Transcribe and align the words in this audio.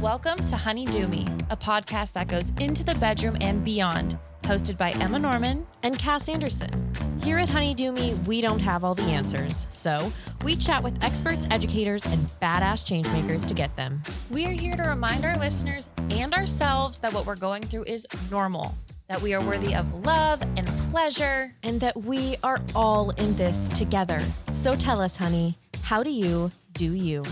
Welcome 0.00 0.44
to 0.44 0.56
Honey 0.56 0.84
Do 0.86 1.08
Me, 1.08 1.26
a 1.50 1.56
podcast 1.56 2.12
that 2.12 2.28
goes 2.28 2.52
into 2.60 2.84
the 2.84 2.94
bedroom 2.94 3.36
and 3.40 3.64
beyond, 3.64 4.16
hosted 4.42 4.78
by 4.78 4.92
Emma 4.92 5.18
Norman 5.18 5.66
and 5.82 5.98
Cass 5.98 6.28
Anderson. 6.28 6.94
Here 7.24 7.38
at 7.38 7.48
Honey 7.48 7.74
Do 7.74 7.90
Me, 7.90 8.14
we 8.26 8.40
don't 8.40 8.60
have 8.60 8.84
all 8.84 8.94
the 8.94 9.02
answers, 9.02 9.66
so 9.70 10.12
we 10.44 10.54
chat 10.54 10.84
with 10.84 11.02
experts, 11.02 11.48
educators, 11.50 12.04
and 12.04 12.28
badass 12.40 12.84
changemakers 12.84 13.44
to 13.46 13.54
get 13.54 13.74
them. 13.74 14.00
We 14.30 14.46
are 14.46 14.52
here 14.52 14.76
to 14.76 14.84
remind 14.84 15.24
our 15.24 15.36
listeners 15.36 15.90
and 16.10 16.32
ourselves 16.32 17.00
that 17.00 17.12
what 17.12 17.26
we're 17.26 17.34
going 17.34 17.64
through 17.64 17.84
is 17.84 18.06
normal, 18.30 18.76
that 19.08 19.20
we 19.20 19.34
are 19.34 19.42
worthy 19.44 19.74
of 19.74 20.04
love 20.04 20.42
and 20.56 20.66
pleasure, 20.92 21.56
and 21.64 21.80
that 21.80 21.96
we 22.04 22.36
are 22.44 22.60
all 22.76 23.10
in 23.10 23.34
this 23.36 23.68
together. 23.70 24.20
So 24.52 24.76
tell 24.76 25.00
us, 25.00 25.16
honey, 25.16 25.56
how 25.82 26.04
do 26.04 26.10
you 26.10 26.52
do 26.72 26.92
you? 26.92 27.24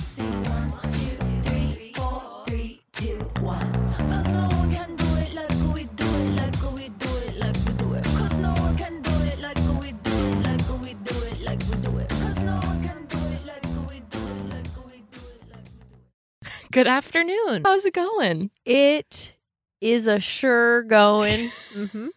Good 16.72 16.86
afternoon. 16.86 17.62
How's 17.64 17.86
it 17.86 17.94
going? 17.94 18.50
It 18.66 19.32
is 19.80 20.06
a 20.06 20.20
sure 20.20 20.82
going. 20.82 21.50
mm-hmm. 21.74 22.08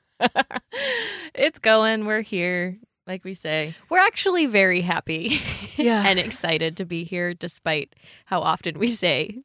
it's 1.34 1.60
going. 1.60 2.06
We're 2.06 2.22
here, 2.22 2.78
like 3.08 3.24
we 3.24 3.34
say. 3.36 3.74
We're 3.90 4.06
actually 4.06 4.48
very 4.48 4.82
happy 4.82 5.42
yeah. 5.78 6.04
and 6.06 6.20
excited 6.20 6.76
to 6.76 6.86
be 6.86 7.06
here, 7.06 7.34
despite 7.34 7.96
how 8.26 8.42
often 8.42 8.78
we 8.78 8.90
say 8.90 9.44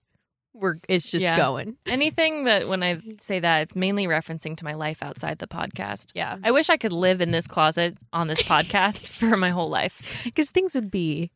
we're 0.59 0.77
it's 0.89 1.11
just 1.11 1.23
Yeah. 1.25 1.37
going. 1.37 1.77
Anything 1.87 2.45
that 2.45 2.69
when 2.69 2.83
I 2.83 3.01
say 3.21 3.41
that, 3.41 3.63
it's 3.63 3.77
mainly 3.77 4.07
referencing 4.07 4.57
to 4.57 4.65
my 4.65 4.75
life 4.75 5.03
outside 5.03 5.39
the 5.39 5.47
podcast. 5.47 6.11
Yeah. 6.15 6.37
I 6.43 6.51
wish 6.51 6.69
I 6.69 6.77
could 6.77 6.93
live 6.93 7.21
in 7.21 7.31
this 7.31 7.47
closet 7.47 7.97
on 8.13 8.29
this 8.29 8.43
podcast 8.43 9.09
for 9.19 9.37
my 9.37 9.51
whole 9.51 9.69
life. 9.71 10.23
Because 10.25 10.51
things 10.51 10.75
would 10.75 10.91
be 10.91 11.31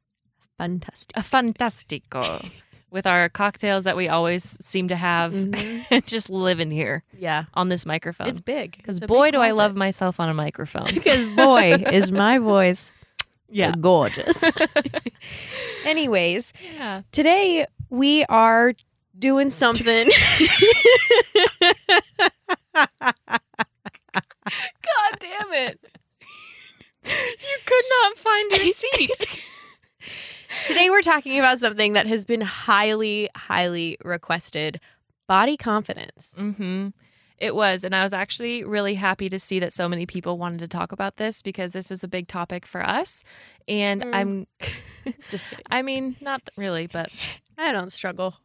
fantastic. 0.58 1.16
A 1.16 1.20
fantastico. 1.20 2.50
With 2.90 3.06
our 3.06 3.30
cocktails 3.30 3.84
that 3.84 3.96
we 3.96 4.08
always 4.08 4.44
seem 4.64 4.88
to 4.88 4.96
have, 4.96 5.32
Mhm. 5.32 6.04
just 6.06 6.28
living 6.28 6.70
here 6.70 7.04
Yeah. 7.18 7.44
on 7.54 7.70
this 7.70 7.86
microphone. 7.86 8.28
It's 8.28 8.40
big. 8.42 8.76
Because 8.76 9.00
boy, 9.00 9.28
big 9.28 9.32
do 9.34 9.40
I 9.40 9.52
love 9.52 9.74
myself 9.74 10.20
on 10.20 10.28
a 10.28 10.34
microphone. 10.34 10.92
Because 10.92 11.24
boy, 11.34 11.72
is 11.90 12.12
my 12.12 12.36
voice 12.38 12.92
Yeah. 13.48 13.72
gorgeous. 13.80 14.42
Anyways, 15.84 16.52
yeah. 16.74 17.02
today 17.12 17.66
we 17.90 18.24
are 18.24 18.74
doing 19.18 19.50
something. 19.50 20.08
God 22.74 22.86
damn 25.18 25.52
it. 25.52 25.80
You 27.04 27.58
could 27.66 27.84
not 28.02 28.16
find 28.18 28.50
your 28.52 28.66
seat. 28.68 29.40
Today 30.66 30.90
we're 30.90 31.00
talking 31.02 31.38
about 31.38 31.58
something 31.58 31.94
that 31.94 32.06
has 32.06 32.24
been 32.24 32.40
highly, 32.40 33.28
highly 33.36 33.96
requested 34.04 34.80
body 35.26 35.56
confidence. 35.56 36.32
mm-hmm. 36.36 36.88
It 37.42 37.56
was. 37.56 37.82
And 37.82 37.92
I 37.92 38.04
was 38.04 38.12
actually 38.12 38.62
really 38.62 38.94
happy 38.94 39.28
to 39.28 39.38
see 39.40 39.58
that 39.58 39.72
so 39.72 39.88
many 39.88 40.06
people 40.06 40.38
wanted 40.38 40.60
to 40.60 40.68
talk 40.68 40.92
about 40.92 41.16
this 41.16 41.42
because 41.42 41.72
this 41.72 41.90
was 41.90 42.04
a 42.04 42.08
big 42.08 42.28
topic 42.28 42.64
for 42.64 42.86
us. 42.86 43.24
And 43.66 44.02
Mm. 44.02 44.14
I'm, 44.14 44.46
Just 45.28 45.48
kidding. 45.50 45.64
I 45.68 45.82
mean, 45.82 46.14
not 46.20 46.40
really, 46.56 46.86
but, 46.86 47.10
I 47.58 47.72
don't 47.72 47.90
struggle. 47.90 48.36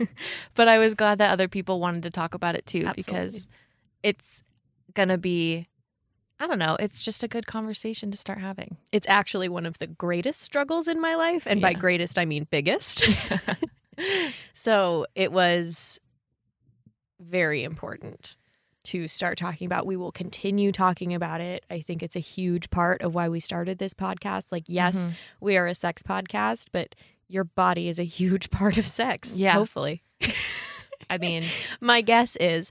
but 0.54 0.68
I 0.68 0.78
was 0.78 0.92
glad 0.94 1.16
that 1.16 1.30
other 1.30 1.48
people 1.48 1.80
wanted 1.80 2.02
to 2.02 2.10
talk 2.10 2.34
about 2.34 2.54
it 2.54 2.66
too 2.66 2.84
Absolutely. 2.86 3.02
because 3.24 3.48
it's 4.02 4.42
going 4.92 5.08
to 5.08 5.16
be, 5.16 5.66
I 6.38 6.46
don't 6.46 6.58
know, 6.58 6.76
it's 6.78 7.02
just 7.02 7.22
a 7.22 7.28
good 7.28 7.46
conversation 7.46 8.10
to 8.10 8.18
start 8.18 8.38
having. 8.40 8.76
It's 8.92 9.08
actually 9.08 9.48
one 9.48 9.64
of 9.64 9.78
the 9.78 9.86
greatest 9.86 10.42
struggles 10.42 10.88
in 10.88 11.00
my 11.00 11.14
life. 11.14 11.46
And 11.46 11.62
by 11.62 11.72
greatest, 11.72 12.18
I 12.18 12.26
mean 12.26 12.46
biggest. 12.50 13.02
so 14.52 15.06
it 15.14 15.32
was 15.32 15.98
very 17.18 17.64
important 17.64 18.36
to 18.84 19.06
start 19.08 19.38
talking 19.38 19.66
about. 19.66 19.86
We 19.86 19.96
will 19.96 20.12
continue 20.12 20.72
talking 20.72 21.14
about 21.14 21.40
it. 21.40 21.64
I 21.70 21.80
think 21.80 22.02
it's 22.02 22.16
a 22.16 22.20
huge 22.20 22.70
part 22.70 23.02
of 23.02 23.14
why 23.14 23.28
we 23.28 23.40
started 23.40 23.78
this 23.78 23.94
podcast. 23.94 24.46
Like, 24.50 24.64
yes, 24.66 24.96
Mhm. 24.96 25.12
we 25.40 25.56
are 25.56 25.66
a 25.66 25.74
sex 25.74 26.02
podcast, 26.02 26.68
but 26.72 26.94
your 27.28 27.44
body 27.44 27.88
is 27.88 27.98
a 27.98 28.04
huge 28.04 28.50
part 28.50 28.76
of 28.78 28.86
sex. 28.86 29.36
Yeah. 29.36 29.52
Hopefully. 29.54 30.02
I 31.10 31.18
mean, 31.18 31.44
My 31.80 32.00
guess 32.00 32.36
is, 32.36 32.70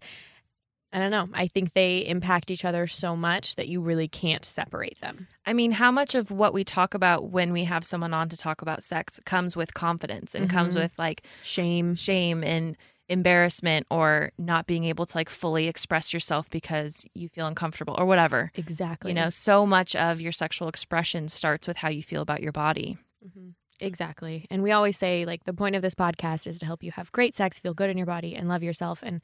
I 0.93 0.99
don't 0.99 1.11
know, 1.11 1.29
I 1.33 1.47
think 1.47 1.71
they 1.73 1.99
impact 2.05 2.51
each 2.51 2.65
other 2.65 2.85
so 2.85 3.15
much 3.15 3.55
that 3.55 3.69
you 3.69 3.79
really 3.79 4.09
can't 4.09 4.43
separate 4.43 4.99
them. 4.99 5.27
I 5.45 5.53
mean, 5.53 5.71
how 5.71 5.89
much 5.91 6.15
of 6.15 6.31
what 6.31 6.53
we 6.53 6.63
talk 6.65 6.93
about 6.93 7.29
when 7.29 7.53
we 7.53 7.63
have 7.63 7.85
someone 7.85 8.13
on 8.13 8.27
to 8.29 8.35
talk 8.37 8.61
about 8.61 8.83
sex 8.83 9.17
comes 9.25 9.55
with 9.55 9.73
confidence 9.73 10.35
and 10.35 10.49
comes 10.49 10.75
Mhm. 10.75 10.79
with 10.81 10.91
like 10.99 11.25
Shame. 11.43 11.95
shame 11.95 12.43
and 12.43 12.75
embarrassment 13.11 13.85
or 13.91 14.31
not 14.37 14.65
being 14.67 14.85
able 14.85 15.05
to 15.05 15.17
like 15.17 15.29
fully 15.29 15.67
express 15.67 16.13
yourself 16.13 16.49
because 16.49 17.05
you 17.13 17.27
feel 17.29 17.45
uncomfortable 17.45 17.95
or 17.97 18.05
whatever. 18.05 18.51
Exactly. 18.55 19.11
You 19.11 19.15
know, 19.15 19.29
so 19.29 19.65
much 19.65 19.95
of 19.95 20.21
your 20.21 20.31
sexual 20.31 20.67
expression 20.67 21.27
starts 21.27 21.67
with 21.67 21.77
how 21.77 21.89
you 21.89 22.01
feel 22.01 22.21
about 22.21 22.41
your 22.41 22.51
body. 22.51 22.97
Mhm. 23.25 23.53
Exactly. 23.79 24.45
And 24.51 24.61
we 24.63 24.71
always 24.71 24.97
say, 24.97 25.25
like, 25.25 25.43
the 25.45 25.53
point 25.53 25.75
of 25.75 25.81
this 25.81 25.95
podcast 25.95 26.45
is 26.47 26.59
to 26.59 26.65
help 26.67 26.83
you 26.83 26.91
have 26.91 27.11
great 27.11 27.35
sex, 27.35 27.59
feel 27.59 27.73
good 27.73 27.89
in 27.89 27.97
your 27.97 28.05
body, 28.05 28.35
and 28.35 28.47
love 28.47 28.61
yourself. 28.63 29.01
And, 29.03 29.21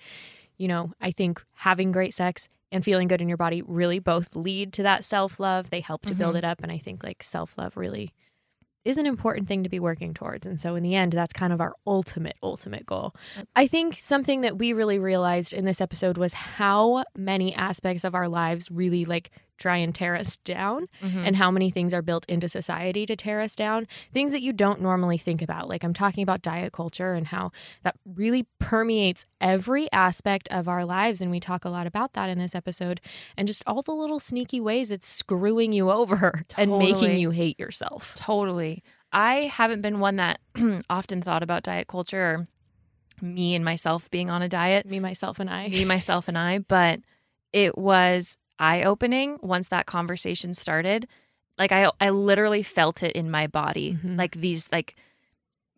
you 0.57 0.67
know, 0.67 0.93
I 0.99 1.11
think 1.11 1.41
having 1.53 1.91
great 1.91 2.13
sex 2.13 2.49
and 2.71 2.83
feeling 2.83 3.07
good 3.07 3.21
in 3.21 3.27
your 3.29 3.37
body 3.37 3.61
really 3.61 3.99
both 3.99 4.35
lead 4.35 4.73
to 4.73 4.83
that 4.83 5.05
self 5.05 5.39
love. 5.39 5.69
They 5.69 5.79
help 5.81 6.05
to 6.07 6.15
build 6.15 6.33
Mhm. 6.35 6.39
it 6.39 6.43
up. 6.43 6.61
And 6.63 6.71
I 6.71 6.79
think, 6.79 7.03
like, 7.03 7.21
self 7.23 7.55
love 7.57 7.77
really 7.77 8.13
is 8.87 8.97
an 8.97 9.05
important 9.05 9.49
thing 9.49 9.63
to 9.63 9.69
be 9.69 9.79
working 9.79 10.13
towards. 10.13 10.45
And 10.45 10.59
so, 10.59 10.75
in 10.75 10.81
the 10.81 10.95
end, 10.95 11.11
that's 11.11 11.33
kind 11.33 11.51
of 11.51 11.59
our 11.59 11.75
ultimate, 11.85 12.37
ultimate 12.41 12.85
goal. 12.85 13.13
I 13.53 13.67
think 13.67 13.99
something 13.99 14.41
that 14.41 14.57
we 14.57 14.71
really 14.71 14.97
realized 14.97 15.51
in 15.51 15.65
this 15.65 15.81
episode 15.81 16.17
was 16.17 16.31
how 16.33 17.03
many 17.15 17.53
aspects 17.53 18.05
of 18.05 18.15
our 18.15 18.29
lives 18.29 18.71
really, 18.71 19.03
like, 19.03 19.29
try 19.57 19.77
and 19.77 19.93
tear 19.93 20.15
us 20.15 20.37
down 20.37 20.87
Mm-hmm. 21.01 21.19
and 21.25 21.35
how 21.35 21.51
many 21.51 21.69
things 21.69 21.93
are 21.93 22.01
built 22.01 22.25
into 22.27 22.47
society 22.49 23.05
to 23.05 23.15
tear 23.15 23.41
us 23.41 23.55
down. 23.55 23.87
Things 24.13 24.31
that 24.31 24.41
you 24.41 24.53
don't 24.53 24.81
normally 24.81 25.17
think 25.17 25.41
about. 25.41 25.67
Like 25.69 25.83
I'm 25.83 25.93
talking 25.93 26.23
about 26.23 26.41
diet 26.41 26.73
culture 26.73 27.13
and 27.13 27.27
how 27.27 27.51
that 27.83 27.95
really 28.05 28.45
permeates 28.59 29.25
every 29.41 29.91
aspect 29.91 30.47
of 30.49 30.67
our 30.67 30.85
lives. 30.85 31.21
And 31.21 31.29
we 31.31 31.39
talk 31.39 31.65
a 31.65 31.69
lot 31.69 31.87
about 31.87 32.13
that 32.13 32.29
in 32.29 32.37
this 32.39 32.55
episode 32.55 32.99
and 33.35 33.47
just 33.47 33.63
all 33.67 33.81
the 33.81 33.91
little 33.93 34.19
sneaky 34.19 34.59
ways 34.59 34.91
it's 34.91 35.07
screwing 35.09 35.71
you 35.73 35.91
over 35.91 36.43
and 36.57 36.77
making 36.77 37.17
you 37.17 37.31
hate 37.31 37.59
yourself. 37.59 38.13
Totally. 38.15 38.83
I 39.11 39.41
haven't 39.53 39.81
been 39.81 39.99
one 39.99 40.17
that 40.17 40.39
often 40.89 41.21
thought 41.21 41.43
about 41.43 41.63
diet 41.63 41.87
culture 41.87 42.21
or 42.21 42.47
me 43.21 43.55
and 43.55 43.63
myself 43.65 44.09
being 44.11 44.29
on 44.29 44.41
a 44.41 44.49
diet. 44.49 44.85
Me, 44.85 44.99
myself, 44.99 45.39
and 45.39 45.49
I. 45.49 45.67
me, 45.69 45.85
myself, 45.85 46.27
and 46.27 46.37
I, 46.37 46.59
but 46.59 46.99
it 47.53 47.77
was 47.77 48.37
eye 48.59 48.83
opening 48.83 49.37
once 49.41 49.67
that 49.69 49.85
conversation 49.85 50.53
started. 50.53 51.07
Like 51.57 51.71
I, 51.71 51.91
I 51.99 52.09
literally 52.09 52.63
felt 52.63 53.03
it 53.03 53.13
in 53.13 53.31
my 53.31 53.47
body. 53.47 53.97
Mhm. 54.03 54.17
Like 54.17 54.35
these, 54.35 54.69
like 54.71 54.95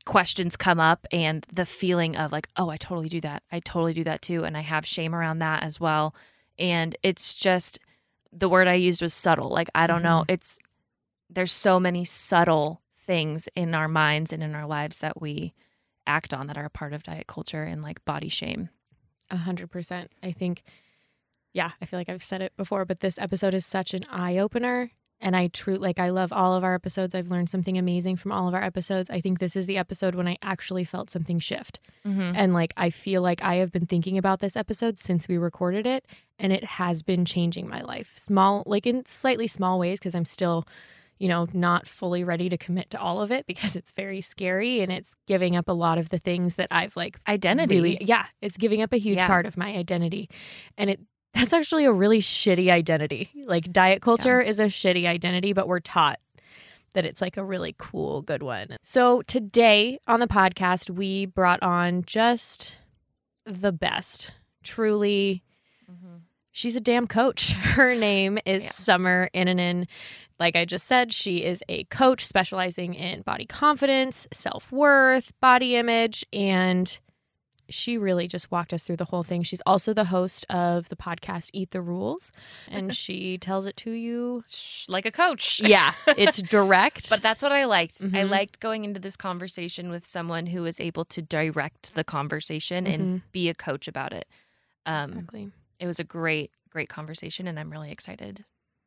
questions 0.06 0.58
come 0.58 0.80
up, 0.80 1.06
and 1.12 1.46
the 1.54 1.66
feeling 1.66 2.16
of 2.16 2.32
like, 2.32 2.48
oh, 2.58 2.70
I 2.70 2.78
totally 2.78 3.10
do 3.10 3.22
that. 3.22 3.44
I 3.52 3.60
totally 3.60 3.94
do 3.94 4.04
that 4.06 4.22
too, 4.22 4.44
and 4.44 4.58
I 4.58 4.62
have 4.62 4.86
shame 4.86 5.14
around 5.14 5.40
that 5.40 5.64
as 5.64 5.80
well. 5.80 6.16
And 6.58 6.96
it's 7.04 7.36
just 7.36 7.80
the 8.32 8.50
word 8.50 8.68
I 8.68 8.74
used 8.74 9.02
was 9.02 9.14
subtle. 9.14 9.50
Like 9.50 9.70
I 9.76 9.88
don't 9.88 10.04
know. 10.04 10.26
It's 10.28 10.60
there's 11.30 11.52
so 11.52 11.80
many 11.80 12.06
subtle 12.06 12.82
things 13.06 13.48
in 13.56 13.76
our 13.76 13.88
minds 13.88 14.34
and 14.34 14.42
in 14.44 14.56
our 14.56 14.66
lives 14.68 15.00
that 15.00 15.22
we 15.22 15.54
act 16.08 16.34
on 16.34 16.48
that 16.48 16.58
are 16.58 16.66
a 16.66 16.70
part 16.72 16.94
of 16.94 17.04
diet 17.04 17.28
culture 17.28 17.64
and 17.64 17.82
like 17.84 18.04
body 18.04 18.30
shame. 18.30 18.70
A 19.30 19.38
hundred 19.38 19.70
percent. 19.70 20.12
I 20.24 20.32
think, 20.32 20.64
yeah, 21.54 21.72
I 21.82 21.86
feel 21.86 22.00
like 22.00 22.10
I've 22.10 22.24
said 22.24 22.42
it 22.42 22.56
before, 22.58 22.86
but 22.86 23.00
this 23.00 23.18
episode 23.18 23.54
is 23.54 23.66
such 23.66 23.94
an 23.94 24.06
eye 24.10 24.38
opener 24.38 24.92
and 25.22 25.36
I 25.36 25.48
true 25.48 25.76
like 25.76 26.00
I 26.00 26.10
love 26.12 26.32
all 26.32 26.56
of 26.56 26.64
our 26.64 26.74
episodes. 26.76 27.14
I've 27.14 27.30
learned 27.30 27.50
something 27.50 27.78
amazing 27.78 28.16
from 28.16 28.32
all 28.32 28.48
of 28.48 28.54
our 28.54 28.64
episodes. 28.64 29.10
I 29.10 29.20
think 29.20 29.40
this 29.40 29.56
is 29.58 29.66
the 29.66 29.78
episode 29.78 30.16
when 30.16 30.28
I 30.30 30.38
actually 30.42 30.86
felt 30.86 31.10
something 31.10 31.40
shift. 31.40 31.80
Mm-hmm. 32.06 32.32
And 32.36 32.54
like 32.54 32.74
I 32.78 32.90
feel 32.90 33.22
like 33.22 33.44
I 33.44 33.56
have 33.56 33.72
been 33.72 33.86
thinking 33.86 34.18
about 34.18 34.40
this 34.40 34.56
episode 34.56 34.98
since 34.98 35.28
we 35.28 35.38
recorded 35.38 35.86
it 35.86 36.06
and 36.38 36.54
it 36.54 36.64
has 36.64 37.02
been 37.04 37.26
changing 37.26 37.68
my 37.68 37.82
life. 37.82 38.14
Small 38.16 38.64
like 38.66 38.88
in 38.88 39.06
slightly 39.06 39.48
small 39.48 39.78
ways 39.78 40.00
because 40.00 40.16
I'm 40.16 40.26
still 40.26 40.66
you 41.18 41.28
know, 41.28 41.50
not 41.52 41.86
fully 41.86 42.24
ready 42.24 42.48
to 42.48 42.58
commit 42.58 42.90
to 42.92 42.98
all 42.98 43.20
of 43.22 43.30
it 43.30 43.46
because 43.52 43.76
it's 43.76 43.92
very 43.92 44.22
scary 44.22 44.80
and 44.80 44.90
it's 44.90 45.14
giving 45.28 45.54
up 45.54 45.68
a 45.68 45.74
lot 45.74 45.98
of 45.98 46.08
the 46.08 46.18
things 46.20 46.56
that 46.56 46.70
I've 46.72 46.96
like 46.96 47.20
Identity. 47.28 47.76
really 47.76 47.98
yeah, 48.06 48.28
it's 48.42 48.56
giving 48.56 48.82
up 48.82 48.94
a 48.94 48.98
huge 48.98 49.18
Yeah. 49.18 49.28
part 49.28 49.46
of 49.46 49.58
my 49.58 49.76
identity. 49.76 50.30
And 50.78 50.90
it 50.92 51.02
that's 51.34 51.54
actually 51.54 51.86
a 51.86 51.92
really 51.92 52.20
shitty 52.20 52.70
identity. 52.72 53.32
Like 53.46 53.72
diet 53.72 54.02
culture 54.02 54.42
is 54.42 54.60
a 54.60 54.66
shitty 54.66 55.06
identity, 55.06 55.54
but 55.54 55.68
we're 55.68 55.80
taught 55.80 56.20
that 56.94 57.06
it's 57.06 57.22
like 57.22 57.38
a 57.38 57.44
really 57.44 57.76
cool, 57.78 58.22
good 58.22 58.44
one. 58.44 58.78
So 58.82 59.22
today 59.24 60.00
on 60.08 60.20
the 60.20 60.28
podcast, 60.28 60.90
we 60.90 61.26
brought 61.28 61.62
on 61.62 62.04
just 62.04 62.76
the 63.46 63.72
best. 63.72 64.34
Truly, 64.64 65.44
mm-hmm. 65.90 66.18
she's 66.52 66.76
a 66.76 66.82
damn 66.82 67.08
coach. 67.08 67.52
Her 67.54 67.96
name 67.96 68.40
is 68.46 68.64
Yeah. 68.64 68.72
Summer 68.72 69.30
Innanen. 69.34 69.88
Like 70.40 70.56
I 70.56 70.66
just 70.66 70.88
said, 70.88 71.14
she 71.14 71.44
is 71.44 71.62
a 71.68 71.84
coach 71.86 72.26
specializing 72.26 72.94
in 72.94 73.22
body 73.22 73.46
confidence, 73.46 74.28
self 74.34 74.72
worth, 74.72 75.32
body 75.42 75.76
image, 75.76 76.26
and 76.32 76.98
she 77.70 77.98
really 77.98 78.28
just 78.28 78.52
walked 78.52 78.74
us 78.74 78.84
through 78.84 78.98
the 78.98 79.06
whole 79.06 79.24
thing. 79.24 79.44
She's 79.44 79.62
also 79.66 79.94
the 79.94 80.06
host 80.06 80.46
of 80.50 80.90
the 80.90 80.96
podcast 80.96 81.50
Eat 81.54 81.72
the 81.72 81.82
Rules, 81.82 82.32
and 82.70 82.94
she 82.96 83.38
tells 83.38 83.66
it 83.66 83.78
to 83.78 83.92
you. 83.92 84.44
Like 84.88 85.06
a 85.06 85.12
coach. 85.12 85.62
Yeah, 85.70 85.94
it's 86.18 86.42
direct. 86.58 87.10
But 87.10 87.22
that's 87.22 87.44
what 87.44 87.52
I 87.52 87.66
liked. 87.66 88.02
I 88.02 88.06
Mhm. 88.06 88.30
liked 88.30 88.60
going 88.60 88.84
into 88.86 89.00
this 89.00 89.16
conversation 89.16 89.90
with 89.92 90.06
someone 90.06 90.48
who 90.48 90.62
was 90.64 90.80
able 90.80 91.06
to 91.06 91.22
direct 91.22 91.94
the 91.96 92.04
conversation 92.04 92.88
and 92.88 93.22
be 93.32 93.50
a 93.50 93.54
coach 93.54 93.88
about 93.88 94.14
it. 94.14 94.28
Um, 94.86 95.14
exactly. 95.14 95.52
It 95.80 95.88
was 95.88 96.00
a 96.00 96.04
great, 96.04 96.52
great 96.70 96.90
conversation, 96.90 97.48
and 97.48 97.60
I'm 97.60 97.70
really 97.72 97.92
excited 97.92 98.44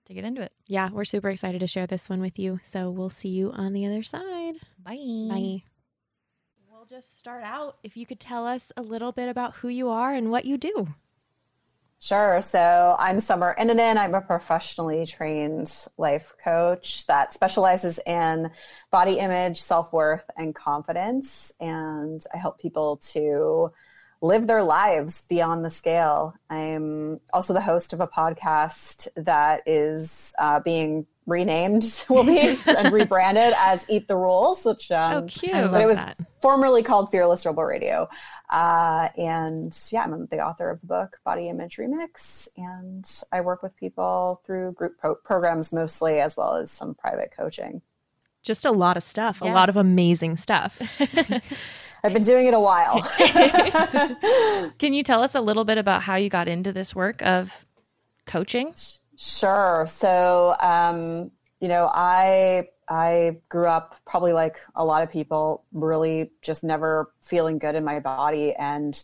to 0.07 0.15
get 0.15 0.25
into 0.25 0.43
it. 0.43 0.53
Yeah, 0.67 0.91
we're 0.91 1.05
super 1.05 1.31
excited 1.31 1.61
to 1.61 1.67
share 1.67 1.87
this 1.87 2.09
one 2.09 2.21
with 2.21 2.39
you. 2.39 2.59
So 2.65 2.91
we'll 2.91 3.09
see 3.11 3.29
you 3.29 3.53
on 3.53 3.73
the 3.73 3.87
other 3.87 4.03
side. 4.03 4.55
Bye. 4.83 4.97
Bye. 5.31 5.63
Just 6.93 7.19
start 7.19 7.43
out. 7.43 7.79
If 7.83 7.97
you 7.97 8.05
could 8.05 8.21
tell 8.21 8.47
us 8.47 8.71
a 8.77 8.83
little 8.83 9.13
bit 9.13 9.31
about 9.31 9.55
who 9.55 9.69
you 9.69 9.89
are 9.89 10.13
and 10.13 10.31
what 10.31 10.45
you 10.45 10.59
do. 10.59 10.89
Sure. 12.01 12.43
So 12.43 12.95
I'm 12.99 13.19
Summer 13.19 13.57
Innanen. 13.59 13.97
I'm 13.97 14.15
a 14.15 14.21
professionally 14.21 15.07
trained 15.07 15.75
life 15.97 16.35
coach 16.45 17.07
that 17.07 17.33
specializes 17.33 17.99
in 18.07 18.51
body 18.91 19.15
image, 19.15 19.63
self 19.63 19.91
worth, 19.91 20.25
and 20.37 20.55
confidence. 20.55 21.51
And 21.61 22.23
I 22.35 22.37
help 22.37 22.61
people 22.61 22.99
to 23.13 23.73
live 24.23 24.47
their 24.47 24.63
lives 24.63 25.27
beyond 25.29 25.65
the 25.65 25.71
scale. 25.71 26.35
I'm 26.49 27.21
also 27.33 27.53
the 27.53 27.61
host 27.61 27.93
of 27.93 28.01
a 28.01 28.07
podcast 28.07 29.09
that 29.17 29.63
is 29.67 30.33
uh, 30.39 30.61
being 30.61 31.07
renamed, 31.27 32.05
will 32.09 32.25
be 32.25 32.39
and 32.67 32.93
rebranded 32.93 33.53
as 33.59 33.85
Eat 33.91 34.07
the 34.09 34.17
Rules, 34.17 34.65
which 34.65 34.91
um, 34.93 35.25
Oh, 35.25 35.27
cute. 35.27 35.53
I 35.55 35.67
but 35.67 35.83
it 35.83 35.87
was 35.87 35.97
that. 35.97 36.17
formerly 36.41 36.83
called 36.85 37.11
Fearless 37.11 37.45
Rebel 37.45 37.65
Radio. 37.65 38.09
Uh, 38.49 39.09
and 39.19 39.77
yeah, 39.91 40.05
I'm 40.05 40.27
the 40.27 40.41
author 40.41 40.71
of 40.71 40.81
the 40.81 40.87
book 40.87 41.19
Body 41.25 41.49
Image 41.49 41.77
Remix, 41.77 42.49
and 42.57 43.05
I 43.33 43.41
work 43.41 43.63
with 43.63 43.77
people 43.77 44.41
through 44.47 44.73
group 44.73 44.99
pro- 44.99 45.15
programs 45.17 45.73
mostly, 45.73 46.21
as 46.21 46.37
well 46.37 46.55
as 46.55 46.71
some 46.71 46.95
private 46.95 47.33
coaching. 47.37 47.83
Just 48.43 48.65
a 48.65 48.73
lot 48.73 48.97
of 48.97 49.03
stuff, 49.05 49.41
a 49.41 49.45
lot 49.47 49.69
of 49.69 49.77
amazing 49.77 50.37
stuff. 50.37 50.81
I've 52.05 52.13
been 52.13 52.23
doing 52.23 52.47
it 52.47 52.55
a 52.55 52.61
while. 52.61 53.01
Can 54.79 54.93
you 54.93 55.03
tell 55.03 55.23
us 55.23 55.35
a 55.35 55.41
little 55.41 55.65
bit 55.65 55.79
about 55.79 56.03
how 56.03 56.17
you 56.17 56.29
got 56.29 56.49
into 56.49 56.73
this 56.73 56.95
work 56.95 57.23
of 57.23 57.65
coaching? 58.27 58.75
Sure. 59.17 59.87
So, 59.89 60.57
um, 60.61 61.31
you 61.61 61.69
know, 61.69 61.89
I 61.93 62.69
I 62.89 63.39
grew 63.49 63.69
up 63.69 63.97
probably 64.05 64.33
like 64.33 64.57
a 64.75 64.85
lot 64.85 65.03
of 65.03 65.11
people, 65.11 65.65
really 65.73 66.33
just 66.43 66.65
never 66.65 67.13
feeling 67.23 67.59
good 67.59 67.77
in 67.77 67.85
my 67.85 68.01
body 68.01 68.53
and 68.53 69.01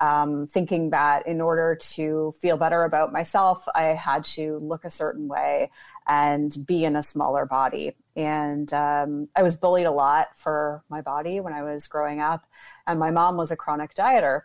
um, 0.00 0.46
thinking 0.46 0.90
that 0.90 1.26
in 1.26 1.40
order 1.40 1.76
to 1.76 2.34
feel 2.40 2.56
better 2.56 2.84
about 2.84 3.12
myself, 3.12 3.66
I 3.74 3.88
had 3.88 4.24
to 4.26 4.58
look 4.58 4.84
a 4.84 4.90
certain 4.90 5.28
way 5.28 5.70
and 6.06 6.54
be 6.66 6.84
in 6.84 6.96
a 6.96 7.02
smaller 7.02 7.46
body. 7.46 7.94
And 8.16 8.72
um, 8.72 9.28
I 9.34 9.42
was 9.42 9.56
bullied 9.56 9.86
a 9.86 9.90
lot 9.90 10.28
for 10.36 10.84
my 10.88 11.00
body 11.00 11.40
when 11.40 11.52
I 11.52 11.62
was 11.62 11.88
growing 11.88 12.20
up, 12.20 12.46
and 12.86 12.98
my 12.98 13.10
mom 13.10 13.36
was 13.36 13.50
a 13.50 13.56
chronic 13.56 13.94
dieter. 13.94 14.42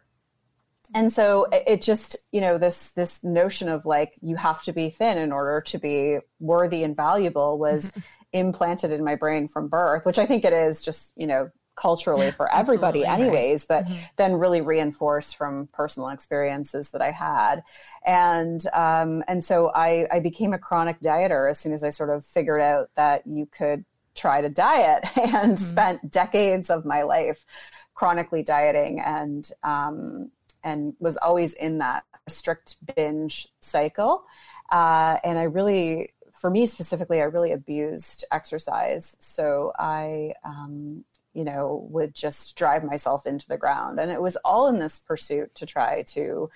And 0.94 1.14
so 1.14 1.46
it 1.52 1.82
just 1.82 2.18
you 2.32 2.42
know 2.42 2.58
this 2.58 2.90
this 2.92 3.24
notion 3.24 3.70
of 3.70 3.86
like 3.86 4.14
you 4.22 4.36
have 4.38 4.64
to 4.64 4.74
be 4.74 4.90
thin 4.90 5.18
in 5.18 5.32
order 5.32 5.62
to 5.62 5.78
be 5.78 6.18
worthy 6.40 6.84
and 6.84 6.96
valuable 6.96 7.60
was 7.60 7.92
implanted 8.34 8.92
in 8.92 9.04
my 9.04 9.16
brain 9.16 9.48
from 9.48 9.68
birth 9.68 10.06
which 10.06 10.20
i 10.20 10.26
think 10.28 10.46
it 10.46 10.54
is 10.54 10.84
just 10.84 11.12
you 11.16 11.26
know 11.26 11.50
culturally 11.80 12.32
for 12.32 12.52
everybody 12.54 13.06
Absolutely, 13.06 13.30
right. 13.30 13.38
anyways 13.38 13.66
but 13.66 13.86
then 14.18 14.34
really 14.34 14.62
reinforced 14.62 15.36
from 15.38 15.68
personal 15.74 16.10
experiences 16.10 16.90
that 16.90 17.02
i 17.02 17.12
had 17.12 17.64
and 18.06 18.66
um, 18.74 19.24
and 19.28 19.44
so 19.44 19.72
I, 19.76 20.08
I 20.12 20.20
became 20.20 20.54
a 20.54 20.58
chronic 20.60 21.00
dieter 21.02 21.50
as 21.50 21.60
soon 21.60 21.74
as 21.74 21.84
i 21.84 21.90
sort 21.90 22.10
of 22.10 22.26
figured 22.26 22.62
out 22.62 22.90
that 22.96 23.26
you 23.28 23.46
could 23.46 23.86
try 24.16 24.42
to 24.42 24.50
diet 24.50 25.06
and 25.34 25.60
spent 25.60 26.12
decades 26.12 26.70
of 26.70 26.86
my 26.86 27.04
life 27.04 27.46
chronically 27.94 28.44
dieting 28.44 29.00
and 29.00 29.52
um, 29.64 30.32
and 30.64 30.94
was 31.00 31.18
always 31.18 31.54
in 31.54 31.80
that 31.80 32.04
strict 32.28 32.78
binge 32.96 33.48
cycle. 33.62 34.24
Uh, 34.72 35.18
and 35.24 35.38
I 35.38 35.44
really, 35.44 36.14
for 36.34 36.50
me 36.50 36.66
specifically, 36.66 37.22
I 37.22 37.26
really 37.26 37.52
abused 37.52 38.26
exercise. 38.32 39.16
So 39.20 39.74
I, 39.78 40.34
um, 40.44 41.04
you 41.40 41.46
know, 41.46 41.88
would 41.90 42.14
just 42.14 42.58
drive 42.58 42.84
myself 42.84 43.26
into 43.26 43.48
the 43.48 43.58
ground. 43.58 43.98
And 43.98 44.12
it 44.12 44.22
was 44.22 44.36
all 44.44 44.68
in 44.68 44.78
this 44.78 45.00
pursuit 45.00 45.56
to 45.56 45.66
try 45.66 46.02
to 46.08 46.50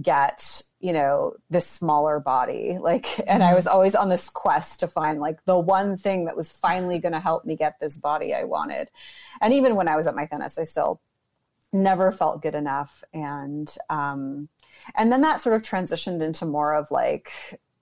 get 0.00 0.62
you 0.80 0.90
know 0.94 1.34
this 1.50 1.66
smaller 1.66 2.18
body. 2.18 2.78
Like 2.80 3.06
and 3.28 3.42
i 3.42 3.52
was 3.54 3.66
always 3.66 3.94
on 3.94 4.08
this 4.08 4.30
quest 4.30 4.80
to 4.80 4.88
find 4.88 5.20
like 5.20 5.44
the 5.44 5.58
one 5.58 5.98
thing 5.98 6.24
that 6.24 6.36
was 6.36 6.50
finally 6.50 6.98
going 6.98 7.12
to 7.12 7.20
help 7.20 7.44
me 7.44 7.56
get 7.56 7.78
this 7.78 7.98
body 7.98 8.32
i 8.32 8.44
wanted. 8.44 8.88
And 9.42 9.52
even 9.52 9.76
when 9.76 9.86
i 9.86 9.96
was 9.96 10.06
at 10.06 10.14
my 10.14 10.24
thinnest 10.24 10.58
i 10.58 10.64
still 10.64 11.02
never 11.74 12.10
felt 12.10 12.40
good 12.40 12.54
enough. 12.54 13.04
And 13.12 13.68
um 13.90 14.48
and 14.94 15.12
then 15.12 15.20
that 15.20 15.42
sort 15.42 15.56
of 15.56 15.60
transitioned 15.60 16.22
into 16.22 16.46
more 16.46 16.74
of 16.74 16.90
like 16.90 17.30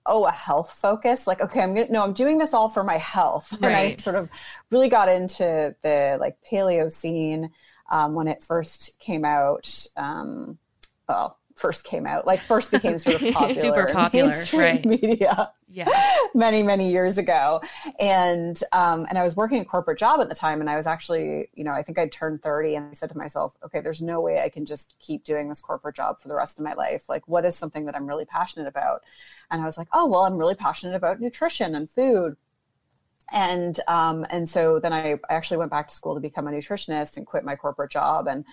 oh 0.05 0.25
a 0.25 0.31
health 0.31 0.77
focus 0.81 1.27
like 1.27 1.41
okay 1.41 1.61
i'm 1.61 1.73
gonna 1.73 1.87
no 1.89 2.03
i'm 2.03 2.13
doing 2.13 2.37
this 2.37 2.53
all 2.53 2.69
for 2.69 2.83
my 2.83 2.97
health. 2.97 3.51
And 3.61 3.75
i 3.75 3.95
sort 3.95 4.15
of 4.15 4.29
really 4.69 4.89
got 4.89 5.09
into 5.09 5.75
the 5.83 6.17
like 6.19 6.37
paleo 6.51 6.91
scene 6.91 7.51
um, 7.89 8.15
when 8.15 8.27
it 8.27 8.43
first 8.43 8.97
came 8.99 9.25
out 9.25 9.85
um 9.97 10.57
well 11.07 11.37
first 11.61 11.83
came 11.83 12.07
out 12.07 12.25
like 12.25 12.41
first 12.41 12.71
became 12.71 12.97
sort 12.97 13.21
of 13.21 13.33
popular 13.33 13.53
Super 13.53 13.93
popular, 13.93 14.35
right. 14.53 14.83
media 14.83 15.51
Yeah. 15.69 15.87
many 16.33 16.63
many 16.63 16.91
years 16.91 17.19
ago. 17.19 17.61
And 17.99 18.61
um, 18.73 19.05
and 19.07 19.17
i 19.17 19.23
was 19.23 19.35
working 19.35 19.61
a 19.61 19.65
corporate 19.65 19.99
job 19.99 20.19
at 20.19 20.27
the 20.27 20.35
time 20.35 20.59
and 20.59 20.69
i 20.69 20.75
was 20.75 20.87
actually 20.87 21.49
you 21.53 21.63
know 21.63 21.71
i 21.71 21.83
think 21.83 21.99
i'd 21.99 22.11
turned 22.11 22.41
30 22.41 22.75
and 22.75 22.89
i 22.89 22.93
said 22.93 23.09
to 23.09 23.17
myself 23.17 23.55
okay 23.63 23.79
there's 23.79 24.01
no 24.01 24.19
way 24.19 24.41
i 24.41 24.49
can 24.49 24.65
just 24.65 24.95
keep 24.99 25.23
doing 25.23 25.49
this 25.49 25.61
corporate 25.61 25.95
job 25.95 26.19
for 26.19 26.27
the 26.27 26.35
rest 26.35 26.57
of 26.57 26.65
my 26.65 26.73
life. 26.73 27.03
Like 27.07 27.27
what 27.27 27.45
is 27.45 27.55
something 27.55 27.85
that 27.85 27.95
i'm 27.95 28.07
really 28.07 28.25
passionate 28.25 28.67
about? 28.67 29.03
And 29.51 29.61
i 29.61 29.65
was 29.65 29.77
like 29.77 29.87
oh 29.93 30.07
well 30.07 30.21
i'm 30.21 30.37
really 30.37 30.55
passionate 30.55 30.95
about 30.95 31.21
nutrition 31.21 31.75
and 31.75 31.89
food. 31.89 32.35
And 33.33 33.79
um, 33.87 34.25
and 34.29 34.49
so 34.49 34.79
then 34.79 34.91
I 34.91 35.17
actually 35.29 35.57
went 35.57 35.71
back 35.71 35.87
to 35.87 35.95
school 35.95 36.15
to 36.15 36.19
become 36.19 36.47
a 36.47 36.51
nutritionist 36.51 37.15
and 37.15 37.25
quit 37.25 37.45
my 37.45 37.55
corporate 37.55 37.89
job. 37.89 38.27
And 38.27 38.43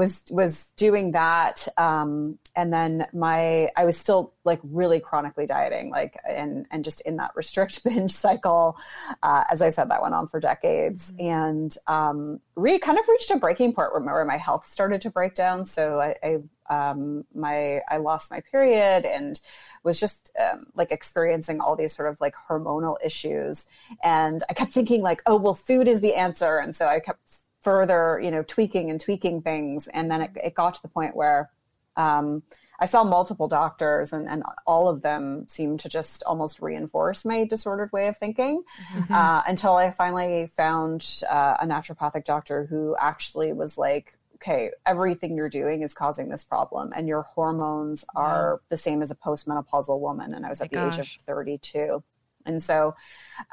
was 0.00 0.24
was 0.30 0.68
doing 0.76 1.12
that 1.12 1.68
um, 1.76 2.38
and 2.56 2.72
then 2.72 3.06
my 3.12 3.68
I 3.76 3.84
was 3.84 3.96
still 3.98 4.32
like 4.44 4.60
really 4.64 4.98
chronically 4.98 5.46
dieting 5.46 5.90
like 5.90 6.16
and 6.26 6.66
and 6.70 6.84
just 6.84 7.02
in 7.02 7.16
that 7.16 7.32
restrict 7.36 7.84
binge 7.84 8.12
cycle 8.12 8.78
uh, 9.22 9.44
as 9.50 9.60
I 9.62 9.70
said 9.70 9.90
that 9.90 10.02
went 10.02 10.14
on 10.14 10.28
for 10.28 10.40
decades. 10.40 11.12
And 11.18 11.74
um, 11.86 12.40
re 12.56 12.78
kind 12.78 12.98
of 12.98 13.04
reached 13.08 13.30
a 13.30 13.36
breaking 13.36 13.72
point 13.72 13.92
where 13.92 14.00
my, 14.00 14.12
where 14.12 14.24
my 14.24 14.36
health 14.36 14.66
started 14.66 15.00
to 15.02 15.10
break 15.10 15.34
down. 15.34 15.66
So 15.66 16.00
I, 16.00 16.16
I 16.22 16.90
um, 16.90 17.24
my 17.34 17.80
I 17.88 17.98
lost 17.98 18.30
my 18.30 18.40
period 18.40 19.04
and 19.04 19.40
was 19.82 19.98
just 19.98 20.30
um, 20.40 20.66
like 20.74 20.92
experiencing 20.92 21.60
all 21.60 21.74
these 21.76 21.94
sort 21.94 22.08
of 22.08 22.20
like 22.20 22.34
hormonal 22.48 22.96
issues. 23.04 23.66
And 24.02 24.42
i 24.48 24.54
kept 24.54 24.72
thinking 24.72 25.02
like 25.02 25.22
oh 25.26 25.36
well 25.36 25.54
food 25.54 25.88
is 25.88 26.00
the 26.00 26.14
answer. 26.14 26.58
And 26.58 26.74
so 26.74 26.86
i 26.86 27.00
kept 27.00 27.20
further 27.62 28.20
you 28.22 28.30
know 28.30 28.42
tweaking 28.42 28.90
and 28.90 29.00
tweaking 29.00 29.42
things 29.42 29.86
and 29.88 30.10
then 30.10 30.22
it, 30.22 30.30
it 30.42 30.54
got 30.54 30.74
to 30.74 30.82
the 30.82 30.88
point 30.88 31.14
where 31.14 31.50
Um, 31.96 32.42
I 32.82 32.86
saw 32.86 33.04
multiple 33.04 33.46
doctors, 33.46 34.12
and, 34.12 34.26
and 34.26 34.42
all 34.66 34.88
of 34.88 35.02
them 35.02 35.46
seemed 35.48 35.80
to 35.80 35.88
just 35.90 36.22
almost 36.22 36.62
reinforce 36.62 37.26
my 37.26 37.44
disordered 37.44 37.92
way 37.92 38.08
of 38.08 38.16
thinking 38.16 38.62
mm-hmm. 38.92 39.12
uh, 39.12 39.42
until 39.46 39.76
I 39.76 39.90
finally 39.90 40.50
found 40.56 41.22
uh, 41.28 41.56
a 41.60 41.66
naturopathic 41.66 42.24
doctor 42.24 42.64
who 42.64 42.96
actually 42.98 43.52
was 43.52 43.76
like, 43.76 44.16
okay, 44.36 44.70
everything 44.86 45.36
you're 45.36 45.50
doing 45.50 45.82
is 45.82 45.92
causing 45.92 46.30
this 46.30 46.42
problem, 46.42 46.94
and 46.96 47.06
your 47.06 47.20
hormones 47.20 48.02
are 48.16 48.62
the 48.70 48.78
same 48.78 49.02
as 49.02 49.10
a 49.10 49.14
postmenopausal 49.14 50.00
woman. 50.00 50.32
And 50.32 50.46
I 50.46 50.48
was 50.48 50.62
at 50.62 50.72
my 50.72 50.84
the 50.84 50.90
gosh. 50.90 50.98
age 50.98 51.16
of 51.16 51.22
32. 51.26 52.02
And 52.46 52.62
so, 52.62 52.96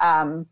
um, 0.02 0.48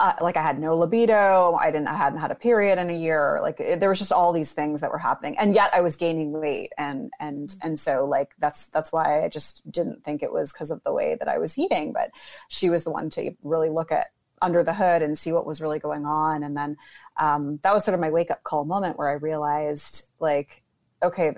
uh, 0.00 0.14
like 0.22 0.38
I 0.38 0.42
had 0.42 0.58
no 0.58 0.76
libido. 0.76 1.54
I 1.60 1.70
didn't, 1.70 1.88
I 1.88 1.94
hadn't 1.94 2.20
had 2.20 2.30
a 2.30 2.34
period 2.34 2.78
in 2.78 2.88
a 2.88 2.98
year. 2.98 3.38
Like 3.42 3.60
it, 3.60 3.80
there 3.80 3.90
was 3.90 3.98
just 3.98 4.12
all 4.12 4.32
these 4.32 4.52
things 4.52 4.80
that 4.80 4.90
were 4.90 4.98
happening, 4.98 5.36
and 5.38 5.54
yet 5.54 5.70
I 5.74 5.82
was 5.82 5.96
gaining 5.96 6.32
weight, 6.32 6.72
and 6.78 7.12
and 7.20 7.50
mm-hmm. 7.50 7.66
and 7.66 7.78
so 7.78 8.06
like 8.06 8.30
that's 8.38 8.66
that's 8.66 8.92
why 8.92 9.22
I 9.22 9.28
just 9.28 9.70
didn't 9.70 10.02
think 10.02 10.22
it 10.22 10.32
was 10.32 10.52
because 10.52 10.70
of 10.70 10.82
the 10.84 10.92
way 10.92 11.16
that 11.16 11.28
I 11.28 11.38
was 11.38 11.58
eating. 11.58 11.92
But 11.92 12.10
she 12.48 12.70
was 12.70 12.82
the 12.82 12.90
one 12.90 13.10
to 13.10 13.32
really 13.42 13.68
look 13.68 13.92
at 13.92 14.06
under 14.40 14.64
the 14.64 14.72
hood 14.72 15.02
and 15.02 15.18
see 15.18 15.32
what 15.32 15.46
was 15.46 15.60
really 15.60 15.78
going 15.78 16.06
on, 16.06 16.42
and 16.44 16.56
then 16.56 16.78
um, 17.18 17.60
that 17.62 17.74
was 17.74 17.84
sort 17.84 17.94
of 17.94 18.00
my 18.00 18.10
wake 18.10 18.30
up 18.30 18.42
call 18.42 18.64
moment 18.64 18.96
where 18.96 19.10
I 19.10 19.14
realized 19.14 20.08
like, 20.18 20.62
okay, 21.02 21.36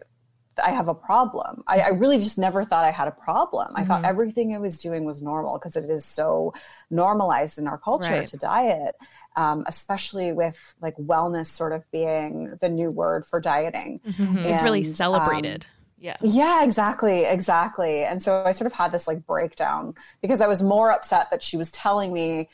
I 0.63 0.71
have 0.71 0.89
a 0.89 0.95
problem. 0.95 1.63
I, 1.67 1.81
I, 1.81 1.89
really 1.89 2.19
just 2.19 2.39
never 2.39 2.65
thought 2.65 2.85
I 2.85 2.91
had 2.91 3.09
a 3.09 3.13
problem. 3.13 3.73
I 3.75 3.81
mm-hmm. 3.81 3.89
thought 3.89 4.05
everything 4.05 4.55
I 4.55 4.59
was 4.59 4.81
doing 4.81 5.05
was 5.05 5.21
normal 5.23 5.59
because 5.59 5.77
it 5.77 5.91
is 5.91 6.05
so 6.05 6.55
normalized 6.91 7.59
in 7.59 7.67
our 7.67 7.79
culture 7.79 8.13
right. 8.13 8.27
to 8.29 8.37
diet, 8.37 8.95
um, 9.37 9.65
especially 9.67 10.33
with 10.33 10.75
like 10.81 10.97
wellness 10.97 11.47
sort 11.47 11.73
of 11.73 11.89
being 11.91 12.57
the 12.61 12.69
new 12.69 12.91
word 12.91 13.27
for 13.27 13.41
dieting. 13.41 14.01
Mm-hmm. 14.07 14.39
And, 14.39 14.47
it's 14.47 14.63
really 14.63 14.85
celebrated. 14.85 15.65
Um, 15.65 15.83
yeah. 15.99 16.17
Yeah, 16.21 16.65
exactly. 16.65 17.25
Exactly. 17.25 18.05
And 18.05 18.23
so 18.23 18.43
I 18.45 18.53
sort 18.53 18.67
of 18.67 18.73
had 18.73 18.91
this 18.91 19.07
like 19.07 19.25
breakdown 19.25 19.95
because 20.21 20.41
I 20.41 20.49
was 20.49 20.63
more 20.63 20.91
upset 20.91 21.29
that 21.31 21.45
she 21.45 21.57
was 21.57 21.71
telling 21.71 22.13
me 22.13 22.49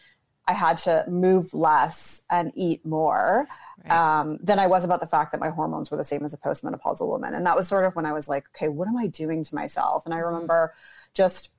I 0.47 0.53
had 0.53 0.79
to 0.79 1.05
move 1.09 1.53
less 1.55 2.23
and 2.31 2.53
eat 2.55 2.85
more 2.85 3.47
right. 3.85 4.21
um, 4.21 4.39
than 4.43 4.59
I 4.59 4.67
was 4.67 4.85
about 4.85 5.01
the 5.01 5.07
fact 5.07 5.33
that 5.33 5.41
my 5.41 5.51
hormones 5.51 5.91
were 5.91 5.97
the 5.97 6.05
same 6.05 6.25
as 6.25 6.35
a 6.35 6.39
postmenopausal 6.39 7.07
woman. 7.07 7.35
And 7.35 7.47
that 7.47 7.57
was 7.57 7.69
sort 7.69 7.85
of 7.85 7.95
when 7.97 8.07
I 8.07 8.13
was 8.13 8.29
like, 8.29 8.45
okay, 8.55 8.69
what 8.69 8.89
am 8.89 8.97
I 8.97 9.07
doing 9.07 9.45
to 9.45 9.55
myself? 9.55 10.05
And 10.05 10.15
I 10.15 10.19
remember 10.19 10.75
just 11.15 11.51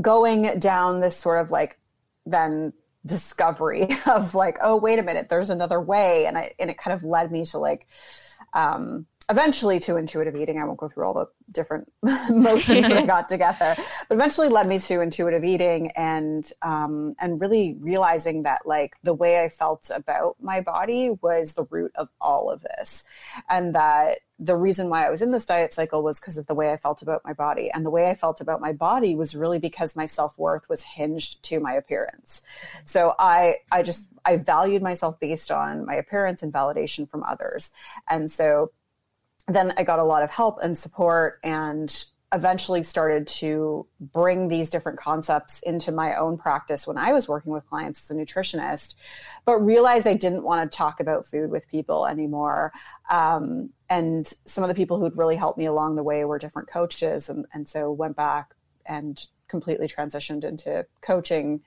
going 0.00 0.58
down 0.58 1.00
this 1.00 1.16
sort 1.16 1.40
of 1.40 1.50
like 1.50 1.78
then 2.26 2.72
discovery 3.04 3.88
of 4.06 4.34
like, 4.34 4.58
oh, 4.62 4.76
wait 4.76 4.98
a 4.98 5.02
minute, 5.02 5.28
there's 5.28 5.50
another 5.50 5.80
way. 5.80 6.26
And 6.26 6.36
I, 6.36 6.52
and 6.58 6.70
it 6.70 6.78
kind 6.78 6.94
of 6.94 7.04
led 7.04 7.32
me 7.32 7.44
to 7.46 7.58
like, 7.58 7.86
um, 8.52 9.06
eventually 9.30 9.78
to 9.80 9.96
intuitive 9.96 10.34
eating. 10.34 10.58
I 10.58 10.64
won't 10.64 10.78
go 10.78 10.88
through 10.88 11.06
all 11.06 11.14
the 11.14 11.26
different 11.52 11.90
motions 12.02 12.82
that 12.82 12.92
I 12.92 13.06
got 13.06 13.28
together, 13.28 13.76
but 14.08 14.14
eventually 14.14 14.48
led 14.48 14.66
me 14.66 14.78
to 14.80 15.00
intuitive 15.00 15.44
eating 15.44 15.92
and 15.92 16.50
um, 16.62 17.14
and 17.20 17.40
really 17.40 17.76
realizing 17.80 18.42
that 18.42 18.66
like 18.66 18.96
the 19.02 19.14
way 19.14 19.42
I 19.42 19.48
felt 19.48 19.90
about 19.94 20.36
my 20.40 20.60
body 20.60 21.10
was 21.22 21.54
the 21.54 21.64
root 21.64 21.92
of 21.94 22.08
all 22.20 22.50
of 22.50 22.62
this, 22.62 23.04
and 23.48 23.74
that 23.74 24.18
the 24.40 24.56
reason 24.56 24.88
why 24.88 25.06
I 25.06 25.10
was 25.10 25.20
in 25.20 25.32
this 25.32 25.44
diet 25.44 25.72
cycle 25.72 26.02
was 26.02 26.18
because 26.18 26.38
of 26.38 26.46
the 26.46 26.54
way 26.54 26.72
I 26.72 26.78
felt 26.78 27.02
about 27.02 27.22
my 27.26 27.34
body. 27.34 27.70
And 27.70 27.84
the 27.84 27.90
way 27.90 28.08
I 28.08 28.14
felt 28.14 28.40
about 28.40 28.60
my 28.60 28.72
body 28.72 29.14
was 29.14 29.36
really 29.36 29.58
because 29.58 29.94
my 29.94 30.06
self-worth 30.06 30.66
was 30.66 30.82
hinged 30.82 31.42
to 31.44 31.60
my 31.60 31.74
appearance. 31.74 32.40
So 32.86 33.14
I 33.18 33.56
I 33.70 33.82
just 33.82 34.08
I 34.24 34.36
valued 34.36 34.82
myself 34.82 35.20
based 35.20 35.50
on 35.50 35.84
my 35.84 35.94
appearance 35.94 36.42
and 36.42 36.52
validation 36.52 37.08
from 37.08 37.22
others. 37.22 37.72
And 38.08 38.32
so 38.32 38.72
then 39.54 39.74
I 39.76 39.84
got 39.84 39.98
a 39.98 40.04
lot 40.04 40.22
of 40.22 40.30
help 40.30 40.58
and 40.62 40.76
support 40.76 41.40
and 41.42 42.04
eventually 42.32 42.82
started 42.82 43.26
to 43.26 43.86
bring 44.00 44.46
these 44.46 44.70
different 44.70 44.98
concepts 44.98 45.60
into 45.60 45.90
my 45.90 46.14
own 46.14 46.38
practice 46.38 46.86
when 46.86 46.96
I 46.96 47.12
was 47.12 47.26
working 47.28 47.52
with 47.52 47.66
clients 47.66 48.02
as 48.02 48.16
a 48.16 48.20
nutritionist, 48.20 48.94
but 49.44 49.58
realized 49.58 50.06
I 50.06 50.14
didn't 50.14 50.44
want 50.44 50.70
to 50.70 50.76
talk 50.76 51.00
about 51.00 51.26
food 51.26 51.50
with 51.50 51.68
people 51.68 52.06
anymore. 52.06 52.72
Um, 53.10 53.70
and 53.88 54.32
some 54.44 54.62
of 54.62 54.68
the 54.68 54.74
people 54.74 55.00
who'd 55.00 55.16
really 55.16 55.34
helped 55.34 55.58
me 55.58 55.66
along 55.66 55.96
the 55.96 56.04
way 56.04 56.24
were 56.24 56.38
different 56.38 56.68
coaches. 56.68 57.28
And, 57.28 57.46
and 57.52 57.68
so 57.68 57.90
went 57.90 58.14
back 58.14 58.54
and 58.86 59.20
completely 59.48 59.88
transitioned 59.88 60.44
into 60.44 60.86
coaching. 61.00 61.62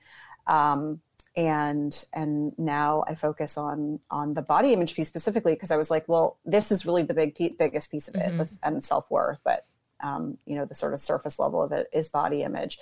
Um, 0.46 1.00
and 1.36 2.04
and 2.12 2.56
now 2.58 3.04
I 3.06 3.14
focus 3.14 3.58
on 3.58 4.00
on 4.10 4.34
the 4.34 4.42
body 4.42 4.72
image 4.72 4.94
piece 4.94 5.08
specifically 5.08 5.54
because 5.54 5.70
I 5.70 5.76
was 5.76 5.90
like, 5.90 6.08
well, 6.08 6.38
this 6.44 6.70
is 6.70 6.86
really 6.86 7.02
the 7.02 7.14
big 7.14 7.36
biggest 7.58 7.90
piece 7.90 8.08
of 8.08 8.14
it 8.14 8.28
mm-hmm. 8.28 8.38
with, 8.38 8.56
and 8.62 8.84
self 8.84 9.10
worth, 9.10 9.40
but 9.44 9.66
um, 10.02 10.38
you 10.46 10.54
know 10.54 10.64
the 10.64 10.74
sort 10.74 10.94
of 10.94 11.00
surface 11.00 11.38
level 11.38 11.62
of 11.62 11.72
it 11.72 11.88
is 11.92 12.08
body 12.08 12.42
image. 12.42 12.78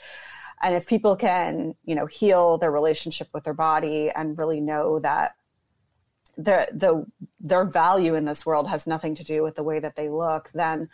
And 0.62 0.76
if 0.76 0.86
people 0.86 1.16
can, 1.16 1.74
you 1.84 1.94
know, 1.94 2.06
heal 2.06 2.56
their 2.58 2.70
relationship 2.70 3.28
with 3.32 3.44
their 3.44 3.54
body 3.54 4.10
and 4.14 4.38
really 4.38 4.60
know 4.60 5.00
that 5.00 5.34
the 6.36 6.68
the 6.72 7.04
their 7.40 7.64
value 7.64 8.14
in 8.14 8.24
this 8.24 8.46
world 8.46 8.68
has 8.68 8.86
nothing 8.86 9.14
to 9.16 9.24
do 9.24 9.42
with 9.42 9.54
the 9.54 9.62
way 9.62 9.80
that 9.80 9.96
they 9.96 10.08
look, 10.08 10.50
then 10.52 10.88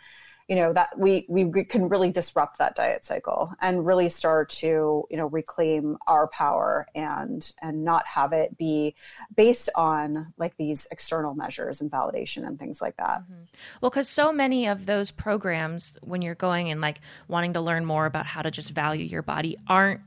you 0.49 0.55
know 0.55 0.73
that 0.73 0.97
we 0.97 1.25
we 1.29 1.63
can 1.63 1.87
really 1.87 2.11
disrupt 2.11 2.57
that 2.57 2.75
diet 2.75 3.05
cycle 3.05 3.53
and 3.61 3.85
really 3.85 4.09
start 4.09 4.49
to 4.49 5.05
you 5.09 5.15
know 5.15 5.27
reclaim 5.27 5.95
our 6.07 6.27
power 6.27 6.87
and 6.95 7.53
and 7.61 7.85
not 7.85 8.05
have 8.07 8.33
it 8.33 8.57
be 8.57 8.95
based 9.37 9.69
on 9.75 10.33
like 10.37 10.57
these 10.57 10.87
external 10.91 11.35
measures 11.35 11.79
and 11.79 11.91
validation 11.91 12.45
and 12.45 12.57
things 12.57 12.81
like 12.81 12.97
that 12.97 13.21
mm-hmm. 13.21 13.43
well 13.79 13.91
because 13.91 14.09
so 14.09 14.33
many 14.33 14.67
of 14.67 14.87
those 14.87 15.11
programs 15.11 15.97
when 16.01 16.23
you're 16.23 16.35
going 16.35 16.71
and 16.71 16.81
like 16.81 16.99
wanting 17.27 17.53
to 17.53 17.61
learn 17.61 17.85
more 17.85 18.07
about 18.07 18.25
how 18.25 18.41
to 18.41 18.49
just 18.49 18.71
value 18.71 19.05
your 19.05 19.21
body 19.21 19.55
aren't 19.67 20.01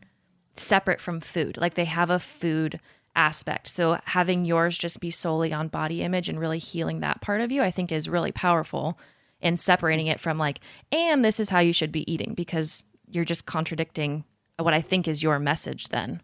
separate 0.56 1.00
from 1.00 1.20
food 1.20 1.56
like 1.56 1.74
they 1.74 1.84
have 1.84 2.10
a 2.10 2.18
food 2.18 2.80
aspect. 3.14 3.68
So 3.68 3.98
having 4.04 4.46
yours 4.46 4.78
just 4.78 4.98
be 4.98 5.10
solely 5.10 5.52
on 5.52 5.68
body 5.68 6.00
image 6.00 6.30
and 6.30 6.40
really 6.40 6.58
healing 6.58 7.00
that 7.00 7.20
part 7.20 7.42
of 7.42 7.52
you, 7.52 7.62
I 7.62 7.70
think 7.70 7.92
is 7.92 8.08
really 8.08 8.32
powerful 8.32 8.98
and 9.42 9.58
separating 9.58 10.06
it 10.06 10.20
from 10.20 10.38
like, 10.38 10.60
and 10.90 11.24
this 11.24 11.40
is 11.40 11.48
how 11.48 11.60
you 11.60 11.72
should 11.72 11.92
be 11.92 12.10
eating 12.10 12.34
because 12.34 12.84
you're 13.10 13.24
just 13.24 13.46
contradicting 13.46 14.24
what 14.58 14.74
I 14.74 14.80
think 14.80 15.08
is 15.08 15.22
your 15.22 15.38
message 15.38 15.88
then. 15.88 16.20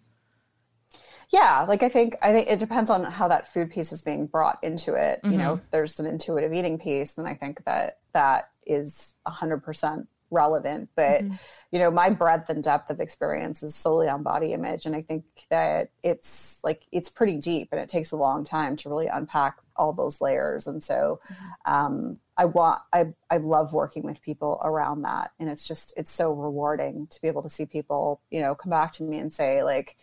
Yeah, 1.31 1.67
like 1.69 1.83
I 1.83 1.91
think 1.91 2.17
I 2.23 2.33
think 2.33 2.49
it 2.49 2.59
depends 2.59 2.89
on 2.89 3.05
how 3.05 3.29
that 3.29 3.53
food 3.53 3.71
piece 3.71 3.93
is 3.93 4.01
being 4.01 4.27
brought 4.27 4.59
into 4.63 4.95
it. 4.95 5.21
Mm-hmm. 5.23 5.33
You 5.33 5.39
know, 5.39 5.53
mm-hmm. 5.53 5.63
if 5.63 5.71
there's 5.71 6.01
an 6.01 6.07
intuitive 6.07 6.55
eating 6.55 6.79
piece, 6.79 7.13
then 7.13 7.27
I 7.27 7.35
think 7.35 7.65
that 7.65 7.99
that 8.15 8.51
is 8.67 9.15
hundred 9.27 9.63
percent 9.63 10.09
relevant. 10.31 10.91
But 10.95 11.23
mm-hmm. 11.23 11.35
you 11.71 11.79
know, 11.79 11.91
my 11.91 12.11
breadth 12.11 12.49
and 12.51 12.63
depth 12.63 12.91
of 12.91 13.01
experience 13.01 13.63
is 13.63 13.75
solely 13.75 14.09
on 14.09 14.23
body 14.23 14.53
image, 14.53 14.87
and 14.87 14.95
I 14.95 15.03
think 15.03 15.25
that 15.51 15.91
it's 16.03 16.59
like 16.63 16.83
it's 16.93 17.09
pretty 17.09 17.37
deep, 17.37 17.69
and 17.73 17.81
it 17.81 17.89
takes 17.89 18.11
a 18.11 18.17
long 18.17 18.45
time 18.45 18.77
to 18.77 18.89
really 18.89 19.07
unpack 19.07 19.59
all 19.77 19.93
those 19.93 20.21
layers. 20.21 20.67
And 20.67 20.83
so, 20.83 21.21
mm-hmm. 21.33 21.73
um, 21.73 22.19
I 22.37 22.47
want 22.47 22.81
I 22.93 23.07
I 23.31 23.39
love 23.39 23.73
working 23.73 24.03
with 24.03 24.23
people 24.23 24.61
around 24.63 25.03
that, 25.03 25.33
and 25.39 25.49
it's 25.49 25.67
just 25.67 25.93
it's 25.97 26.13
so 26.13 26.33
rewarding 26.33 27.07
to 27.09 27.21
be 27.21 27.29
able 27.29 27.43
to 27.43 27.51
see 27.51 27.67
people, 27.67 28.21
you 28.31 28.41
know, 28.41 28.55
come 28.55 28.71
back 28.71 28.93
to 28.95 29.03
me 29.03 29.19
and 29.19 29.33
say 29.33 29.63
like, 29.63 29.97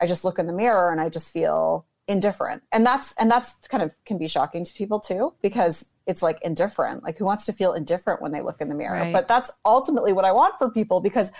I 0.00 0.06
just 0.06 0.24
look 0.24 0.38
in 0.38 0.46
the 0.46 0.52
mirror 0.52 0.90
and 0.90 1.00
I 1.00 1.08
just 1.08 1.32
feel 1.32 1.86
indifferent 2.08 2.62
and 2.72 2.84
that's 2.84 3.12
and 3.12 3.30
that's 3.30 3.54
kind 3.68 3.82
of 3.82 3.94
can 4.04 4.18
be 4.18 4.26
shocking 4.26 4.64
to 4.64 4.74
people 4.74 4.98
too 4.98 5.32
because 5.40 5.86
it's 6.06 6.22
like 6.22 6.38
indifferent. 6.42 7.02
Like 7.02 7.18
who 7.18 7.24
wants 7.24 7.44
to 7.46 7.52
feel 7.52 7.72
indifferent 7.72 8.20
when 8.20 8.32
they 8.32 8.40
look 8.40 8.60
in 8.60 8.68
the 8.68 8.74
mirror? 8.74 8.98
Right. 8.98 9.12
but 9.12 9.28
that's 9.28 9.50
ultimately 9.64 10.12
what 10.12 10.24
i 10.24 10.32
want 10.32 10.56
for 10.58 10.70
people 10.70 11.00
because 11.00 11.30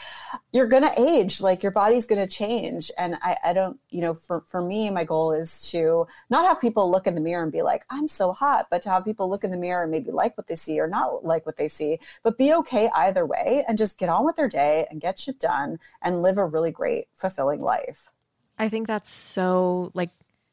you're 0.53 0.67
gonna 0.67 0.93
age. 0.97 1.41
Like 1.41 1.63
your 1.63 1.73
body's 1.73 2.07
gonna 2.07 2.27
change. 2.27 2.91
And 2.99 3.17
i, 3.23 3.37
I 3.45 3.53
don't 3.53 3.79
you 3.91 4.01
know 4.01 4.15
for, 4.15 4.45
for 4.47 4.63
me 4.63 4.91
my 4.91 5.05
goal 5.05 5.33
is 5.33 5.71
to 5.71 6.07
not 6.31 6.47
have 6.47 6.61
people 6.61 6.91
look 6.91 7.07
in 7.07 7.15
the 7.15 7.21
mirror 7.21 7.43
and 7.43 7.53
be 7.53 7.63
like 7.63 7.85
i'm 7.91 8.09
so 8.09 8.33
hot 8.33 8.67
but 8.71 8.83
to 8.83 8.91
have 8.91 9.05
people 9.05 9.29
look 9.29 9.45
in 9.45 9.51
the 9.51 9.57
mirror 9.57 9.83
and 9.83 9.91
maybe 9.91 10.11
like 10.11 10.37
what 10.37 10.47
they 10.47 10.57
see 10.57 10.81
or 10.81 10.87
not 10.87 11.25
like 11.25 11.45
what 11.47 11.57
they 11.57 11.69
see 11.69 11.99
but 12.23 12.39
be 12.39 12.53
okay 12.55 12.91
either 12.95 13.27
way 13.27 13.65
and 13.69 13.79
just 13.79 13.99
get 13.99 14.09
on 14.09 14.25
with 14.25 14.37
their 14.37 14.49
day 14.49 14.87
and 14.91 15.01
get 15.01 15.19
shit 15.19 15.39
done 15.39 15.79
and 16.03 16.23
live 16.23 16.39
a 16.39 16.45
really 16.45 16.71
great 16.71 17.09
fulfilling 17.15 17.61
life. 17.61 18.11
I 18.59 18.69
think 18.69 18.87
that's 18.87 19.11
so 19.11 19.91
like 19.95 20.11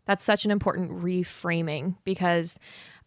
that's 0.09 0.23
such 0.23 0.43
an 0.43 0.49
important 0.49 0.89
reframing 1.03 1.93
because 2.03 2.57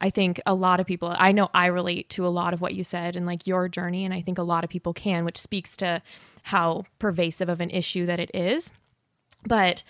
I 0.00 0.10
think 0.10 0.40
a 0.46 0.54
lot 0.54 0.78
of 0.78 0.86
people, 0.86 1.12
I 1.18 1.32
know 1.32 1.50
I 1.52 1.66
relate 1.66 2.08
to 2.10 2.24
a 2.24 2.28
lot 2.28 2.54
of 2.54 2.60
what 2.60 2.74
you 2.74 2.84
said 2.84 3.16
and 3.16 3.26
like 3.26 3.44
your 3.44 3.68
journey, 3.68 4.04
and 4.04 4.14
I 4.14 4.20
think 4.20 4.38
a 4.38 4.44
lot 4.44 4.62
of 4.62 4.70
people 4.70 4.94
can, 4.94 5.24
which 5.24 5.36
speaks 5.36 5.76
to 5.78 6.00
how 6.44 6.84
pervasive 7.00 7.48
of 7.48 7.60
an 7.60 7.70
issue 7.70 8.06
that 8.06 8.20
it 8.20 8.30
is. 8.32 8.70
But 9.44 9.82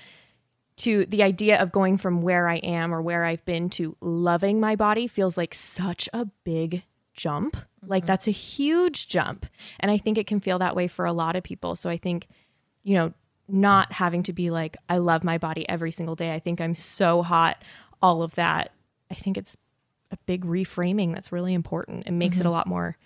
to 0.76 1.04
the 1.04 1.22
idea 1.22 1.60
of 1.60 1.70
going 1.70 1.98
from 1.98 2.22
where 2.22 2.48
I 2.48 2.56
am 2.56 2.94
or 2.94 3.02
where 3.02 3.26
I've 3.26 3.44
been 3.44 3.68
to 3.70 3.94
loving 4.00 4.58
my 4.58 4.74
body 4.74 5.06
feels 5.06 5.36
like 5.36 5.52
such 5.52 6.08
a 6.14 6.24
big 6.44 6.82
jump. 7.12 7.56
Mm-hmm. 7.56 7.90
Like 7.90 8.06
that's 8.06 8.26
a 8.26 8.30
huge 8.30 9.06
jump. 9.06 9.44
And 9.80 9.90
I 9.90 9.98
think 9.98 10.16
it 10.16 10.26
can 10.26 10.40
feel 10.40 10.60
that 10.60 10.74
way 10.74 10.88
for 10.88 11.04
a 11.04 11.12
lot 11.12 11.36
of 11.36 11.42
people. 11.42 11.76
So 11.76 11.90
I 11.90 11.98
think, 11.98 12.26
you 12.82 12.94
know, 12.94 13.12
not 13.48 13.92
having 13.92 14.22
to 14.24 14.32
be 14.32 14.50
like, 14.50 14.76
I 14.88 14.98
love 14.98 15.24
my 15.24 15.38
body 15.38 15.68
every 15.68 15.90
single 15.90 16.14
day. 16.14 16.34
I 16.34 16.38
think 16.38 16.60
I'm 16.60 16.74
so 16.74 17.22
hot. 17.22 17.62
All 18.00 18.22
of 18.22 18.34
that. 18.36 18.72
I 19.10 19.14
think 19.14 19.36
it's 19.36 19.56
a 20.10 20.16
big 20.26 20.44
reframing 20.44 21.12
that's 21.12 21.32
really 21.32 21.54
important. 21.54 22.06
It 22.06 22.12
makes 22.12 22.38
mm-hmm. 22.38 22.46
it 22.46 22.48
a 22.48 22.52
lot 22.52 22.66
more 22.66 22.96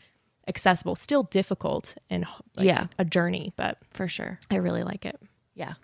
accessible. 0.49 0.95
Still 0.95 1.25
difficult 1.25 1.95
and 2.11 2.27
like, 2.57 2.67
Yeah. 2.67 2.87
a 2.99 3.05
journey, 3.05 3.53
but 3.57 3.79
For 3.91 4.09
sure. 4.09 4.39
I 4.51 4.57
really 4.57 4.85
like 4.85 5.05
it. 5.05 5.21
Yeah. 5.55 5.75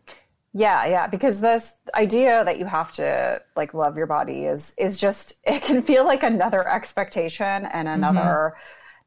Yeah, 0.55 0.85
yeah, 0.85 1.07
because 1.07 1.41
this 1.41 1.73
idea 1.95 2.45
that 2.45 2.59
you 2.59 2.67
have 2.67 2.93
to 2.93 3.41
like 3.57 3.73
love 3.73 3.97
your 3.97 4.07
body 4.07 4.45
is 4.45 4.75
is 4.77 4.99
just 5.01 5.41
it 5.45 5.63
can 5.63 5.83
feel 5.83 6.05
like 6.05 6.23
another 6.23 6.67
expectation 6.69 7.67
and 7.67 7.89
another 7.89 8.55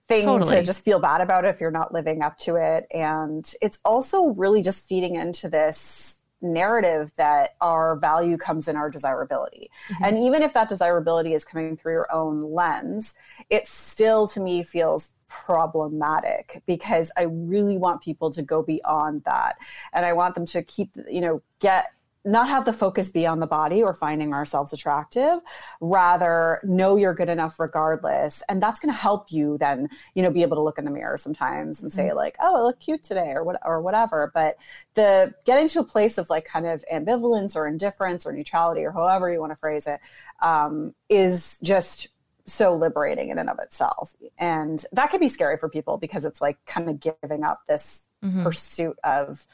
thing 0.07 0.25
Totally. 0.25 0.57
to 0.57 0.63
just 0.63 0.83
feel 0.83 0.99
bad 0.99 1.21
about 1.21 1.45
if 1.45 1.59
you're 1.59 1.71
not 1.71 1.93
living 1.93 2.21
up 2.21 2.37
to 2.39 2.55
it 2.55 2.85
and 2.91 3.53
it's 3.61 3.79
also 3.83 4.27
really 4.27 4.61
just 4.61 4.87
feeding 4.87 5.15
into 5.15 5.49
this 5.49 6.19
narrative 6.41 7.11
that 7.15 7.55
our 7.61 7.95
value 7.95 8.37
comes 8.37 8.67
in 8.67 8.75
our 8.75 8.89
desirability. 8.89 9.71
Mm-hmm. 9.89 10.03
And 10.03 10.17
even 10.19 10.43
if 10.43 10.53
that 10.53 10.69
desirability 10.69 11.33
is 11.33 11.43
coming 11.43 11.75
through 11.75 11.93
your 11.93 12.13
own 12.13 12.53
lens, 12.53 13.15
it 13.49 13.67
still 13.67 14.27
to 14.29 14.39
me 14.39 14.61
feels 14.63 15.09
problematic 15.27 16.61
because 16.65 17.11
I 17.17 17.23
really 17.23 17.77
want 17.77 18.01
people 18.01 18.31
to 18.31 18.41
go 18.41 18.61
beyond 18.61 19.23
that. 19.23 19.55
And 19.91 20.05
I 20.05 20.13
want 20.13 20.35
them 20.35 20.45
to 20.47 20.61
keep, 20.61 20.95
you 21.09 21.21
know, 21.21 21.41
get 21.59 21.87
not 22.25 22.49
have 22.49 22.65
the 22.65 22.73
focus 22.73 23.09
be 23.09 23.25
on 23.25 23.39
the 23.39 23.47
body 23.47 23.83
or 23.83 23.93
finding 23.93 24.33
ourselves 24.33 24.73
attractive 24.73 25.39
rather 25.79 26.59
know 26.63 26.95
you're 26.95 27.13
good 27.13 27.29
enough 27.29 27.59
regardless. 27.59 28.43
And 28.49 28.61
that's 28.61 28.79
going 28.79 28.93
to 28.93 28.99
help 28.99 29.31
you 29.31 29.57
then 29.57 29.89
you 30.15 30.23
know 30.23 30.31
be 30.31 30.41
able 30.41 30.57
to 30.57 30.63
look 30.63 30.77
in 30.77 30.85
the 30.85 30.91
mirror 30.91 31.17
sometimes 31.17 31.81
and 31.81 31.93
say 31.93 32.13
like 32.13 32.35
oh 32.39 32.57
i 32.57 32.61
look 32.61 32.79
cute 32.79 33.03
today 33.03 33.31
or 33.31 33.43
what 33.43 33.59
or 33.63 33.81
whatever. 33.81 34.31
But 34.33 34.57
the 34.95 35.33
getting 35.45 35.67
to 35.69 35.79
a 35.79 35.83
place 35.83 36.17
of 36.17 36.29
like 36.29 36.45
kind 36.45 36.65
of 36.65 36.83
ambivalence 36.91 37.55
or 37.55 37.67
indifference 37.67 38.25
or 38.25 38.33
neutrality 38.33 38.83
or 38.83 38.91
however 38.91 39.31
you 39.31 39.39
want 39.39 39.51
to 39.51 39.57
phrase 39.57 39.87
it 39.87 39.99
um, 40.41 40.93
is 41.09 41.59
just 41.61 42.09
so 42.45 42.75
liberating 42.75 43.29
in 43.29 43.37
and 43.37 43.49
of 43.49 43.59
itself. 43.59 44.13
And 44.37 44.83
that 44.91 45.09
can 45.09 45.19
be 45.19 45.29
scary 45.29 45.57
for 45.57 45.67
people 45.67 45.97
because 45.97 46.25
it's 46.25 46.41
like 46.41 46.63
kind 46.65 46.89
of 46.89 46.99
giving 46.99 47.43
up 47.43 47.61
this 47.67 48.03
pursuit 48.43 48.97
of 49.03 49.45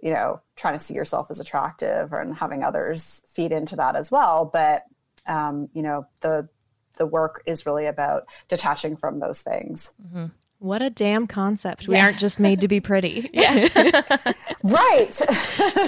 you 0.00 0.10
know 0.10 0.40
trying 0.56 0.78
to 0.78 0.84
see 0.84 0.94
yourself 0.94 1.30
as 1.30 1.40
attractive 1.40 2.12
and 2.12 2.34
having 2.34 2.62
others 2.62 3.22
feed 3.32 3.52
into 3.52 3.76
that 3.76 3.96
as 3.96 4.10
well. 4.10 4.44
But 4.52 4.84
um, 5.26 5.68
you 5.72 5.82
know 5.82 6.06
the 6.20 6.48
the 6.96 7.06
work 7.06 7.42
is 7.46 7.64
really 7.64 7.86
about 7.86 8.26
detaching 8.48 8.96
from 8.96 9.20
those 9.20 9.40
things. 9.40 9.92
What 10.58 10.82
a 10.82 10.90
damn 10.90 11.28
concept. 11.28 11.86
We 11.86 11.96
aren't 11.96 12.18
just 12.18 12.40
made 12.40 12.62
to 12.62 12.68
be 12.68 12.80
pretty. 12.80 13.30
right. 14.62 15.20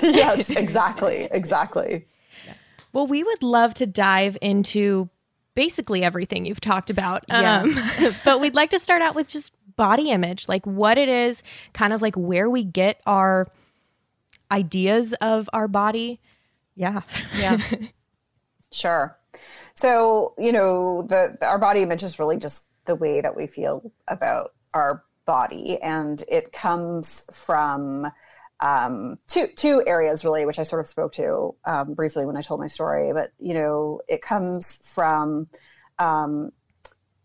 Yes 0.02 0.50
exactly. 0.50 1.28
Exactly. 1.30 2.06
Well, 2.92 3.06
we 3.06 3.22
would 3.22 3.42
love 3.42 3.74
to 3.74 3.86
dive 3.86 4.36
into 4.40 5.08
basically 5.54 6.02
everything 6.02 6.46
you've 6.46 6.60
talked 6.60 6.90
about. 6.90 7.24
Yeah. 7.28 7.62
Um, 7.62 8.14
but 8.24 8.40
we'd 8.40 8.54
like 8.54 8.70
to 8.70 8.78
start 8.78 9.02
out 9.02 9.14
with 9.14 9.28
just 9.28 9.52
body 9.76 10.10
image, 10.10 10.48
like 10.48 10.66
what 10.66 10.98
it 10.98 11.08
is, 11.08 11.42
kind 11.72 11.92
of 11.92 12.02
like 12.02 12.16
where 12.16 12.48
we 12.48 12.64
get 12.64 13.00
our 13.06 13.48
ideas 14.50 15.12
of 15.20 15.48
our 15.52 15.68
body. 15.68 16.20
Yeah. 16.74 17.02
Yeah. 17.36 17.58
Sure. 18.72 19.18
So, 19.74 20.34
you 20.38 20.52
know, 20.52 21.02
the, 21.02 21.36
our 21.42 21.58
body 21.58 21.82
image 21.82 22.02
is 22.02 22.18
really 22.18 22.36
just 22.36 22.66
the 22.84 22.94
way 22.94 23.20
that 23.20 23.36
we 23.36 23.46
feel 23.46 23.92
about 24.08 24.52
our 24.74 25.04
body. 25.26 25.78
And 25.82 26.22
it 26.28 26.52
comes 26.52 27.26
from 27.32 28.10
um, 28.60 29.18
two, 29.26 29.48
two 29.56 29.82
areas 29.86 30.24
really, 30.24 30.46
which 30.46 30.58
I 30.58 30.64
sort 30.64 30.80
of 30.80 30.88
spoke 30.88 31.14
to 31.14 31.54
um, 31.64 31.94
briefly 31.94 32.26
when 32.26 32.36
I 32.36 32.42
told 32.42 32.60
my 32.60 32.66
story. 32.66 33.12
But, 33.12 33.32
you 33.38 33.54
know, 33.54 34.00
it 34.08 34.22
comes 34.22 34.82
from 34.94 35.48
um, 35.98 36.52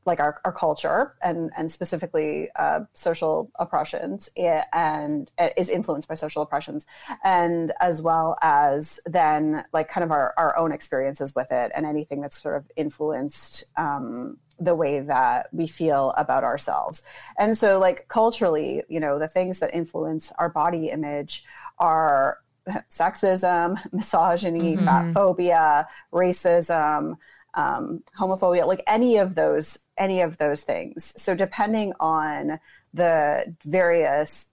like 0.05 0.19
our, 0.19 0.39
our 0.45 0.51
culture 0.51 1.13
and, 1.21 1.51
and 1.57 1.71
specifically 1.71 2.49
uh, 2.55 2.81
social 2.93 3.51
oppressions 3.57 4.29
eh, 4.37 4.61
and 4.71 5.31
uh, 5.39 5.49
is 5.57 5.69
influenced 5.69 6.07
by 6.07 6.15
social 6.15 6.41
oppressions 6.41 6.85
and 7.23 7.71
as 7.81 8.01
well 8.01 8.37
as 8.41 8.99
then 9.05 9.65
like 9.73 9.89
kind 9.89 10.03
of 10.03 10.11
our, 10.11 10.33
our 10.37 10.55
own 10.57 10.71
experiences 10.71 11.33
with 11.35 11.51
it 11.51 11.71
and 11.75 11.85
anything 11.85 12.21
that's 12.21 12.41
sort 12.41 12.55
of 12.55 12.69
influenced 12.75 13.65
um, 13.77 14.37
the 14.59 14.75
way 14.75 15.01
that 15.01 15.47
we 15.51 15.67
feel 15.67 16.13
about 16.17 16.43
ourselves. 16.43 17.01
And 17.37 17.57
so 17.57 17.79
like 17.79 18.07
culturally 18.07 18.83
you 18.87 18.99
know 18.99 19.19
the 19.19 19.27
things 19.27 19.59
that 19.59 19.73
influence 19.73 20.31
our 20.37 20.49
body 20.49 20.89
image 20.89 21.43
are 21.79 22.39
sexism 22.89 23.79
misogyny 23.93 24.75
fat 24.75 25.13
phobia 25.13 25.87
racism 26.11 27.17
um, 27.55 28.03
homophobia, 28.19 28.65
like 28.65 28.83
any 28.87 29.17
of 29.17 29.35
those, 29.35 29.79
any 29.97 30.21
of 30.21 30.37
those 30.37 30.61
things. 30.61 31.13
So 31.21 31.35
depending 31.35 31.93
on 31.99 32.59
the 32.93 33.55
various 33.65 34.49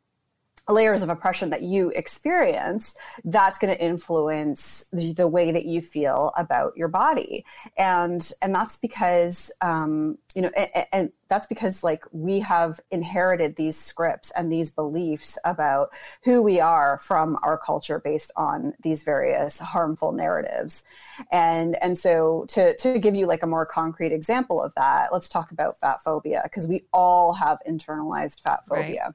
layers 0.68 1.02
of 1.02 1.08
oppression 1.08 1.50
that 1.50 1.62
you 1.62 1.90
experience, 1.90 2.96
that's 3.24 3.58
going 3.58 3.74
to 3.74 3.82
influence 3.82 4.86
the, 4.92 5.12
the 5.12 5.26
way 5.28 5.52
that 5.52 5.64
you 5.64 5.80
feel 5.80 6.32
about 6.36 6.76
your 6.76 6.88
body, 6.88 7.44
and 7.76 8.30
and 8.42 8.54
that's 8.54 8.76
because 8.78 9.50
um, 9.60 10.18
you 10.34 10.42
know, 10.42 10.50
and, 10.56 10.86
and 10.92 11.12
that's 11.28 11.46
because 11.46 11.82
like 11.82 12.04
we 12.12 12.40
have 12.40 12.80
inherited 12.90 13.56
these 13.56 13.76
scripts 13.76 14.30
and 14.32 14.52
these 14.52 14.70
beliefs 14.70 15.38
about 15.44 15.90
who 16.24 16.42
we 16.42 16.60
are 16.60 16.98
from 16.98 17.38
our 17.42 17.56
culture 17.56 17.98
based 17.98 18.30
on 18.36 18.74
these 18.82 19.04
various 19.04 19.58
harmful 19.58 20.12
narratives, 20.12 20.84
and 21.30 21.76
and 21.82 21.96
so 21.98 22.44
to 22.48 22.76
to 22.76 22.98
give 22.98 23.16
you 23.16 23.26
like 23.26 23.42
a 23.42 23.46
more 23.46 23.64
concrete 23.66 24.12
example 24.12 24.62
of 24.62 24.72
that, 24.74 25.12
let's 25.12 25.28
talk 25.28 25.50
about 25.50 25.78
fat 25.80 26.02
phobia 26.04 26.40
because 26.44 26.66
we 26.66 26.84
all 26.92 27.32
have 27.32 27.58
internalized 27.68 28.40
fat 28.40 28.60
phobia 28.66 28.82
Right. 28.82 28.98
phobia 28.98 29.14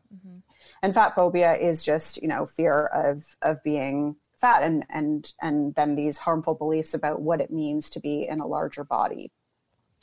and 0.81 0.93
fat 0.93 1.15
phobia 1.15 1.53
is 1.55 1.83
just 1.83 2.21
you 2.21 2.27
know 2.27 2.45
fear 2.45 2.85
of 2.87 3.23
of 3.41 3.61
being 3.63 4.15
fat 4.39 4.63
and 4.63 4.85
and 4.89 5.31
and 5.41 5.73
then 5.75 5.95
these 5.95 6.17
harmful 6.17 6.53
beliefs 6.55 6.93
about 6.93 7.21
what 7.21 7.41
it 7.41 7.51
means 7.51 7.89
to 7.89 7.99
be 7.99 8.27
in 8.27 8.39
a 8.39 8.47
larger 8.47 8.83
body 8.83 9.31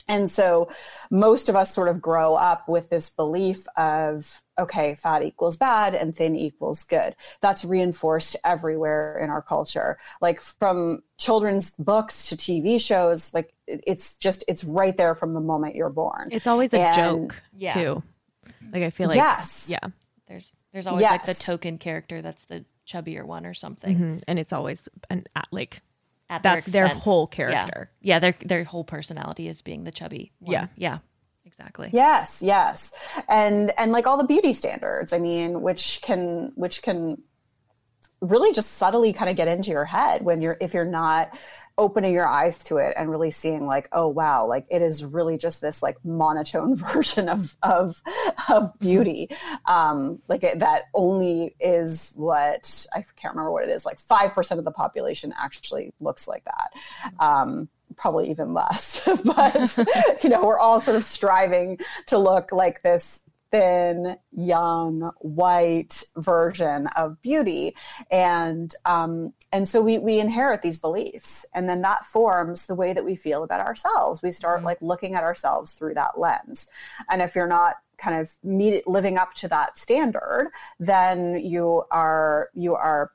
and 0.07 0.29
so 0.29 0.69
most 1.09 1.49
of 1.49 1.55
us 1.55 1.73
sort 1.73 1.87
of 1.87 1.99
grow 1.99 2.35
up 2.35 2.69
with 2.69 2.89
this 2.89 3.09
belief 3.09 3.65
of 3.75 4.41
okay 4.59 4.93
fat 4.95 5.23
equals 5.23 5.57
bad 5.57 5.95
and 5.95 6.15
thin 6.15 6.35
equals 6.35 6.83
good 6.83 7.15
that's 7.41 7.65
reinforced 7.65 8.35
everywhere 8.43 9.17
in 9.23 9.29
our 9.31 9.41
culture 9.41 9.97
like 10.21 10.41
from 10.41 11.01
children's 11.17 11.71
books 11.71 12.27
to 12.29 12.35
tv 12.35 12.79
shows 12.79 13.33
like 13.33 13.53
it's 13.67 14.13
just 14.17 14.43
it's 14.47 14.63
right 14.63 14.95
there 14.97 15.15
from 15.15 15.33
the 15.33 15.39
moment 15.41 15.75
you're 15.75 15.89
born 15.89 16.27
It's 16.31 16.45
always 16.45 16.71
a 16.73 16.81
And- 16.81 16.95
joke, 16.95 17.35
Yeah. 17.57 17.73
too. 17.73 18.03
Like, 18.71 18.83
I 18.83 18.89
feel 18.91 19.07
like, 19.07 19.15
yes 19.15 19.67
yeah. 19.69 19.79
There's 20.27 20.53
there's 20.73 20.87
always 20.87 21.03
like 21.03 21.25
the 21.25 21.33
token 21.33 21.77
character 21.77 22.21
that's 22.21 22.45
the 22.45 22.65
chubbier 22.87 23.23
one 23.25 23.45
or 23.45 23.53
something. 23.53 23.97
Mhm. 23.97 24.23
And 24.27 24.37
it's 24.39 24.53
always 24.53 24.87
an, 25.09 25.25
uh, 25.35 25.41
like, 25.51 25.81
At 26.29 26.41
That's 26.41 26.65
their 26.65 26.85
expense. 26.85 27.03
whole 27.03 27.29
Yeah. 27.31 27.35
character. 27.35 27.91
Yeah, 28.01 28.17
their 28.19 28.33
their 28.43 28.63
whole 28.63 28.83
personality 28.83 29.47
is 29.47 29.61
being 29.61 29.83
the 29.83 29.91
chubby. 29.91 30.31
One. 30.39 30.53
Yeah. 30.53 30.67
Yeah. 30.75 30.97
Exactly. 31.45 31.91
Yes, 31.93 32.41
yes. 32.41 32.91
And 33.29 33.71
and 33.77 33.91
like 33.91 34.07
all 34.07 34.17
the 34.17 34.23
beauty 34.23 34.53
standards, 34.53 35.13
I 35.13 35.19
mean, 35.19 35.61
which 35.61 36.01
can 36.01 36.51
which 36.55 36.81
can 36.81 37.21
really 38.21 38.53
just 38.53 38.73
subtly 38.73 39.13
kind 39.13 39.29
of 39.29 39.35
get 39.35 39.47
into 39.47 39.69
your 39.69 39.85
head 39.85 40.23
when 40.23 40.41
you're 40.41 40.57
if 40.59 40.73
you're 40.73 40.83
not 40.85 41.29
opening 41.77 42.13
your 42.13 42.27
eyes 42.27 42.57
to 42.63 42.77
it 42.77 42.93
and 42.97 43.09
really 43.11 43.31
seeing 43.31 43.65
like 43.65 43.89
oh 43.91 44.07
wow 44.07 44.47
like 44.47 44.65
it 44.69 44.81
is 44.81 45.03
really 45.03 45.37
just 45.37 45.59
this 45.59 45.83
like 45.83 45.97
monotone 46.05 46.75
version 46.93 47.27
of 47.27 47.55
of 47.63 48.01
of 48.49 48.77
beauty. 48.79 49.29
Um 49.65 50.21
like 50.27 50.43
it, 50.43 50.59
that 50.59 50.83
only 50.93 51.55
is 51.59 52.13
what 52.15 52.85
i 52.93 53.03
can't 53.17 53.33
remember 53.35 53.51
what 53.51 53.63
it 53.63 53.69
is 53.69 53.85
like 53.85 53.99
5% 54.07 54.57
of 54.57 54.63
the 54.63 54.71
population 54.71 55.33
actually 55.37 55.93
looks 55.99 56.27
like 56.27 56.45
that. 56.45 56.71
Um 57.19 57.69
probably 57.97 58.29
even 58.29 58.53
less 58.53 59.07
but 59.23 59.77
you 60.23 60.29
know 60.29 60.45
we're 60.45 60.59
all 60.59 60.79
sort 60.79 60.97
of 60.97 61.05
striving 61.05 61.79
to 62.07 62.17
look 62.17 62.51
like 62.51 62.81
this 62.83 63.21
thin, 63.51 64.17
young, 64.31 65.11
white 65.19 66.03
version 66.17 66.87
of 66.95 67.21
beauty, 67.21 67.75
and 68.11 68.73
um, 68.85 69.33
and 69.51 69.67
so 69.67 69.81
we 69.81 69.97
we 69.97 70.19
inherit 70.19 70.61
these 70.61 70.79
beliefs, 70.79 71.45
and 71.53 71.69
then 71.69 71.81
that 71.81 72.05
forms 72.05 72.65
the 72.65 72.75
way 72.75 72.93
that 72.93 73.05
we 73.05 73.15
feel 73.15 73.43
about 73.43 73.61
ourselves. 73.61 74.21
We 74.21 74.31
start 74.31 74.63
like 74.63 74.81
looking 74.81 75.15
at 75.15 75.23
ourselves 75.23 75.73
through 75.73 75.95
that 75.95 76.19
lens, 76.19 76.67
and 77.09 77.21
if 77.21 77.35
you're 77.35 77.47
not 77.47 77.75
kind 77.97 78.19
of 78.19 78.29
meet, 78.43 78.87
living 78.87 79.17
up 79.17 79.33
to 79.35 79.47
that 79.47 79.77
standard, 79.77 80.51
then 80.79 81.35
you 81.35 81.83
are 81.91 82.49
you 82.53 82.75
are 82.75 83.11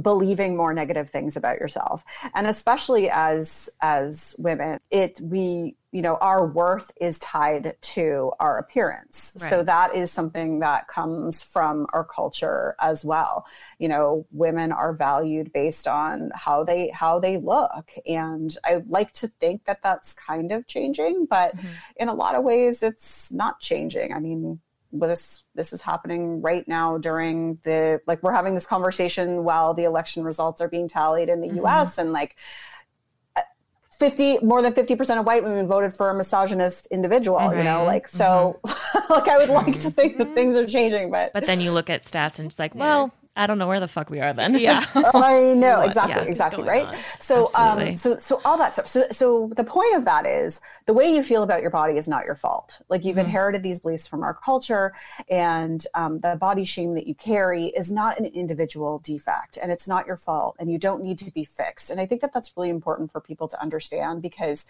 believing 0.00 0.56
more 0.56 0.72
negative 0.72 1.10
things 1.10 1.36
about 1.36 1.58
yourself. 1.58 2.04
And 2.34 2.46
especially 2.46 3.10
as 3.10 3.68
as 3.80 4.34
women 4.38 4.80
it 4.90 5.20
we 5.20 5.76
you 5.90 6.02
know 6.02 6.16
our 6.16 6.46
worth 6.46 6.90
is 7.00 7.18
tied 7.18 7.74
to 7.80 8.32
our 8.40 8.58
appearance. 8.58 9.34
So 9.48 9.62
that 9.62 9.94
is 9.94 10.12
something 10.12 10.60
that 10.60 10.86
comes 10.86 11.42
from 11.42 11.86
our 11.92 12.04
culture 12.04 12.76
as 12.80 13.04
well. 13.04 13.46
You 13.78 13.88
know 13.88 14.26
women 14.30 14.72
are 14.72 14.92
valued 14.92 15.52
based 15.52 15.88
on 15.88 16.30
how 16.34 16.64
they 16.64 16.90
how 16.90 17.18
they 17.18 17.38
look. 17.38 17.92
And 18.06 18.56
i 18.64 18.82
like 18.88 19.12
to 19.14 19.28
think 19.28 19.64
that 19.64 19.82
that's 19.82 20.14
kind 20.14 20.52
of 20.52 20.66
changing 20.66 21.26
but 21.26 21.54
in 21.96 22.08
a 22.08 22.14
lot 22.14 22.34
of 22.34 22.44
ways 22.44 22.82
it's 22.82 23.32
not 23.32 23.60
changing. 23.60 24.12
I 24.12 24.18
mean 24.18 24.60
this 24.92 25.44
this 25.54 25.72
is 25.72 25.82
happening 25.82 26.40
right 26.40 26.66
now 26.66 26.98
during 26.98 27.58
the 27.62 28.00
like 28.06 28.22
we're 28.22 28.32
having 28.32 28.54
this 28.54 28.66
conversation 28.66 29.44
while 29.44 29.74
the 29.74 29.84
election 29.84 30.22
results 30.22 30.60
are 30.60 30.68
being 30.68 30.88
tallied 30.88 31.28
in 31.28 31.40
the 31.40 31.48
mm-hmm. 31.48 31.66
US 31.66 31.98
and 31.98 32.12
like 32.12 32.36
50 33.98 34.38
more 34.42 34.62
than 34.62 34.72
50% 34.72 35.18
of 35.18 35.26
white 35.26 35.42
women 35.42 35.66
voted 35.66 35.92
for 35.92 36.10
a 36.10 36.14
misogynist 36.14 36.86
individual 36.90 37.54
you 37.54 37.64
know 37.64 37.84
like 37.84 38.08
so 38.08 38.60
mm-hmm. 38.64 39.12
like 39.12 39.28
i 39.28 39.38
would 39.38 39.48
like 39.48 39.78
to 39.80 39.90
think 39.90 40.18
that 40.18 40.34
things 40.34 40.56
are 40.56 40.66
changing 40.66 41.10
but 41.10 41.32
but 41.32 41.46
then 41.46 41.60
you 41.60 41.72
look 41.72 41.90
at 41.90 42.02
stats 42.02 42.38
and 42.38 42.48
it's 42.48 42.58
like 42.58 42.74
well 42.74 43.12
I 43.38 43.46
don't 43.46 43.58
know 43.58 43.68
where 43.68 43.78
the 43.78 43.88
fuck 43.88 44.10
we 44.10 44.20
are 44.20 44.32
then. 44.32 44.58
Yeah, 44.58 44.84
oh, 44.96 45.22
I 45.22 45.54
know 45.54 45.82
exactly, 45.82 46.24
yeah, 46.24 46.28
exactly, 46.28 46.64
right. 46.64 46.86
On? 46.86 46.96
So, 47.20 47.48
um, 47.54 47.96
so, 47.96 48.18
so 48.18 48.40
all 48.44 48.58
that 48.58 48.72
stuff. 48.72 48.88
So, 48.88 49.06
so 49.12 49.52
the 49.54 49.62
point 49.62 49.96
of 49.96 50.04
that 50.04 50.26
is 50.26 50.60
the 50.86 50.92
way 50.92 51.14
you 51.14 51.22
feel 51.22 51.44
about 51.44 51.62
your 51.62 51.70
body 51.70 51.96
is 51.96 52.08
not 52.08 52.24
your 52.24 52.34
fault. 52.34 52.80
Like 52.88 53.04
you've 53.04 53.16
mm-hmm. 53.16 53.26
inherited 53.26 53.62
these 53.62 53.78
beliefs 53.78 54.08
from 54.08 54.24
our 54.24 54.34
culture, 54.34 54.94
and 55.30 55.86
um, 55.94 56.18
the 56.18 56.34
body 56.34 56.64
shame 56.64 56.94
that 56.96 57.06
you 57.06 57.14
carry 57.14 57.66
is 57.66 57.92
not 57.92 58.18
an 58.18 58.26
individual 58.26 58.98
defect, 58.98 59.58
and 59.62 59.70
it's 59.70 59.86
not 59.86 60.08
your 60.08 60.16
fault, 60.16 60.56
and 60.58 60.72
you 60.72 60.78
don't 60.78 61.02
need 61.04 61.20
to 61.20 61.30
be 61.30 61.44
fixed. 61.44 61.90
And 61.90 62.00
I 62.00 62.06
think 62.06 62.20
that 62.22 62.34
that's 62.34 62.56
really 62.56 62.70
important 62.70 63.12
for 63.12 63.20
people 63.20 63.46
to 63.46 63.62
understand 63.62 64.22
because 64.22 64.66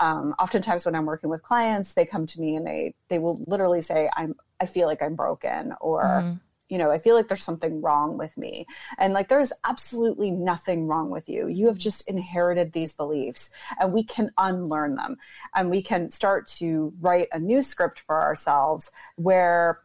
um, 0.00 0.36
oftentimes 0.38 0.86
when 0.86 0.94
I'm 0.94 1.06
working 1.06 1.30
with 1.30 1.42
clients, 1.42 1.94
they 1.94 2.06
come 2.06 2.28
to 2.28 2.40
me 2.40 2.54
and 2.54 2.64
they 2.64 2.94
they 3.08 3.18
will 3.18 3.42
literally 3.48 3.80
say, 3.80 4.08
"I'm 4.16 4.36
I 4.60 4.66
feel 4.66 4.86
like 4.86 5.02
I'm 5.02 5.16
broken," 5.16 5.74
or 5.80 6.04
mm-hmm 6.04 6.34
you 6.72 6.78
know, 6.78 6.90
I 6.90 6.96
feel 6.96 7.14
like 7.14 7.28
there's 7.28 7.44
something 7.44 7.82
wrong 7.82 8.16
with 8.16 8.34
me. 8.38 8.66
And 8.96 9.12
like, 9.12 9.28
there's 9.28 9.52
absolutely 9.68 10.30
nothing 10.30 10.86
wrong 10.86 11.10
with 11.10 11.28
you. 11.28 11.46
You 11.48 11.66
have 11.66 11.76
just 11.76 12.08
inherited 12.08 12.72
these 12.72 12.94
beliefs 12.94 13.50
and 13.78 13.92
we 13.92 14.02
can 14.02 14.30
unlearn 14.38 14.94
them 14.94 15.18
and 15.54 15.68
we 15.68 15.82
can 15.82 16.10
start 16.10 16.48
to 16.48 16.94
write 17.02 17.28
a 17.32 17.38
new 17.38 17.60
script 17.60 18.00
for 18.00 18.18
ourselves 18.18 18.90
where 19.16 19.80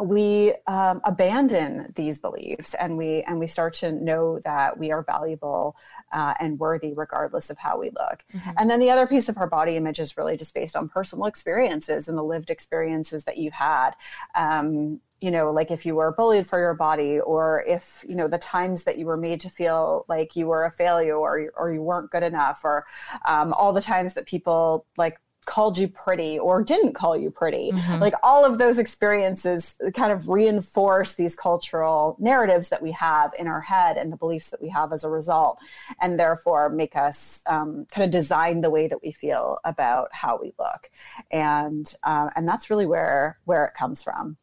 we 0.00 0.54
um, 0.66 1.00
abandon 1.04 1.92
these 1.96 2.18
beliefs 2.18 2.74
and 2.74 2.96
we 2.96 3.22
and 3.22 3.38
we 3.38 3.46
start 3.46 3.74
to 3.74 3.92
know 3.92 4.38
that 4.40 4.78
we 4.78 4.90
are 4.90 5.02
valuable 5.02 5.76
uh, 6.12 6.34
and 6.40 6.58
worthy 6.58 6.92
regardless 6.94 7.50
of 7.50 7.58
how 7.58 7.78
we 7.78 7.86
look 7.86 8.24
mm-hmm. 8.34 8.50
and 8.56 8.70
then 8.70 8.80
the 8.80 8.90
other 8.90 9.06
piece 9.06 9.28
of 9.28 9.38
our 9.38 9.46
body 9.46 9.76
image 9.76 9.98
is 9.98 10.16
really 10.16 10.36
just 10.36 10.54
based 10.54 10.76
on 10.76 10.88
personal 10.88 11.26
experiences 11.26 12.08
and 12.08 12.16
the 12.16 12.22
lived 12.22 12.50
experiences 12.50 13.24
that 13.24 13.38
you 13.38 13.50
had 13.50 13.92
um, 14.34 15.00
you 15.20 15.32
know, 15.32 15.50
like 15.50 15.70
if 15.70 15.84
you 15.84 15.96
were 15.96 16.12
bullied 16.12 16.46
for 16.46 16.60
your 16.60 16.74
body, 16.74 17.18
or 17.18 17.64
if 17.66 18.04
you 18.08 18.14
know 18.14 18.28
the 18.28 18.38
times 18.38 18.84
that 18.84 18.98
you 18.98 19.06
were 19.06 19.16
made 19.16 19.40
to 19.40 19.50
feel 19.50 20.04
like 20.08 20.36
you 20.36 20.46
were 20.46 20.64
a 20.64 20.70
failure 20.70 21.16
or 21.16 21.50
or 21.56 21.72
you 21.72 21.82
weren't 21.82 22.10
good 22.10 22.22
enough, 22.22 22.60
or 22.64 22.86
um, 23.26 23.52
all 23.52 23.72
the 23.72 23.80
times 23.80 24.14
that 24.14 24.26
people 24.26 24.86
like 24.96 25.18
called 25.46 25.78
you 25.78 25.88
pretty 25.88 26.38
or 26.38 26.62
didn't 26.62 26.92
call 26.92 27.16
you 27.16 27.30
pretty. 27.30 27.70
Mm-hmm. 27.72 28.00
Like 28.00 28.14
all 28.22 28.44
of 28.44 28.58
those 28.58 28.78
experiences 28.78 29.74
kind 29.94 30.12
of 30.12 30.28
reinforce 30.28 31.14
these 31.14 31.34
cultural 31.34 32.16
narratives 32.18 32.68
that 32.68 32.82
we 32.82 32.92
have 32.92 33.32
in 33.38 33.46
our 33.46 33.60
head 33.60 33.96
and 33.96 34.12
the 34.12 34.16
beliefs 34.16 34.48
that 34.50 34.60
we 34.60 34.68
have 34.68 34.92
as 34.92 35.04
a 35.04 35.08
result, 35.08 35.58
and 36.00 36.18
therefore 36.18 36.68
make 36.68 36.96
us 36.96 37.40
um, 37.46 37.86
kind 37.90 38.04
of 38.04 38.10
design 38.10 38.60
the 38.60 38.70
way 38.70 38.88
that 38.88 39.02
we 39.02 39.10
feel 39.10 39.58
about 39.64 40.08
how 40.12 40.38
we 40.40 40.52
look, 40.58 40.90
and 41.30 41.94
uh, 42.02 42.28
and 42.36 42.46
that's 42.46 42.68
really 42.68 42.86
where 42.86 43.38
where 43.44 43.64
it 43.64 43.74
comes 43.74 44.02
from. 44.02 44.36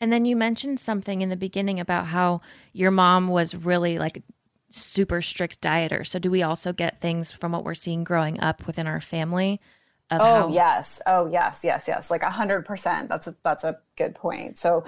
And 0.00 0.12
then 0.12 0.24
you 0.24 0.36
mentioned 0.36 0.78
something 0.78 1.22
in 1.22 1.30
the 1.30 1.36
beginning 1.36 1.80
about 1.80 2.06
how 2.06 2.42
your 2.72 2.90
mom 2.90 3.28
was 3.28 3.54
really 3.54 3.98
like 3.98 4.22
super 4.68 5.22
strict 5.22 5.60
dieter. 5.60 6.06
So 6.06 6.18
do 6.18 6.30
we 6.30 6.42
also 6.42 6.72
get 6.72 7.00
things 7.00 7.32
from 7.32 7.52
what 7.52 7.64
we're 7.64 7.74
seeing 7.74 8.04
growing 8.04 8.40
up 8.40 8.66
within 8.66 8.86
our 8.86 9.00
family? 9.00 9.60
Oh 10.20 10.24
how- 10.24 10.48
yes, 10.48 11.00
oh 11.06 11.26
yes, 11.26 11.62
yes, 11.64 11.86
yes, 11.88 12.10
like 12.10 12.22
a 12.22 12.30
hundred 12.30 12.64
percent. 12.64 13.08
That's 13.08 13.26
a, 13.26 13.34
that's 13.42 13.64
a 13.64 13.78
good 13.96 14.14
point. 14.14 14.58
So, 14.58 14.84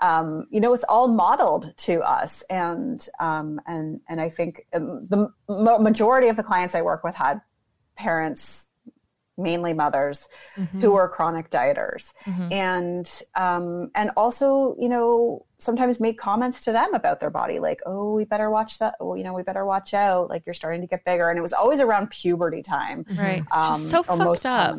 um, 0.00 0.46
you 0.50 0.60
know, 0.60 0.72
it's 0.74 0.84
all 0.88 1.08
modeled 1.08 1.74
to 1.78 2.00
us, 2.02 2.42
and 2.50 3.06
um, 3.18 3.60
and 3.66 4.00
and 4.08 4.20
I 4.20 4.28
think 4.30 4.66
um, 4.72 5.06
the 5.06 5.28
majority 5.48 6.28
of 6.28 6.36
the 6.36 6.42
clients 6.42 6.74
I 6.74 6.82
work 6.82 7.04
with 7.04 7.14
had 7.14 7.40
parents 7.96 8.65
mainly 9.38 9.72
mothers 9.72 10.28
mm-hmm. 10.56 10.80
who 10.80 10.92
were 10.92 11.08
chronic 11.08 11.50
dieters 11.50 12.14
mm-hmm. 12.24 12.52
and 12.52 13.22
um, 13.34 13.90
and 13.94 14.10
also 14.16 14.76
you 14.78 14.88
know 14.88 15.44
sometimes 15.58 16.00
make 16.00 16.18
comments 16.18 16.64
to 16.64 16.72
them 16.72 16.92
about 16.94 17.20
their 17.20 17.30
body 17.30 17.58
like 17.58 17.80
oh 17.86 18.14
we 18.14 18.24
better 18.24 18.50
watch 18.50 18.78
that 18.78 18.94
oh 19.00 19.14
you 19.14 19.24
know 19.24 19.32
we 19.32 19.42
better 19.42 19.64
watch 19.64 19.94
out 19.94 20.28
like 20.28 20.42
you're 20.46 20.54
starting 20.54 20.80
to 20.80 20.86
get 20.86 21.04
bigger 21.04 21.28
and 21.28 21.38
it 21.38 21.42
was 21.42 21.52
always 21.52 21.80
around 21.80 22.10
puberty 22.10 22.62
time 22.62 23.04
mm-hmm. 23.04 23.18
right 23.18 23.44
um, 23.50 23.76
so 23.76 24.02
fucked 24.02 24.46
up 24.46 24.78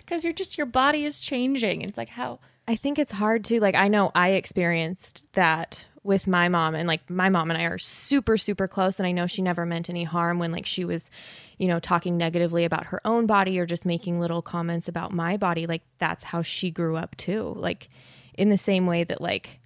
because 0.00 0.24
you're 0.24 0.32
just 0.32 0.58
your 0.58 0.66
body 0.66 1.04
is 1.04 1.20
changing 1.20 1.82
it's 1.82 1.96
like 1.96 2.08
how 2.08 2.38
i 2.66 2.74
think 2.74 2.98
it's 2.98 3.12
hard 3.12 3.44
to 3.44 3.60
like 3.60 3.74
i 3.74 3.88
know 3.88 4.10
i 4.14 4.30
experienced 4.30 5.32
that 5.34 5.86
with 6.06 6.26
my 6.26 6.48
mom 6.48 6.74
and 6.74 6.86
like 6.86 7.10
my 7.10 7.28
mom 7.28 7.50
and 7.50 7.58
I 7.58 7.64
are 7.64 7.78
super 7.78 8.38
super 8.38 8.68
close 8.68 8.98
and 8.98 9.06
I 9.06 9.12
know 9.12 9.26
she 9.26 9.42
never 9.42 9.66
meant 9.66 9.90
any 9.90 10.04
harm 10.04 10.38
when 10.38 10.52
like 10.52 10.64
she 10.64 10.84
was 10.84 11.10
you 11.58 11.68
know 11.68 11.80
talking 11.80 12.16
negatively 12.16 12.64
about 12.64 12.86
her 12.86 13.00
own 13.04 13.26
body 13.26 13.58
or 13.58 13.66
just 13.66 13.84
making 13.84 14.20
little 14.20 14.42
comments 14.42 14.88
about 14.88 15.12
my 15.12 15.36
body 15.36 15.66
like 15.66 15.82
that's 15.98 16.24
how 16.24 16.42
she 16.42 16.70
grew 16.70 16.96
up 16.96 17.16
too 17.16 17.54
like 17.56 17.88
in 18.34 18.48
the 18.48 18.58
same 18.58 18.86
way 18.86 19.04
that 19.04 19.20
like 19.20 19.60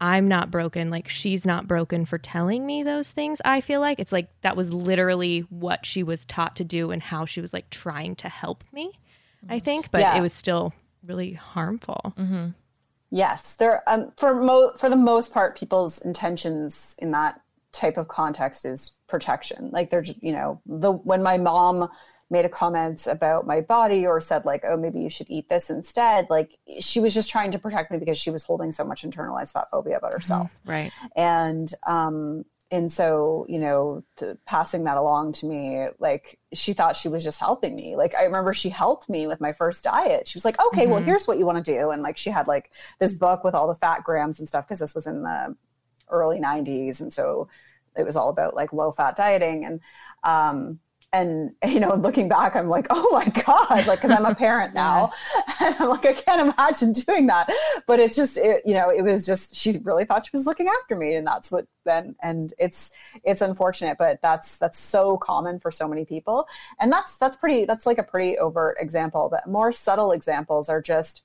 I'm 0.00 0.26
not 0.26 0.50
broken 0.50 0.90
like 0.90 1.08
she's 1.08 1.46
not 1.46 1.68
broken 1.68 2.04
for 2.06 2.18
telling 2.18 2.66
me 2.66 2.82
those 2.82 3.10
things 3.10 3.40
I 3.44 3.60
feel 3.60 3.80
like 3.80 4.00
it's 4.00 4.12
like 4.12 4.28
that 4.42 4.56
was 4.56 4.72
literally 4.72 5.40
what 5.50 5.86
she 5.86 6.02
was 6.02 6.24
taught 6.24 6.56
to 6.56 6.64
do 6.64 6.90
and 6.90 7.02
how 7.02 7.24
she 7.24 7.40
was 7.40 7.52
like 7.52 7.70
trying 7.70 8.16
to 8.16 8.28
help 8.28 8.64
me 8.72 8.98
I 9.48 9.60
think 9.60 9.90
but 9.90 10.00
yeah. 10.00 10.16
it 10.16 10.20
was 10.20 10.32
still 10.32 10.72
really 11.04 11.32
harmful 11.32 12.14
mm-hmm. 12.18 12.48
Yes, 13.14 13.52
there. 13.52 13.86
Um, 13.86 14.10
for 14.16 14.34
mo- 14.34 14.72
for 14.78 14.88
the 14.88 14.96
most 14.96 15.34
part, 15.34 15.54
people's 15.54 16.00
intentions 16.00 16.96
in 16.98 17.10
that 17.10 17.41
type 17.72 17.96
of 17.96 18.08
context 18.08 18.64
is 18.64 18.92
protection. 19.08 19.70
Like 19.72 19.90
there's, 19.90 20.14
you 20.20 20.32
know, 20.32 20.60
the 20.66 20.92
when 20.92 21.22
my 21.22 21.38
mom 21.38 21.88
made 22.30 22.44
a 22.44 22.48
comment 22.48 23.06
about 23.06 23.46
my 23.46 23.60
body 23.60 24.06
or 24.06 24.20
said 24.20 24.44
like, 24.44 24.64
oh, 24.66 24.76
maybe 24.76 25.00
you 25.00 25.10
should 25.10 25.28
eat 25.28 25.48
this 25.48 25.68
instead. 25.68 26.28
Like 26.30 26.58
she 26.80 26.98
was 26.98 27.12
just 27.12 27.28
trying 27.28 27.52
to 27.52 27.58
protect 27.58 27.90
me 27.90 27.98
because 27.98 28.18
she 28.18 28.30
was 28.30 28.42
holding 28.42 28.72
so 28.72 28.84
much 28.84 29.02
internalized 29.02 29.52
fat 29.52 29.68
phobia 29.70 29.98
about 29.98 30.12
herself. 30.12 30.50
Mm-hmm. 30.60 30.70
Right. 30.70 30.92
And 31.14 31.72
um, 31.86 32.44
and 32.72 32.90
so 32.90 33.44
you 33.48 33.58
know 33.58 34.02
passing 34.46 34.84
that 34.84 34.96
along 34.96 35.32
to 35.34 35.46
me 35.46 35.86
like 35.98 36.38
she 36.54 36.72
thought 36.72 36.96
she 36.96 37.08
was 37.08 37.22
just 37.22 37.38
helping 37.38 37.76
me 37.76 37.94
like 37.94 38.14
i 38.14 38.24
remember 38.24 38.52
she 38.52 38.70
helped 38.70 39.08
me 39.08 39.26
with 39.26 39.40
my 39.40 39.52
first 39.52 39.84
diet 39.84 40.26
she 40.26 40.36
was 40.36 40.44
like 40.44 40.58
okay 40.66 40.82
mm-hmm. 40.82 40.92
well 40.92 41.02
here's 41.02 41.28
what 41.28 41.38
you 41.38 41.44
want 41.44 41.62
to 41.62 41.72
do 41.72 41.90
and 41.90 42.02
like 42.02 42.16
she 42.16 42.30
had 42.30 42.48
like 42.48 42.72
this 42.98 43.12
book 43.12 43.44
with 43.44 43.54
all 43.54 43.68
the 43.68 43.74
fat 43.74 44.02
grams 44.02 44.38
and 44.38 44.48
stuff 44.48 44.66
because 44.66 44.78
this 44.78 44.94
was 44.94 45.06
in 45.06 45.22
the 45.22 45.54
early 46.12 46.38
90s 46.38 47.00
and 47.00 47.12
so 47.12 47.48
it 47.96 48.04
was 48.04 48.16
all 48.16 48.28
about 48.28 48.54
like 48.54 48.72
low 48.72 48.92
fat 48.92 49.16
dieting. 49.16 49.64
And 49.64 49.80
um 50.24 50.78
and 51.14 51.50
you 51.66 51.78
know 51.78 51.94
looking 51.94 52.26
back 52.26 52.56
i'm 52.56 52.68
like 52.68 52.86
oh 52.88 53.06
my 53.12 53.26
god 53.44 53.86
like 53.86 54.00
because 54.00 54.10
i'm 54.10 54.24
a 54.24 54.34
parent 54.46 54.72
now. 54.72 55.12
And 55.60 55.74
i'm 55.78 55.88
like 55.90 56.06
i 56.06 56.12
can't 56.12 56.54
imagine 56.54 56.92
doing 56.92 57.26
that. 57.26 57.52
But 57.86 58.00
it's 58.00 58.16
just 58.16 58.38
it, 58.38 58.62
you 58.64 58.74
know 58.74 58.88
it 58.90 59.02
was 59.02 59.26
just 59.26 59.54
she 59.54 59.78
really 59.84 60.04
thought 60.04 60.26
she 60.26 60.36
was 60.36 60.46
looking 60.46 60.68
after 60.68 60.96
me. 60.96 61.14
And 61.14 61.26
that's 61.26 61.52
what 61.52 61.66
then 61.84 62.14
and 62.22 62.54
it's 62.58 62.92
it's 63.24 63.40
unfortunate 63.40 63.98
but 63.98 64.20
that's 64.22 64.56
that's 64.56 64.78
so 64.78 65.18
common 65.18 65.58
for 65.58 65.70
so 65.70 65.86
many 65.86 66.04
people. 66.04 66.46
And 66.80 66.90
that's 66.90 67.16
that's 67.16 67.36
pretty 67.36 67.64
that's 67.64 67.84
like 67.84 67.98
a 67.98 68.02
pretty 68.02 68.38
overt 68.38 68.76
example 68.80 69.28
but 69.30 69.46
more 69.46 69.72
subtle 69.72 70.12
examples 70.12 70.68
are 70.68 70.80
just 70.80 71.24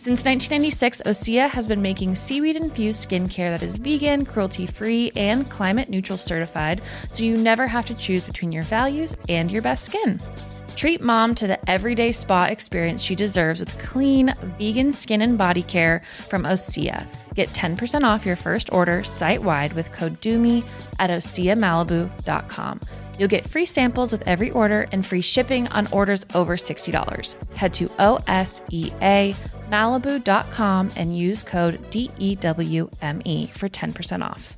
Since 0.00 0.24
1996, 0.24 1.02
Osea 1.06 1.50
has 1.50 1.66
been 1.66 1.82
making 1.82 2.14
seaweed 2.14 2.54
infused 2.54 3.08
skincare 3.08 3.50
that 3.50 3.64
is 3.64 3.78
vegan, 3.78 4.24
cruelty 4.24 4.64
free, 4.64 5.10
and 5.16 5.50
climate 5.50 5.88
neutral 5.88 6.16
certified, 6.16 6.80
so 7.10 7.24
you 7.24 7.36
never 7.36 7.66
have 7.66 7.84
to 7.86 7.94
choose 7.94 8.24
between 8.24 8.52
your 8.52 8.62
values 8.62 9.16
and 9.28 9.50
your 9.50 9.60
best 9.60 9.84
skin. 9.84 10.20
Treat 10.76 11.00
mom 11.00 11.34
to 11.34 11.48
the 11.48 11.68
everyday 11.68 12.12
spa 12.12 12.44
experience 12.44 13.02
she 13.02 13.16
deserves 13.16 13.58
with 13.58 13.76
clean, 13.80 14.32
vegan 14.56 14.92
skin 14.92 15.20
and 15.20 15.36
body 15.36 15.62
care 15.62 16.02
from 16.28 16.44
Osea. 16.44 17.04
Get 17.34 17.48
10% 17.48 18.04
off 18.04 18.24
your 18.24 18.36
first 18.36 18.72
order 18.72 19.02
site 19.02 19.42
wide 19.42 19.72
with 19.72 19.90
code 19.90 20.20
DEWME 20.20 20.64
at 21.00 21.10
OseaMalibu.com. 21.10 22.80
You'll 23.18 23.26
get 23.26 23.48
free 23.48 23.66
samples 23.66 24.12
with 24.12 24.22
every 24.28 24.52
order 24.52 24.86
and 24.92 25.04
free 25.04 25.22
shipping 25.22 25.66
on 25.68 25.88
orders 25.88 26.24
over 26.36 26.56
$60. 26.56 27.56
Head 27.56 27.74
to 27.74 27.88
OSEAMalibu.com 29.70 30.90
and 30.96 31.16
use 31.16 31.42
code 31.42 31.78
DEWME 31.90 33.50
for 33.50 33.68
10% 33.68 34.22
off. 34.22 34.56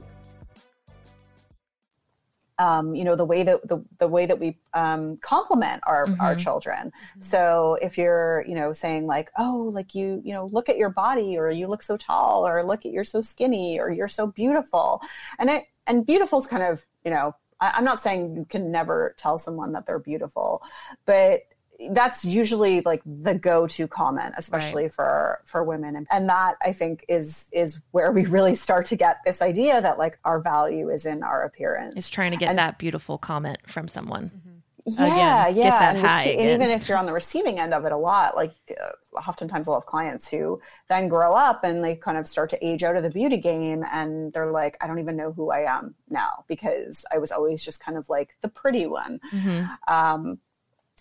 Um, 2.59 2.95
you 2.95 3.05
know 3.05 3.17
the 3.17 3.25
way 3.25 3.43
that 3.43 3.67
the, 3.67 3.83
the 3.97 4.07
way 4.07 4.27
that 4.27 4.39
we 4.39 4.59
um, 4.75 5.17
compliment 5.23 5.83
our 5.87 6.07
Mhm. 6.09 6.21
our 6.21 6.35
children 6.35 6.93
so 7.19 7.79
if 7.81 7.97
you're 7.97 8.45
you 8.47 8.55
know 8.55 8.75
saying 8.75 9.07
like 9.07 9.31
oh 9.39 9.71
like 9.73 9.95
you 9.95 10.21
you 10.23 10.35
know 10.35 10.45
look 10.53 10.69
at 10.69 10.77
your 10.77 10.91
body 10.91 11.39
or 11.39 11.51
you 11.51 11.67
look 11.69 11.83
so 11.83 11.97
tall 11.97 12.47
or 12.47 12.63
look 12.63 12.85
at 12.85 12.93
you're 12.93 13.03
so 13.03 13.23
skinny 13.23 13.81
or 13.81 13.91
you're 13.91 14.09
so 14.09 14.27
beautiful 14.27 15.01
and 15.39 15.49
it 15.49 15.69
and 15.87 16.05
beautiful 16.05 16.39
is 16.43 16.47
kind 16.47 16.63
of 16.63 16.87
you 17.03 17.11
know 17.11 17.35
I, 17.63 17.71
i'm 17.77 17.85
not 17.85 17.99
saying 17.99 18.37
you 18.37 18.45
can 18.45 18.71
never 18.71 19.15
tell 19.17 19.39
someone 19.39 19.73
that 19.73 19.87
they're 19.87 19.99
beautiful 19.99 20.63
but 21.07 21.41
that's 21.93 22.25
usually 22.25 22.81
like 22.83 23.01
the 23.07 23.35
go-to 23.35 23.89
comment 23.89 24.35
especially 24.37 24.89
for 24.89 25.41
for 25.47 25.65
women 25.65 25.97
and, 25.97 26.07
and 26.11 26.29
that 26.29 26.57
i 26.63 26.73
think 26.73 27.05
is 27.09 27.49
is 27.53 27.81
where 27.93 28.13
we 28.13 28.27
really 28.27 28.55
start 28.55 28.85
to 28.87 28.97
get 28.97 29.19
this 29.25 29.41
idea 29.41 29.81
that 29.81 29.99
like 29.99 30.19
our 30.25 30.41
value 30.41 30.91
is 30.91 31.07
in 31.07 31.23
our 31.23 31.43
appearance 31.45 31.95
It's 31.97 32.11
trying 32.11 32.33
to 32.33 32.37
get 32.37 32.51
And- 32.51 32.59
that 32.59 32.77
beautiful 32.79 33.17
comment 33.19 33.59
from 33.67 33.89
someone. 33.89 34.31
yeah, 34.87 35.47
Again, 35.47 35.55
get 35.55 35.65
yeah. 35.65 35.79
that 35.79 35.97
and, 35.97 36.07
high 36.07 36.27
rece- 36.27 36.39
and 36.39 36.49
even 36.51 36.71
if 36.71 36.89
you're 36.89 36.99
on 36.99 37.07
the 37.07 37.13
receiving 37.13 37.59
end 37.61 37.73
of 37.75 37.85
it 37.85 37.93
a 37.93 37.97
lot, 37.97 38.35
like 38.35 38.53
uh, 38.71 39.19
oftentimes 39.19 39.69
I'll 39.69 39.75
have 39.75 39.87
clients 39.87 40.29
who 40.29 40.61
then 40.89 41.09
grow 41.09 41.35
up 41.35 41.65
and 41.65 41.85
they 41.85 41.95
kind 41.97 42.17
of 42.19 42.27
start 42.27 42.51
to 42.51 42.67
age 42.67 42.83
out 42.83 42.97
of 42.97 43.03
the 43.03 43.11
beauty 43.11 43.37
game 43.37 43.85
and 43.93 44.33
they're 44.33 44.51
like, 44.51 44.77
I 44.81 44.87
don't 44.87 44.99
even 44.99 45.17
know 45.17 45.33
who 45.33 45.51
I 45.51 45.61
am 45.77 45.95
now 46.09 46.45
because 46.49 47.05
I 47.13 47.19
was 47.19 47.31
always 47.31 47.63
just 47.63 47.83
kind 47.85 47.97
of 47.99 48.09
like 48.09 48.31
the 48.41 48.49
pretty 48.49 48.87
one. 48.87 49.21
Um, 49.87 50.39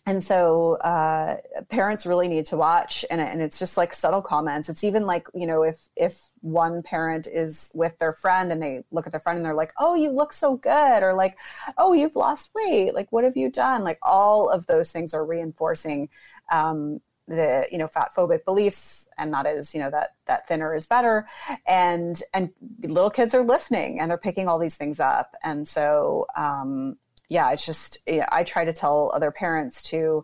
and 0.10 0.24
so 0.24 0.74
uh, 0.78 1.38
parents 1.70 2.08
really 2.08 2.28
need 2.28 2.48
to 2.48 2.58
watch 2.58 3.06
and, 3.12 3.22
and 3.22 3.44
it's 3.44 3.60
just 3.60 3.78
like 3.78 3.94
subtle 3.94 4.24
comments. 4.24 4.68
It's 4.68 4.84
even 4.84 5.06
like 5.06 5.28
you 5.36 5.46
know 5.46 5.62
if 5.62 5.78
if 5.96 6.20
one 6.42 6.82
parent 6.82 7.28
is 7.32 7.70
with 7.76 7.96
their 8.00 8.14
friend 8.14 8.52
and 8.52 8.60
they 8.60 8.84
look 8.90 9.06
at 9.06 9.12
their 9.12 9.20
friend 9.20 9.38
and 9.38 9.46
they're 9.46 9.54
like 9.54 9.74
oh 9.78 9.94
you 9.94 10.10
look 10.10 10.34
so 10.34 10.56
good 10.56 11.04
or 11.04 11.14
like 11.14 11.38
oh 11.78 11.94
you've 11.94 12.16
lost 12.16 12.50
weight. 12.56 12.96
Like 12.96 13.12
what 13.12 13.24
have 13.24 13.38
you 13.38 13.52
done? 13.52 13.84
Like 13.84 14.00
all 14.02 14.50
of 14.50 14.66
those 14.66 14.92
things 14.92 15.14
are 15.14 15.24
reinforcing 15.24 16.10
um, 16.52 17.02
the 17.28 17.68
you 17.72 17.78
know 17.78 17.88
fat 17.88 18.10
phobic 18.18 18.44
beliefs 18.46 19.08
and 19.16 19.32
that 19.32 19.46
is 19.46 19.76
you 19.76 19.80
know 19.80 19.92
that 19.92 20.16
that 20.26 20.48
thinner 20.48 20.74
is 20.74 20.88
better. 20.88 21.28
And 21.68 22.20
and 22.34 22.50
little 22.82 23.12
kids 23.12 23.36
are 23.36 23.46
listening 23.46 24.00
and 24.00 24.10
they're 24.10 24.18
picking 24.18 24.48
all 24.48 24.58
these 24.58 24.76
things 24.76 25.00
up. 25.00 25.36
And 25.44 25.68
so 25.68 26.26
um, 26.36 26.98
yeah 27.30 27.52
it's 27.52 27.66
just 27.66 28.00
yeah, 28.06 28.28
i 28.32 28.44
try 28.44 28.66
to 28.66 28.74
tell 28.74 29.12
other 29.14 29.32
parents 29.32 29.84
to 29.84 30.24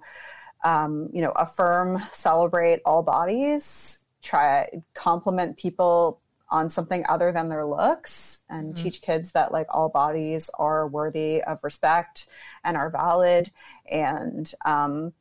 um, 0.63 1.09
you 1.13 1.21
know 1.21 1.31
affirm 1.31 2.01
celebrate 2.11 2.81
all 2.85 3.03
bodies 3.03 3.99
try 4.21 4.67
compliment 4.93 5.57
people 5.57 6.19
on 6.49 6.69
something 6.69 7.03
other 7.09 7.31
than 7.31 7.49
their 7.49 7.65
looks 7.65 8.41
and 8.49 8.77
teach 8.77 9.01
kids 9.01 9.31
that 9.31 9.51
like 9.51 9.67
all 9.69 9.89
bodies 9.89 10.49
are 10.59 10.87
worthy 10.87 11.41
of 11.41 11.63
respect 11.63 12.27
and 12.63 12.77
are 12.77 12.89
valid. 12.89 13.49
And 13.89 14.51
um, 14.63 15.13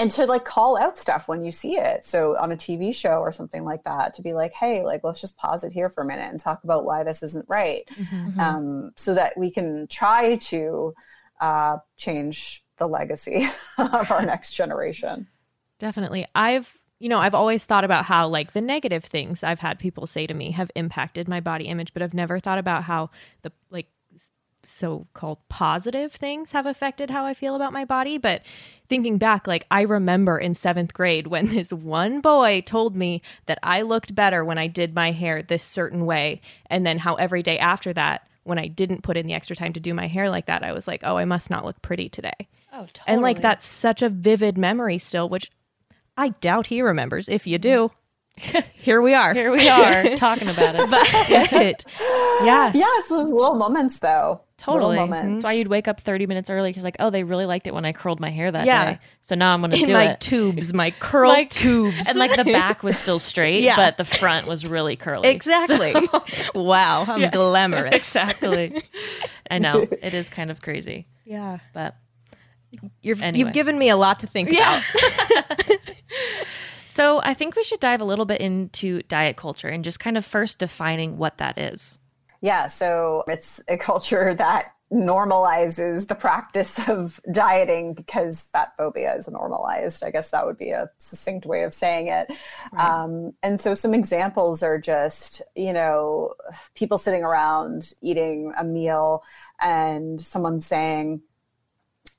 and 0.00 0.10
to 0.12 0.24
like 0.24 0.46
call 0.46 0.78
out 0.78 0.98
stuff 0.98 1.28
when 1.28 1.44
you 1.44 1.52
see 1.52 1.76
it. 1.76 2.06
So 2.06 2.36
on 2.38 2.50
a 2.50 2.56
tv 2.56 2.94
show 2.94 3.18
or 3.18 3.32
something 3.32 3.64
like 3.64 3.84
that 3.84 4.14
to 4.14 4.22
be 4.22 4.32
like 4.32 4.52
hey 4.54 4.82
like 4.82 5.04
let's 5.04 5.20
just 5.20 5.36
pause 5.36 5.62
it 5.62 5.72
here 5.72 5.90
for 5.90 6.02
a 6.02 6.06
minute 6.06 6.30
and 6.30 6.40
talk 6.40 6.64
about 6.64 6.86
why 6.86 7.04
this 7.04 7.22
isn't 7.22 7.44
right. 7.48 7.88
Um, 8.38 8.92
so 8.96 9.14
that 9.14 9.36
we 9.36 9.50
can 9.50 9.86
try 9.88 10.36
to 10.36 10.94
uh, 11.40 11.76
change 11.96 12.64
the 12.78 12.86
legacy 12.86 13.48
of 13.78 14.10
our 14.10 14.24
next 14.24 14.52
generation. 14.52 15.28
Definitely. 15.78 16.26
I've, 16.34 16.78
you 16.98 17.08
know, 17.08 17.18
I've 17.18 17.34
always 17.34 17.64
thought 17.64 17.84
about 17.84 18.06
how 18.06 18.28
like 18.28 18.52
the 18.52 18.60
negative 18.60 19.04
things 19.04 19.42
I've 19.42 19.60
had 19.60 19.78
people 19.78 20.06
say 20.06 20.26
to 20.26 20.34
me 20.34 20.52
have 20.52 20.70
impacted 20.74 21.28
my 21.28 21.40
body 21.40 21.64
image, 21.66 21.92
but 21.92 22.02
I've 22.02 22.14
never 22.14 22.38
thought 22.40 22.58
about 22.58 22.84
how 22.84 23.10
the 23.42 23.52
like 23.70 23.86
so-called 24.64 25.38
positive 25.48 26.12
things 26.12 26.52
have 26.52 26.66
affected 26.66 27.10
how 27.10 27.24
I 27.24 27.34
feel 27.34 27.56
about 27.56 27.72
my 27.72 27.84
body, 27.84 28.18
but 28.18 28.42
thinking 28.88 29.18
back 29.18 29.46
like 29.46 29.66
I 29.70 29.82
remember 29.82 30.38
in 30.38 30.54
7th 30.54 30.92
grade 30.92 31.26
when 31.26 31.46
this 31.54 31.72
one 31.72 32.20
boy 32.20 32.62
told 32.64 32.96
me 32.96 33.22
that 33.46 33.58
I 33.62 33.82
looked 33.82 34.14
better 34.14 34.44
when 34.44 34.58
I 34.58 34.66
did 34.66 34.94
my 34.94 35.12
hair 35.12 35.42
this 35.42 35.62
certain 35.62 36.06
way 36.06 36.40
and 36.66 36.84
then 36.84 36.98
how 36.98 37.14
every 37.14 37.42
day 37.42 37.58
after 37.58 37.92
that 37.92 38.26
when 38.42 38.58
I 38.58 38.68
didn't 38.68 39.02
put 39.02 39.16
in 39.16 39.26
the 39.26 39.34
extra 39.34 39.56
time 39.56 39.72
to 39.74 39.80
do 39.80 39.94
my 39.94 40.06
hair 40.06 40.30
like 40.30 40.46
that, 40.46 40.64
I 40.64 40.72
was 40.72 40.88
like, 40.88 41.02
"Oh, 41.04 41.16
I 41.16 41.24
must 41.24 41.50
not 41.50 41.64
look 41.64 41.80
pretty 41.82 42.08
today." 42.08 42.48
Oh, 42.72 42.86
totally. 42.92 43.04
And 43.06 43.22
like 43.22 43.40
that's 43.40 43.66
such 43.66 44.02
a 44.02 44.08
vivid 44.08 44.56
memory 44.56 44.98
still, 44.98 45.28
which 45.28 45.50
I 46.16 46.30
doubt 46.30 46.66
he 46.66 46.82
remembers. 46.82 47.28
If 47.28 47.46
you 47.46 47.58
do, 47.58 47.90
here 48.36 49.02
we 49.02 49.14
are. 49.14 49.34
Here 49.34 49.52
we 49.52 49.68
are 49.68 50.04
talking 50.16 50.48
about 50.48 50.74
it. 50.74 50.90
But 50.90 51.84
yeah, 52.44 52.72
yeah 52.74 52.86
it's 52.98 53.08
those 53.08 53.30
little 53.30 53.54
moments 53.54 53.98
though 53.98 54.40
Totally. 54.62 54.96
That's 55.08 55.42
why 55.42 55.52
you'd 55.54 55.68
wake 55.68 55.88
up 55.88 56.00
30 56.00 56.26
minutes 56.26 56.50
early 56.50 56.68
because, 56.70 56.84
like, 56.84 56.96
oh, 56.98 57.08
they 57.08 57.24
really 57.24 57.46
liked 57.46 57.66
it 57.66 57.72
when 57.72 57.84
I 57.86 57.92
curled 57.92 58.20
my 58.20 58.28
hair 58.30 58.50
that 58.52 58.66
Yeah. 58.66 58.92
day. 58.92 58.98
So 59.22 59.34
now 59.34 59.54
I'm 59.54 59.60
going 59.62 59.70
to 59.70 59.86
do 59.86 59.92
my 59.94 60.10
it. 60.12 60.20
tubes, 60.20 60.74
my 60.74 60.90
curl 61.00 61.30
Like- 61.30 61.48
tubes, 61.50 62.08
and 62.08 62.18
like 62.18 62.36
the 62.36 62.44
back 62.44 62.82
was 62.82 62.98
still 62.98 63.18
straight, 63.30 63.62
Yeah. 63.62 63.76
but 63.76 63.96
the 63.96 64.04
front 64.04 64.46
was 64.46 64.66
really 64.66 64.96
curly. 64.96 65.28
exactly. 65.30 65.94
wow, 66.54 67.04
I'm 67.08 67.30
glamorous. 67.30 67.94
exactly. 67.94 68.84
I 69.50 69.58
know. 69.58 69.86
It 70.02 70.12
is 70.14 70.28
kind 70.28 70.50
of 70.50 70.60
crazy. 70.60 71.06
Yeah, 71.24 71.58
But 71.72 71.96
You've 73.02 73.20
Anyway. 73.22 73.38
you've 73.46 73.52
given 73.54 73.78
me 73.78 73.88
a 73.88 73.96
lot 73.96 74.20
to 74.20 74.26
think 74.26 74.52
Yeah. 74.52 74.82
about. 75.38 75.60
so 76.86 77.20
I 77.24 77.34
think 77.34 77.56
we 77.56 77.64
should 77.64 77.80
dive 77.80 78.00
a 78.00 78.04
little 78.04 78.24
bit 78.26 78.40
into 78.40 79.02
diet 79.04 79.36
culture 79.36 79.68
and 79.68 79.82
just 79.84 80.00
kind 80.00 80.16
of 80.16 80.24
first 80.24 80.58
defining 80.58 81.16
what 81.18 81.38
that 81.38 81.56
is. 81.58 81.98
Yeah, 82.40 82.68
so 82.68 83.24
it's 83.26 83.60
a 83.68 83.76
culture 83.76 84.34
that 84.38 84.72
normalizes 84.92 86.08
the 86.08 86.16
practice 86.16 86.80
of 86.88 87.20
dieting 87.30 87.94
because 87.94 88.48
fat 88.52 88.72
phobia 88.76 89.14
is 89.14 89.28
normalized. 89.28 90.02
I 90.02 90.10
guess 90.10 90.30
that 90.30 90.44
would 90.44 90.58
be 90.58 90.70
a 90.70 90.90
succinct 90.98 91.46
way 91.46 91.62
of 91.62 91.72
saying 91.72 92.08
it. 92.08 92.32
Um, 92.76 93.34
and 93.42 93.60
so 93.60 93.74
some 93.74 93.94
examples 93.94 94.64
are 94.64 94.80
just, 94.80 95.42
you 95.54 95.72
know, 95.72 96.34
people 96.74 96.98
sitting 96.98 97.22
around 97.22 97.92
eating 98.02 98.52
a 98.58 98.64
meal 98.64 99.22
and 99.60 100.20
someone 100.20 100.60
saying, 100.60 101.20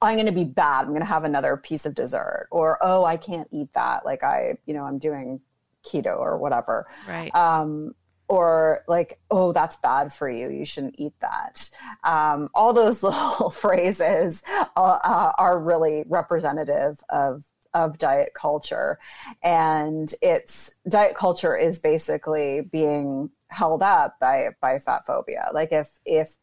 I'm 0.01 0.15
going 0.15 0.25
to 0.27 0.31
be 0.31 0.45
bad. 0.45 0.85
I'm 0.85 0.89
going 0.89 1.01
to 1.01 1.05
have 1.05 1.25
another 1.25 1.57
piece 1.57 1.85
of 1.85 1.93
dessert. 1.93 2.47
Or, 2.51 2.77
oh, 2.81 3.03
I 3.03 3.17
can't 3.17 3.49
eat 3.51 3.73
that. 3.73 4.05
Like 4.05 4.23
I, 4.23 4.57
you 4.65 4.73
know, 4.73 4.83
I'm 4.83 4.97
doing 4.97 5.41
keto 5.83 6.17
or 6.17 6.37
whatever 6.37 6.87
Right. 7.07 7.33
um, 7.35 7.95
or 8.31 8.85
like, 8.87 9.19
oh, 9.29 9.51
that's 9.51 9.75
bad 9.75 10.13
for 10.13 10.29
you. 10.29 10.49
You 10.49 10.65
shouldn't 10.65 10.95
eat 10.97 11.11
that. 11.19 11.69
Um, 12.05 12.47
all 12.55 12.71
those 12.71 13.03
little 13.03 13.49
phrases 13.49 14.41
uh, 14.49 14.99
uh, 15.03 15.33
are 15.37 15.59
really 15.59 16.05
representative 16.07 16.97
of 17.09 17.43
of 17.73 17.97
diet 17.97 18.33
culture, 18.33 18.99
and 19.43 20.13
it's 20.21 20.73
diet 20.87 21.15
culture 21.15 21.55
is 21.57 21.81
basically 21.81 22.61
being 22.61 23.29
held 23.49 23.83
up 23.83 24.17
by 24.21 24.51
by 24.61 24.79
fat 24.79 25.05
phobia. 25.05 25.49
Like 25.53 25.73
if 25.73 25.89
if 26.05 26.33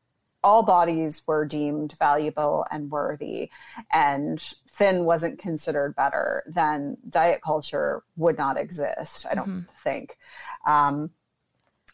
all 0.44 0.62
bodies 0.62 1.22
were 1.26 1.46
deemed 1.46 1.96
valuable 1.98 2.66
and 2.70 2.90
worthy 2.90 3.50
and 3.92 4.54
thin 4.70 5.04
wasn't 5.04 5.36
considered 5.36 5.96
better 5.96 6.44
then 6.46 6.96
diet 7.08 7.42
culture 7.42 8.04
would 8.14 8.38
not 8.38 8.56
exist 8.56 9.26
i 9.28 9.34
don't 9.34 9.66
think 9.82 10.16
um, 10.64 11.10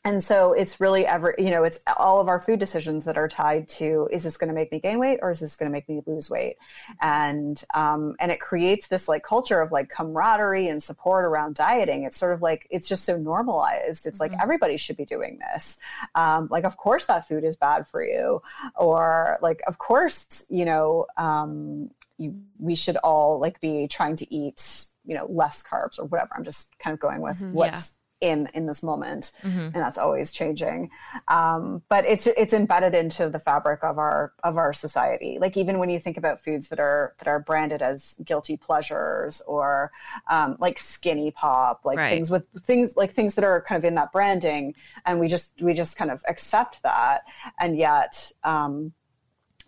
and 0.07 0.23
so 0.23 0.53
it's 0.53 0.81
really 0.81 1.07
ever 1.07 1.35
you 1.39 1.51
know 1.51 1.65
it's 1.65 1.81
all 1.97 2.21
of 2.21 2.29
our 2.29 2.39
food 2.39 2.59
decisions 2.59 3.07
that 3.07 3.17
are 3.17 3.29
tied 3.29 3.69
to 3.69 4.07
is 4.13 4.23
this 4.23 4.37
going 4.37 4.49
to 4.49 4.55
make 4.55 4.71
me 4.71 4.79
gain 4.79 4.99
weight 4.99 5.19
or 5.23 5.31
is 5.31 5.41
this 5.41 5.57
going 5.57 5.71
to 5.71 5.73
make 5.73 5.89
me 5.89 6.03
lose 6.07 6.29
weight? 6.29 6.57
And 7.01 7.63
um, 7.75 8.15
and 8.21 8.31
it 8.31 8.39
creates 8.39 8.89
this 8.89 9.09
like 9.09 9.23
culture 9.23 9.61
of 9.61 9.73
like 9.73 9.89
camaraderie 9.89 10.69
and 10.69 10.83
support 10.83 11.25
around 11.25 11.55
dieting. 11.55 12.05
It's 12.05 12.19
sort 12.19 12.35
of 12.35 12.43
like 12.43 12.67
it's 12.71 12.87
just 12.87 13.05
so 13.05 13.17
normalized. 13.17 14.07
It's 14.07 14.21
like 14.21 14.33
everybody 14.41 14.77
should 14.77 14.97
be 14.97 15.07
doing 15.07 15.39
this. 15.39 15.79
Um, 16.15 16.49
like 16.51 16.65
of 16.65 16.77
course 16.77 17.07
that 17.07 17.27
food 17.27 17.45
is 17.45 17.57
bad 17.57 17.89
for 17.89 18.05
you. 18.05 18.43
Or 18.77 19.39
like 19.41 19.63
of 19.67 19.79
course 19.79 20.45
you 20.51 20.67
know 20.67 21.07
um, 21.17 21.91
you, 22.19 22.35
we 22.59 22.75
should 22.75 22.97
all 22.99 23.41
like 23.41 23.61
be 23.61 23.89
trying 23.89 24.17
to 24.17 24.35
eat 24.35 24.87
you 25.07 25.15
know 25.15 25.27
less 25.31 25.63
carbs 25.63 25.99
or 25.99 26.05
whatever. 26.05 26.33
I'm 26.37 26.45
just 26.45 26.79
kind 26.79 26.93
of 26.93 27.01
going 27.01 27.23
with 27.23 27.41
what's 27.41 27.95
in 28.25 28.49
in 28.55 28.65
this 28.65 28.83
moment 28.83 29.33
mm-hmm. 29.43 29.59
and 29.59 29.75
that's 29.75 29.99
always 29.99 30.33
changing 30.33 30.91
um, 31.29 31.83
but 31.91 32.07
it's 32.07 32.27
it's 32.27 32.55
embedded 32.55 32.95
into 32.95 33.29
the 33.29 33.39
fabric 33.39 33.85
of 33.85 33.99
our 33.99 34.33
of 34.43 34.57
our 34.57 34.73
society 34.73 35.37
like 35.39 35.59
even 35.59 35.79
when 35.79 35.91
you 35.91 36.01
think 36.01 36.17
about 36.17 36.43
foods 36.43 36.69
that 36.69 36.81
are 36.81 37.15
that 37.19 37.29
are 37.29 37.39
branded 37.39 37.83
as 37.83 38.17
guilty 38.25 38.57
pleasures 38.57 39.43
or 39.47 39.93
um, 40.31 40.57
like 40.59 40.79
skinny 40.79 41.31
pop 41.31 41.83
like 41.85 41.99
right. 41.99 42.15
things 42.15 42.31
with 42.31 42.47
things 42.63 42.97
like 42.97 43.13
things 43.13 43.35
that 43.35 43.45
are 43.45 43.61
kind 43.61 43.79
of 43.79 43.85
in 43.85 43.95
that 43.95 44.11
branding 44.11 44.75
and 45.05 45.21
we 45.21 45.29
just 45.29 45.61
we 45.61 45.75
just 45.75 45.99
kind 45.99 46.11
of 46.11 46.25
accept 46.27 46.83
that 46.83 47.25
and 47.61 47.77
yet 47.77 48.33
um, 48.43 48.93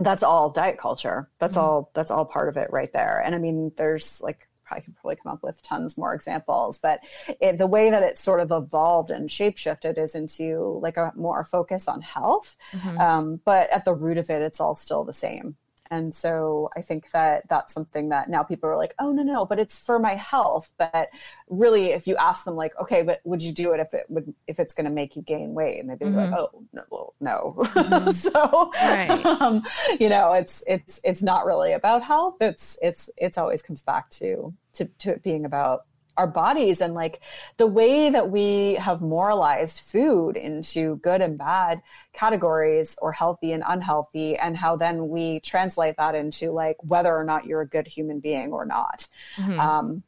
that's 0.01 0.23
all 0.23 0.49
diet 0.49 0.79
culture 0.79 1.29
that's 1.39 1.57
mm-hmm. 1.57 1.67
all 1.67 1.91
that's 1.93 2.11
all 2.11 2.25
part 2.25 2.49
of 2.49 2.57
it 2.57 2.69
right 2.71 2.93
there 2.95 3.23
and 3.23 3.35
i 3.35 3.39
mean 3.39 3.71
there's 3.77 4.23
like 4.23 4.46
I 4.71 4.81
could 4.81 4.97
probably 4.97 5.17
come 5.17 5.33
up 5.33 5.43
with 5.43 5.63
tons 5.63 5.97
more 5.97 6.15
examples, 6.15 6.79
but 6.79 7.01
it, 7.41 7.59
the 7.59 7.67
way 7.67 7.91
that 7.91 8.03
it 8.03 8.19
sort 8.19 8.41
of 8.41 8.51
evolved 8.51 9.11
and 9.11 9.29
shapeshifted 9.29 9.99
is 9.99 10.15
into 10.15 10.79
like 10.83 10.97
a 10.97 11.13
more 11.17 11.45
focus 11.45 11.89
on 11.89 12.01
health. 12.01 12.57
Mm-hmm. 12.73 13.01
Um, 13.01 13.41
but 13.45 13.71
at 13.71 13.85
the 13.85 13.95
root 13.95 14.19
of 14.19 14.31
it, 14.31 14.43
it's 14.43 14.61
all 14.61 14.75
still 14.75 15.05
the 15.05 15.13
same. 15.13 15.57
And 15.91 16.15
so 16.15 16.71
I 16.77 16.83
think 16.83 17.11
that 17.13 17.49
that's 17.49 17.73
something 17.73 18.09
that 18.11 18.29
now 18.29 18.43
people 18.43 18.69
are 18.69 18.77
like, 18.77 18.95
oh, 18.99 19.13
no, 19.13 19.23
no, 19.23 19.47
but 19.47 19.59
it's 19.59 19.79
for 19.79 19.99
my 19.99 20.15
health. 20.15 20.71
But 20.79 21.09
really, 21.49 21.87
if 21.87 22.07
you 22.07 22.17
ask 22.17 22.45
them, 22.45 22.55
like, 22.55 22.79
okay, 22.81 23.03
but 23.03 23.21
would 23.25 23.43
you 23.43 23.53
do 23.53 23.73
it 23.73 23.81
if 23.81 23.95
it 23.95 24.07
would, 24.09 24.35
if 24.47 24.59
it's 24.59 24.75
going 24.75 24.85
to 24.87 24.91
make 24.91 25.17
you 25.17 25.23
gain 25.23 25.55
weight? 25.55 25.81
And 25.81 25.91
they'd 25.91 25.99
be 25.99 26.07
mm-hmm. 26.07 26.17
like, 26.17 26.33
oh, 26.33 26.65
no, 26.73 26.83
well, 26.91 27.15
no. 27.21 27.55
Mm-hmm. 27.59 28.11
so, 28.13 28.71
right. 28.75 29.27
um, 29.27 29.63
you 30.01 30.09
know, 30.09 30.33
it's, 30.33 30.63
it's, 30.67 31.01
it's 31.05 31.23
not 31.23 31.47
really 31.47 31.73
about 31.73 32.03
health. 32.03 32.37
It's, 32.41 32.79
it's, 32.83 33.11
it's 33.17 33.39
always 33.39 33.63
comes 33.63 33.83
back 33.83 34.11
to, 34.11 34.55
to, 34.75 34.85
to 34.85 35.13
it 35.13 35.23
being 35.23 35.45
about 35.45 35.85
our 36.17 36.27
bodies 36.27 36.81
and 36.81 36.95
like 36.95 37.21
the 37.57 37.67
way 37.67 38.11
that 38.11 38.31
we 38.31 38.75
have 38.75 39.01
moralized 39.01 39.81
food 39.81 40.37
into 40.37 40.97
good 40.97 41.21
and 41.21 41.39
bad 41.39 41.83
categories 42.13 42.97
or 43.03 43.13
healthy 43.13 43.53
and 43.53 43.63
unhealthy 43.67 44.37
and 44.37 44.57
how 44.57 44.77
then 44.77 45.09
we 45.09 45.41
translate 45.41 45.97
that 45.97 46.15
into 46.15 46.51
like 46.51 46.77
whether 46.83 47.15
or 47.15 47.25
not 47.25 47.47
you're 47.47 47.61
a 47.61 47.67
good 47.67 47.87
human 47.87 48.21
being 48.21 48.53
or 48.53 48.65
not 48.65 49.07
mm-hmm. 49.37 49.61
um, 49.61 50.03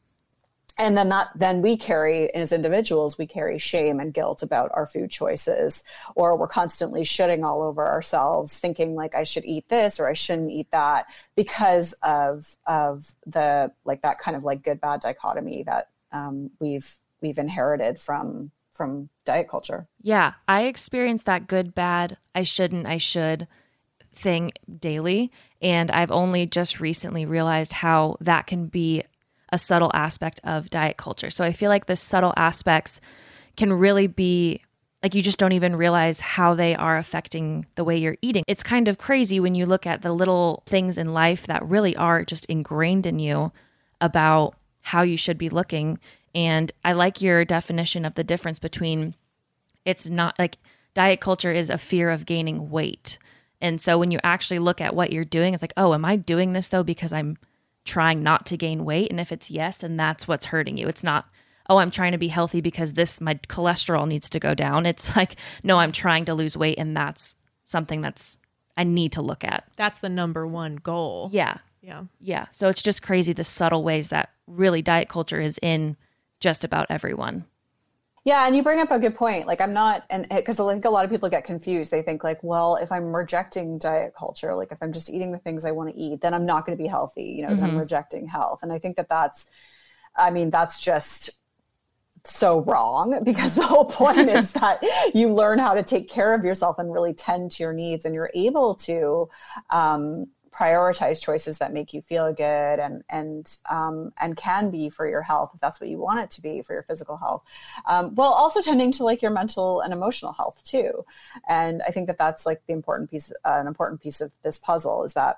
and 0.79 0.97
then 0.97 1.09
that 1.09 1.29
then 1.35 1.61
we 1.61 1.77
carry 1.77 2.33
as 2.33 2.51
individuals 2.51 3.17
we 3.17 3.27
carry 3.27 3.59
shame 3.59 3.99
and 3.99 4.13
guilt 4.13 4.41
about 4.41 4.71
our 4.73 4.87
food 4.87 5.11
choices 5.11 5.83
or 6.15 6.35
we're 6.35 6.47
constantly 6.47 7.01
shitting 7.01 7.43
all 7.43 7.61
over 7.61 7.85
ourselves 7.85 8.57
thinking 8.57 8.95
like 8.95 9.13
i 9.13 9.23
should 9.23 9.45
eat 9.45 9.67
this 9.69 9.99
or 9.99 10.07
i 10.07 10.13
shouldn't 10.13 10.51
eat 10.51 10.71
that 10.71 11.05
because 11.35 11.93
of 12.01 12.55
of 12.65 13.13
the 13.27 13.71
like 13.85 14.01
that 14.01 14.17
kind 14.19 14.35
of 14.35 14.43
like 14.43 14.63
good 14.63 14.81
bad 14.81 15.01
dichotomy 15.01 15.63
that 15.63 15.89
um, 16.11 16.51
we've 16.59 16.97
we've 17.21 17.37
inherited 17.37 17.99
from 17.99 18.51
from 18.73 19.09
diet 19.25 19.49
culture. 19.49 19.87
Yeah, 20.01 20.33
I 20.47 20.63
experience 20.63 21.23
that 21.23 21.47
good 21.47 21.75
bad, 21.75 22.17
I 22.33 22.43
shouldn't, 22.43 22.87
I 22.87 22.97
should 22.97 23.47
thing 24.13 24.53
daily, 24.79 25.31
and 25.61 25.91
I've 25.91 26.11
only 26.11 26.45
just 26.45 26.79
recently 26.79 27.25
realized 27.25 27.73
how 27.73 28.17
that 28.21 28.47
can 28.47 28.67
be 28.67 29.03
a 29.51 29.57
subtle 29.57 29.91
aspect 29.93 30.39
of 30.43 30.69
diet 30.69 30.97
culture. 30.97 31.29
So 31.29 31.43
I 31.43 31.51
feel 31.51 31.69
like 31.69 31.87
the 31.87 31.95
subtle 31.95 32.33
aspects 32.37 33.01
can 33.57 33.73
really 33.73 34.07
be 34.07 34.63
like 35.01 35.15
you 35.15 35.21
just 35.21 35.39
don't 35.39 35.53
even 35.53 35.75
realize 35.75 36.19
how 36.19 36.53
they 36.53 36.75
are 36.75 36.97
affecting 36.97 37.65
the 37.75 37.83
way 37.83 37.97
you're 37.97 38.17
eating. 38.21 38.43
It's 38.47 38.63
kind 38.63 38.87
of 38.87 38.97
crazy 38.97 39.39
when 39.39 39.55
you 39.55 39.65
look 39.65 39.87
at 39.87 40.01
the 40.01 40.11
little 40.11 40.63
things 40.65 40.97
in 40.97 41.13
life 41.13 41.47
that 41.47 41.65
really 41.65 41.95
are 41.95 42.25
just 42.25 42.45
ingrained 42.45 43.05
in 43.05 43.19
you 43.19 43.51
about 44.01 44.55
how 44.89 45.03
you 45.03 45.17
should 45.17 45.37
be 45.37 45.49
looking. 45.49 45.99
And 46.33 46.71
I 46.83 46.93
like 46.93 47.21
your 47.21 47.45
definition 47.45 48.05
of 48.05 48.15
the 48.15 48.23
difference 48.23 48.57
between 48.57 49.15
it's 49.85 50.09
not 50.09 50.37
like 50.39 50.57
diet 50.95 51.21
culture 51.21 51.51
is 51.51 51.69
a 51.69 51.77
fear 51.77 52.09
of 52.09 52.25
gaining 52.25 52.71
weight. 52.71 53.19
And 53.61 53.79
so 53.79 53.99
when 53.99 54.09
you 54.09 54.19
actually 54.23 54.57
look 54.57 54.81
at 54.81 54.95
what 54.95 55.11
you're 55.13 55.25
doing, 55.25 55.53
it's 55.53 55.61
like, 55.61 55.73
oh, 55.77 55.93
am 55.93 56.05
I 56.05 56.15
doing 56.15 56.53
this 56.53 56.69
though 56.69 56.83
because 56.83 57.13
I'm 57.13 57.37
trying 57.85 58.23
not 58.23 58.47
to 58.47 58.57
gain 58.57 58.83
weight? 58.83 59.11
And 59.11 59.19
if 59.19 59.31
it's 59.31 59.51
yes, 59.51 59.77
then 59.77 59.95
that's 59.95 60.27
what's 60.27 60.47
hurting 60.47 60.77
you. 60.77 60.87
It's 60.87 61.03
not, 61.03 61.25
oh, 61.69 61.77
I'm 61.77 61.91
trying 61.91 62.13
to 62.13 62.17
be 62.17 62.29
healthy 62.29 62.59
because 62.59 62.93
this, 62.93 63.21
my 63.21 63.35
cholesterol 63.35 64.07
needs 64.07 64.27
to 64.31 64.39
go 64.39 64.55
down. 64.55 64.87
It's 64.87 65.15
like, 65.15 65.35
no, 65.61 65.77
I'm 65.77 65.91
trying 65.91 66.25
to 66.25 66.33
lose 66.33 66.57
weight. 66.57 66.79
And 66.79 66.97
that's 66.97 67.35
something 67.63 68.01
that's, 68.01 68.39
I 68.75 68.85
need 68.85 69.11
to 69.11 69.21
look 69.21 69.43
at. 69.43 69.65
That's 69.75 69.99
the 69.99 70.09
number 70.09 70.47
one 70.47 70.77
goal. 70.77 71.29
Yeah. 71.31 71.57
Yeah. 71.81 72.03
Yeah. 72.19 72.47
So 72.51 72.69
it's 72.69 72.81
just 72.81 73.01
crazy 73.01 73.33
the 73.33 73.43
subtle 73.43 73.83
ways 73.83 74.09
that 74.09 74.31
really 74.47 74.81
diet 74.81 75.09
culture 75.09 75.39
is 75.39 75.59
in 75.61 75.95
just 76.39 76.63
about 76.63 76.87
everyone. 76.89 77.45
Yeah, 78.25 78.45
and 78.45 78.55
you 78.55 78.63
bring 78.63 78.79
up 78.79 78.91
a 78.91 78.99
good 78.99 79.15
point. 79.15 79.47
Like 79.47 79.61
I'm 79.61 79.73
not, 79.73 80.03
and 80.09 80.27
because 80.29 80.59
I 80.59 80.71
think 80.71 80.85
a 80.85 80.89
lot 80.89 81.05
of 81.05 81.11
people 81.11 81.29
get 81.29 81.45
confused. 81.45 81.89
They 81.89 82.01
think 82.01 82.23
like, 82.23 82.43
well, 82.43 82.75
if 82.75 82.91
I'm 82.91 83.15
rejecting 83.15 83.77
diet 83.77 84.13
culture, 84.17 84.53
like 84.55 84.71
if 84.71 84.83
I'm 84.83 84.91
just 84.91 85.09
eating 85.09 85.31
the 85.31 85.37
things 85.39 85.63
I 85.63 85.71
want 85.71 85.89
to 85.89 85.99
eat, 85.99 86.21
then 86.21 86.33
I'm 86.33 86.45
not 86.45 86.65
going 86.65 86.77
to 86.77 86.83
be 86.83 86.87
healthy. 86.87 87.23
You 87.23 87.43
know, 87.43 87.53
mm-hmm. 87.53 87.63
I'm 87.63 87.77
rejecting 87.77 88.27
health. 88.27 88.59
And 88.61 88.73
I 88.73 88.77
think 88.77 88.97
that 88.97 89.07
that's, 89.09 89.47
I 90.15 90.31
mean, 90.31 90.49
that's 90.49 90.81
just 90.81 91.31
so 92.25 92.61
wrong 92.61 93.19
because 93.23 93.55
the 93.55 93.63
whole 93.63 93.85
point 93.85 94.29
is 94.29 94.51
that 94.53 94.83
you 95.13 95.33
learn 95.33 95.57
how 95.57 95.73
to 95.73 95.83
take 95.83 96.09
care 96.09 96.33
of 96.33 96.43
yourself 96.43 96.77
and 96.77 96.91
really 96.91 97.13
tend 97.13 97.51
to 97.53 97.63
your 97.63 97.73
needs, 97.73 98.05
and 98.05 98.13
you're 98.13 98.31
able 98.33 98.75
to 98.75 99.29
um, 99.69 100.27
prioritize 100.51 101.21
choices 101.21 101.57
that 101.57 101.73
make 101.73 101.93
you 101.93 102.01
feel 102.01 102.33
good 102.33 102.79
and 102.79 103.03
and 103.09 103.57
um, 103.69 104.11
and 104.19 104.35
can 104.37 104.69
be 104.69 104.89
for 104.89 105.07
your 105.07 105.21
health 105.21 105.51
if 105.53 105.59
that's 105.59 105.79
what 105.79 105.89
you 105.89 105.97
want 105.97 106.19
it 106.19 106.31
to 106.31 106.41
be 106.41 106.61
for 106.61 106.73
your 106.73 106.83
physical 106.83 107.17
health 107.17 107.43
um, 107.87 108.15
while 108.15 108.31
also 108.31 108.61
tending 108.61 108.91
to 108.91 109.03
like 109.03 109.21
your 109.21 109.31
mental 109.31 109.81
and 109.81 109.93
emotional 109.93 110.33
health 110.33 110.61
too 110.63 111.05
and 111.47 111.81
i 111.87 111.91
think 111.91 112.07
that 112.07 112.17
that's 112.17 112.45
like 112.45 112.61
the 112.67 112.73
important 112.73 113.09
piece 113.09 113.31
uh, 113.45 113.57
an 113.59 113.67
important 113.67 114.01
piece 114.01 114.21
of 114.21 114.31
this 114.43 114.57
puzzle 114.57 115.03
is 115.03 115.13
that 115.13 115.37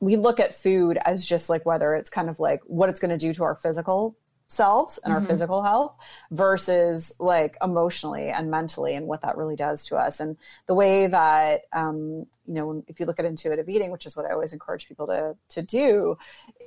we 0.00 0.16
look 0.16 0.40
at 0.40 0.54
food 0.54 0.98
as 1.04 1.24
just 1.24 1.48
like 1.48 1.64
whether 1.64 1.94
it's 1.94 2.10
kind 2.10 2.28
of 2.28 2.40
like 2.40 2.60
what 2.66 2.88
it's 2.88 3.00
going 3.00 3.10
to 3.10 3.18
do 3.18 3.32
to 3.32 3.44
our 3.44 3.54
physical 3.54 4.16
selves 4.48 4.98
and 4.98 5.12
mm-hmm. 5.12 5.22
our 5.22 5.28
physical 5.28 5.62
health 5.62 5.96
versus 6.30 7.14
like 7.18 7.56
emotionally 7.62 8.30
and 8.30 8.50
mentally 8.50 8.94
and 8.94 9.06
what 9.06 9.22
that 9.22 9.36
really 9.36 9.56
does 9.56 9.84
to 9.86 9.96
us 9.96 10.20
and 10.20 10.36
the 10.66 10.74
way 10.74 11.06
that 11.06 11.62
um, 11.72 12.26
you 12.46 12.54
know 12.54 12.82
if 12.86 13.00
you 13.00 13.06
look 13.06 13.18
at 13.18 13.24
intuitive 13.24 13.68
eating 13.68 13.90
which 13.90 14.06
is 14.06 14.16
what 14.16 14.26
i 14.26 14.32
always 14.32 14.52
encourage 14.52 14.86
people 14.86 15.06
to 15.06 15.36
to 15.48 15.62
do 15.62 16.16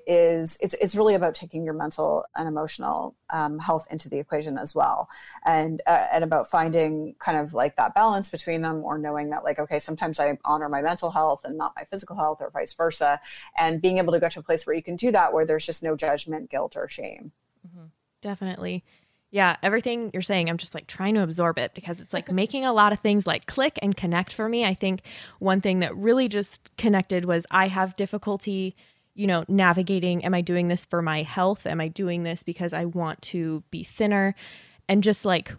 is 0.06 0.58
it's 0.62 0.76
it's 0.76 0.96
really 0.96 1.16
about 1.16 1.34
taking 1.34 1.64
your 1.64 1.74
mental 1.74 2.26
and 2.36 2.48
emotional 2.48 3.16
um, 3.30 3.60
health 3.60 3.86
into 3.92 4.10
the 4.10 4.18
equation 4.18 4.58
as 4.58 4.74
well 4.74 5.10
and 5.46 5.82
uh, 5.86 6.08
and 6.12 6.24
about 6.24 6.50
finding 6.50 7.16
kind 7.20 7.38
of 7.38 7.54
like 7.54 7.76
that 7.76 7.94
balance 7.94 8.30
between 8.30 8.62
them 8.62 8.84
or 8.84 8.98
knowing 8.98 9.30
that 9.30 9.44
like 9.44 9.60
okay 9.60 9.80
sometimes 9.80 10.20
i 10.20 10.38
honor 10.46 10.70
my 10.70 10.82
mental 10.82 11.12
health 11.12 11.42
and 11.44 11.58
not 11.58 11.74
my 11.76 11.84
physical 11.84 12.16
health 12.16 12.40
or 12.42 12.50
vice 12.50 12.74
versa 12.74 13.20
and 13.58 13.82
being 13.82 13.98
able 13.98 14.14
to 14.14 14.20
go 14.20 14.30
to 14.30 14.40
a 14.40 14.44
place 14.44 14.66
where 14.66 14.76
you 14.76 14.84
can 14.84 14.96
do 14.96 15.12
that 15.12 15.34
where 15.34 15.46
there's 15.46 15.66
just 15.66 15.84
no 15.84 15.96
judgment 15.96 16.50
guilt 16.50 16.76
or 16.76 16.88
shame 16.88 17.32
Mm-hmm. 17.68 17.88
Definitely. 18.22 18.84
Yeah, 19.30 19.58
everything 19.62 20.10
you're 20.14 20.22
saying, 20.22 20.50
I'm 20.50 20.58
just 20.58 20.74
like 20.74 20.88
trying 20.88 21.16
to 21.16 21.24
absorb 21.24 21.58
it 21.58 21.74
because 21.74 22.00
it's 22.00 22.14
like 22.14 22.32
making 22.44 22.66
a 22.66 22.74
lot 22.74 22.94
of 22.94 23.00
things 23.00 23.28
like 23.28 23.46
click 23.46 23.78
and 23.82 23.96
connect 23.96 24.34
for 24.34 24.48
me. 24.48 24.66
I 24.66 24.74
think 24.74 25.02
one 25.40 25.62
thing 25.62 25.80
that 25.80 25.96
really 25.96 26.28
just 26.28 26.72
connected 26.78 27.26
was 27.26 27.46
I 27.52 27.68
have 27.68 27.96
difficulty, 27.96 28.76
you 29.16 29.28
know, 29.28 29.44
navigating 29.48 30.24
am 30.24 30.34
I 30.34 30.42
doing 30.42 30.70
this 30.70 30.86
for 30.86 31.02
my 31.02 31.24
health? 31.24 31.66
Am 31.66 31.82
I 31.82 31.88
doing 31.90 32.24
this 32.24 32.44
because 32.44 32.74
I 32.74 32.86
want 32.86 33.22
to 33.24 33.64
be 33.70 33.84
thinner? 33.84 34.34
And 34.88 35.04
just 35.04 35.26
like 35.26 35.52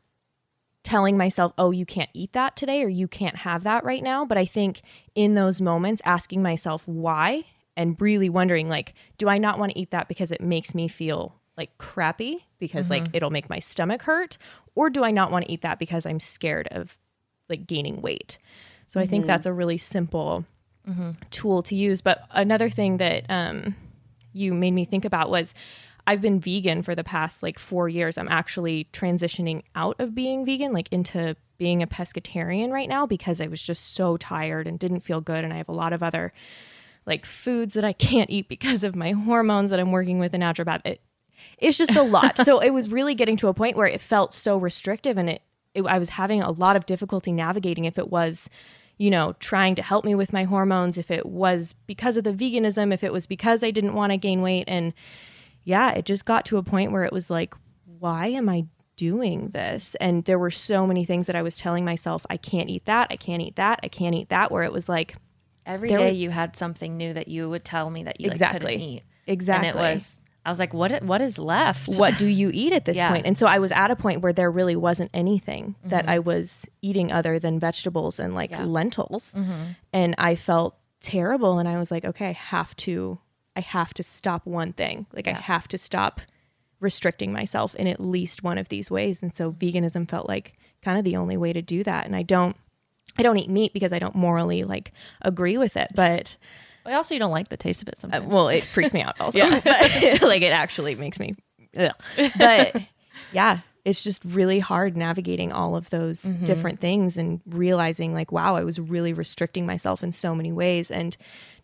telling 0.83 1.19
myself, 1.19 1.53
oh, 1.59 1.71
you 1.71 1.85
can't 1.85 2.09
eat 2.15 2.33
that 2.33 2.57
today 2.57 2.83
or 2.83 2.89
you 2.89 3.07
can't 3.07 3.37
have 3.37 3.63
that 3.65 3.85
right 3.85 4.03
now. 4.03 4.25
But 4.25 4.39
I 4.39 4.47
think 4.47 4.81
in 5.15 5.35
those 5.35 5.61
moments, 5.61 6.01
asking 6.05 6.43
myself 6.43 6.89
why 6.89 7.45
and 7.77 8.01
really 8.01 8.31
wondering, 8.31 8.71
like, 8.71 8.95
do 9.19 9.29
I 9.29 9.37
not 9.37 9.59
want 9.59 9.73
to 9.73 9.79
eat 9.79 9.91
that 9.91 10.09
because 10.09 10.33
it 10.33 10.41
makes 10.41 10.75
me 10.75 10.89
feel 10.89 11.35
like 11.59 11.77
crappy 11.77 12.47
because 12.59 12.85
mm-hmm. 12.87 13.05
like 13.05 13.11
it'll 13.13 13.31
make 13.31 13.51
my 13.51 13.59
stomach 13.59 14.03
hurt 14.03 14.39
or 14.75 14.89
do 14.89 15.05
I 15.05 15.11
not 15.11 15.31
want 15.31 15.45
to 15.45 15.53
eat 15.53 15.63
that 15.63 15.79
because 15.79 16.07
I'm 16.07 16.21
scared 16.21 16.69
of 16.71 16.97
like 17.49 17.67
gaining 17.67 18.01
weight. 18.01 18.39
So 18.87 18.99
mm-hmm. 18.99 19.05
I 19.05 19.07
think 19.09 19.23
mm-hmm. 19.23 19.29
that's 19.29 19.47
a 19.47 19.53
really 19.53 19.79
simple 19.79 20.45
mm-hmm. 20.89 21.11
tool 21.31 21.63
to 21.65 21.75
use. 21.75 22.01
But 22.01 22.25
another 22.31 22.71
thing 22.71 22.99
that 22.99 23.27
um, 23.29 23.75
you 24.33 24.55
made 24.55 24.73
me 24.73 24.85
think 24.85 25.05
about 25.05 25.31
was 25.31 25.53
I've 26.07 26.21
been 26.21 26.41
vegan 26.41 26.83
for 26.83 26.95
the 26.95 27.05
past 27.05 27.43
like 27.43 27.59
four 27.59 27.89
years. 27.89 28.17
I'm 28.17 28.29
actually 28.29 28.89
transitioning 28.93 29.63
out 29.75 29.97
of 29.99 30.15
being 30.15 30.47
vegan, 30.47 30.73
like 30.73 30.89
into 30.91 31.37
being 31.59 31.83
a 31.83 31.87
pescatarian 31.87 32.71
right 32.71 32.89
now 32.89 33.05
because 33.05 33.41
I 33.41 33.49
was 33.49 33.63
just 33.63 33.95
so 33.95 34.17
tired 34.17 34.67
and 34.67 34.79
didn't 34.79 35.01
feel 35.01 35.21
good. 35.21 35.45
And 35.45 35.53
I 35.53 35.57
have 35.57 35.69
a 35.69 35.73
lot 35.73 35.93
of 35.93 36.03
other 36.03 36.33
like 37.05 37.27
foods 37.27 37.75
that 37.75 37.85
I 37.85 37.93
can't 37.95 38.31
eat 38.31 38.49
because 38.49 38.85
of 38.85 38.97
my 38.97 39.11
hormones 39.11 39.71
that 39.71 39.81
I'm 39.81 39.93
working 39.93 40.19
with 40.19 40.35
in 40.35 40.41
naturopath. 40.41 40.87
It, 40.87 41.01
it's 41.59 41.79
just 41.79 41.97
a 41.97 42.03
lot. 42.03 42.39
so 42.45 42.61
it 42.61 42.71
was 42.71 42.89
really 42.91 43.15
getting 43.15 43.37
to 43.39 43.49
a 43.49 43.55
point 43.55 43.77
where 43.77 43.87
it 43.87 44.01
felt 44.01 44.35
so 44.35 44.57
restrictive 44.57 45.19
and 45.19 45.31
it, 45.31 45.43
it 45.75 45.83
I 45.87 45.99
was 45.99 46.11
having 46.11 46.43
a 46.43 46.51
lot 46.51 46.77
of 46.77 46.87
difficulty 46.87 47.33
navigating 47.33 47.85
if 47.85 47.99
it 47.99 48.11
was 48.11 48.49
you 49.01 49.11
know, 49.11 49.33
trying 49.39 49.77
to 49.77 49.83
help 49.83 50.05
me 50.05 50.13
with 50.17 50.33
my 50.33 50.43
hormones, 50.43 50.99
if 50.99 51.09
it 51.09 51.25
was 51.25 51.73
because 51.87 52.17
of 52.17 52.25
the 52.25 52.33
veganism, 52.33 52.93
if 52.93 53.05
it 53.05 53.13
was 53.13 53.27
because 53.27 53.63
I 53.63 53.71
didn't 53.71 53.95
want 53.95 54.11
to 54.11 54.17
gain 54.17 54.43
weight. 54.43 54.65
And 54.67 54.93
yeah, 55.63 55.93
it 55.93 56.05
just 56.05 56.25
got 56.25 56.45
to 56.47 56.57
a 56.57 56.65
point 56.65 56.91
where 56.91 57.05
it 57.05 57.13
was 57.13 57.31
like, 57.31 57.55
why 57.85 58.27
am 58.27 58.49
I 58.49 58.67
doing 58.97 59.51
this? 59.51 59.95
And 60.01 60.25
there 60.25 60.39
were 60.39 60.51
so 60.51 60.85
many 60.85 61.05
things 61.05 61.29
that 61.29 61.37
I 61.37 61.43
was 61.43 61.57
telling 61.57 61.85
myself, 61.85 62.27
I 62.29 62.37
can't 62.39 62.69
eat 62.69 62.87
that, 62.87 63.07
I 63.11 63.17
can't 63.17 63.41
eat 63.41 63.55
that, 63.55 63.79
I 63.85 63.89
can't 63.89 64.17
eat 64.17 64.31
that, 64.31 64.51
where 64.51 64.65
it 64.65 64.73
was 64.73 64.89
like, 64.89 65.15
every 65.65 65.91
day 65.91 65.97
were- 65.97 66.09
you 66.09 66.31
had 66.31 66.57
something 66.57 66.97
new 66.97 67.15
that 67.15 67.29
you 67.29 67.49
would 67.49 67.65
tell 67.65 67.91
me 67.91 68.03
that 68.03 68.21
you 68.21 68.27
like, 68.27 68.35
Exactly. 68.35 68.73
couldn't 68.73 68.81
eat. 68.81 69.03
exactly. 69.29 69.69
And 69.69 69.77
it 69.77 69.81
was, 69.81 70.23
I 70.49 70.51
was 70.51 70.59
like, 70.59 70.73
what? 70.73 71.03
What 71.03 71.21
is 71.21 71.39
left? 71.39 71.89
what 71.99 72.17
do 72.17 72.27
you 72.27 72.51
eat 72.55 72.73
at 72.73 72.85
this 72.87 72.97
Yeah. 72.97 73.11
point? 73.13 73.27
And 73.27 73.37
so 73.37 73.47
I 73.47 73.59
was 73.59 73.71
at 73.71 73.91
a 73.91 73.97
point 73.97 74.23
where 74.23 74.33
there 74.33 74.51
really 74.51 74.77
wasn't 74.77 75.11
anything 75.13 75.75
that 75.85 76.05
Mm-hmm. 76.05 76.11
I 76.11 76.19
was 76.21 76.67
eating 76.81 77.13
other 77.13 77.39
than 77.39 77.61
vegetables 77.61 78.19
and 78.19 78.35
like 78.35 78.51
Yeah. 78.51 78.65
lentils. 78.65 79.35
Mhm. 79.35 79.77
And 79.93 80.15
I 80.17 80.35
felt 80.37 80.77
terrible 81.01 81.59
and 81.59 81.69
I 81.69 81.79
was 81.79 81.91
like, 81.91 82.05
okay, 82.05 82.29
I 82.29 82.33
have 82.33 82.75
to 82.77 83.19
I 83.57 83.61
have 83.61 83.93
to 83.95 84.03
stop 84.03 84.47
one 84.47 84.73
thing. 84.73 85.07
Like 85.13 85.27
I 85.29 85.33
have 85.33 85.69
to 85.69 85.79
stop 85.79 86.21
restricting 86.81 87.33
myself 87.33 87.75
in 87.75 87.87
at 87.89 87.99
least 88.01 88.43
one 88.45 88.57
of 88.57 88.69
these 88.69 88.91
ways. 88.91 89.23
And 89.23 89.35
so 89.35 89.51
veganism 89.53 90.09
felt 90.09 90.29
like 90.29 90.53
kind 90.83 90.97
of 90.99 91.05
the 91.05 91.17
only 91.17 91.37
way 91.37 91.53
to 91.53 91.61
do 91.61 91.83
that. 91.85 92.07
And 92.07 92.15
I 92.17 92.23
don't 92.23 92.57
I 93.19 93.23
don't 93.23 93.37
eat 93.37 93.51
meat 93.51 93.73
because 93.73 93.93
I 93.93 93.99
don't 93.99 94.15
morally 94.15 94.63
like 94.65 94.93
agree 95.23 95.59
with 95.59 95.77
it, 95.77 95.89
but 95.95 96.37
But 96.89 96.95
also, 96.95 97.15
you 97.15 97.19
don't 97.19 97.31
like 97.31 97.49
the 97.49 97.59
taste 97.59 97.83
of 97.83 97.89
it 97.89 97.97
uh, 97.99 98.01
sometimes. 98.01 98.27
well, 98.29 98.49
it 98.49 98.65
freaks 98.65 98.95
me 98.95 99.03
out 99.03 99.15
also. 99.21 99.39
But, 99.51 99.63
like 100.23 100.41
it 100.41 100.53
actually 100.53 100.95
makes 100.95 101.21
me. 101.21 101.37
Ugh. 101.77 101.93
But 102.39 102.77
yeah, 103.31 103.59
it's 103.85 104.03
just 104.03 104.25
really 104.25 104.59
hard 104.59 104.97
navigating 104.97 105.53
all 105.53 105.77
of 105.77 105.91
those 105.91 106.23
different 106.23 106.81
things 106.81 107.19
and 107.19 107.43
realizing 107.47 108.15
like, 108.15 108.33
wow, 108.33 108.57
I 108.57 108.65
was 108.65 108.81
really 108.81 109.13
restricting 109.13 109.67
myself 109.67 110.03
in 110.03 110.13
so 110.13 110.35
many 110.35 110.51
ways. 110.51 110.91
And 110.91 111.15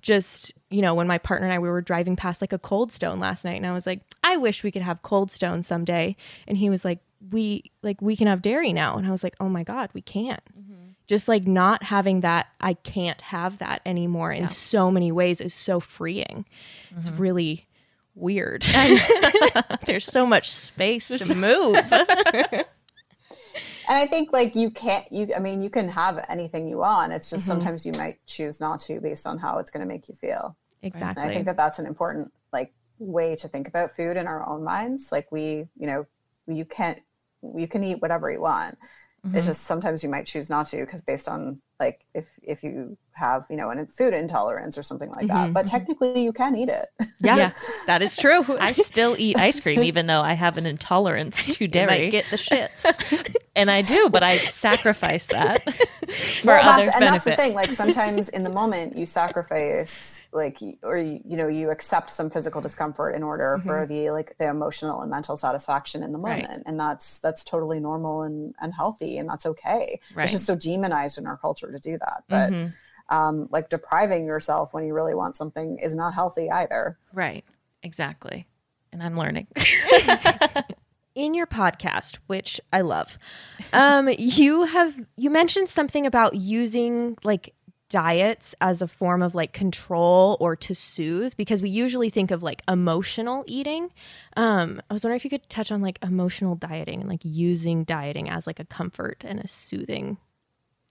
just 0.02 0.52
you 0.68 0.82
know, 0.82 0.94
when 0.94 1.06
my 1.06 1.16
partner 1.16 1.46
and 1.46 1.54
I 1.54 1.58
we 1.58 1.70
were 1.70 1.80
driving 1.80 2.16
past 2.16 2.42
like 2.42 2.52
a 2.52 2.58
Cold 2.58 2.92
Stone 2.92 3.18
last 3.18 3.46
night, 3.46 3.56
and 3.56 3.66
I 3.66 3.72
was 3.72 3.86
like, 3.86 4.00
I 4.22 4.36
wish 4.36 4.62
we 4.62 4.70
could 4.70 4.82
have 4.82 5.00
Cold 5.00 5.30
Stone 5.30 5.62
someday. 5.62 6.16
And 6.46 6.58
he 6.58 6.68
was 6.68 6.84
like, 6.84 6.98
we 7.30 7.72
like 7.82 8.02
we 8.02 8.14
can 8.14 8.26
have 8.26 8.42
dairy 8.42 8.74
now, 8.74 8.98
and 8.98 9.06
I 9.06 9.10
was 9.10 9.24
like, 9.24 9.36
oh 9.40 9.48
my 9.48 9.62
god, 9.62 9.88
we 9.94 10.02
can't 10.02 10.42
just 11.06 11.28
like 11.28 11.46
not 11.46 11.82
having 11.82 12.20
that 12.20 12.46
i 12.60 12.74
can't 12.74 13.20
have 13.20 13.58
that 13.58 13.80
anymore 13.84 14.32
in 14.32 14.48
so 14.48 14.90
many 14.90 15.12
ways 15.12 15.40
is 15.40 15.54
so 15.54 15.80
freeing. 15.80 16.44
It's 16.96 17.08
mm-hmm. 17.08 17.22
really 17.22 17.66
weird. 18.14 18.62
There's 19.86 20.04
so 20.04 20.26
much 20.26 20.50
space 20.50 21.08
to 21.08 21.34
move. 21.34 21.76
And 23.86 23.98
I 23.98 24.06
think 24.06 24.32
like 24.32 24.54
you 24.54 24.70
can't 24.70 25.04
you 25.12 25.34
I 25.36 25.40
mean 25.40 25.60
you 25.60 25.68
can 25.68 25.90
have 25.90 26.24
anything 26.30 26.66
you 26.66 26.78
want. 26.78 27.12
It's 27.12 27.28
just 27.28 27.42
mm-hmm. 27.42 27.50
sometimes 27.50 27.84
you 27.84 27.92
might 27.92 28.18
choose 28.24 28.58
not 28.58 28.80
to 28.80 28.98
based 28.98 29.26
on 29.26 29.36
how 29.36 29.58
it's 29.58 29.70
going 29.70 29.82
to 29.82 29.86
make 29.86 30.08
you 30.08 30.14
feel. 30.14 30.56
And 30.82 31.18
I 31.18 31.28
think 31.28 31.44
that 31.44 31.58
that's 31.58 31.78
an 31.78 31.84
important 31.84 32.32
like 32.50 32.72
way 32.98 33.36
to 33.36 33.46
think 33.46 33.68
about 33.68 33.94
food 33.94 34.16
in 34.16 34.26
our 34.26 34.48
own 34.48 34.64
minds. 34.64 35.12
Like 35.12 35.30
we, 35.30 35.68
you 35.78 35.86
know, 35.86 36.06
you 36.46 36.64
can't 36.64 36.98
you 37.54 37.68
can 37.68 37.84
eat 37.84 38.00
whatever 38.00 38.30
you 38.30 38.40
want. 38.40 38.78
It's 39.24 39.32
mm-hmm. 39.32 39.46
just 39.46 39.64
sometimes 39.64 40.02
you 40.02 40.10
might 40.10 40.26
choose 40.26 40.50
not 40.50 40.66
to 40.66 40.84
because 40.84 41.00
based 41.00 41.28
on 41.28 41.62
like 41.80 42.04
if 42.14 42.26
if 42.42 42.62
you 42.62 42.98
have 43.12 43.46
you 43.48 43.56
know 43.56 43.70
an 43.70 43.86
food 43.86 44.12
intolerance 44.12 44.76
or 44.76 44.82
something 44.82 45.10
like 45.10 45.28
that. 45.28 45.34
Mm-hmm, 45.34 45.52
but 45.52 45.64
mm-hmm. 45.64 45.76
technically 45.76 46.22
you 46.22 46.32
can 46.32 46.54
eat 46.54 46.68
it. 46.68 46.88
yeah, 47.20 47.36
Yeah. 47.36 47.50
that 47.86 48.02
is 48.02 48.16
true 48.16 48.44
I 48.60 48.72
still 48.72 49.16
eat 49.18 49.38
ice 49.38 49.60
cream 49.60 49.82
even 49.82 50.06
though 50.06 50.20
I 50.20 50.34
have 50.34 50.58
an 50.58 50.66
intolerance 50.66 51.42
to 51.42 51.56
You 51.64 51.68
dairy. 51.68 51.86
might 51.86 52.10
get 52.10 52.26
the 52.30 52.36
shits 52.36 53.34
and 53.56 53.70
I 53.70 53.82
do, 53.82 54.08
but 54.08 54.22
I 54.22 54.38
sacrifice 54.38 55.26
that 55.28 55.62
for 56.42 56.48
well, 56.48 56.68
other 56.68 56.84
that's, 56.86 56.94
and 56.96 57.02
that's 57.04 57.24
the 57.24 57.36
thing. 57.36 57.54
Like 57.54 57.70
sometimes 57.82 58.28
in 58.28 58.42
the 58.42 58.50
moment, 58.50 58.96
you 58.96 59.06
sacrifice, 59.06 60.26
like, 60.32 60.58
or 60.82 60.98
you, 60.98 61.20
you 61.24 61.36
know, 61.36 61.48
you 61.48 61.70
accept 61.70 62.10
some 62.10 62.30
physical 62.30 62.60
discomfort 62.60 63.14
in 63.14 63.22
order 63.22 63.60
for 63.64 63.86
the 63.86 64.10
like 64.10 64.36
the 64.38 64.48
emotional 64.48 65.02
and 65.02 65.10
mental 65.10 65.36
satisfaction 65.36 66.02
in 66.02 66.12
the 66.12 66.18
Right. 66.18 66.42
moment, 66.42 66.64
and 66.66 66.78
that's 66.78 67.18
that's 67.18 67.44
totally 67.44 67.80
normal 67.80 68.22
and 68.22 68.54
and 68.60 68.74
healthy, 68.74 69.18
and 69.18 69.28
that's 69.28 69.46
okay. 69.46 70.00
Right. 70.14 70.24
It's 70.24 70.32
just 70.32 70.46
so 70.46 70.56
demonized 70.56 71.18
in 71.18 71.26
our 71.26 71.36
culture 71.36 71.70
to 71.70 71.78
do 71.78 71.98
that, 71.98 72.24
but. 72.28 72.52
Um, 73.10 73.48
like 73.50 73.68
depriving 73.68 74.24
yourself 74.24 74.72
when 74.72 74.86
you 74.86 74.94
really 74.94 75.14
want 75.14 75.36
something 75.36 75.76
is 75.78 75.94
not 75.94 76.14
healthy 76.14 76.50
either. 76.50 76.96
Right. 77.12 77.44
Exactly. 77.82 78.46
And 78.92 79.02
I'm 79.02 79.14
learning. 79.14 79.46
in 81.14 81.34
your 81.34 81.46
podcast, 81.46 82.18
which 82.26 82.60
I 82.72 82.80
love, 82.80 83.18
um, 83.72 84.08
you 84.18 84.64
have 84.64 84.94
you 85.16 85.30
mentioned 85.30 85.68
something 85.68 86.06
about 86.06 86.34
using 86.34 87.16
like 87.24 87.54
diets 87.90 88.54
as 88.60 88.82
a 88.82 88.88
form 88.88 89.22
of 89.22 89.34
like 89.34 89.52
control 89.52 90.36
or 90.40 90.56
to 90.56 90.74
soothe 90.74 91.36
because 91.36 91.62
we 91.62 91.68
usually 91.68 92.10
think 92.10 92.30
of 92.30 92.42
like 92.42 92.62
emotional 92.66 93.44
eating. 93.46 93.92
Um, 94.36 94.80
I 94.90 94.94
was 94.94 95.04
wondering 95.04 95.16
if 95.18 95.24
you 95.24 95.30
could 95.30 95.48
touch 95.48 95.70
on 95.70 95.80
like 95.80 95.98
emotional 96.02 96.56
dieting 96.56 97.00
and 97.00 97.08
like 97.08 97.20
using 97.22 97.84
dieting 97.84 98.28
as 98.28 98.46
like 98.46 98.58
a 98.58 98.64
comfort 98.64 99.22
and 99.24 99.38
a 99.38 99.46
soothing 99.46 100.18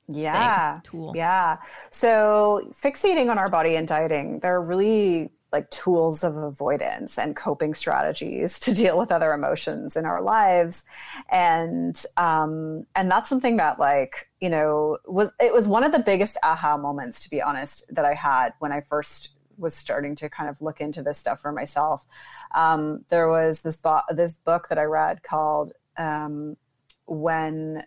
yeah 0.10 0.82
tool. 0.84 1.14
yeah 1.16 1.58
so 1.90 2.74
fixating 2.84 3.32
on 3.32 3.38
our 3.38 3.50
body 3.50 3.76
and 3.76 3.88
dieting 3.88 4.40
they're 4.42 4.62
really 4.62 5.30
like 5.54 5.70
tools 5.70 6.24
of 6.24 6.36
avoidance 6.36 7.18
and 7.18 7.36
coping 7.36 7.74
strategies 7.74 8.60
to 8.60 8.74
deal 8.74 8.98
with 8.98 9.12
other 9.12 9.34
emotions 9.34 9.96
in 9.96 10.06
our 10.06 10.22
lives 10.22 10.84
and 11.30 12.04
um 12.18 12.86
and 12.96 13.10
that's 13.10 13.30
something 13.30 13.58
that 13.58 13.80
like 13.80 14.28
you 14.42 14.50
know 14.50 14.98
was 15.06 15.32
it 15.40 15.54
was 15.54 15.68
one 15.68 15.84
of 15.84 15.92
the 15.92 16.00
biggest 16.00 16.38
aha 16.44 16.76
moments 16.76 17.22
to 17.22 17.30
be 17.30 17.42
honest 17.42 17.86
that 17.90 18.06
i 18.06 18.14
had 18.14 18.54
when 18.60 18.72
i 18.72 18.82
first 18.82 19.30
was 19.58 19.76
starting 19.76 20.16
to 20.16 20.30
kind 20.30 20.50
of 20.50 20.60
look 20.62 20.82
into 20.82 21.04
this 21.04 21.18
stuff 21.20 21.40
for 21.40 21.52
myself 21.52 22.04
um 22.56 23.06
there 23.10 23.30
was 23.30 23.62
this 23.62 23.78
bo- 23.78 24.02
this 24.10 24.34
book 24.34 24.68
that 24.68 24.80
i 24.80 24.84
read 24.84 25.22
called 25.24 25.72
um 25.98 26.58
when 27.06 27.84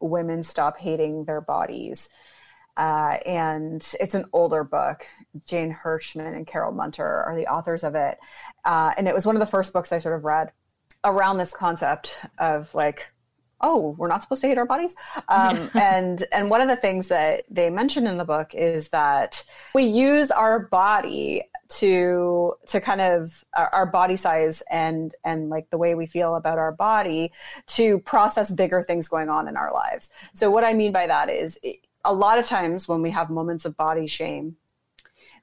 women 0.00 0.42
stop 0.42 0.78
hating 0.78 1.24
their 1.24 1.40
bodies. 1.40 2.08
Uh, 2.76 3.18
and 3.26 3.94
it's 4.00 4.14
an 4.14 4.24
older 4.32 4.64
book. 4.64 5.06
Jane 5.46 5.76
Hirschman 5.84 6.34
and 6.34 6.46
Carol 6.46 6.72
Munter 6.72 7.24
are 7.24 7.36
the 7.36 7.46
authors 7.46 7.84
of 7.84 7.94
it. 7.94 8.18
Uh, 8.64 8.92
and 8.96 9.08
it 9.08 9.14
was 9.14 9.26
one 9.26 9.36
of 9.36 9.40
the 9.40 9.46
first 9.46 9.72
books 9.72 9.92
I 9.92 9.98
sort 9.98 10.14
of 10.16 10.24
read 10.24 10.52
around 11.04 11.38
this 11.38 11.52
concept 11.52 12.18
of 12.38 12.74
like, 12.74 13.06
oh, 13.62 13.94
we're 13.98 14.08
not 14.08 14.22
supposed 14.22 14.40
to 14.40 14.48
hate 14.48 14.58
our 14.58 14.66
bodies. 14.66 14.96
Um, 15.28 15.70
and 15.74 16.24
and 16.32 16.50
one 16.50 16.60
of 16.60 16.66
the 16.66 16.76
things 16.76 17.08
that 17.08 17.44
they 17.48 17.70
mention 17.70 18.08
in 18.08 18.16
the 18.16 18.24
book 18.24 18.52
is 18.52 18.88
that 18.88 19.44
we 19.74 19.84
use 19.84 20.32
our 20.32 20.58
body 20.58 21.44
to 21.68 22.54
to 22.66 22.80
kind 22.80 23.00
of 23.00 23.44
our, 23.56 23.68
our 23.72 23.86
body 23.86 24.16
size 24.16 24.62
and 24.70 25.14
and 25.24 25.50
like 25.50 25.70
the 25.70 25.78
way 25.78 25.94
we 25.94 26.06
feel 26.06 26.34
about 26.34 26.58
our 26.58 26.72
body 26.72 27.32
to 27.68 28.00
process 28.00 28.50
bigger 28.50 28.82
things 28.82 29.06
going 29.06 29.28
on 29.28 29.46
in 29.46 29.56
our 29.56 29.72
lives. 29.72 30.10
So 30.34 30.50
what 30.50 30.64
I 30.64 30.72
mean 30.72 30.90
by 30.90 31.06
that 31.06 31.30
is 31.30 31.60
it, 31.62 31.86
a 32.04 32.12
lot 32.12 32.38
of 32.38 32.44
times 32.44 32.88
when 32.88 33.02
we 33.02 33.10
have 33.10 33.30
moments 33.30 33.64
of 33.64 33.76
body 33.76 34.08
shame, 34.08 34.56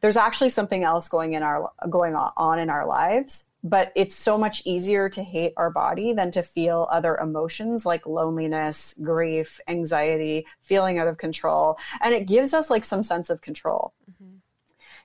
there's 0.01 0.17
actually 0.17 0.49
something 0.49 0.83
else 0.83 1.09
going 1.09 1.33
in 1.33 1.43
our 1.43 1.71
going 1.89 2.15
on 2.15 2.59
in 2.59 2.69
our 2.69 2.85
lives 2.85 3.47
but 3.63 3.91
it's 3.95 4.15
so 4.15 4.37
much 4.37 4.61
easier 4.65 5.09
to 5.09 5.23
hate 5.23 5.53
our 5.57 5.69
body 5.69 6.13
than 6.13 6.31
to 6.31 6.43
feel 6.43 6.87
other 6.91 7.17
emotions 7.17 7.85
like 7.85 8.05
loneliness 8.05 8.95
grief 9.03 9.59
anxiety 9.67 10.45
feeling 10.61 10.99
out 10.99 11.07
of 11.07 11.17
control. 11.17 11.77
And 12.01 12.13
it 12.13 12.27
gives 12.27 12.53
us 12.53 12.69
like 12.69 12.85
some 12.85 13.03
sense 13.03 13.29
of 13.29 13.41
control. 13.41 13.93
Mm-hmm. 14.09 14.37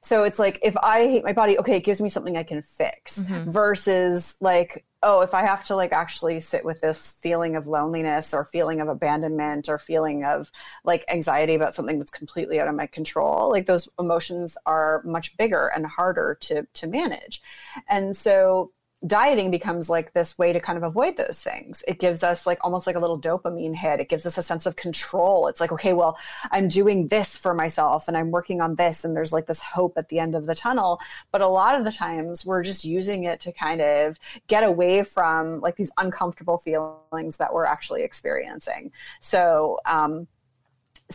So 0.03 0.25
it's 0.25 0.39
like 0.39 0.59
if 0.63 0.77
I 0.77 1.03
hate 1.07 1.25
my 1.25 1.33
body, 1.33 1.59
okay, 1.59 1.77
it 1.77 1.85
gives 1.85 2.01
me 2.01 2.09
something 2.09 2.37
I 2.37 2.43
can 2.43 2.63
fix 2.63 3.19
mm-hmm. 3.19 3.51
versus 3.51 4.37
like, 4.41 4.85
oh, 5.03 5.21
if 5.21 5.35
I 5.35 5.43
have 5.43 5.65
to 5.65 5.77
like 5.77 5.93
actually 5.93 6.41
sit 6.41 6.65
with 6.65 6.81
this 6.81 7.13
feeling 7.21 7.57
of 7.57 7.67
loneliness 7.67 8.33
or 8.33 8.45
feeling 8.45 8.81
of 8.81 8.89
abandonment 8.89 9.69
or 9.69 9.79
feeling 9.79 10.25
of 10.25 10.51
like 10.85 11.05
anxiety 11.09 11.55
about 11.55 11.75
something 11.75 11.99
that's 11.99 12.11
completely 12.11 12.61
out 12.61 12.69
of 12.69 12.75
my 12.75 12.87
control, 12.87 13.51
like 13.51 13.67
those 13.67 13.89
emotions 13.99 14.57
are 14.67 15.03
much 15.05 15.37
bigger 15.37 15.69
and 15.69 15.87
harder 15.87 16.37
to 16.43 16.67
to 16.75 16.87
manage. 16.87 17.43
And 17.89 18.17
so 18.17 18.73
dieting 19.07 19.51
becomes 19.51 19.89
like 19.89 20.13
this 20.13 20.39
way 20.39 20.53
to 20.53 20.61
kind 20.61 20.77
of 20.77 20.85
avoid 20.85 21.17
those 21.17 21.41
things. 21.41 21.83
It 21.89 21.99
gives 21.99 22.23
us 22.23 22.47
like 22.47 22.59
almost 22.63 22.87
like 22.87 22.97
a 22.97 23.01
little 23.01 23.21
dopamine 23.21 23.75
hit. 23.75 24.01
It 24.01 24.09
gives 24.09 24.27
us 24.27 24.39
a 24.39 24.43
sense 24.43 24.65
of 24.65 24.77
control. 24.77 25.49
It's 25.49 25.61
like, 25.61 25.73
okay, 25.73 25.93
well, 25.93 26.17
I'm 26.51 26.69
doing 26.69 27.09
this 27.09 27.37
for 27.37 27.53
myself 27.53 28.07
and 28.07 28.17
I'm 28.17 28.31
working 28.31 28.61
on 28.61 28.77
this 28.77 29.05
and 29.05 29.17
there's 29.17 29.33
like 29.33 29.47
this 29.47 29.61
hope 29.61 29.95
at 29.97 30.09
the 30.09 30.21
end 30.21 30.35
of 30.35 30.47
the 30.47 30.55
tunnel. 30.55 31.01
But 31.33 31.41
a 31.41 31.49
lot 31.49 31.77
of 31.79 31.85
the 31.85 31.93
times 31.93 32.47
we're 32.47 32.63
just 32.63 32.85
using 32.85 33.25
it 33.25 33.41
to 33.41 33.53
kind 33.53 33.81
of 33.81 34.19
get 34.47 34.63
away 34.63 35.03
from 35.03 35.61
like 35.61 35.77
these 35.77 35.93
uncomfortable 35.99 36.59
feelings 36.59 37.39
that 37.39 37.53
we're 37.53 37.65
actually 37.65 38.03
experiencing. 38.03 38.93
So, 39.21 39.81
um, 39.85 40.29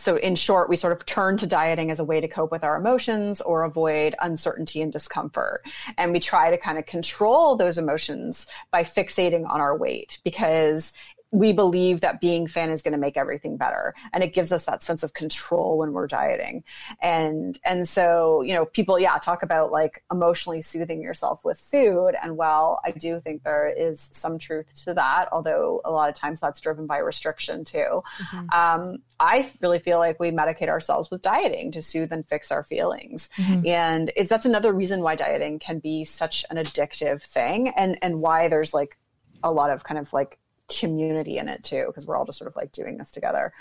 so 0.00 0.16
in 0.16 0.36
short 0.36 0.68
we 0.68 0.76
sort 0.76 0.92
of 0.92 1.04
turn 1.06 1.36
to 1.38 1.46
dieting 1.46 1.90
as 1.90 2.00
a 2.00 2.04
way 2.04 2.20
to 2.20 2.28
cope 2.28 2.50
with 2.50 2.64
our 2.64 2.76
emotions 2.76 3.40
or 3.40 3.62
avoid 3.62 4.14
uncertainty 4.20 4.82
and 4.82 4.92
discomfort. 4.92 5.62
And 5.96 6.12
we 6.12 6.20
try 6.20 6.50
to 6.50 6.58
kind 6.58 6.78
of 6.78 6.86
control 6.86 7.56
those 7.56 7.78
emotions 7.78 8.46
by 8.70 8.82
fixating 8.82 9.48
on 9.48 9.60
our 9.60 9.76
weight 9.76 10.18
because 10.24 10.92
we 11.30 11.52
believe 11.52 12.00
that 12.00 12.20
being 12.20 12.46
thin 12.46 12.70
is 12.70 12.82
going 12.82 12.92
to 12.92 12.98
make 12.98 13.16
everything 13.16 13.56
better 13.56 13.94
and 14.12 14.24
it 14.24 14.32
gives 14.32 14.52
us 14.52 14.64
that 14.64 14.82
sense 14.82 15.02
of 15.02 15.12
control 15.12 15.78
when 15.78 15.92
we're 15.92 16.06
dieting 16.06 16.64
and 17.02 17.58
and 17.64 17.88
so 17.88 18.40
you 18.42 18.54
know 18.54 18.64
people 18.64 18.98
yeah 18.98 19.18
talk 19.18 19.42
about 19.42 19.70
like 19.70 20.02
emotionally 20.10 20.62
soothing 20.62 21.02
yourself 21.02 21.44
with 21.44 21.58
food 21.58 22.12
and 22.22 22.36
while 22.36 22.80
i 22.84 22.90
do 22.90 23.20
think 23.20 23.42
there 23.42 23.68
is 23.68 24.10
some 24.12 24.38
truth 24.38 24.66
to 24.74 24.94
that 24.94 25.28
although 25.30 25.80
a 25.84 25.90
lot 25.90 26.08
of 26.08 26.14
times 26.14 26.40
that's 26.40 26.60
driven 26.60 26.86
by 26.86 26.98
restriction 26.98 27.64
too 27.64 28.02
mm-hmm. 28.22 28.48
um, 28.58 28.98
i 29.20 29.50
really 29.60 29.78
feel 29.78 29.98
like 29.98 30.18
we 30.18 30.30
medicate 30.30 30.68
ourselves 30.68 31.10
with 31.10 31.20
dieting 31.20 31.70
to 31.72 31.82
soothe 31.82 32.12
and 32.12 32.26
fix 32.26 32.50
our 32.50 32.64
feelings 32.64 33.28
mm-hmm. 33.36 33.66
and 33.66 34.10
it's 34.16 34.30
that's 34.30 34.46
another 34.46 34.72
reason 34.72 35.02
why 35.02 35.14
dieting 35.14 35.58
can 35.58 35.78
be 35.78 36.04
such 36.04 36.44
an 36.50 36.56
addictive 36.56 37.22
thing 37.22 37.68
and 37.68 37.98
and 38.00 38.20
why 38.20 38.48
there's 38.48 38.72
like 38.72 38.96
a 39.42 39.52
lot 39.52 39.70
of 39.70 39.84
kind 39.84 39.98
of 39.98 40.12
like 40.12 40.38
community 40.68 41.38
in 41.38 41.48
it 41.48 41.64
too 41.64 41.84
because 41.86 42.06
we're 42.06 42.16
all 42.16 42.24
just 42.24 42.38
sort 42.38 42.48
of 42.48 42.54
like 42.56 42.70
doing 42.72 42.98
this 42.98 43.10
together 43.10 43.52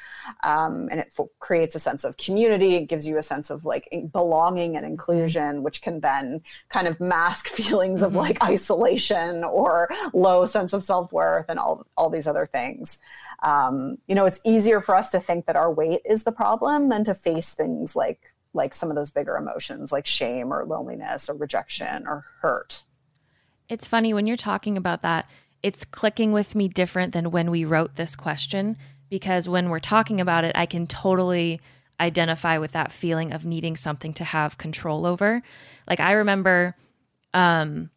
um, 0.43 0.89
and 0.91 0.99
it 0.99 1.11
f- 1.17 1.27
creates 1.39 1.73
a 1.73 1.79
sense 1.79 2.03
of 2.03 2.17
community 2.17 2.75
it 2.75 2.87
gives 2.87 3.07
you 3.07 3.17
a 3.17 3.23
sense 3.23 3.49
of 3.49 3.65
like 3.65 3.87
belonging 4.11 4.75
and 4.75 4.85
inclusion 4.85 5.55
mm-hmm. 5.55 5.63
which 5.63 5.81
can 5.81 6.01
then 6.01 6.41
kind 6.69 6.87
of 6.87 6.99
mask 6.99 7.47
feelings 7.47 8.01
of 8.01 8.09
mm-hmm. 8.09 8.19
like 8.19 8.43
isolation 8.43 9.43
or 9.43 9.89
low 10.13 10.45
sense 10.45 10.73
of 10.73 10.83
self-worth 10.83 11.45
and 11.49 11.59
all 11.59 11.85
all 11.95 12.09
these 12.09 12.27
other 12.27 12.45
things 12.45 12.99
um, 13.43 13.97
you 14.07 14.15
know 14.15 14.25
it's 14.25 14.41
easier 14.45 14.81
for 14.81 14.95
us 14.95 15.09
to 15.09 15.19
think 15.19 15.45
that 15.45 15.55
our 15.55 15.71
weight 15.71 16.01
is 16.05 16.23
the 16.23 16.31
problem 16.31 16.89
than 16.89 17.03
to 17.03 17.13
face 17.13 17.53
things 17.53 17.95
like 17.95 18.33
like 18.53 18.73
some 18.73 18.89
of 18.89 18.95
those 18.95 19.11
bigger 19.11 19.37
emotions 19.37 19.91
like 19.91 20.05
shame 20.05 20.51
or 20.51 20.65
loneliness 20.65 21.29
or 21.29 21.35
rejection 21.35 22.05
or 22.05 22.25
hurt 22.41 22.83
it's 23.69 23.87
funny 23.87 24.13
when 24.13 24.27
you're 24.27 24.37
talking 24.37 24.77
about 24.77 25.01
that 25.03 25.29
it's 25.63 25.85
clicking 25.85 26.31
with 26.31 26.55
me 26.55 26.67
different 26.67 27.13
than 27.13 27.31
when 27.31 27.51
we 27.51 27.65
wrote 27.65 27.95
this 27.95 28.15
question 28.15 28.77
because 29.09 29.47
when 29.47 29.69
we're 29.69 29.79
talking 29.79 30.21
about 30.21 30.43
it, 30.43 30.55
I 30.55 30.65
can 30.65 30.87
totally 30.87 31.61
identify 31.99 32.57
with 32.57 32.73
that 32.73 32.91
feeling 32.91 33.31
of 33.31 33.45
needing 33.45 33.75
something 33.75 34.13
to 34.13 34.23
have 34.23 34.57
control 34.57 35.07
over. 35.07 35.41
Like 35.89 35.99
I 35.99 36.13
remember 36.13 36.75
um 37.33 37.89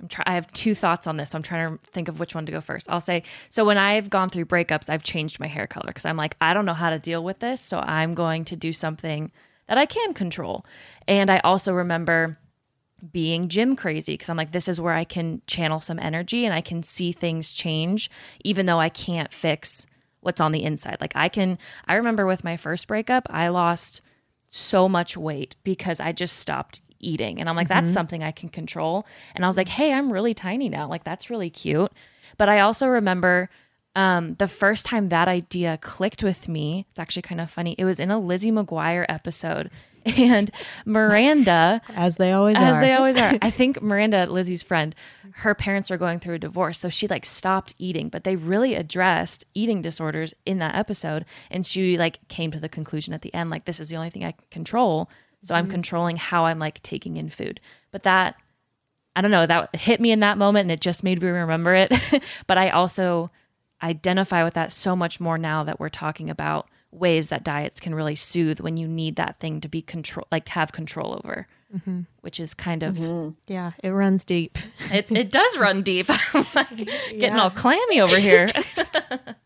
I'm 0.00 0.08
try- 0.08 0.24
I 0.26 0.34
have 0.34 0.52
two 0.52 0.74
thoughts 0.74 1.06
on 1.06 1.16
this. 1.16 1.30
So 1.30 1.38
I'm 1.38 1.42
trying 1.42 1.78
to 1.78 1.90
think 1.90 2.08
of 2.08 2.20
which 2.20 2.34
one 2.34 2.46
to 2.46 2.52
go 2.52 2.60
first. 2.60 2.86
I'll 2.90 3.00
say, 3.00 3.22
so 3.48 3.64
when 3.64 3.78
I've 3.78 4.10
gone 4.10 4.28
through 4.28 4.46
breakups, 4.46 4.90
I've 4.90 5.02
changed 5.02 5.40
my 5.40 5.46
hair 5.46 5.66
color 5.66 5.86
because 5.88 6.04
I'm 6.04 6.16
like, 6.16 6.36
I 6.40 6.54
don't 6.54 6.66
know 6.66 6.74
how 6.74 6.90
to 6.90 6.98
deal 6.98 7.24
with 7.24 7.38
this. 7.40 7.60
So 7.60 7.78
I'm 7.78 8.14
going 8.14 8.44
to 8.46 8.56
do 8.56 8.72
something 8.72 9.32
that 9.68 9.78
I 9.78 9.86
can 9.86 10.14
control. 10.14 10.64
And 11.08 11.30
I 11.30 11.38
also 11.40 11.72
remember 11.72 12.38
being 13.12 13.48
gym 13.48 13.76
crazy 13.76 14.14
because 14.14 14.28
I'm 14.28 14.36
like, 14.36 14.52
this 14.52 14.68
is 14.68 14.80
where 14.80 14.94
I 14.94 15.04
can 15.04 15.42
channel 15.46 15.80
some 15.80 15.98
energy 15.98 16.44
and 16.44 16.54
I 16.54 16.60
can 16.60 16.82
see 16.82 17.12
things 17.12 17.52
change, 17.52 18.10
even 18.44 18.66
though 18.66 18.80
I 18.80 18.88
can't 18.88 19.32
fix 19.32 19.86
what's 20.20 20.40
on 20.40 20.52
the 20.52 20.64
inside. 20.64 20.98
Like, 21.00 21.12
I 21.14 21.28
can, 21.28 21.58
I 21.86 21.94
remember 21.94 22.26
with 22.26 22.44
my 22.44 22.56
first 22.56 22.88
breakup, 22.88 23.26
I 23.30 23.48
lost 23.48 24.00
so 24.48 24.88
much 24.88 25.16
weight 25.16 25.56
because 25.62 26.00
I 26.00 26.12
just 26.12 26.38
stopped 26.38 26.80
eating. 26.98 27.40
And 27.40 27.48
I'm 27.48 27.56
like, 27.56 27.68
mm-hmm. 27.68 27.80
that's 27.80 27.92
something 27.92 28.22
I 28.22 28.32
can 28.32 28.48
control. 28.48 29.06
And 29.34 29.44
I 29.44 29.48
was 29.48 29.56
like, 29.56 29.68
hey, 29.68 29.92
I'm 29.92 30.12
really 30.12 30.34
tiny 30.34 30.68
now. 30.68 30.88
Like, 30.88 31.04
that's 31.04 31.30
really 31.30 31.50
cute. 31.50 31.92
But 32.38 32.48
I 32.48 32.60
also 32.60 32.86
remember 32.86 33.50
um, 33.94 34.34
the 34.34 34.48
first 34.48 34.84
time 34.84 35.08
that 35.08 35.28
idea 35.28 35.78
clicked 35.80 36.22
with 36.22 36.48
me, 36.48 36.86
it's 36.90 36.98
actually 36.98 37.22
kind 37.22 37.40
of 37.40 37.50
funny. 37.50 37.74
It 37.78 37.84
was 37.84 37.98
in 37.98 38.10
a 38.10 38.18
Lizzie 38.18 38.52
McGuire 38.52 39.06
episode, 39.08 39.70
and 40.16 40.50
Miranda, 40.84 41.80
as 41.88 42.16
they 42.16 42.32
always 42.32 42.56
as 42.56 42.76
are. 42.76 42.80
they 42.80 42.92
always 42.92 43.16
are. 43.16 43.36
I 43.42 43.50
think 43.50 43.82
Miranda, 43.82 44.26
Lizzie's 44.26 44.62
friend, 44.62 44.94
her 45.32 45.54
parents 45.54 45.90
are 45.90 45.96
going 45.96 46.20
through 46.20 46.36
a 46.36 46.38
divorce, 46.38 46.78
so 46.78 46.88
she 46.88 47.08
like 47.08 47.24
stopped 47.24 47.74
eating. 47.78 48.08
But 48.08 48.24
they 48.24 48.36
really 48.36 48.74
addressed 48.74 49.44
eating 49.54 49.82
disorders 49.82 50.34
in 50.44 50.58
that 50.58 50.76
episode, 50.76 51.24
and 51.50 51.66
she 51.66 51.98
like 51.98 52.26
came 52.28 52.50
to 52.52 52.60
the 52.60 52.68
conclusion 52.68 53.14
at 53.14 53.22
the 53.22 53.34
end, 53.34 53.50
like 53.50 53.64
this 53.64 53.80
is 53.80 53.88
the 53.88 53.96
only 53.96 54.10
thing 54.10 54.24
I 54.24 54.32
can 54.32 54.44
control. 54.50 55.10
So 55.42 55.54
I'm 55.54 55.64
mm-hmm. 55.64 55.72
controlling 55.72 56.16
how 56.16 56.46
I'm 56.46 56.58
like 56.58 56.82
taking 56.82 57.16
in 57.16 57.28
food. 57.28 57.60
But 57.90 58.04
that, 58.04 58.36
I 59.14 59.20
don't 59.20 59.30
know, 59.30 59.46
that 59.46 59.74
hit 59.76 60.00
me 60.00 60.12
in 60.12 60.20
that 60.20 60.38
moment, 60.38 60.64
and 60.64 60.72
it 60.72 60.80
just 60.80 61.02
made 61.02 61.20
me 61.20 61.28
remember 61.28 61.74
it. 61.74 61.92
but 62.46 62.58
I 62.58 62.70
also 62.70 63.30
identify 63.82 64.44
with 64.44 64.54
that 64.54 64.72
so 64.72 64.96
much 64.96 65.20
more 65.20 65.36
now 65.36 65.64
that 65.64 65.78
we're 65.80 65.88
talking 65.88 66.30
about 66.30 66.68
ways 66.96 67.28
that 67.28 67.44
diets 67.44 67.80
can 67.80 67.94
really 67.94 68.16
soothe 68.16 68.60
when 68.60 68.76
you 68.76 68.88
need 68.88 69.16
that 69.16 69.38
thing 69.38 69.60
to 69.60 69.68
be 69.68 69.82
control 69.82 70.26
like 70.32 70.48
have 70.48 70.72
control 70.72 71.18
over 71.22 71.46
mm-hmm. 71.74 72.00
which 72.22 72.40
is 72.40 72.54
kind 72.54 72.82
of 72.82 72.96
mm-hmm. 72.96 73.30
yeah 73.46 73.72
it 73.82 73.90
runs 73.90 74.24
deep 74.24 74.58
it, 74.90 75.06
it 75.10 75.30
does 75.30 75.58
run 75.58 75.82
deep 75.82 76.06
i'm 76.34 76.46
like 76.54 76.76
getting 76.76 77.20
yeah. 77.20 77.40
all 77.40 77.50
clammy 77.50 78.00
over 78.00 78.18
here 78.18 78.50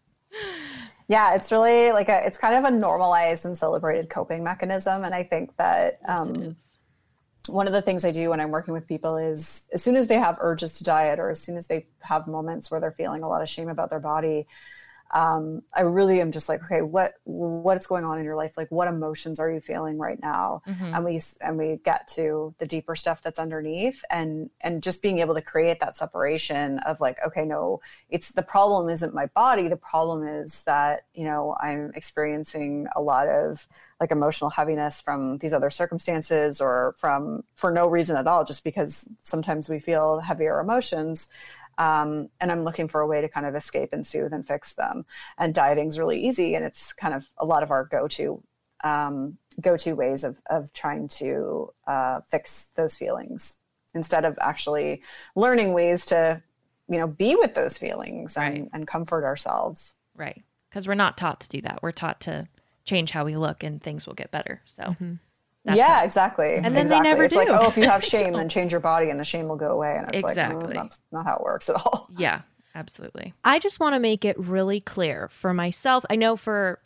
yeah 1.08 1.34
it's 1.34 1.50
really 1.50 1.92
like 1.92 2.08
a 2.08 2.24
it's 2.26 2.38
kind 2.38 2.54
of 2.54 2.64
a 2.64 2.70
normalized 2.70 3.44
and 3.44 3.58
celebrated 3.58 4.08
coping 4.08 4.44
mechanism 4.44 5.04
and 5.04 5.14
i 5.14 5.22
think 5.22 5.56
that 5.56 5.98
um, 6.06 6.56
one 7.48 7.66
of 7.66 7.72
the 7.72 7.82
things 7.82 8.04
I 8.04 8.10
do 8.10 8.30
when 8.30 8.40
I'm 8.40 8.50
working 8.50 8.74
with 8.74 8.86
people 8.86 9.16
is 9.16 9.66
as 9.72 9.82
soon 9.82 9.96
as 9.96 10.08
they 10.08 10.18
have 10.18 10.38
urges 10.40 10.78
to 10.78 10.84
diet 10.84 11.18
or 11.18 11.30
as 11.30 11.40
soon 11.40 11.56
as 11.56 11.66
they 11.66 11.86
have 12.00 12.26
moments 12.26 12.70
where 12.70 12.80
they're 12.80 12.92
feeling 12.92 13.22
a 13.22 13.28
lot 13.28 13.42
of 13.42 13.48
shame 13.48 13.68
about 13.68 13.90
their 13.90 14.00
body, 14.00 14.46
um, 15.12 15.62
I 15.74 15.82
really 15.82 16.20
am 16.20 16.30
just 16.30 16.48
like, 16.48 16.62
okay, 16.64 16.82
what 16.82 17.14
what's 17.24 17.86
going 17.86 18.04
on 18.04 18.18
in 18.18 18.24
your 18.24 18.36
life? 18.36 18.52
Like, 18.56 18.70
what 18.70 18.86
emotions 18.86 19.40
are 19.40 19.50
you 19.50 19.60
feeling 19.60 19.98
right 19.98 20.20
now? 20.22 20.62
Mm-hmm. 20.68 20.94
And 20.94 21.04
we 21.04 21.20
and 21.40 21.58
we 21.58 21.80
get 21.84 22.06
to 22.14 22.54
the 22.58 22.66
deeper 22.66 22.94
stuff 22.94 23.20
that's 23.20 23.38
underneath, 23.38 24.04
and 24.08 24.50
and 24.60 24.82
just 24.82 25.02
being 25.02 25.18
able 25.18 25.34
to 25.34 25.42
create 25.42 25.80
that 25.80 25.98
separation 25.98 26.78
of 26.80 27.00
like, 27.00 27.18
okay, 27.26 27.44
no, 27.44 27.80
it's 28.08 28.30
the 28.30 28.42
problem 28.42 28.88
isn't 28.88 29.12
my 29.12 29.26
body. 29.26 29.66
The 29.66 29.76
problem 29.76 30.26
is 30.26 30.62
that 30.62 31.06
you 31.14 31.24
know 31.24 31.56
I'm 31.60 31.90
experiencing 31.96 32.86
a 32.94 33.00
lot 33.00 33.26
of 33.26 33.66
like 33.98 34.12
emotional 34.12 34.50
heaviness 34.50 35.00
from 35.00 35.38
these 35.38 35.52
other 35.52 35.70
circumstances 35.70 36.60
or 36.60 36.94
from 36.98 37.42
for 37.56 37.72
no 37.72 37.88
reason 37.88 38.16
at 38.16 38.28
all, 38.28 38.44
just 38.44 38.62
because 38.62 39.04
sometimes 39.22 39.68
we 39.68 39.80
feel 39.80 40.20
heavier 40.20 40.60
emotions. 40.60 41.28
Um, 41.80 42.28
and 42.40 42.52
I'm 42.52 42.62
looking 42.62 42.88
for 42.88 43.00
a 43.00 43.06
way 43.06 43.22
to 43.22 43.28
kind 43.28 43.46
of 43.46 43.56
escape 43.56 43.94
and 43.94 44.06
soothe 44.06 44.34
and 44.34 44.46
fix 44.46 44.74
them. 44.74 45.06
And 45.38 45.54
dieting's 45.54 45.98
really 45.98 46.26
easy, 46.26 46.54
and 46.54 46.62
it's 46.62 46.92
kind 46.92 47.14
of 47.14 47.26
a 47.38 47.46
lot 47.46 47.62
of 47.62 47.70
our 47.70 47.84
go-to 47.84 48.42
um, 48.84 49.38
go-to 49.60 49.94
ways 49.94 50.22
of 50.22 50.36
of 50.50 50.72
trying 50.74 51.08
to 51.08 51.72
uh, 51.86 52.20
fix 52.30 52.66
those 52.76 52.96
feelings 52.96 53.56
instead 53.94 54.26
of 54.26 54.38
actually 54.40 55.02
learning 55.34 55.72
ways 55.72 56.04
to 56.06 56.42
you 56.86 56.98
know 56.98 57.06
be 57.06 57.34
with 57.34 57.54
those 57.54 57.78
feelings 57.78 58.36
and, 58.36 58.68
and 58.74 58.86
comfort 58.86 59.24
ourselves. 59.24 59.94
Right, 60.14 60.42
because 60.68 60.86
we're 60.86 60.94
not 60.94 61.16
taught 61.16 61.40
to 61.40 61.48
do 61.48 61.62
that. 61.62 61.82
We're 61.82 61.92
taught 61.92 62.20
to 62.22 62.46
change 62.84 63.10
how 63.10 63.24
we 63.24 63.36
look, 63.38 63.62
and 63.62 63.82
things 63.82 64.06
will 64.06 64.14
get 64.14 64.30
better. 64.30 64.60
So. 64.66 64.82
Mm-hmm. 64.82 65.14
That's 65.64 65.76
yeah, 65.76 65.98
how. 65.98 66.04
exactly. 66.04 66.54
And 66.54 66.64
then 66.64 66.78
exactly. 66.78 66.96
they 66.96 67.10
never 67.10 67.24
it's 67.24 67.34
do. 67.34 67.38
like, 67.38 67.48
oh, 67.48 67.68
if 67.68 67.76
you 67.76 67.84
have 67.84 68.04
shame, 68.14 68.32
then 68.32 68.48
change 68.48 68.72
your 68.72 68.80
body, 68.80 69.10
and 69.10 69.20
the 69.20 69.24
shame 69.24 69.48
will 69.48 69.56
go 69.56 69.70
away. 69.70 69.96
And 69.96 70.14
it's 70.14 70.24
exactly. 70.24 70.62
like, 70.62 70.70
mm, 70.70 70.74
that's 70.74 71.02
not 71.12 71.26
how 71.26 71.36
it 71.36 71.42
works 71.42 71.68
at 71.68 71.76
all. 71.76 72.08
Yeah, 72.16 72.42
absolutely. 72.74 73.34
I 73.44 73.58
just 73.58 73.80
want 73.80 73.94
to 73.94 74.00
make 74.00 74.24
it 74.24 74.38
really 74.38 74.80
clear 74.80 75.28
for 75.32 75.52
myself. 75.54 76.04
I 76.08 76.16
know 76.16 76.36
for 76.36 76.80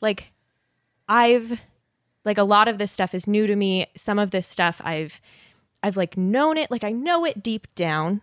like, 0.00 0.32
I've 1.08 1.60
like 2.24 2.38
a 2.38 2.44
lot 2.44 2.68
of 2.68 2.78
this 2.78 2.92
stuff 2.92 3.14
is 3.14 3.26
new 3.26 3.46
to 3.46 3.56
me. 3.56 3.86
Some 3.96 4.18
of 4.18 4.30
this 4.30 4.46
stuff 4.46 4.80
I've 4.84 5.20
I've 5.82 5.96
like 5.96 6.16
known 6.16 6.56
it, 6.56 6.70
like 6.70 6.84
I 6.84 6.92
know 6.92 7.24
it 7.24 7.42
deep 7.42 7.66
down. 7.74 8.20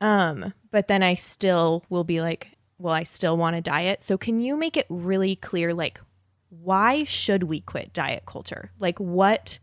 Um, 0.00 0.54
but 0.70 0.88
then 0.88 1.02
I 1.02 1.14
still 1.14 1.84
will 1.88 2.04
be 2.04 2.20
like, 2.20 2.56
well, 2.78 2.94
I 2.94 3.02
still 3.02 3.36
want 3.36 3.56
to 3.56 3.60
diet. 3.60 4.02
So 4.02 4.16
can 4.16 4.40
you 4.40 4.56
make 4.56 4.76
it 4.76 4.86
really 4.88 5.36
clear, 5.36 5.74
like 5.74 6.00
why 6.50 7.04
should 7.04 7.44
we 7.44 7.60
quit 7.60 7.92
diet 7.92 8.24
culture? 8.26 8.70
Like 8.78 8.98
what 8.98 9.58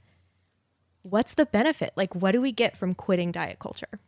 what's 1.04 1.34
the 1.36 1.46
benefit? 1.46 1.94
Like 1.96 2.16
what 2.16 2.32
do 2.32 2.42
we 2.42 2.52
get 2.52 2.76
from 2.76 2.96
quitting 2.96 3.32
diet 3.32 3.60
culture? 3.60 4.00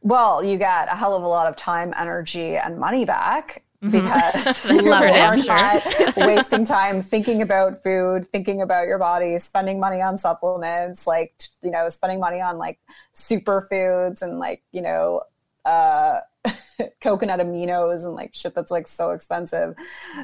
Well, 0.00 0.42
you 0.42 0.58
get 0.58 0.88
a 0.92 0.96
hell 0.96 1.14
of 1.14 1.22
a 1.22 1.28
lot 1.28 1.46
of 1.46 1.56
time, 1.56 1.94
energy, 1.96 2.56
and 2.56 2.78
money 2.78 3.04
back 3.04 3.62
mm-hmm. 3.82 3.90
because 3.90 4.64
you 4.70 4.90
are 4.90 5.32
not 5.46 6.16
wasting 6.16 6.64
time 6.64 7.02
thinking 7.02 7.42
about 7.42 7.82
food, 7.82 8.28
thinking 8.32 8.62
about 8.62 8.86
your 8.86 8.98
body, 8.98 9.38
spending 9.38 9.78
money 9.78 10.00
on 10.00 10.18
supplements, 10.18 11.06
like 11.06 11.34
you 11.62 11.70
know, 11.70 11.88
spending 11.88 12.20
money 12.20 12.40
on 12.40 12.58
like 12.58 12.80
superfoods 13.14 14.22
and 14.22 14.38
like 14.38 14.62
you 14.72 14.82
know, 14.82 15.22
uh, 15.64 16.20
coconut 17.00 17.40
aminos 17.40 18.04
and 18.04 18.14
like 18.14 18.34
shit 18.34 18.54
that's 18.54 18.70
like 18.70 18.88
so 18.88 19.10
expensive. 19.10 19.74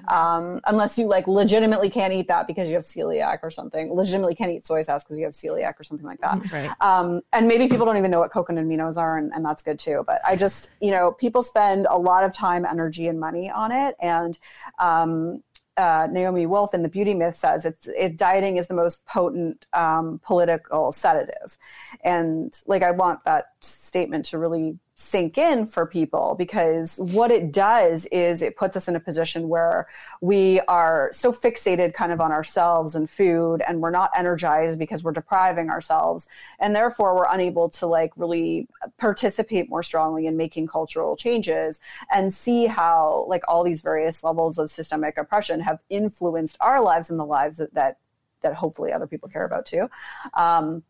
Um, 0.09 0.61
unless 0.67 0.99
you 0.99 1.07
like 1.07 1.27
legitimately 1.27 1.91
can't 1.91 2.13
eat 2.13 2.29
that 2.29 2.47
because 2.47 2.69
you 2.69 2.75
have 2.75 2.85
celiac 2.85 3.39
or 3.43 3.51
something. 3.51 3.93
Legitimately 3.93 4.35
can't 4.35 4.51
eat 4.51 4.67
soy 4.67 4.83
sauce 4.83 5.05
because 5.05 5.19
you 5.19 5.25
have 5.25 5.35
celiac 5.35 5.79
or 5.79 5.85
something 5.85 6.07
like 6.07 6.21
that. 6.21 6.41
Right. 6.53 6.71
Um, 6.81 7.23
and 7.33 7.49
maybe 7.49 7.69
people 7.69 7.87
don't 7.87 7.97
even 7.97 8.11
know 8.11 8.21
what 8.21 8.31
coconut 8.31 8.65
aminos 8.65 8.97
are, 8.97 9.19
and, 9.19 9.33
and 9.33 9.45
that's 9.45 9.63
good 9.63 9.79
too. 9.79 10.05
But 10.07 10.21
I 10.27 10.37
just, 10.37 10.73
you 10.81 10.91
know, 10.91 11.13
people 11.13 11.43
spend 11.43 11.87
a 11.89 11.97
lot 11.97 12.25
of 12.25 12.33
time, 12.33 12.65
energy, 12.65 13.09
and 13.09 13.19
money 13.19 13.51
on 13.51 13.73
it, 13.73 13.97
and 14.01 14.39
um, 14.79 15.43
uh, 15.79 16.09
Naomi 16.11 16.45
Wolf 16.45 16.75
in 16.75 16.83
the 16.83 16.89
Beauty 16.89 17.15
Myth 17.15 17.37
says 17.37 17.65
it's 17.65 17.87
it, 17.87 18.17
dieting 18.17 18.57
is 18.57 18.67
the 18.67 18.75
most 18.75 19.05
potent 19.07 19.65
um, 19.73 20.21
political 20.25 20.93
sedative, 20.93 21.57
and 22.03 22.53
like 22.67 22.83
I 22.83 22.91
want 22.91 23.25
that 23.25 23.53
statement 23.61 24.27
to 24.27 24.39
really 24.39 24.79
sink 25.01 25.39
in 25.39 25.65
for 25.65 25.87
people 25.87 26.35
because 26.37 26.97
what 26.97 27.31
it 27.31 27.53
does 27.53 28.05
is 28.07 28.43
it 28.43 28.57
puts 28.57 28.77
us 28.77 28.89
in 28.89 28.97
a 28.97 29.01
position 29.01 29.49
where 29.49 29.87
we 30.21 30.61
are 30.67 31.11
so 31.13 31.33
fixated 31.33 31.95
kind 31.95 32.11
of 32.11 32.21
on 32.21 32.33
ourselves 32.33 32.97
and 32.97 33.09
food 33.09 33.63
and 33.67 33.81
we're 33.81 33.93
not 33.93 34.11
energized 34.17 34.77
because 34.77 35.05
we're 35.05 35.13
depriving 35.13 35.71
ourselves. 35.71 36.29
And 36.59 36.75
therefore 36.75 37.15
we're 37.15 37.33
unable 37.33 37.69
to 37.71 37.87
like 37.87 38.13
really 38.17 38.67
participate 38.99 39.71
more 39.71 39.85
strongly 39.85 40.27
in 40.27 40.37
making 40.37 40.67
cultural 40.67 41.17
changes 41.17 41.79
and 42.13 42.35
see 42.35 42.67
how 42.67 43.25
like 43.29 43.45
all 43.47 43.63
these 43.63 43.83
various 43.83 44.25
levels 44.25 44.59
of 44.59 44.69
systemic 44.69 45.17
oppression 45.17 45.61
have 45.61 45.79
influenced 45.89 46.57
our 46.61 46.83
lives 46.83 47.09
and 47.09 47.21
the 47.21 47.25
lives 47.25 47.59
that 47.59 47.73
that, 47.75 47.99
that 48.41 48.55
hopefully 48.55 48.93
other 48.93 49.07
people 49.07 49.29
care 49.29 49.45
about 49.45 49.65
too. 49.65 49.89
Um, 50.35 50.83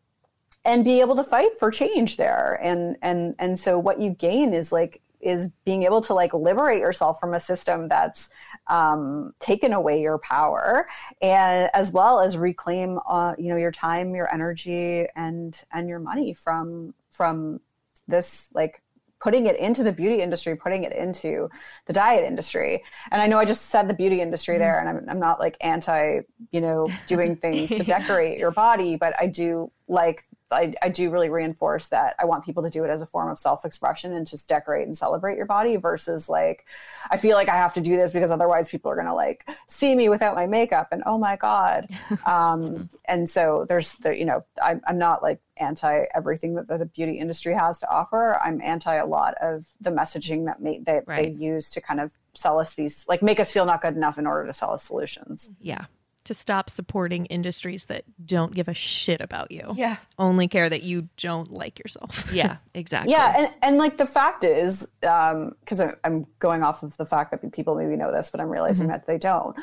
and 0.69 0.85
be 0.85 0.99
able 0.99 1.15
to 1.15 1.23
fight 1.23 1.57
for 1.57 1.71
change 1.71 2.15
there 2.15 2.59
and 2.61 2.95
and 3.01 3.33
and 3.39 3.59
so 3.59 3.79
what 3.79 3.99
you 3.99 4.11
gain 4.11 4.53
is 4.53 4.71
like 4.71 5.01
is 5.19 5.49
being 5.65 5.81
able 5.81 5.99
to 5.99 6.13
like 6.13 6.31
liberate 6.31 6.79
yourself 6.79 7.19
from 7.19 7.33
a 7.33 7.39
system 7.39 7.87
that's 7.87 8.29
um, 8.67 9.33
taken 9.39 9.73
away 9.73 9.99
your 9.99 10.19
power 10.19 10.87
and 11.23 11.71
as 11.73 11.91
well 11.91 12.19
as 12.19 12.37
reclaim 12.37 12.99
uh, 13.09 13.33
you 13.39 13.49
know 13.49 13.57
your 13.57 13.71
time 13.71 14.13
your 14.13 14.31
energy 14.31 15.07
and 15.15 15.63
and 15.73 15.89
your 15.89 15.99
money 15.99 16.33
from 16.35 16.93
from 17.09 17.59
this 18.07 18.47
like 18.53 18.83
putting 19.19 19.47
it 19.47 19.57
into 19.57 19.83
the 19.83 19.91
beauty 19.91 20.21
industry, 20.21 20.55
putting 20.55 20.85
it 20.85 20.93
into 20.93 21.49
the 21.87 21.93
diet 21.93 22.23
industry. 22.23 22.81
And 23.11 23.21
I 23.21 23.27
know 23.27 23.37
I 23.37 23.45
just 23.45 23.65
said 23.65 23.87
the 23.87 23.93
beauty 23.93 24.21
industry 24.21 24.55
mm-hmm. 24.55 24.61
there, 24.61 24.79
and 24.79 24.87
I'm, 24.87 25.09
I'm 25.09 25.19
not 25.19 25.39
like 25.39 25.57
anti, 25.59 26.21
you 26.51 26.61
know, 26.61 26.87
doing 27.07 27.35
things 27.35 27.69
to 27.69 27.83
decorate 27.83 28.39
your 28.39 28.51
body, 28.51 28.95
but 28.95 29.13
I 29.19 29.27
do 29.27 29.71
like 29.89 30.23
I, 30.51 30.73
I 30.81 30.89
do 30.89 31.11
really 31.11 31.29
reinforce 31.29 31.87
that 31.89 32.15
I 32.19 32.25
want 32.25 32.45
people 32.45 32.63
to 32.63 32.69
do 32.69 32.83
it 32.83 32.89
as 32.89 33.01
a 33.01 33.05
form 33.05 33.29
of 33.29 33.37
self 33.37 33.65
expression 33.65 34.13
and 34.13 34.25
just 34.25 34.47
decorate 34.47 34.87
and 34.87 34.97
celebrate 34.97 35.35
your 35.35 35.45
body 35.45 35.75
versus 35.75 36.29
like, 36.29 36.65
I 37.11 37.17
feel 37.17 37.35
like 37.35 37.49
I 37.49 37.57
have 37.57 37.73
to 37.75 37.81
do 37.81 37.97
this 37.97 38.13
because 38.13 38.31
otherwise 38.31 38.69
people 38.69 38.89
are 38.89 38.95
going 38.95 39.07
to 39.07 39.13
like 39.13 39.47
see 39.67 39.95
me 39.95 40.09
without 40.09 40.35
my 40.35 40.47
makeup 40.47 40.89
and 40.91 41.03
oh 41.05 41.17
my 41.17 41.35
God. 41.35 41.89
um, 42.25 42.89
and 43.05 43.29
so 43.29 43.65
there's 43.67 43.93
the, 43.95 44.17
you 44.17 44.25
know, 44.25 44.43
I, 44.61 44.79
I'm 44.87 44.97
not 44.97 45.21
like 45.21 45.39
anti 45.57 46.05
everything 46.15 46.55
that 46.55 46.67
the 46.67 46.85
beauty 46.85 47.19
industry 47.19 47.53
has 47.53 47.79
to 47.79 47.89
offer. 47.89 48.39
I'm 48.41 48.61
anti 48.61 48.95
a 48.95 49.05
lot 49.05 49.35
of 49.41 49.65
the 49.81 49.91
messaging 49.91 50.45
that, 50.45 50.61
may, 50.61 50.79
that 50.79 51.03
right. 51.07 51.37
they 51.37 51.43
use 51.43 51.69
to 51.71 51.81
kind 51.81 51.99
of 51.99 52.11
sell 52.33 52.59
us 52.59 52.75
these, 52.75 53.05
like 53.07 53.21
make 53.21 53.39
us 53.39 53.51
feel 53.51 53.65
not 53.65 53.81
good 53.81 53.95
enough 53.95 54.17
in 54.17 54.25
order 54.25 54.47
to 54.47 54.53
sell 54.53 54.71
us 54.71 54.83
solutions. 54.83 55.51
Yeah 55.59 55.85
to 56.29 56.33
stop 56.35 56.69
supporting 56.69 57.25
industries 57.25 57.85
that 57.85 58.03
don't 58.23 58.53
give 58.53 58.67
a 58.67 58.73
shit 58.75 59.19
about 59.19 59.49
you. 59.49 59.73
Yeah. 59.75 59.95
Only 60.19 60.47
care 60.47 60.69
that 60.69 60.83
you 60.83 61.09
don't 61.17 61.51
like 61.51 61.79
yourself. 61.79 62.29
yeah, 62.31 62.57
exactly. 62.75 63.13
Yeah. 63.13 63.33
And, 63.35 63.53
and 63.63 63.77
like 63.77 63.97
the 63.97 64.05
fact 64.05 64.43
is, 64.43 64.87
because 65.01 65.79
um, 65.79 65.95
I'm 66.03 66.27
going 66.37 66.61
off 66.61 66.83
of 66.83 66.95
the 66.97 67.05
fact 67.05 67.31
that 67.31 67.51
people 67.51 67.73
maybe 67.73 67.95
know 67.95 68.11
this, 68.11 68.29
but 68.29 68.39
I'm 68.39 68.49
realizing 68.49 68.85
mm-hmm. 68.85 68.91
that 68.91 69.07
they 69.07 69.17
don't. 69.17 69.55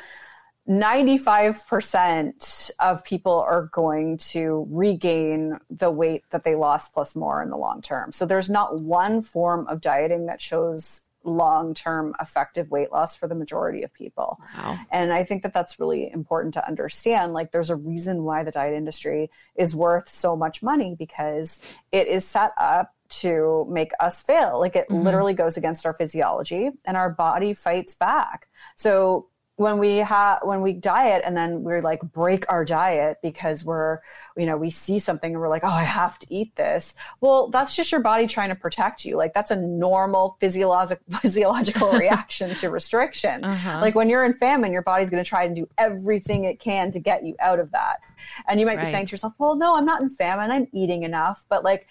95% 0.68 2.72
of 2.80 3.04
people 3.04 3.34
are 3.34 3.70
going 3.72 4.18
to 4.18 4.66
regain 4.68 5.60
the 5.70 5.92
weight 5.92 6.24
that 6.30 6.42
they 6.42 6.56
lost 6.56 6.94
plus 6.94 7.14
more 7.14 7.44
in 7.44 7.50
the 7.50 7.56
long 7.56 7.80
term. 7.80 8.10
So 8.10 8.26
there's 8.26 8.50
not 8.50 8.80
one 8.80 9.22
form 9.22 9.68
of 9.68 9.80
dieting 9.80 10.26
that 10.26 10.42
shows 10.42 11.02
long 11.26 11.74
term 11.74 12.14
effective 12.20 12.70
weight 12.70 12.92
loss 12.92 13.16
for 13.16 13.28
the 13.28 13.34
majority 13.34 13.82
of 13.82 13.92
people. 13.92 14.38
Wow. 14.56 14.78
And 14.90 15.12
I 15.12 15.24
think 15.24 15.42
that 15.42 15.52
that's 15.52 15.78
really 15.78 16.10
important 16.10 16.54
to 16.54 16.66
understand. 16.66 17.32
Like, 17.32 17.52
there's 17.52 17.70
a 17.70 17.76
reason 17.76 18.24
why 18.24 18.44
the 18.44 18.50
diet 18.50 18.74
industry 18.74 19.30
is 19.56 19.74
worth 19.74 20.08
so 20.08 20.36
much 20.36 20.62
money 20.62 20.94
because 20.98 21.60
it 21.92 22.06
is 22.06 22.24
set 22.24 22.52
up 22.56 22.94
to 23.08 23.66
make 23.70 23.90
us 24.00 24.22
fail. 24.22 24.58
Like, 24.58 24.76
it 24.76 24.88
mm-hmm. 24.88 25.02
literally 25.02 25.34
goes 25.34 25.56
against 25.56 25.84
our 25.84 25.92
physiology 25.92 26.70
and 26.84 26.96
our 26.96 27.10
body 27.10 27.54
fights 27.54 27.94
back. 27.94 28.48
So, 28.76 29.28
when 29.56 29.78
we 29.78 29.96
have 29.96 30.40
when 30.42 30.60
we 30.60 30.74
diet 30.74 31.22
and 31.24 31.34
then 31.34 31.62
we're 31.62 31.80
like 31.80 32.00
break 32.02 32.44
our 32.50 32.64
diet 32.64 33.18
because 33.22 33.64
we're 33.64 34.00
you 34.36 34.44
know 34.44 34.56
we 34.56 34.70
see 34.70 34.98
something 34.98 35.32
and 35.32 35.40
we're 35.40 35.48
like 35.48 35.64
oh 35.64 35.68
i 35.68 35.82
have 35.82 36.18
to 36.18 36.26
eat 36.32 36.54
this. 36.56 36.94
Well 37.20 37.48
that's 37.48 37.74
just 37.74 37.90
your 37.90 38.02
body 38.02 38.26
trying 38.26 38.50
to 38.50 38.54
protect 38.54 39.04
you. 39.04 39.16
Like 39.16 39.32
that's 39.32 39.50
a 39.50 39.56
normal 39.56 40.36
physiological 40.40 41.02
physiological 41.20 41.92
reaction 41.98 42.54
to 42.56 42.70
restriction. 42.70 43.44
Uh-huh. 43.44 43.80
like 43.80 43.94
when 43.94 44.10
you're 44.10 44.24
in 44.24 44.34
famine 44.34 44.72
your 44.72 44.82
body's 44.82 45.10
going 45.10 45.22
to 45.22 45.28
try 45.28 45.44
and 45.44 45.56
do 45.56 45.68
everything 45.78 46.44
it 46.44 46.60
can 46.60 46.92
to 46.92 47.00
get 47.00 47.24
you 47.24 47.34
out 47.40 47.58
of 47.58 47.70
that. 47.72 48.00
And 48.48 48.60
you 48.60 48.66
might 48.66 48.76
right. 48.76 48.84
be 48.84 48.90
saying 48.90 49.06
to 49.06 49.12
yourself 49.12 49.32
well 49.38 49.56
no 49.56 49.74
i'm 49.74 49.86
not 49.86 50.02
in 50.02 50.10
famine. 50.10 50.50
I'm 50.50 50.68
eating 50.72 51.02
enough. 51.02 51.44
But 51.48 51.64
like 51.64 51.88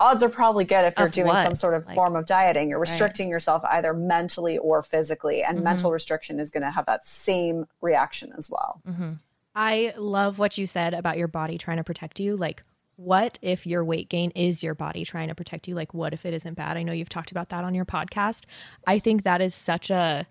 odds 0.00 0.22
are 0.22 0.28
probably 0.28 0.64
good 0.64 0.84
if 0.86 0.98
you're 0.98 1.06
of 1.06 1.12
doing 1.12 1.28
what? 1.28 1.44
some 1.44 1.54
sort 1.54 1.74
of 1.74 1.86
like, 1.86 1.94
form 1.94 2.16
of 2.16 2.26
dieting. 2.26 2.70
You're 2.70 2.80
restricting 2.80 3.28
right. 3.28 3.32
yourself 3.32 3.62
either 3.64 3.92
mentally 3.92 4.58
or 4.58 4.82
physically, 4.82 5.42
and 5.42 5.58
mm-hmm. 5.58 5.64
mental 5.64 5.92
restriction 5.92 6.40
is 6.40 6.50
going 6.50 6.62
to 6.62 6.70
have 6.70 6.86
that 6.86 7.06
same 7.06 7.66
reaction 7.80 8.32
as 8.36 8.50
well. 8.50 8.80
Mm-hmm. 8.88 9.12
I 9.54 9.94
love 9.96 10.38
what 10.38 10.58
you 10.58 10.66
said 10.66 10.94
about 10.94 11.18
your 11.18 11.28
body 11.28 11.58
trying 11.58 11.76
to 11.76 11.84
protect 11.84 12.18
you. 12.18 12.36
Like, 12.36 12.62
what 12.96 13.38
if 13.42 13.66
your 13.66 13.84
weight 13.84 14.08
gain 14.08 14.30
is 14.32 14.62
your 14.62 14.74
body 14.74 15.04
trying 15.04 15.28
to 15.28 15.34
protect 15.34 15.68
you? 15.68 15.74
Like, 15.74 15.94
what 15.94 16.12
if 16.12 16.26
it 16.26 16.34
isn't 16.34 16.54
bad? 16.54 16.76
I 16.76 16.82
know 16.82 16.92
you've 16.92 17.08
talked 17.08 17.30
about 17.30 17.50
that 17.50 17.64
on 17.64 17.74
your 17.74 17.84
podcast. 17.84 18.44
I 18.86 18.98
think 18.98 19.22
that 19.22 19.40
is 19.40 19.54
such 19.54 19.90
a 19.90 20.26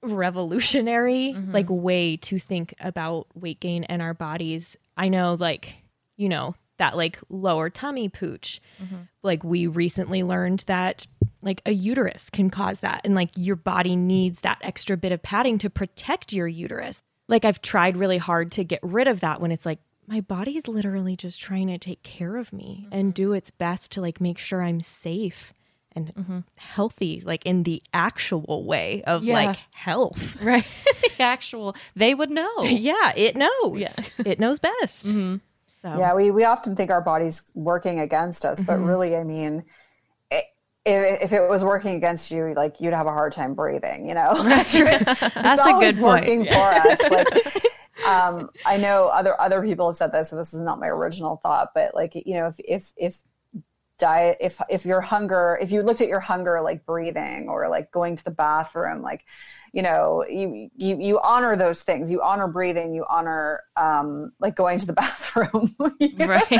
revolutionary 0.00 1.34
mm-hmm. 1.36 1.52
like 1.52 1.66
way 1.68 2.16
to 2.16 2.38
think 2.38 2.72
about 2.80 3.26
weight 3.34 3.60
gain 3.60 3.84
and 3.84 4.00
our 4.00 4.14
bodies. 4.14 4.76
I 4.96 5.08
know 5.08 5.34
like, 5.34 5.76
you 6.16 6.28
know, 6.28 6.54
that 6.78 6.96
like 6.96 7.18
lower 7.28 7.70
tummy 7.70 8.08
pooch. 8.08 8.60
Mm-hmm. 8.82 8.96
Like 9.22 9.44
we 9.44 9.66
recently 9.66 10.22
learned 10.22 10.64
that 10.66 11.06
like 11.42 11.62
a 11.66 11.72
uterus 11.72 12.30
can 12.30 12.50
cause 12.50 12.80
that 12.80 13.02
and 13.04 13.14
like 13.14 13.30
your 13.36 13.56
body 13.56 13.94
needs 13.96 14.40
that 14.40 14.58
extra 14.62 14.96
bit 14.96 15.12
of 15.12 15.22
padding 15.22 15.58
to 15.58 15.70
protect 15.70 16.32
your 16.32 16.48
uterus. 16.48 17.02
Like 17.28 17.44
I've 17.44 17.60
tried 17.60 17.96
really 17.96 18.18
hard 18.18 18.50
to 18.52 18.64
get 18.64 18.80
rid 18.82 19.06
of 19.06 19.20
that 19.20 19.40
when 19.40 19.52
it's 19.52 19.66
like 19.66 19.78
my 20.06 20.20
body 20.20 20.56
is 20.56 20.66
literally 20.66 21.16
just 21.16 21.40
trying 21.40 21.68
to 21.68 21.78
take 21.78 22.02
care 22.02 22.36
of 22.36 22.52
me 22.52 22.84
mm-hmm. 22.84 22.94
and 22.94 23.14
do 23.14 23.34
its 23.34 23.50
best 23.50 23.92
to 23.92 24.00
like 24.00 24.20
make 24.20 24.38
sure 24.38 24.62
I'm 24.62 24.80
safe 24.80 25.52
and 25.92 26.14
mm-hmm. 26.14 26.38
healthy 26.56 27.22
like 27.24 27.44
in 27.44 27.64
the 27.64 27.82
actual 27.92 28.64
way 28.64 29.02
of 29.06 29.24
yeah. 29.24 29.34
like 29.34 29.58
health 29.74 30.36
right 30.42 30.66
the 31.02 31.22
actual 31.22 31.74
they 31.96 32.14
would 32.14 32.30
know 32.30 32.62
yeah 32.62 33.12
it 33.16 33.36
knows 33.36 33.80
yeah. 33.80 33.92
it 34.24 34.38
knows 34.38 34.58
best 34.58 35.06
mm-hmm. 35.06 35.36
So 35.82 35.96
yeah, 35.98 36.14
we 36.14 36.30
we 36.30 36.44
often 36.44 36.74
think 36.74 36.90
our 36.90 37.00
body's 37.00 37.50
working 37.54 38.00
against 38.00 38.44
us, 38.44 38.60
but 38.60 38.76
mm-hmm. 38.76 38.84
really, 38.84 39.16
I 39.16 39.24
mean. 39.24 39.64
if, 40.84 41.22
if, 41.24 41.32
it 41.32 41.46
was 41.46 41.62
working 41.62 41.96
against 41.96 42.30
you, 42.30 42.54
like 42.54 42.80
you'd 42.80 42.94
have 42.94 43.06
a 43.06 43.12
hard 43.12 43.32
time 43.32 43.54
breathing, 43.54 44.08
you 44.08 44.14
know. 44.14 44.42
That's 44.42 44.74
true. 44.74 44.86
That's 44.86 45.60
a 45.60 45.78
good 45.78 45.96
point. 45.96 46.26
Working 46.26 46.46
for 46.46 46.56
us, 46.56 47.10
like 47.10 47.28
um, 48.06 48.50
I 48.64 48.76
know 48.78 49.08
other 49.08 49.38
other 49.40 49.62
people 49.62 49.88
have 49.88 49.96
said 49.96 50.12
this, 50.12 50.32
and 50.32 50.40
this 50.40 50.54
is 50.54 50.60
not 50.60 50.80
my 50.80 50.88
original 50.88 51.36
thought, 51.42 51.72
but 51.74 51.94
like 51.94 52.14
you 52.14 52.34
know, 52.34 52.46
if 52.46 52.58
if 52.58 52.92
if 52.96 53.18
diet, 53.98 54.38
if 54.40 54.60
if 54.70 54.86
your 54.86 55.00
hunger, 55.00 55.58
if 55.60 55.70
you 55.72 55.82
looked 55.82 56.00
at 56.00 56.08
your 56.08 56.20
hunger 56.20 56.60
like 56.60 56.86
breathing 56.86 57.48
or 57.48 57.68
like 57.68 57.90
going 57.90 58.16
to 58.16 58.24
the 58.24 58.30
bathroom, 58.30 59.02
like 59.02 59.24
you 59.78 59.82
know 59.82 60.24
you 60.28 60.68
you 60.74 60.98
you 61.00 61.20
honor 61.20 61.54
those 61.54 61.82
things 61.82 62.10
you 62.10 62.20
honor 62.20 62.48
breathing 62.48 62.92
you 62.92 63.04
honor 63.08 63.62
um 63.76 64.32
like 64.40 64.56
going 64.56 64.76
to 64.76 64.86
the 64.86 64.92
bathroom 65.04 65.72
right 66.18 66.50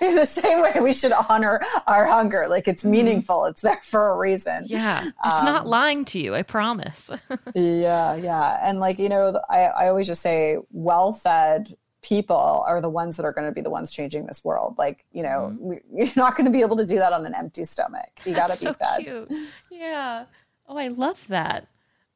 in 0.00 0.16
the 0.16 0.26
same 0.26 0.60
way 0.60 0.72
we 0.80 0.92
should 0.92 1.12
honor 1.12 1.60
our 1.86 2.06
hunger 2.06 2.48
like 2.48 2.66
it's 2.66 2.82
mm-hmm. 2.82 2.90
meaningful 2.90 3.44
it's 3.44 3.60
there 3.60 3.80
for 3.84 4.10
a 4.10 4.16
reason 4.16 4.64
yeah 4.66 5.04
it's 5.24 5.40
um, 5.40 5.44
not 5.44 5.68
lying 5.68 6.04
to 6.04 6.18
you 6.18 6.34
i 6.34 6.42
promise 6.42 7.12
yeah 7.54 8.16
yeah 8.16 8.58
and 8.68 8.80
like 8.80 8.98
you 8.98 9.08
know 9.08 9.40
i, 9.48 9.60
I 9.60 9.88
always 9.88 10.08
just 10.08 10.20
say 10.20 10.58
well 10.72 11.12
fed 11.12 11.76
people 12.02 12.64
are 12.66 12.80
the 12.80 12.88
ones 12.88 13.16
that 13.16 13.24
are 13.24 13.32
going 13.32 13.46
to 13.46 13.52
be 13.52 13.60
the 13.60 13.70
ones 13.70 13.90
changing 13.90 14.26
this 14.26 14.44
world. 14.44 14.76
Like, 14.78 15.04
you 15.12 15.24
know, 15.24 15.56
mm. 15.60 15.80
you're 15.92 16.06
not 16.14 16.36
going 16.36 16.44
to 16.44 16.52
be 16.52 16.60
able 16.60 16.76
to 16.76 16.86
do 16.86 16.98
that 16.98 17.12
on 17.12 17.26
an 17.26 17.34
empty 17.34 17.64
stomach. 17.64 18.10
You 18.24 18.32
got 18.32 18.48
to 18.48 18.52
be 18.52 18.66
so 18.66 18.74
fed. 18.74 19.02
Cute. 19.02 19.32
Yeah. 19.72 20.26
Oh, 20.68 20.76
I 20.76 20.86
love 20.86 21.26
that. 21.26 21.66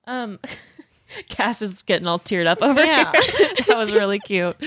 Um, 0.07 0.39
Cass 1.29 1.63
is 1.63 1.83
getting 1.83 2.07
all 2.07 2.19
teared 2.19 2.47
up 2.47 2.63
over 2.63 2.85
yeah. 2.85 3.13
here. 3.13 3.49
that 3.67 3.77
was 3.77 3.93
really 3.93 4.19
cute. 4.19 4.57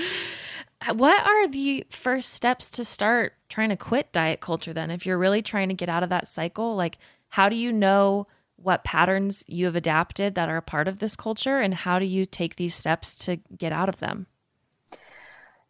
What 0.92 1.26
are 1.26 1.48
the 1.48 1.86
first 1.88 2.34
steps 2.34 2.70
to 2.72 2.84
start 2.84 3.32
trying 3.48 3.70
to 3.70 3.76
quit 3.76 4.12
diet 4.12 4.40
culture 4.40 4.74
then? 4.74 4.90
If 4.90 5.06
you're 5.06 5.16
really 5.16 5.40
trying 5.40 5.68
to 5.68 5.74
get 5.74 5.88
out 5.88 6.02
of 6.02 6.10
that 6.10 6.28
cycle, 6.28 6.76
like 6.76 6.98
how 7.28 7.48
do 7.48 7.56
you 7.56 7.72
know 7.72 8.26
what 8.56 8.84
patterns 8.84 9.44
you 9.46 9.64
have 9.64 9.76
adapted 9.76 10.34
that 10.34 10.50
are 10.50 10.58
a 10.58 10.62
part 10.62 10.86
of 10.86 10.98
this 10.98 11.16
culture 11.16 11.58
and 11.58 11.72
how 11.72 11.98
do 11.98 12.04
you 12.04 12.26
take 12.26 12.56
these 12.56 12.74
steps 12.74 13.16
to 13.16 13.36
get 13.56 13.72
out 13.72 13.88
of 13.88 14.00
them? 14.00 14.26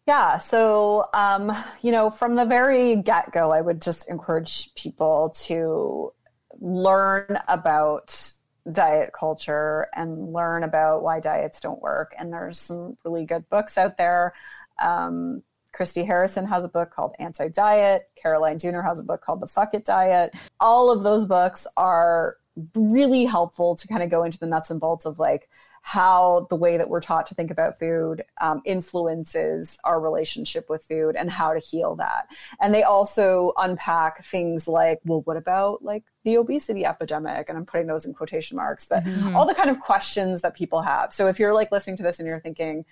Yeah, 0.07 0.39
so 0.39 1.09
um, 1.15 1.53
you 1.81 1.93
know, 1.93 2.11
from 2.11 2.35
the 2.35 2.45
very 2.45 2.97
get 2.97 3.33
go, 3.33 3.53
I 3.53 3.61
would 3.61 3.81
just 3.81 4.11
encourage 4.11 4.75
people 4.75 5.33
to 5.45 6.13
learn 6.61 7.39
about 7.49 8.34
diet 8.71 9.13
culture 9.13 9.89
and 9.95 10.33
learn 10.33 10.63
about 10.63 11.03
why 11.03 11.21
diets 11.21 11.61
don't 11.61 11.83
work. 11.83 12.15
And 12.19 12.33
there's 12.33 12.59
some 12.59 12.97
really 13.05 13.25
good 13.25 13.49
books 13.51 13.77
out 13.77 13.99
there. 13.99 14.35
Um, 14.83 15.43
Christy 15.73 16.05
Harrison 16.05 16.47
has 16.47 16.65
a 16.65 16.69
book 16.69 16.91
called 16.91 17.15
Anti 17.19 17.49
Diet. 17.49 18.09
Caroline 18.17 18.59
Dooner 18.59 18.85
has 18.85 19.01
a 19.01 19.03
book 19.03 19.21
called 19.21 19.41
The 19.41 19.49
Fuck 19.49 19.75
It 19.75 19.85
Diet. 19.85 20.33
All 20.61 20.91
of 20.91 21.03
those 21.03 21.25
books 21.25 21.67
are 21.77 22.37
really 22.75 23.25
helpful 23.25 23.75
to 23.77 23.89
kind 23.89 24.03
of 24.03 24.09
go 24.11 24.23
into 24.23 24.39
the 24.39 24.47
nuts 24.47 24.71
and 24.71 24.81
bolts 24.81 25.05
of 25.05 25.19
like 25.19 25.49
how 25.87 26.47
the 26.49 26.57
way 26.57 26.79
that 26.79 26.89
we're 26.89 26.99
taught 26.99 27.27
to 27.27 27.35
think 27.35 27.51
about 27.51 27.79
food 27.79 28.25
um, 28.41 28.63
influences 28.65 29.79
our 29.85 30.01
relationship 30.01 30.71
with 30.71 30.83
food 30.85 31.15
and 31.15 31.31
how 31.31 31.53
to 31.53 31.61
heal 31.61 31.95
that. 31.95 32.27
And 32.59 32.73
they 32.73 32.83
also 32.83 33.53
unpack 33.59 34.25
things 34.25 34.67
like, 34.67 35.01
well, 35.05 35.21
what 35.27 35.37
about 35.37 35.85
like 35.85 36.05
the 36.25 36.39
obesity 36.39 36.87
epidemic? 36.87 37.51
And 37.51 37.59
I'm 37.59 37.67
putting 37.67 37.87
those 37.87 38.07
in 38.07 38.15
quotation 38.15 38.57
marks, 38.57 38.87
but 38.87 39.05
mm-hmm. 39.05 39.37
all 39.37 39.45
the 39.45 39.53
kind 39.53 39.69
of 39.69 39.79
questions 39.79 40.41
that 40.41 40.55
people 40.55 40.81
have. 40.81 41.13
So 41.13 41.27
if 41.27 41.39
you're 41.39 41.53
like 41.53 41.71
listening 41.71 41.99
to 41.99 42.03
this 42.03 42.19
and 42.19 42.27
you're 42.27 42.41
thinking, 42.41 42.87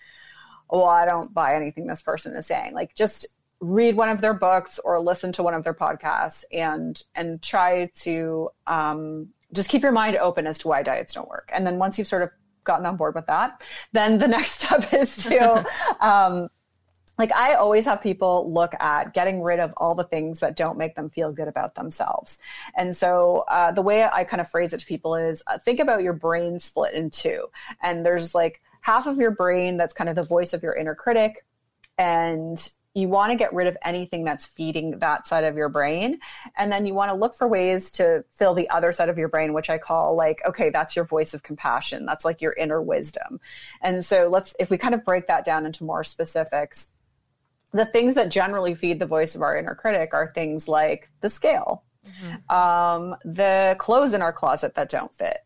oh, 0.68 0.84
I 0.84 1.06
don't 1.06 1.32
buy 1.32 1.54
anything 1.54 1.86
this 1.86 2.02
person 2.02 2.36
is 2.36 2.46
saying, 2.46 2.74
like 2.74 2.94
just 2.94 3.26
read 3.60 3.96
one 3.96 4.10
of 4.10 4.20
their 4.20 4.34
books 4.34 4.78
or 4.84 5.00
listen 5.00 5.32
to 5.32 5.42
one 5.42 5.54
of 5.54 5.64
their 5.64 5.72
podcasts 5.72 6.44
and 6.52 7.02
and 7.14 7.40
try 7.40 7.86
to 7.94 8.50
um, 8.66 9.28
just 9.54 9.70
keep 9.70 9.82
your 9.82 9.92
mind 9.92 10.18
open 10.18 10.46
as 10.46 10.58
to 10.58 10.68
why 10.68 10.82
diets 10.82 11.14
don't 11.14 11.28
work. 11.30 11.48
And 11.54 11.66
then 11.66 11.78
once 11.78 11.98
you've 11.98 12.06
sort 12.06 12.22
of 12.22 12.30
gotten 12.64 12.86
on 12.86 12.96
board 12.96 13.14
with 13.14 13.26
that, 13.26 13.62
then 13.92 14.18
the 14.18 14.28
next 14.36 14.62
step 14.62 14.92
is 14.92 15.16
to, 15.24 15.66
um, 16.00 16.48
like, 17.18 17.32
I 17.32 17.54
always 17.54 17.84
have 17.84 18.00
people 18.00 18.50
look 18.50 18.74
at 18.80 19.12
getting 19.12 19.42
rid 19.42 19.60
of 19.60 19.72
all 19.76 19.94
the 19.94 20.04
things 20.04 20.40
that 20.40 20.56
don't 20.56 20.78
make 20.78 20.94
them 20.94 21.10
feel 21.10 21.30
good 21.30 21.48
about 21.48 21.74
themselves. 21.74 22.38
And 22.76 22.96
so 22.96 23.44
uh, 23.48 23.70
the 23.72 23.82
way 23.82 24.04
I 24.04 24.24
kind 24.24 24.40
of 24.40 24.50
phrase 24.50 24.72
it 24.72 24.80
to 24.80 24.86
people 24.86 25.14
is 25.14 25.42
uh, 25.46 25.58
think 25.58 25.78
about 25.78 26.02
your 26.02 26.14
brain 26.14 26.58
split 26.58 26.94
in 26.94 27.10
two. 27.10 27.48
And 27.82 28.04
there's 28.04 28.34
like 28.34 28.62
half 28.80 29.06
of 29.06 29.18
your 29.18 29.30
brain 29.30 29.76
that's 29.76 29.94
kind 29.94 30.08
of 30.08 30.16
the 30.16 30.22
voice 30.22 30.52
of 30.52 30.62
your 30.62 30.74
inner 30.74 30.94
critic. 30.94 31.44
And 31.98 32.58
you 32.94 33.08
want 33.08 33.30
to 33.30 33.36
get 33.36 33.52
rid 33.54 33.66
of 33.66 33.76
anything 33.84 34.24
that's 34.24 34.46
feeding 34.46 34.98
that 34.98 35.26
side 35.26 35.44
of 35.44 35.56
your 35.56 35.68
brain. 35.68 36.18
And 36.56 36.70
then 36.70 36.84
you 36.84 36.92
want 36.92 37.10
to 37.10 37.14
look 37.14 37.34
for 37.34 37.48
ways 37.48 37.90
to 37.92 38.24
fill 38.36 38.54
the 38.54 38.68
other 38.68 38.92
side 38.92 39.08
of 39.08 39.16
your 39.16 39.28
brain, 39.28 39.54
which 39.54 39.70
I 39.70 39.78
call 39.78 40.14
like, 40.14 40.42
okay, 40.46 40.68
that's 40.68 40.94
your 40.94 41.06
voice 41.06 41.32
of 41.32 41.42
compassion. 41.42 42.04
That's 42.04 42.24
like 42.24 42.42
your 42.42 42.52
inner 42.52 42.82
wisdom. 42.82 43.40
And 43.80 44.04
so 44.04 44.28
let's, 44.28 44.54
if 44.60 44.68
we 44.68 44.76
kind 44.76 44.94
of 44.94 45.04
break 45.04 45.26
that 45.28 45.44
down 45.44 45.64
into 45.64 45.84
more 45.84 46.04
specifics, 46.04 46.90
the 47.72 47.86
things 47.86 48.14
that 48.14 48.28
generally 48.28 48.74
feed 48.74 48.98
the 48.98 49.06
voice 49.06 49.34
of 49.34 49.40
our 49.40 49.56
inner 49.56 49.74
critic 49.74 50.12
are 50.12 50.30
things 50.34 50.68
like 50.68 51.08
the 51.22 51.30
scale, 51.30 51.84
mm-hmm. 52.06 52.54
um, 52.54 53.16
the 53.24 53.74
clothes 53.78 54.12
in 54.12 54.20
our 54.20 54.34
closet 54.34 54.74
that 54.74 54.90
don't 54.90 55.14
fit, 55.14 55.38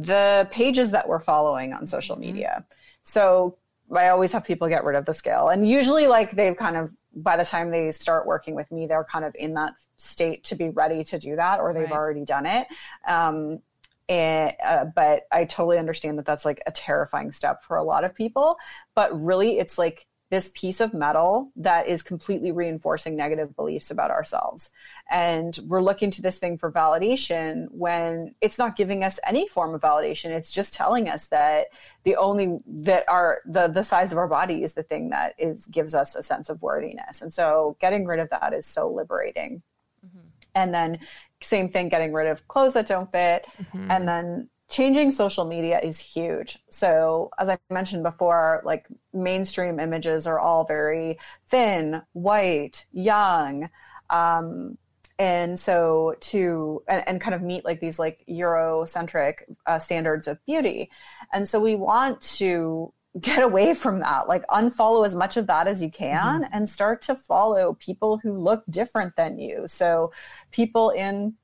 the 0.00 0.48
pages 0.50 0.90
that 0.90 1.06
we're 1.06 1.20
following 1.20 1.72
on 1.72 1.86
social 1.86 2.16
mm-hmm. 2.16 2.32
media. 2.32 2.64
So 3.04 3.56
I 3.94 4.08
always 4.08 4.32
have 4.32 4.44
people 4.44 4.68
get 4.68 4.84
rid 4.84 4.96
of 4.96 5.06
the 5.06 5.14
scale. 5.14 5.48
And 5.48 5.68
usually, 5.68 6.06
like, 6.06 6.32
they've 6.32 6.56
kind 6.56 6.76
of, 6.76 6.90
by 7.14 7.36
the 7.36 7.44
time 7.44 7.70
they 7.70 7.90
start 7.90 8.26
working 8.26 8.54
with 8.54 8.70
me, 8.70 8.86
they're 8.86 9.04
kind 9.04 9.24
of 9.24 9.34
in 9.38 9.54
that 9.54 9.74
state 9.96 10.44
to 10.44 10.54
be 10.54 10.70
ready 10.70 11.04
to 11.04 11.18
do 11.18 11.36
that, 11.36 11.60
or 11.60 11.72
they've 11.72 11.84
right. 11.84 11.92
already 11.92 12.24
done 12.24 12.46
it. 12.46 12.66
Um, 13.06 13.60
and, 14.08 14.54
uh, 14.64 14.86
but 14.94 15.22
I 15.30 15.44
totally 15.44 15.78
understand 15.78 16.18
that 16.18 16.26
that's 16.26 16.44
like 16.44 16.62
a 16.66 16.72
terrifying 16.72 17.30
step 17.30 17.62
for 17.64 17.76
a 17.76 17.82
lot 17.82 18.04
of 18.04 18.14
people. 18.14 18.56
But 18.94 19.18
really, 19.22 19.58
it's 19.58 19.78
like 19.78 20.06
this 20.30 20.50
piece 20.54 20.80
of 20.80 20.92
metal 20.92 21.50
that 21.56 21.88
is 21.88 22.02
completely 22.02 22.52
reinforcing 22.52 23.16
negative 23.16 23.56
beliefs 23.56 23.90
about 23.90 24.10
ourselves. 24.10 24.68
And 25.10 25.58
we're 25.66 25.80
looking 25.80 26.10
to 26.12 26.22
this 26.22 26.38
thing 26.38 26.58
for 26.58 26.70
validation 26.70 27.66
when 27.70 28.34
it's 28.42 28.58
not 28.58 28.76
giving 28.76 29.02
us 29.04 29.18
any 29.26 29.48
form 29.48 29.74
of 29.74 29.80
validation. 29.80 30.30
It's 30.30 30.52
just 30.52 30.74
telling 30.74 31.08
us 31.08 31.26
that 31.26 31.68
the 32.04 32.16
only 32.16 32.58
that 32.66 33.04
our 33.08 33.40
the 33.46 33.68
the 33.68 33.82
size 33.82 34.12
of 34.12 34.18
our 34.18 34.28
body 34.28 34.62
is 34.62 34.74
the 34.74 34.82
thing 34.82 35.10
that 35.10 35.34
is 35.38 35.66
gives 35.66 35.94
us 35.94 36.14
a 36.14 36.22
sense 36.22 36.50
of 36.50 36.60
worthiness. 36.60 37.22
And 37.22 37.32
so 37.32 37.76
getting 37.80 38.04
rid 38.04 38.20
of 38.20 38.28
that 38.30 38.52
is 38.52 38.66
so 38.66 38.90
liberating. 38.90 39.62
Mm-hmm. 40.06 40.28
And 40.54 40.74
then 40.74 40.98
same 41.40 41.70
thing, 41.70 41.88
getting 41.88 42.12
rid 42.12 42.26
of 42.26 42.46
clothes 42.48 42.74
that 42.74 42.86
don't 42.86 43.10
fit. 43.10 43.46
Mm-hmm. 43.62 43.90
And 43.90 44.08
then 44.08 44.48
changing 44.68 45.10
social 45.10 45.44
media 45.44 45.80
is 45.80 45.98
huge. 45.98 46.58
So, 46.70 47.30
as 47.38 47.48
I 47.48 47.58
mentioned 47.70 48.02
before, 48.02 48.62
like 48.64 48.86
mainstream 49.12 49.80
images 49.80 50.26
are 50.26 50.38
all 50.38 50.64
very 50.64 51.18
thin, 51.48 52.02
white, 52.12 52.86
young. 52.92 53.70
Um, 54.10 54.78
and 55.18 55.58
so 55.58 56.14
to 56.20 56.82
and, 56.86 57.06
and, 57.06 57.20
kind 57.20 57.34
of 57.34 57.42
meet 57.42 57.64
like 57.64 57.80
these 57.80 57.98
like 57.98 58.24
eurocentric 58.28 59.38
uh, 59.66 59.78
standards 59.78 60.28
of 60.28 60.38
beauty 60.46 60.90
and 61.32 61.48
so 61.48 61.60
we 61.60 61.74
want 61.74 62.20
to 62.20 62.92
get 63.20 63.42
away 63.42 63.74
from 63.74 64.00
that 64.00 64.28
like 64.28 64.46
unfollow 64.46 65.04
as 65.04 65.16
much 65.16 65.36
of 65.36 65.48
that 65.48 65.66
as 65.66 65.82
you 65.82 65.90
can 65.90 66.42
mm-hmm. 66.42 66.54
and 66.54 66.70
start 66.70 67.02
to 67.02 67.16
follow 67.16 67.74
people 67.74 68.18
who 68.18 68.38
look 68.38 68.62
different 68.70 69.16
than 69.16 69.38
you 69.38 69.66
so 69.66 70.12
people 70.52 70.90
in 70.90 71.34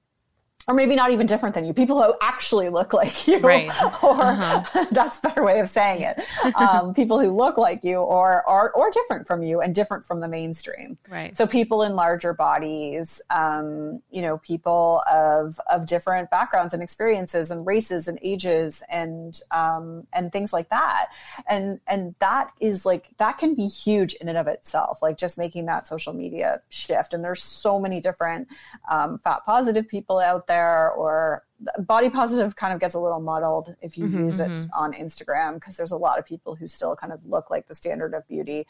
or 0.66 0.74
maybe 0.74 0.94
not 0.94 1.10
even 1.10 1.26
different 1.26 1.54
than 1.54 1.64
you, 1.66 1.74
people 1.74 2.02
who 2.02 2.14
actually 2.22 2.68
look 2.68 2.92
like 2.92 3.26
you, 3.26 3.38
right. 3.40 3.70
or 4.02 4.20
uh-huh. 4.20 4.86
that's 4.92 5.18
a 5.18 5.22
better 5.22 5.44
way 5.44 5.60
of 5.60 5.68
saying 5.68 6.02
it. 6.02 6.24
Um, 6.56 6.94
people 7.02 7.20
who 7.20 7.30
look 7.30 7.58
like 7.58 7.84
you, 7.84 7.96
or 7.96 8.46
are 8.48 8.70
or 8.70 8.90
different 8.90 9.26
from 9.26 9.42
you, 9.42 9.60
and 9.60 9.74
different 9.74 10.06
from 10.06 10.20
the 10.20 10.28
mainstream. 10.28 10.96
Right. 11.08 11.36
So 11.36 11.46
people 11.46 11.82
in 11.82 11.96
larger 11.96 12.32
bodies, 12.32 13.20
um, 13.30 14.00
you 14.10 14.22
know, 14.22 14.38
people 14.38 15.02
of 15.12 15.60
of 15.70 15.86
different 15.86 16.30
backgrounds 16.30 16.72
and 16.72 16.82
experiences, 16.82 17.50
and 17.50 17.66
races 17.66 18.08
and 18.08 18.18
ages, 18.22 18.82
and 18.88 19.38
um, 19.50 20.06
and 20.12 20.32
things 20.32 20.52
like 20.52 20.70
that. 20.70 21.08
And 21.46 21.80
and 21.86 22.14
that 22.20 22.50
is 22.60 22.86
like 22.86 23.06
that 23.18 23.38
can 23.38 23.54
be 23.54 23.66
huge 23.66 24.14
in 24.14 24.28
and 24.28 24.38
of 24.38 24.46
itself. 24.46 25.02
Like 25.02 25.18
just 25.18 25.36
making 25.36 25.66
that 25.66 25.86
social 25.86 26.14
media 26.14 26.62
shift. 26.70 27.12
And 27.12 27.22
there's 27.22 27.42
so 27.42 27.78
many 27.78 28.00
different 28.00 28.48
um, 28.90 29.18
fat 29.18 29.44
positive 29.44 29.86
people 29.88 30.18
out 30.20 30.46
there 30.46 30.53
there 30.54 30.90
or 30.92 31.44
body 31.78 32.10
positive 32.10 32.56
kind 32.56 32.72
of 32.74 32.80
gets 32.80 32.94
a 32.94 33.00
little 33.00 33.20
muddled 33.20 33.74
if 33.80 33.96
you 33.96 34.06
mm-hmm, 34.06 34.26
use 34.26 34.40
it 34.40 34.50
mm-hmm. 34.50 34.72
on 34.74 34.92
Instagram 34.92 35.54
because 35.54 35.76
there's 35.76 35.92
a 35.92 35.96
lot 35.96 36.18
of 36.18 36.24
people 36.26 36.54
who 36.54 36.66
still 36.66 36.94
kind 36.94 37.12
of 37.12 37.20
look 37.26 37.50
like 37.50 37.66
the 37.66 37.74
standard 37.74 38.14
of 38.14 38.26
beauty 38.28 38.66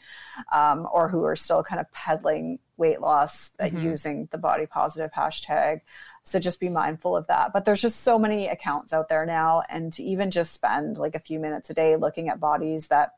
um, 0.53 0.87
or 0.91 1.09
who 1.09 1.23
are 1.25 1.35
still 1.35 1.63
kind 1.63 1.81
of 1.81 1.91
peddling 1.91 2.59
weight 2.77 3.01
loss 3.01 3.51
mm-hmm. 3.59 3.77
using 3.77 4.27
the 4.31 4.37
body 4.37 4.65
positive 4.65 5.11
hashtag. 5.11 5.81
So 6.23 6.39
just 6.39 6.59
be 6.59 6.69
mindful 6.69 7.15
of 7.15 7.27
that. 7.27 7.53
But 7.53 7.65
there's 7.65 7.81
just 7.81 8.01
so 8.01 8.17
many 8.17 8.47
accounts 8.47 8.93
out 8.93 9.09
there 9.09 9.25
now. 9.25 9.63
And 9.69 9.93
to 9.93 10.03
even 10.03 10.31
just 10.31 10.53
spend 10.53 10.97
like 10.97 11.15
a 11.15 11.19
few 11.19 11.39
minutes 11.39 11.69
a 11.69 11.73
day 11.73 11.97
looking 11.97 12.29
at 12.29 12.39
bodies 12.39 12.87
that 12.87 13.11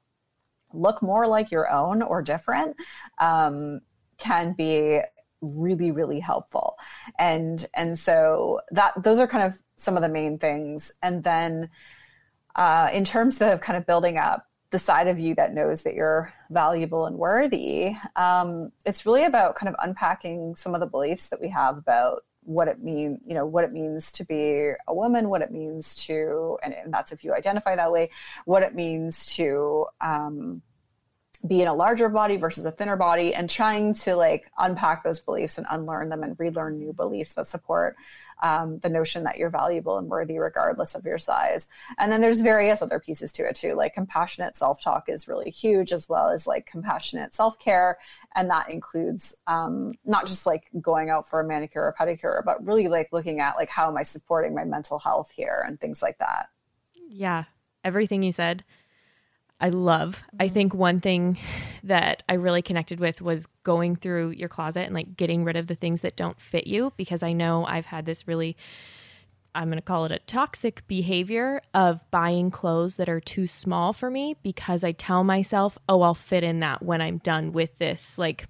look 0.74 1.02
more 1.02 1.28
like 1.28 1.52
your 1.52 1.72
own 1.72 2.02
or 2.02 2.22
different 2.22 2.76
um, 3.20 3.80
can 4.18 4.54
be 4.54 5.00
really 5.42 5.92
really 5.92 6.20
helpful. 6.20 6.76
And 7.18 7.66
and 7.74 7.98
so 7.98 8.62
that 8.72 8.94
those 9.02 9.20
are 9.20 9.28
kind 9.28 9.46
of 9.46 9.58
some 9.78 9.96
of 9.96 10.02
the 10.02 10.10
main 10.10 10.40
things. 10.40 10.92
And 11.02 11.24
then 11.24 11.70
uh, 12.56 12.90
in 12.92 13.06
terms 13.06 13.42
of 13.42 13.62
kind 13.62 13.78
of 13.78 13.86
building 13.86 14.18
up 14.18 14.48
the 14.70 14.80
side 14.80 15.08
of 15.08 15.20
you 15.20 15.34
that 15.36 15.54
knows 15.54 15.84
that 15.84 15.94
you're 15.94 16.34
valuable 16.50 17.06
and 17.06 17.18
worthy 17.18 17.96
um, 18.16 18.72
it's 18.86 19.06
really 19.06 19.24
about 19.24 19.56
kind 19.56 19.70
of 19.70 19.76
unpacking 19.82 20.56
some 20.56 20.74
of 20.74 20.82
the 20.82 20.86
beliefs 20.86 21.28
that 21.28 21.40
we 21.40 21.48
have 21.50 21.78
about 21.78 22.24
what 22.44 22.68
it 22.68 22.82
mean 22.82 23.20
you 23.26 23.34
know 23.34 23.46
what 23.46 23.64
it 23.64 23.72
means 23.72 24.12
to 24.12 24.26
be 24.26 24.72
a 24.88 24.94
woman 24.94 25.30
what 25.30 25.42
it 25.42 25.52
means 25.52 25.96
to 25.96 26.58
and, 26.64 26.74
and 26.74 26.94
that's 26.94 27.12
if 27.12 27.24
you 27.24 27.34
identify 27.34 27.76
that 27.76 27.92
way 27.92 28.10
what 28.46 28.64
it 28.64 28.74
means 28.74 29.26
to 29.26 29.86
um, 30.02 30.62
be 31.46 31.62
in 31.62 31.68
a 31.68 31.74
larger 31.74 32.10
body 32.10 32.38
versus 32.38 32.66
a 32.66 32.72
thinner 32.72 32.96
body 32.96 33.34
and 33.34 33.50
trying 33.50 33.94
to 33.94 34.16
like 34.16 34.50
unpack 34.58 35.04
those 35.04 35.20
beliefs 35.20 35.58
and 35.58 35.68
unlearn 35.70 36.10
them 36.10 36.24
and 36.24 36.40
relearn 36.40 36.80
new 36.80 36.94
beliefs 36.94 37.34
that 37.34 37.48
support 37.48 37.96
um, 38.44 38.80
the 38.80 38.90
notion 38.90 39.24
that 39.24 39.38
you're 39.38 39.50
valuable 39.50 39.98
and 39.98 40.08
worthy 40.08 40.38
regardless 40.38 40.96
of 40.96 41.06
your 41.06 41.18
size. 41.18 41.70
And 41.98 42.12
then 42.12 42.22
there's 42.22 42.42
various 42.42 42.82
other 42.82 43.00
pieces 43.00 43.32
to 43.34 43.48
it 43.48 43.56
too 43.56 43.74
like 43.74 43.94
compassionate 43.94 44.58
self-talk 44.58 45.10
is 45.10 45.28
really 45.28 45.50
huge 45.50 45.92
as 45.92 46.08
well 46.08 46.30
as 46.30 46.48
like 46.48 46.66
compassionate 46.66 47.34
self-care. 47.34 47.98
And 48.36 48.50
that 48.50 48.70
includes 48.70 49.36
um, 49.48 49.94
not 50.06 50.28
just 50.28 50.46
like 50.46 50.66
going 50.80 51.10
out 51.10 51.28
for 51.28 51.40
a 51.40 51.48
manicure 51.48 51.84
or 51.84 51.96
pedicure 52.00 52.44
but 52.46 52.66
really 52.66 52.88
like 52.88 53.10
looking 53.12 53.40
at 53.40 53.56
like 53.56 53.70
how 53.70 53.88
am 53.88 53.98
i 53.98 54.04
supporting 54.04 54.54
my 54.54 54.64
mental 54.64 55.00
health 55.00 55.32
here 55.32 55.64
and 55.66 55.80
things 55.80 56.02
like 56.02 56.18
that. 56.20 56.50
Yeah. 57.10 57.46
Everything 57.84 58.22
you 58.22 58.32
said 58.32 58.64
I 59.60 59.70
love. 59.70 60.24
I 60.40 60.46
mm-hmm. 60.46 60.54
think 60.54 60.74
one 60.74 61.00
thing 61.00 61.38
that 61.84 62.24
I 62.30 62.34
really 62.36 62.62
connected 62.62 63.00
with 63.00 63.22
was 63.22 63.48
going 63.64 63.96
through 63.96 64.32
your 64.32 64.50
closet 64.50 64.82
and 64.82 64.94
like 64.94 65.18
getting 65.18 65.44
rid 65.44 65.56
of 65.56 65.68
the 65.68 65.76
things 65.76 66.02
that 66.02 66.16
don't 66.16 66.40
fit 66.40 66.68
you 66.68 66.94
because 66.96 67.24
I 67.24 67.34
know 67.34 67.66
I've 67.66 67.88
had 67.88 68.06
this 68.06 68.28
really 68.28 68.56
I'm 69.56 69.70
going 69.70 69.78
to 69.78 69.82
call 69.82 70.06
it 70.06 70.12
a 70.12 70.20
toxic 70.20 70.88
behavior 70.88 71.62
of 71.74 72.00
buying 72.12 72.52
clothes 72.52 72.98
that 72.98 73.10
are 73.10 73.20
too 73.20 73.48
small 73.48 73.92
for 73.92 74.12
me 74.12 74.36
because 74.44 74.84
I 74.84 74.92
tell 74.92 75.24
myself, 75.24 75.80
"Oh, 75.90 76.02
I'll 76.02 76.14
fit 76.14 76.44
in 76.44 76.60
that 76.60 76.84
when 76.84 77.02
I'm 77.02 77.18
done 77.18 77.54
with 77.54 77.76
this 77.80 78.20
like 78.20 78.48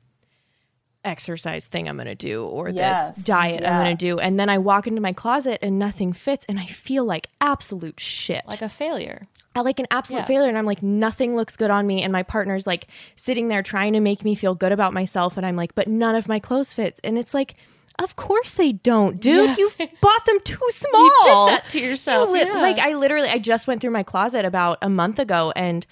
exercise 1.05 1.67
thing 1.67 1.87
I'm 1.87 1.95
going 1.95 2.07
to 2.07 2.15
do 2.15 2.45
or 2.45 2.67
yes, 2.67 3.15
this 3.15 3.25
diet 3.25 3.61
yes. 3.61 3.71
I'm 3.71 3.81
going 3.81 3.95
to 3.95 4.05
do." 4.05 4.19
And 4.19 4.37
then 4.37 4.49
I 4.49 4.57
walk 4.57 4.85
into 4.85 4.99
my 4.99 5.13
closet 5.13 5.59
and 5.61 5.79
nothing 5.79 6.11
fits 6.11 6.45
and 6.49 6.59
I 6.59 6.65
feel 6.65 7.05
like 7.05 7.27
absolute 7.39 8.01
shit. 8.01 8.43
Like 8.45 8.61
a 8.61 8.67
failure. 8.67 9.21
Like 9.65 9.79
an 9.79 9.87
absolute 9.91 10.19
Yeah. 10.19 10.25
failure 10.25 10.49
and 10.49 10.57
I'm 10.57 10.65
like 10.65 10.81
nothing 10.83 11.35
looks 11.35 11.55
good 11.57 11.69
on 11.71 11.85
me 11.87 12.03
and 12.03 12.11
my 12.13 12.23
partner's 12.23 12.65
like 12.67 12.87
sitting 13.15 13.47
there 13.47 13.63
trying 13.63 13.93
to 13.93 13.99
make 13.99 14.23
me 14.23 14.35
feel 14.35 14.55
good 14.55 14.71
about 14.71 14.93
myself 14.93 15.37
and 15.37 15.45
I'm 15.45 15.55
like 15.55 15.75
but 15.75 15.87
none 15.87 16.15
of 16.15 16.27
my 16.27 16.39
clothes 16.39 16.73
fits 16.73 16.99
and 17.03 17.17
it's 17.17 17.33
like 17.33 17.55
of 17.99 18.15
course 18.15 18.53
they 18.53 18.73
don't 18.73 19.19
dude 19.19 19.49
Yeah. 19.49 19.55
you 19.57 19.71
bought 20.01 20.25
them 20.25 20.39
too 20.41 20.59
small 20.69 21.03
You 21.03 21.11
did 21.23 21.31
that 21.57 21.69
to 21.71 21.79
You 21.79 21.87
yourself. 21.89 22.29
yeah. 22.33 22.53
like 22.61 22.79
I 22.79 22.93
literally 22.93 23.29
I 23.29 23.39
just 23.39 23.67
went 23.67 23.81
through 23.81 23.91
my 23.91 24.03
closet 24.03 24.45
about 24.45 24.77
a 24.81 24.89
month 24.89 25.19
ago 25.19 25.51
and 25.55 25.85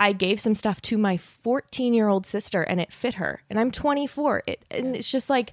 I 0.00 0.12
gave 0.12 0.40
some 0.40 0.56
stuff 0.56 0.82
to 0.82 0.98
my 0.98 1.16
14 1.16 1.94
year 1.94 2.08
old 2.08 2.26
sister 2.26 2.62
and 2.62 2.80
it 2.80 2.92
fit 2.92 3.14
her 3.14 3.42
and 3.48 3.60
I'm 3.60 3.70
24 3.70 4.42
it, 4.48 4.64
and 4.70 4.96
it's 4.96 5.10
just 5.10 5.30
like 5.30 5.52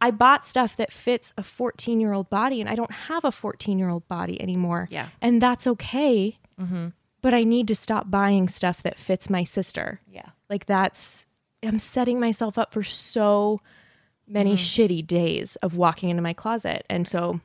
I 0.00 0.10
bought 0.10 0.44
stuff 0.44 0.74
that 0.76 0.90
fits 0.92 1.32
a 1.38 1.42
14 1.44 2.00
year 2.00 2.12
old 2.12 2.28
body 2.28 2.60
and 2.60 2.68
I 2.68 2.74
don't 2.74 2.90
have 2.90 3.24
a 3.24 3.30
14 3.30 3.78
year 3.78 3.88
old 3.88 4.06
body 4.08 4.40
anymore 4.42 4.88
Yeah. 4.90 5.08
and 5.22 5.40
that's 5.40 5.66
okay 5.68 6.38
Mm-hmm. 6.60 6.88
But 7.24 7.32
I 7.32 7.42
need 7.42 7.68
to 7.68 7.74
stop 7.74 8.10
buying 8.10 8.48
stuff 8.48 8.82
that 8.82 8.98
fits 8.98 9.30
my 9.30 9.44
sister. 9.44 9.98
yeah. 10.06 10.28
Like 10.50 10.66
that's 10.66 11.24
I'm 11.62 11.78
setting 11.78 12.20
myself 12.20 12.58
up 12.58 12.74
for 12.74 12.82
so 12.82 13.60
many 14.28 14.56
mm-hmm. 14.56 14.58
shitty 14.58 15.06
days 15.06 15.56
of 15.62 15.74
walking 15.74 16.10
into 16.10 16.20
my 16.22 16.34
closet. 16.34 16.84
And 16.90 17.08
so 17.08 17.40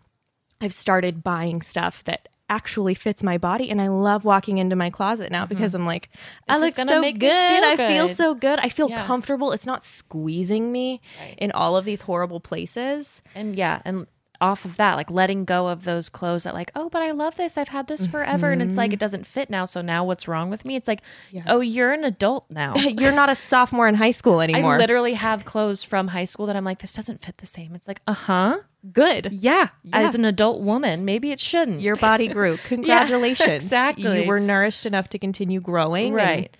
I've 0.59 0.73
started 0.73 1.23
buying 1.23 1.61
stuff 1.61 2.03
that 2.03 2.27
actually 2.49 2.93
fits 2.93 3.23
my 3.23 3.37
body 3.37 3.69
and 3.69 3.81
I 3.81 3.87
love 3.87 4.25
walking 4.25 4.57
into 4.57 4.75
my 4.75 4.89
closet 4.89 5.31
now 5.31 5.45
mm-hmm. 5.45 5.55
because 5.55 5.73
I'm 5.73 5.85
like 5.85 6.09
I 6.49 6.55
This 6.55 6.61
look 6.61 6.75
gonna 6.75 7.01
so 7.01 7.11
good. 7.13 7.63
I 7.63 7.77
feel 7.77 8.09
so 8.09 8.35
good. 8.35 8.59
I 8.59 8.67
feel 8.67 8.89
Yeah. 8.89 9.05
comfortable. 9.05 9.53
It's 9.53 9.65
not 9.65 9.85
squeezing 9.85 10.73
me 10.73 10.99
Right. 11.21 11.35
in 11.37 11.53
all 11.53 11.77
of 11.77 11.85
these 11.85 12.01
horrible 12.01 12.41
places. 12.41 13.21
and 13.33 13.55
yeah 13.55 13.81
and 13.85 14.07
off 14.41 14.63
of 14.63 14.77
that 14.77 14.95
like 14.95 15.11
letting 15.11 15.43
go 15.43 15.67
of 15.67 15.83
those 15.83 16.07
clothes 16.09 16.43
that 16.43 16.53
like 16.53 16.71
oh 16.75 16.87
but 16.89 17.01
i 17.01 17.11
love 17.11 17.35
this 17.35 17.57
i've 17.57 17.67
had 17.67 17.87
this 17.87 18.07
forever 18.07 18.51
and 18.51 18.61
it's 18.61 18.77
like 18.77 18.93
it 18.93 18.99
doesn't 18.99 19.27
fit 19.27 19.49
now 19.49 19.65
so 19.65 19.81
now 19.81 20.03
what's 20.05 20.27
wrong 20.27 20.49
with 20.49 20.63
me 20.63 20.75
it's 20.77 20.87
like 20.87 21.01
oh 21.47 21.59
you're 21.59 21.91
an 21.91 22.03
adult 22.05 22.45
now 22.49 22.73
You're 22.75 23.11
not 23.11 23.29
a 23.29 23.35
sophomore 23.35 23.87
in 23.87 23.95
high 23.95 24.11
school 24.11 24.39
anymore. 24.39 24.75
i 24.75 24.77
literally 24.77 25.13
have 25.15 25.43
clothes 25.43 25.83
from 25.83 26.07
high 26.09 26.23
school 26.25 26.45
that 26.45 26.55
i'm 26.55 26.63
like 26.63 26.79
this 26.79 26.93
doesn't 26.93 27.21
fit 27.21 27.37
the 27.39 27.45
same 27.45 27.75
it's 27.75 27.87
like 27.87 28.01
uh-huh 28.07 28.59
good. 28.93 29.27
yeah, 29.33 29.69
Yeah. 29.83 29.99
as 29.99 30.15
an 30.15 30.23
adult 30.23 30.61
woman 30.61 31.03
maybe 31.03 31.31
it 31.31 31.39
shouldn't 31.41 31.81
Your 31.81 31.97
body 31.97 32.29
grew. 32.29 32.55
Congratulations. 32.67 33.63
exactly. 33.63 34.21
You 34.23 34.27
were 34.27 34.39
nourished 34.39 34.85
enough 34.85 35.09
to 35.09 35.19
continue 35.19 35.59
growing. 35.59 36.07
and- 36.07 36.15
right 36.15 36.57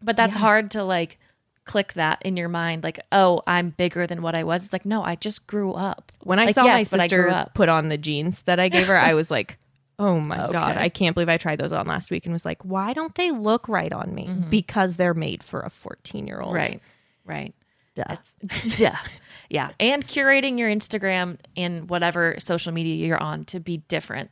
but 0.00 0.16
that's 0.16 0.36
hard 0.36 0.70
to 0.72 0.84
like 0.84 1.18
click 1.66 1.92
that 1.94 2.22
in 2.22 2.36
your 2.36 2.48
mind 2.48 2.82
like 2.82 2.98
oh 3.12 3.42
i'm 3.46 3.70
bigger 3.70 4.06
than 4.06 4.22
what 4.22 4.34
i 4.36 4.42
was 4.44 4.64
it's 4.64 4.72
like 4.72 4.86
no 4.86 5.02
i 5.02 5.14
just 5.16 5.46
grew 5.46 5.72
up 5.72 6.12
when 6.22 6.38
I 6.38 6.46
Like, 6.46 6.54
saw 6.54 6.64
yes, 6.64 6.90
my 6.90 6.96
but 6.96 7.04
I 7.04 7.08
grew 7.08 7.30
sister 7.30 7.50
put 7.54 7.68
on 7.68 7.88
the 7.88 7.98
jeans 7.98 8.42
that 8.42 8.58
I 8.58 8.68
gave 8.68 8.86
her, 8.86 8.96
I 8.96 9.14
was 9.20 9.30
like, 9.30 9.58
oh 9.98 10.18
my 10.20 10.36
God, 10.50 10.76
I 10.76 10.88
can't 10.88 11.14
believe 11.14 11.28
I 11.28 11.36
tried 11.36 11.58
those 11.60 11.72
on 11.72 11.86
last 11.86 12.10
week 12.10 12.24
and 12.26 12.32
was 12.32 12.44
like, 12.44 12.64
why 12.64 12.92
don't 12.92 13.14
they 13.14 13.30
look 13.30 13.68
right 13.68 13.92
on 13.92 14.14
me? 14.14 14.26
Mm-hmm. 14.26 14.50
Because 14.50 14.96
they're 14.96 15.14
made 15.14 15.42
for 15.42 15.60
a 15.60 15.70
14 15.70 16.26
year 16.26 16.40
old. 16.40 16.54
right 16.54 16.80
right 17.24 17.54
Duh. 17.94 18.04
That's 18.08 18.34
duh. 18.76 18.94
Yeah. 19.48 19.70
And 19.80 20.06
curating 20.06 20.58
your 20.58 20.68
Instagram 20.68 21.38
and 21.56 21.88
whatever 21.88 22.36
social 22.38 22.72
media 22.72 23.06
you're 23.06 23.22
on 23.22 23.44
to 23.46 23.60
be 23.60 23.78
different 23.88 24.30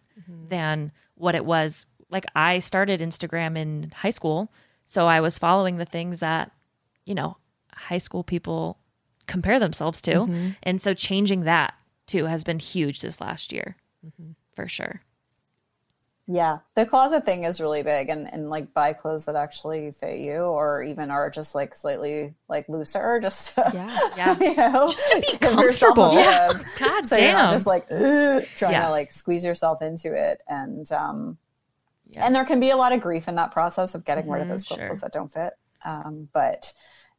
than 0.49 0.93
what 1.15 1.35
it 1.35 1.45
was. 1.45 1.87
Like 2.11 2.27
I 2.37 2.59
started 2.59 3.01
Instagram 3.01 3.57
in 3.57 3.93
high 3.95 4.11
school. 4.11 4.53
So 4.85 5.07
I 5.07 5.21
was 5.21 5.39
following 5.39 5.79
the 5.79 5.85
things 5.87 6.21
that, 6.21 6.51
you 7.07 7.15
know, 7.15 7.37
high 7.73 7.99
school 7.99 8.25
people 8.25 8.79
compare 9.27 9.59
themselves 9.59 10.01
to. 10.03 10.55
And 10.63 10.81
so 10.81 10.95
changing 10.95 11.43
that 11.45 11.75
too 12.07 12.25
has 12.27 12.45
been 12.45 12.59
huge 12.59 13.01
this 13.01 13.21
last 13.21 13.53
year. 13.53 13.77
For 14.55 14.69
sure. 14.69 15.01
Yeah, 16.27 16.61
the 16.75 16.87
closet 16.87 17.27
thing 17.27 17.45
is 17.45 17.61
really 17.61 17.83
big, 17.83 18.09
and 18.09 18.27
and 18.33 18.49
like 18.49 18.73
buy 18.73 18.95
clothes 18.95 19.27
that 19.27 19.37
actually 19.37 19.91
fit 19.91 20.21
you, 20.21 20.37
or 20.39 20.83
even 20.83 21.11
are 21.11 21.29
just 21.29 21.55
like 21.55 21.75
slightly 21.75 22.33
like 22.49 22.67
looser, 22.67 23.21
just 23.23 23.55
to, 23.57 23.71
Yeah. 23.75 23.99
Yeah. 24.17 24.39
you 24.41 24.55
know, 24.57 24.89
Just 24.89 25.07
to 25.11 25.21
be 25.21 25.27
give 25.39 25.53
yourself 25.59 25.99
a 25.99 26.01
comfortable. 26.01 26.15
Yeah. 26.15 26.53
God 26.79 27.07
so 27.09 27.17
you're 27.19 27.33
not 27.33 27.43
damn. 27.43 27.53
just 27.53 27.67
like 27.67 27.89
trying 27.89 28.73
Yeah. 28.73 28.85
to 28.87 28.91
like 28.91 29.13
squeeze 29.13 29.45
yourself 29.45 29.83
into 29.83 30.15
it, 30.15 30.41
and 30.49 30.91
um, 30.93 31.37
Yeah. 32.09 32.25
and 32.25 32.35
there 32.35 32.47
can 32.47 32.59
be 32.59 32.71
a 32.71 32.77
lot 32.79 32.93
of 32.93 33.03
grief 33.03 33.29
in 33.29 33.35
that 33.35 33.51
process 33.51 33.95
of 33.95 34.07
getting 34.07 34.27
rid 34.31 34.41
of 34.41 34.47
Mhm, 34.49 34.51
those 34.51 34.65
clothes 34.65 34.79
sure. 34.81 34.95
that 34.97 35.13
don't 35.13 35.31
fit. 35.31 35.53
Um, 35.85 36.31
but 36.33 36.73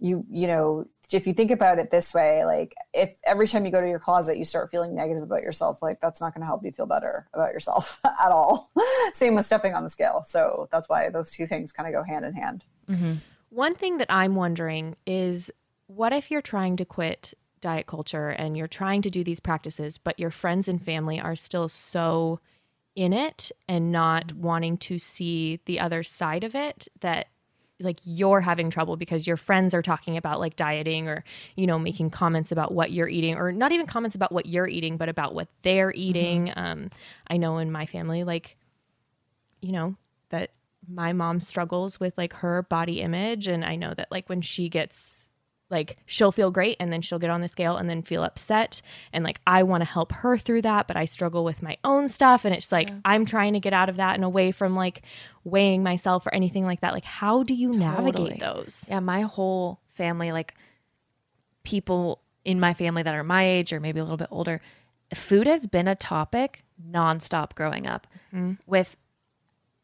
you 0.06 0.26
you 0.30 0.48
know 0.48 0.86
if 1.12 1.28
you 1.28 1.34
think 1.34 1.52
about 1.52 1.80
it 1.80 1.92
this 1.92 2.14
way 2.14 2.46
like 2.46 2.74
if 2.94 3.16
every 3.24 3.48
time 3.48 3.66
you 3.66 3.72
go 3.72 3.82
to 3.82 3.88
your 3.88 4.00
closet 4.00 4.38
you 4.38 4.46
start 4.46 4.70
feeling 4.72 4.96
negative 4.96 5.24
about 5.24 5.42
yourself 5.42 5.82
like 5.82 6.00
that's 6.02 6.20
not 6.20 6.34
going 6.34 6.42
to 6.42 6.46
help 6.46 6.64
you 6.64 6.72
feel 6.72 6.86
better 6.86 7.28
about 7.34 7.54
yourself 7.54 8.00
at 8.06 8.32
all. 8.32 8.72
Same 9.14 9.36
with 9.36 9.46
stepping 9.46 9.74
on 9.74 9.84
the 9.84 9.90
scale. 9.90 10.26
So 10.28 10.68
that's 10.72 10.90
why 10.90 11.10
those 11.10 11.32
two 11.32 11.48
things 11.48 11.72
kind 11.72 11.88
of 11.88 11.94
go 11.94 12.04
hand 12.04 12.26
in 12.26 12.34
hand. 12.34 12.64
Mm-hmm. 12.90 13.14
One 13.50 13.76
thing 13.76 13.98
that 14.00 14.12
I'm 14.12 14.36
wondering 14.36 14.96
is 15.06 15.52
what 15.88 16.14
if 16.14 16.32
you're 16.32 16.42
trying 16.42 16.78
to 16.78 16.86
quit 16.86 17.34
diet 17.62 17.88
culture 17.88 18.30
and 18.30 18.58
you're 18.58 18.68
trying 18.68 19.02
to 19.04 19.10
do 19.10 19.24
these 19.24 19.40
practices, 19.40 19.98
but 19.98 20.20
your 20.20 20.32
friends 20.32 20.68
and 20.68 20.84
family 20.84 21.20
are 21.20 21.36
still 21.36 21.70
so 21.70 22.40
in 22.96 23.14
it 23.14 23.52
and 23.68 23.92
not 23.92 24.28
mm-hmm. 24.28 24.42
wanting 24.42 24.78
to 24.78 25.00
see 25.00 25.60
the 25.66 25.80
other 25.80 26.04
side 26.04 26.44
of 26.44 26.56
it 26.56 26.88
that 27.02 27.28
like 27.80 28.00
you're 28.06 28.42
having 28.42 28.70
trouble 28.70 28.96
because 28.96 29.28
your 29.28 29.38
friends 29.38 29.74
are 29.74 29.82
talking 29.82 30.16
about 30.18 30.40
like 30.40 30.56
dieting 30.56 31.08
or 31.08 31.24
you 31.56 31.68
know 31.68 31.78
making 31.78 32.10
comments 32.10 32.52
about 32.52 32.74
what 32.74 32.92
you're 32.92 33.10
eating 33.10 33.36
or 33.36 33.52
not 33.52 33.72
even 33.72 33.86
comments 33.86 34.16
about 34.16 34.32
what 34.32 34.46
you're 34.46 34.68
eating 34.68 34.98
but 34.98 35.10
about 35.10 35.34
what 35.34 35.48
they're 35.64 35.94
eating. 35.96 36.52
Um 36.56 36.90
i 37.28 37.38
know 37.38 37.58
in 37.58 37.72
my 37.72 37.86
family 37.86 38.24
like 38.24 38.56
you 39.62 39.72
know 39.72 39.96
that 40.30 40.52
my 40.88 41.14
mom 41.14 41.42
struggles 41.42 42.00
with 42.00 42.18
like 42.18 42.34
her 42.34 42.64
body 42.64 43.02
image. 43.02 43.48
And 43.48 43.66
i 43.66 43.76
know 43.76 43.94
that 43.94 44.10
like 44.12 44.30
when 44.30 44.42
she 44.42 44.70
gets 44.70 45.15
like 45.70 45.98
she'll 46.06 46.32
feel 46.32 46.52
great 46.52 46.78
and 46.80 46.92
then 46.92 47.02
she'll 47.02 47.20
get 47.20 47.30
on 47.30 47.42
the 47.42 47.48
scale 47.48 47.78
and 47.78 47.90
then 47.90 48.02
feel 48.02 48.24
upset. 48.24 48.82
And 49.12 49.24
like 49.24 49.40
i 49.48 49.64
want 49.64 49.82
to 49.82 49.86
help 49.86 50.12
her 50.12 50.38
through 50.38 50.62
that 50.64 50.88
but 50.88 50.96
i 50.96 51.06
struggle 51.06 51.44
with 51.44 51.62
my 51.62 51.78
own 51.84 52.10
stuff. 52.10 52.46
And 52.46 52.54
it's 52.54 52.72
like 52.72 52.90
i'm 53.04 53.26
trying 53.26 53.54
to 53.54 53.60
get 53.60 53.74
out 53.74 53.90
of 53.90 53.98
that 53.98 54.16
and 54.16 54.24
away 54.24 54.52
from 54.52 54.76
like 54.76 55.02
weighing 55.44 55.84
myself 55.84 56.26
or 56.26 56.34
anything 56.34 56.66
like 56.66 56.82
that. 56.82 56.94
Like 56.94 57.06
how 57.06 57.44
do 57.44 57.54
you 57.54 57.72
navigate 57.72 58.40
those? 58.40 58.86
Yeah, 58.90 59.00
my 59.00 59.22
whole 59.22 59.80
family, 59.88 60.32
like 60.32 60.54
people 61.64 62.22
in 62.44 62.60
my 62.60 62.74
family 62.74 63.04
that 63.04 63.16
are 63.16 63.24
my 63.24 63.46
age 63.46 63.74
or 63.74 63.80
maybe 63.80 64.00
a 64.00 64.04
little 64.04 64.18
bit 64.18 64.28
older, 64.32 64.62
food 65.14 65.48
has 65.48 65.68
been 65.68 65.88
a 65.88 65.96
topic 65.96 66.64
nonstop 66.92 67.56
growing 67.56 67.88
up. 67.88 68.08
Mm-hmm. 68.34 68.54
With 68.66 68.96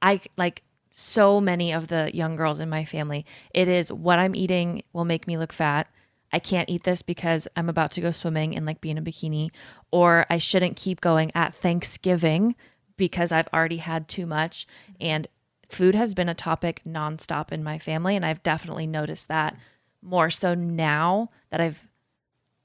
I 0.01 0.21
like 0.37 0.63
so 0.91 1.39
many 1.39 1.71
of 1.71 1.87
the 1.87 2.11
young 2.13 2.35
girls 2.35 2.59
in 2.59 2.69
my 2.69 2.85
family, 2.85 3.25
it 3.53 3.67
is 3.67 3.91
what 3.91 4.19
I'm 4.19 4.35
eating 4.35 4.83
will 4.93 5.05
make 5.05 5.27
me 5.27 5.37
look 5.37 5.53
fat. 5.53 5.87
I 6.33 6.39
can't 6.39 6.69
eat 6.69 6.83
this 6.83 7.01
because 7.01 7.47
I'm 7.55 7.69
about 7.69 7.91
to 7.91 8.01
go 8.01 8.11
swimming 8.11 8.55
and 8.55 8.65
like 8.65 8.81
be 8.81 8.91
in 8.91 8.97
a 8.97 9.01
bikini, 9.01 9.49
or 9.91 10.25
I 10.29 10.37
shouldn't 10.37 10.77
keep 10.77 11.01
going 11.01 11.31
at 11.35 11.55
Thanksgiving 11.55 12.55
because 12.97 13.31
I've 13.31 13.49
already 13.53 13.77
had 13.77 14.07
too 14.07 14.25
much. 14.25 14.67
And 14.99 15.27
food 15.69 15.95
has 15.95 16.13
been 16.13 16.29
a 16.29 16.33
topic 16.33 16.81
nonstop 16.87 17.51
in 17.51 17.63
my 17.63 17.77
family. 17.77 18.15
And 18.15 18.25
I've 18.25 18.43
definitely 18.43 18.87
noticed 18.87 19.27
that 19.27 19.57
more 20.01 20.29
so 20.29 20.53
now 20.53 21.29
that 21.49 21.61
I've 21.61 21.87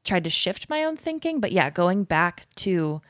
tried 0.05 0.24
to 0.24 0.31
shift 0.31 0.68
my 0.68 0.85
own 0.85 0.97
thinking. 0.97 1.41
But 1.41 1.53
yeah, 1.53 1.70
going 1.70 2.05
back 2.05 2.47
to 2.57 3.01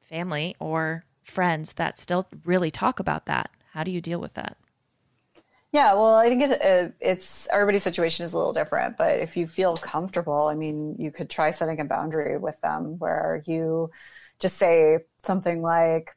family 0.00 0.54
or 0.58 1.04
friends 1.22 1.74
that 1.74 1.98
still 1.98 2.28
really 2.44 2.70
talk 2.70 3.00
about 3.00 3.26
that. 3.26 3.50
How 3.76 3.84
do 3.84 3.90
you 3.90 4.00
deal 4.00 4.18
with 4.18 4.32
that? 4.34 4.56
Yeah, 5.70 5.92
well, 5.92 6.14
I 6.14 6.28
think 6.28 6.42
it, 6.42 6.50
it, 6.62 6.94
it's 6.98 7.46
everybody's 7.52 7.82
situation 7.82 8.24
is 8.24 8.32
a 8.32 8.38
little 8.38 8.54
different, 8.54 8.96
but 8.96 9.20
if 9.20 9.36
you 9.36 9.46
feel 9.46 9.76
comfortable, 9.76 10.48
I 10.48 10.54
mean, 10.54 10.96
you 10.98 11.10
could 11.10 11.28
try 11.28 11.50
setting 11.50 11.78
a 11.80 11.84
boundary 11.84 12.38
with 12.38 12.58
them 12.62 12.98
where 12.98 13.42
you 13.46 13.90
just 14.38 14.56
say 14.56 15.00
something 15.22 15.60
like, 15.60 16.16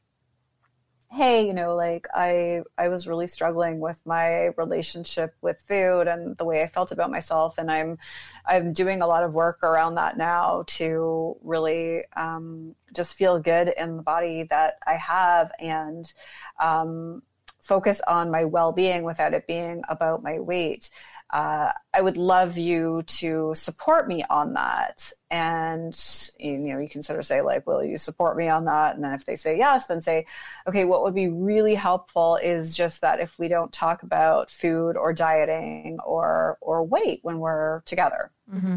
"Hey, 1.12 1.45
you 1.47 1.53
know, 1.53 1.76
like 1.76 2.07
I 2.14 2.62
I 2.78 2.88
was 2.89 3.07
really 3.07 3.28
struggling 3.28 3.80
with 3.80 3.99
my 4.05 4.47
relationship 4.57 5.36
with 5.41 5.60
food 5.68 6.07
and 6.07 6.38
the 6.38 6.45
way 6.45 6.62
I 6.62 6.68
felt 6.68 6.91
about 6.91 7.12
myself, 7.12 7.57
and 7.57 7.70
I'm 7.72 7.97
I'm 8.45 8.74
doing 8.74 9.01
a 9.01 9.07
lot 9.07 9.24
of 9.24 9.34
work 9.34 9.64
around 9.64 9.95
that 9.95 10.18
now 10.18 10.64
to 10.78 11.36
really 11.43 12.03
um, 12.16 12.76
just 12.95 13.18
feel 13.18 13.39
good 13.39 13.74
in 13.76 13.97
the 13.97 14.03
body 14.03 14.43
that 14.49 14.76
I 14.88 14.93
have 14.95 15.51
and." 15.60 16.12
Um, 16.60 17.24
focus 17.70 18.01
on 18.07 18.32
my 18.32 18.43
well-being 18.43 19.03
without 19.03 19.34
it 19.34 19.47
being 19.47 19.84
about 19.88 20.24
my 20.24 20.39
weight 20.39 20.89
uh, 21.32 21.72
i 21.93 22.01
would 22.01 22.17
love 22.17 22.57
you 22.57 23.03
to 23.03 23.53
support 23.53 24.07
me 24.07 24.24
on 24.30 24.53
that. 24.53 25.11
And 25.32 25.93
you 26.39 26.57
know 26.57 26.80
you 26.80 26.89
can 26.89 27.03
sort 27.03 27.20
of 27.20 27.26
say 27.26 27.41
like 27.41 27.67
will 27.67 27.84
you 27.84 27.97
support 27.99 28.36
me 28.36 28.49
on 28.49 28.65
that? 28.65 28.95
And 28.95 29.03
then 29.03 29.13
if 29.13 29.26
they 29.26 29.36
say 29.36 29.57
yes 29.57 29.86
then 29.86 30.01
say 30.01 30.26
okay 30.67 30.86
what 30.86 31.03
would 31.03 31.13
be 31.13 31.28
really 31.28 31.76
helpful 31.76 32.38
is 32.38 32.76
just 32.76 33.01
that 33.01 33.20
if 33.20 33.38
we 33.38 33.47
don't 33.47 33.72
talk 33.72 34.01
about 34.01 34.49
food 34.49 34.97
or 34.97 35.13
dieting 35.13 35.99
or 36.03 36.57
or 36.61 36.84
weight 36.84 37.20
when 37.22 37.39
we're 37.39 37.82
together. 37.82 38.32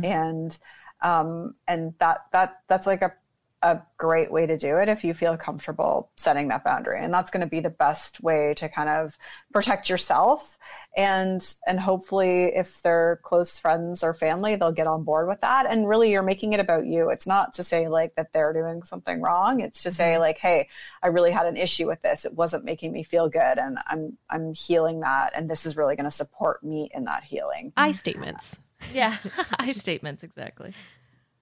And 0.05 0.59
um 1.01 1.55
and 1.67 1.95
that 1.99 2.27
that 2.33 2.61
that's 2.69 2.87
like 2.87 3.03
a 3.03 3.15
a 3.63 3.81
great 3.97 4.33
way 4.33 4.45
to 4.45 4.59
do 4.59 4.79
it 4.79 4.89
if 4.89 5.05
you 5.05 5.15
feel 5.15 5.37
comfortable 5.37 6.11
setting 6.17 6.49
that 6.49 6.65
boundary. 6.65 7.03
And 7.03 7.15
that's 7.15 7.31
going 7.31 7.43
to 7.43 7.47
be 7.47 7.61
the 7.61 7.71
best 7.71 8.21
way 8.21 8.55
to 8.55 8.69
kind 8.69 8.89
of 8.89 9.17
protect 9.53 9.89
yourself. 9.89 10.59
And 10.97 11.43
and 11.67 11.81
hopefully 11.81 12.53
if 12.55 12.83
they're 12.83 13.21
close 13.23 13.59
friends 13.59 14.03
or 14.03 14.13
family 14.13 14.57
they'll 14.57 14.73
get 14.73 14.87
on 14.87 15.05
board 15.05 15.29
with 15.29 15.41
that. 15.43 15.67
And 15.67 15.89
really 15.89 16.11
you're 16.11 16.23
making 16.23 16.53
it 16.53 16.61
about 16.61 16.87
you. 16.87 17.09
It's 17.09 17.27
not 17.27 17.55
to 17.55 17.63
say 17.63 17.89
like 17.89 18.17
that 18.17 18.33
they're 18.33 18.53
doing 18.53 18.83
something 18.83 19.23
wrong. 19.23 19.61
It's 19.61 19.85
to 19.85 19.89
mm-hmm. 19.89 19.97
say 19.97 20.19
like 20.19 20.39
hey 20.39 20.69
i 21.03 21.07
really 21.07 21.31
had 21.31 21.47
an 21.47 21.57
issue 21.57 21.87
with 21.87 22.03
this. 22.03 22.25
It 22.25 22.35
wasn't 22.35 22.65
making 22.65 22.93
me 22.93 23.05
feel 23.05 23.29
good 23.29 23.59
and 23.59 23.79
i'm 23.87 24.19
i'm 24.29 24.55
healing 24.55 25.01
that 25.01 25.33
and 25.35 25.49
this 25.49 25.65
is 25.65 25.77
really 25.77 25.97
going 25.97 26.05
to 26.05 26.11
support 26.11 26.63
me 26.65 26.91
in 26.93 27.05
that 27.05 27.23
healing. 27.25 27.73
I 27.77 27.93
statements. 27.93 28.57
Yeah. 28.93 29.17
I 29.59 29.73
statements 29.73 30.25
exactly 30.25 30.75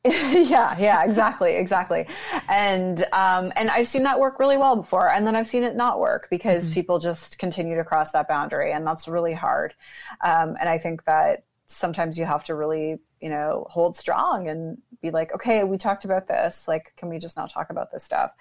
yeah 0.05 0.79
yeah 0.79 1.05
exactly 1.05 1.57
exactly. 1.57 2.07
And 2.49 3.05
um 3.13 3.53
and 3.55 3.69
i've 3.71 3.87
seen 3.87 4.03
that 4.05 4.19
work 4.19 4.39
really 4.39 4.57
well 4.57 4.77
before 4.77 5.11
and 5.11 5.27
then 5.27 5.37
i've 5.37 5.47
seen 5.47 5.63
it 5.63 5.77
not 5.77 6.01
work 6.01 6.29
because 6.31 6.65
mm-hmm. 6.65 6.75
people 6.75 6.99
just 6.99 7.39
continue 7.39 7.77
to 7.77 7.85
cross 7.85 8.11
that 8.13 8.27
boundary 8.27 8.73
and 8.73 8.87
that's 8.87 9.09
really 9.09 9.35
hard. 9.35 9.75
Um 10.25 10.57
and 10.59 10.71
i 10.71 10.79
think 10.79 11.05
that 11.05 11.45
sometimes 11.67 12.19
you 12.19 12.25
have 12.25 12.45
to 12.45 12.55
really 12.55 12.99
you 13.21 13.29
know 13.29 13.67
hold 13.69 13.95
strong 13.95 14.49
and 14.49 14.79
be 15.03 15.11
like 15.11 15.35
okay 15.35 15.65
we 15.65 15.77
talked 15.77 16.07
about 16.07 16.27
this. 16.27 16.67
Like 16.67 16.95
can 16.97 17.11
we 17.11 17.19
just 17.19 17.37
not 17.37 17.53
talk 17.53 17.69
about 17.69 17.93
this 17.93 18.03
stuff? 18.03 18.33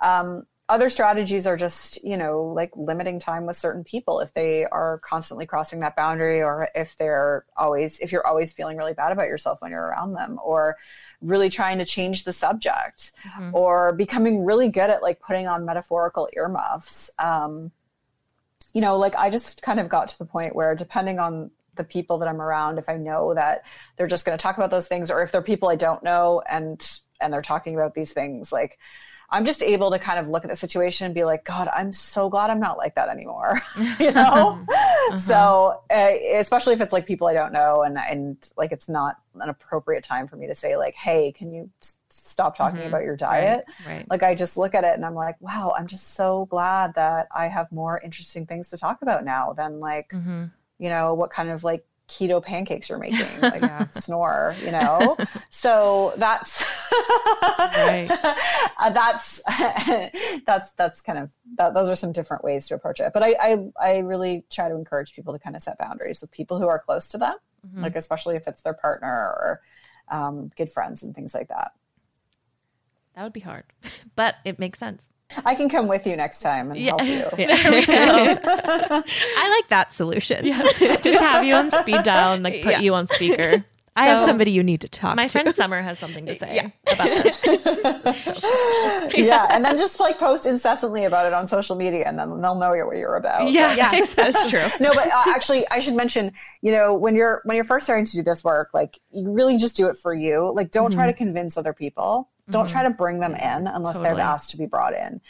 Um 0.00 0.46
other 0.70 0.88
strategies 0.88 1.48
are 1.48 1.56
just 1.56 2.02
you 2.04 2.16
know 2.16 2.44
like 2.44 2.70
limiting 2.76 3.18
time 3.18 3.44
with 3.44 3.56
certain 3.56 3.82
people 3.82 4.20
if 4.20 4.32
they 4.34 4.64
are 4.64 4.98
constantly 4.98 5.44
crossing 5.44 5.80
that 5.80 5.96
boundary 5.96 6.40
or 6.40 6.68
if 6.76 6.96
they're 6.96 7.44
always 7.56 7.98
if 7.98 8.12
you're 8.12 8.26
always 8.26 8.52
feeling 8.52 8.76
really 8.76 8.94
bad 8.94 9.10
about 9.10 9.26
yourself 9.26 9.60
when 9.60 9.72
you're 9.72 9.84
around 9.84 10.12
them 10.12 10.38
or 10.42 10.76
really 11.20 11.50
trying 11.50 11.78
to 11.78 11.84
change 11.84 12.22
the 12.22 12.32
subject 12.32 13.10
mm-hmm. 13.26 13.50
or 13.52 13.92
becoming 13.92 14.44
really 14.44 14.68
good 14.68 14.88
at 14.88 15.02
like 15.02 15.20
putting 15.20 15.48
on 15.48 15.66
metaphorical 15.66 16.28
earmuffs 16.34 17.10
um, 17.18 17.72
you 18.72 18.80
know 18.80 18.96
like 18.96 19.16
i 19.16 19.28
just 19.28 19.62
kind 19.62 19.80
of 19.80 19.88
got 19.88 20.08
to 20.08 20.18
the 20.18 20.24
point 20.24 20.54
where 20.54 20.76
depending 20.76 21.18
on 21.18 21.50
the 21.74 21.84
people 21.84 22.18
that 22.18 22.28
i'm 22.28 22.40
around 22.40 22.78
if 22.78 22.88
i 22.88 22.96
know 22.96 23.34
that 23.34 23.64
they're 23.96 24.06
just 24.06 24.24
going 24.24 24.38
to 24.38 24.42
talk 24.42 24.56
about 24.56 24.70
those 24.70 24.86
things 24.86 25.10
or 25.10 25.20
if 25.20 25.32
they're 25.32 25.42
people 25.42 25.68
i 25.68 25.74
don't 25.74 26.04
know 26.04 26.40
and 26.48 27.00
and 27.20 27.32
they're 27.32 27.42
talking 27.42 27.74
about 27.74 27.92
these 27.92 28.12
things 28.12 28.52
like 28.52 28.78
I'm 29.32 29.44
just 29.44 29.62
able 29.62 29.92
to 29.92 29.98
kind 29.98 30.18
of 30.18 30.28
look 30.28 30.44
at 30.44 30.50
the 30.50 30.56
situation 30.56 31.04
and 31.04 31.14
be 31.14 31.24
like, 31.24 31.44
God, 31.44 31.68
I'm 31.72 31.92
so 31.92 32.28
glad 32.28 32.50
I'm 32.50 32.58
not 32.58 32.76
like 32.76 32.96
that 32.96 33.08
anymore. 33.08 33.62
you 34.00 34.10
know? 34.12 34.58
uh-huh. 34.68 35.18
So, 35.18 35.80
uh, 35.90 36.10
especially 36.34 36.74
if 36.74 36.80
it's 36.80 36.92
like 36.92 37.06
people 37.06 37.28
I 37.28 37.34
don't 37.34 37.52
know 37.52 37.82
and, 37.82 37.96
and 37.96 38.36
like 38.56 38.72
it's 38.72 38.88
not 38.88 39.16
an 39.36 39.48
appropriate 39.48 40.02
time 40.02 40.26
for 40.26 40.36
me 40.36 40.48
to 40.48 40.54
say, 40.54 40.76
like, 40.76 40.94
hey, 40.94 41.30
can 41.30 41.52
you 41.52 41.70
stop 42.08 42.56
talking 42.56 42.80
mm-hmm. 42.80 42.88
about 42.88 43.04
your 43.04 43.16
diet? 43.16 43.64
Right. 43.86 43.94
right. 43.94 44.10
Like, 44.10 44.24
I 44.24 44.34
just 44.34 44.56
look 44.56 44.74
at 44.74 44.82
it 44.82 44.94
and 44.94 45.04
I'm 45.04 45.14
like, 45.14 45.40
wow, 45.40 45.74
I'm 45.78 45.86
just 45.86 46.14
so 46.14 46.46
glad 46.46 46.94
that 46.94 47.28
I 47.34 47.46
have 47.46 47.70
more 47.70 48.00
interesting 48.00 48.46
things 48.46 48.68
to 48.70 48.78
talk 48.78 49.02
about 49.02 49.24
now 49.24 49.52
than 49.52 49.78
like, 49.78 50.10
mm-hmm. 50.10 50.46
you 50.78 50.88
know, 50.88 51.14
what 51.14 51.30
kind 51.30 51.50
of 51.50 51.62
like 51.62 51.84
keto 52.10 52.42
pancakes 52.42 52.88
you're 52.88 52.98
making 52.98 53.40
like 53.40 53.62
yeah. 53.62 53.86
snore 53.90 54.54
you 54.64 54.72
know 54.72 55.16
so 55.48 56.12
that's 56.16 56.62
uh, 57.58 58.90
that's 58.92 59.40
that's 60.46 60.70
that's 60.72 61.00
kind 61.02 61.20
of 61.20 61.30
that, 61.56 61.72
those 61.72 61.88
are 61.88 61.94
some 61.94 62.10
different 62.10 62.42
ways 62.42 62.66
to 62.66 62.74
approach 62.74 62.98
it 62.98 63.12
but 63.14 63.22
I, 63.22 63.36
I, 63.40 63.58
I 63.80 63.98
really 63.98 64.44
try 64.50 64.68
to 64.68 64.74
encourage 64.74 65.14
people 65.14 65.32
to 65.32 65.38
kind 65.38 65.54
of 65.54 65.62
set 65.62 65.78
boundaries 65.78 66.20
with 66.20 66.32
people 66.32 66.58
who 66.58 66.66
are 66.66 66.80
close 66.80 67.06
to 67.08 67.18
them 67.18 67.36
mm-hmm. 67.64 67.82
like 67.82 67.94
especially 67.94 68.34
if 68.34 68.48
it's 68.48 68.62
their 68.62 68.74
partner 68.74 69.08
or 69.08 69.60
um, 70.10 70.50
good 70.56 70.72
friends 70.72 71.04
and 71.04 71.14
things 71.14 71.32
like 71.32 71.48
that 71.48 71.70
that 73.14 73.22
would 73.22 73.32
be 73.32 73.40
hard 73.40 73.64
but 74.16 74.34
it 74.44 74.58
makes 74.58 74.80
sense 74.80 75.12
I 75.44 75.54
can 75.54 75.68
come 75.68 75.88
with 75.88 76.06
you 76.06 76.16
next 76.16 76.40
time 76.40 76.70
and 76.70 76.80
yeah. 76.80 77.02
help 77.02 77.38
you. 77.38 77.46
I 77.48 79.50
like 79.50 79.68
that 79.68 79.92
solution. 79.92 80.46
Yeah. 80.46 80.62
Just 81.02 81.20
have 81.20 81.44
you 81.44 81.54
on 81.54 81.70
speed 81.70 82.02
dial 82.02 82.34
and 82.34 82.42
like 82.42 82.62
put 82.62 82.72
yeah. 82.72 82.80
you 82.80 82.94
on 82.94 83.06
speaker. 83.06 83.64
I 83.96 84.04
have 84.04 84.20
somebody 84.20 84.52
you 84.52 84.62
need 84.62 84.82
to 84.82 84.88
talk 84.88 85.16
my 85.16 85.26
to. 85.26 85.32
friend 85.32 85.52
Summer 85.52 85.82
has 85.82 85.98
something 85.98 86.24
to 86.26 86.34
say 86.34 86.54
yeah. 86.54 86.92
about 86.92 87.24
this. 87.24 88.32
so, 88.32 89.10
yeah, 89.14 89.48
and 89.50 89.64
then 89.64 89.76
just 89.76 89.98
like 89.98 90.18
post 90.18 90.46
incessantly 90.46 91.04
about 91.04 91.26
it 91.26 91.32
on 91.32 91.48
social 91.48 91.74
media, 91.74 92.04
and 92.06 92.16
then 92.16 92.40
they'll 92.40 92.54
know 92.54 92.70
what 92.86 92.96
you're 92.96 93.16
about. 93.16 93.50
Yeah, 93.50 93.74
yeah, 93.74 94.04
that's 94.14 94.48
true. 94.48 94.64
no, 94.78 94.94
but 94.94 95.08
uh, 95.08 95.24
actually, 95.26 95.68
I 95.70 95.80
should 95.80 95.94
mention, 95.94 96.32
you 96.62 96.70
know, 96.70 96.94
when 96.94 97.16
you're 97.16 97.42
when 97.44 97.56
you're 97.56 97.64
first 97.64 97.84
starting 97.84 98.06
to 98.06 98.12
do 98.12 98.22
this 98.22 98.44
work, 98.44 98.70
like 98.72 98.98
you 99.10 99.32
really 99.32 99.58
just 99.58 99.76
do 99.76 99.88
it 99.88 99.98
for 99.98 100.14
you. 100.14 100.52
Like, 100.54 100.70
don't 100.70 100.90
mm-hmm. 100.90 100.98
try 100.98 101.06
to 101.06 101.12
convince 101.12 101.58
other 101.58 101.72
people. 101.72 102.28
Don't 102.50 102.66
mm-hmm. 102.66 102.72
try 102.72 102.82
to 102.84 102.90
bring 102.90 103.20
them 103.20 103.34
in 103.34 103.66
unless 103.66 103.96
totally. 103.96 104.14
they've 104.14 104.20
asked 104.20 104.50
to 104.50 104.56
be 104.56 104.66
brought 104.66 104.94
in. 104.94 105.20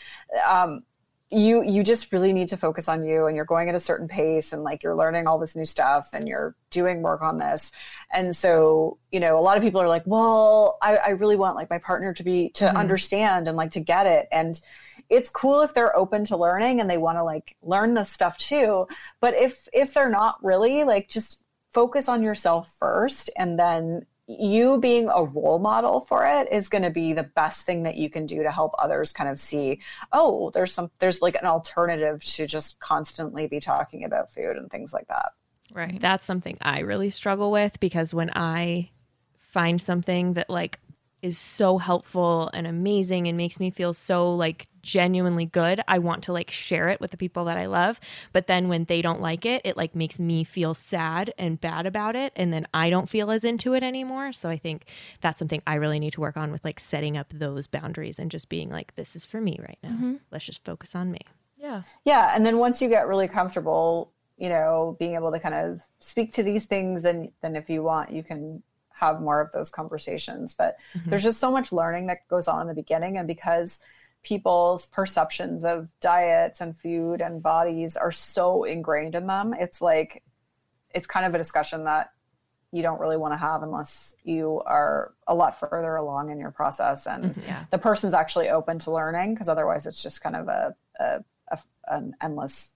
Um, 0.46 0.82
you 1.30 1.62
you 1.62 1.84
just 1.84 2.12
really 2.12 2.32
need 2.32 2.48
to 2.48 2.56
focus 2.56 2.88
on 2.88 3.04
you 3.04 3.26
and 3.26 3.36
you're 3.36 3.44
going 3.44 3.68
at 3.68 3.74
a 3.74 3.80
certain 3.80 4.08
pace 4.08 4.52
and 4.52 4.62
like 4.62 4.82
you're 4.82 4.96
learning 4.96 5.26
all 5.26 5.38
this 5.38 5.54
new 5.54 5.64
stuff 5.64 6.10
and 6.12 6.26
you're 6.26 6.56
doing 6.70 7.02
work 7.02 7.22
on 7.22 7.38
this 7.38 7.70
and 8.12 8.34
so 8.34 8.98
you 9.12 9.20
know 9.20 9.38
a 9.38 9.40
lot 9.40 9.56
of 9.56 9.62
people 9.62 9.80
are 9.80 9.88
like 9.88 10.02
well 10.06 10.76
i, 10.82 10.96
I 10.96 11.08
really 11.10 11.36
want 11.36 11.54
like 11.54 11.70
my 11.70 11.78
partner 11.78 12.12
to 12.14 12.22
be 12.24 12.50
to 12.50 12.64
mm-hmm. 12.64 12.76
understand 12.76 13.46
and 13.46 13.56
like 13.56 13.70
to 13.72 13.80
get 13.80 14.06
it 14.06 14.28
and 14.32 14.60
it's 15.08 15.30
cool 15.30 15.60
if 15.60 15.72
they're 15.72 15.96
open 15.96 16.24
to 16.26 16.36
learning 16.36 16.80
and 16.80 16.90
they 16.90 16.98
want 16.98 17.16
to 17.16 17.24
like 17.24 17.56
learn 17.62 17.94
this 17.94 18.10
stuff 18.10 18.36
too 18.36 18.88
but 19.20 19.34
if 19.34 19.68
if 19.72 19.94
they're 19.94 20.10
not 20.10 20.42
really 20.42 20.82
like 20.82 21.08
just 21.08 21.42
focus 21.72 22.08
on 22.08 22.24
yourself 22.24 22.74
first 22.80 23.30
and 23.36 23.56
then 23.56 24.04
you 24.38 24.78
being 24.78 25.08
a 25.08 25.24
role 25.24 25.58
model 25.58 26.00
for 26.00 26.24
it 26.24 26.46
is 26.52 26.68
going 26.68 26.84
to 26.84 26.90
be 26.90 27.12
the 27.12 27.24
best 27.24 27.62
thing 27.62 27.82
that 27.82 27.96
you 27.96 28.08
can 28.08 28.26
do 28.26 28.42
to 28.44 28.50
help 28.50 28.72
others 28.78 29.12
kind 29.12 29.28
of 29.28 29.40
see 29.40 29.80
oh 30.12 30.50
there's 30.50 30.72
some 30.72 30.90
there's 31.00 31.20
like 31.20 31.34
an 31.34 31.46
alternative 31.46 32.22
to 32.22 32.46
just 32.46 32.78
constantly 32.78 33.48
be 33.48 33.58
talking 33.58 34.04
about 34.04 34.32
food 34.32 34.56
and 34.56 34.70
things 34.70 34.92
like 34.92 35.08
that. 35.08 35.32
Right. 35.74 36.00
That's 36.00 36.26
something 36.26 36.56
i 36.60 36.80
really 36.80 37.10
struggle 37.10 37.50
with 37.50 37.80
because 37.80 38.14
when 38.14 38.30
i 38.34 38.90
find 39.38 39.80
something 39.80 40.34
that 40.34 40.48
like 40.48 40.78
is 41.22 41.38
so 41.38 41.78
helpful 41.78 42.50
and 42.52 42.66
amazing 42.66 43.28
and 43.28 43.36
makes 43.36 43.60
me 43.60 43.70
feel 43.70 43.92
so 43.92 44.34
like 44.34 44.68
genuinely 44.82 45.46
good, 45.46 45.82
I 45.86 45.98
want 45.98 46.24
to 46.24 46.32
like 46.32 46.50
share 46.50 46.88
it 46.88 47.00
with 47.00 47.10
the 47.10 47.16
people 47.16 47.44
that 47.46 47.56
I 47.56 47.66
love. 47.66 48.00
But 48.32 48.46
then 48.46 48.68
when 48.68 48.84
they 48.84 49.02
don't 49.02 49.20
like 49.20 49.44
it, 49.44 49.62
it 49.64 49.76
like 49.76 49.94
makes 49.94 50.18
me 50.18 50.44
feel 50.44 50.74
sad 50.74 51.32
and 51.38 51.60
bad 51.60 51.86
about 51.86 52.16
it. 52.16 52.32
And 52.36 52.52
then 52.52 52.66
I 52.72 52.90
don't 52.90 53.08
feel 53.08 53.30
as 53.30 53.44
into 53.44 53.74
it 53.74 53.82
anymore. 53.82 54.32
So 54.32 54.48
I 54.48 54.56
think 54.56 54.86
that's 55.20 55.38
something 55.38 55.62
I 55.66 55.74
really 55.74 55.98
need 55.98 56.14
to 56.14 56.20
work 56.20 56.36
on 56.36 56.52
with 56.52 56.64
like 56.64 56.80
setting 56.80 57.16
up 57.16 57.28
those 57.30 57.66
boundaries 57.66 58.18
and 58.18 58.30
just 58.30 58.48
being 58.48 58.70
like, 58.70 58.94
this 58.94 59.14
is 59.14 59.24
for 59.24 59.40
me 59.40 59.58
right 59.60 59.78
now. 59.82 59.90
Mm-hmm. 59.90 60.14
Let's 60.30 60.46
just 60.46 60.64
focus 60.64 60.94
on 60.94 61.10
me. 61.10 61.20
Yeah. 61.56 61.82
Yeah. 62.04 62.34
And 62.34 62.44
then 62.44 62.58
once 62.58 62.80
you 62.80 62.88
get 62.88 63.06
really 63.06 63.28
comfortable, 63.28 64.12
you 64.38 64.48
know, 64.48 64.96
being 64.98 65.14
able 65.14 65.32
to 65.32 65.38
kind 65.38 65.54
of 65.54 65.82
speak 66.00 66.32
to 66.34 66.42
these 66.42 66.64
things, 66.64 67.02
then 67.02 67.32
then 67.42 67.56
if 67.56 67.68
you 67.68 67.82
want, 67.82 68.10
you 68.10 68.22
can 68.22 68.62
have 69.00 69.20
more 69.20 69.40
of 69.40 69.50
those 69.52 69.70
conversations. 69.70 70.54
But 70.54 70.76
mm-hmm. 70.94 71.10
there's 71.10 71.22
just 71.22 71.40
so 71.40 71.50
much 71.50 71.72
learning 71.72 72.06
that 72.06 72.28
goes 72.28 72.48
on 72.48 72.62
in 72.62 72.68
the 72.68 72.74
beginning. 72.74 73.16
And 73.16 73.26
because 73.26 73.80
people's 74.22 74.86
perceptions 74.86 75.64
of 75.64 75.88
diets 76.00 76.60
and 76.60 76.76
food 76.76 77.20
and 77.20 77.42
bodies 77.42 77.96
are 77.96 78.12
so 78.12 78.64
ingrained 78.64 79.14
in 79.14 79.26
them, 79.26 79.54
it's 79.58 79.80
like, 79.80 80.22
it's 80.94 81.06
kind 81.06 81.26
of 81.26 81.34
a 81.34 81.38
discussion 81.38 81.84
that 81.84 82.10
you 82.72 82.82
don't 82.82 83.00
really 83.00 83.16
want 83.16 83.32
to 83.32 83.38
have 83.38 83.62
unless 83.62 84.14
you 84.22 84.62
are 84.64 85.12
a 85.26 85.34
lot 85.34 85.58
further 85.58 85.96
along 85.96 86.30
in 86.30 86.38
your 86.38 86.50
process 86.50 87.06
and 87.06 87.24
mm-hmm. 87.24 87.40
yeah. 87.40 87.64
the 87.70 87.78
person's 87.78 88.14
actually 88.14 88.48
open 88.48 88.78
to 88.78 88.92
learning 88.92 89.34
because 89.34 89.48
otherwise 89.48 89.86
it's 89.86 90.02
just 90.02 90.22
kind 90.22 90.36
of 90.36 90.48
a, 90.48 90.74
a, 91.00 91.24
a 91.50 91.58
an 91.88 92.14
endless 92.22 92.70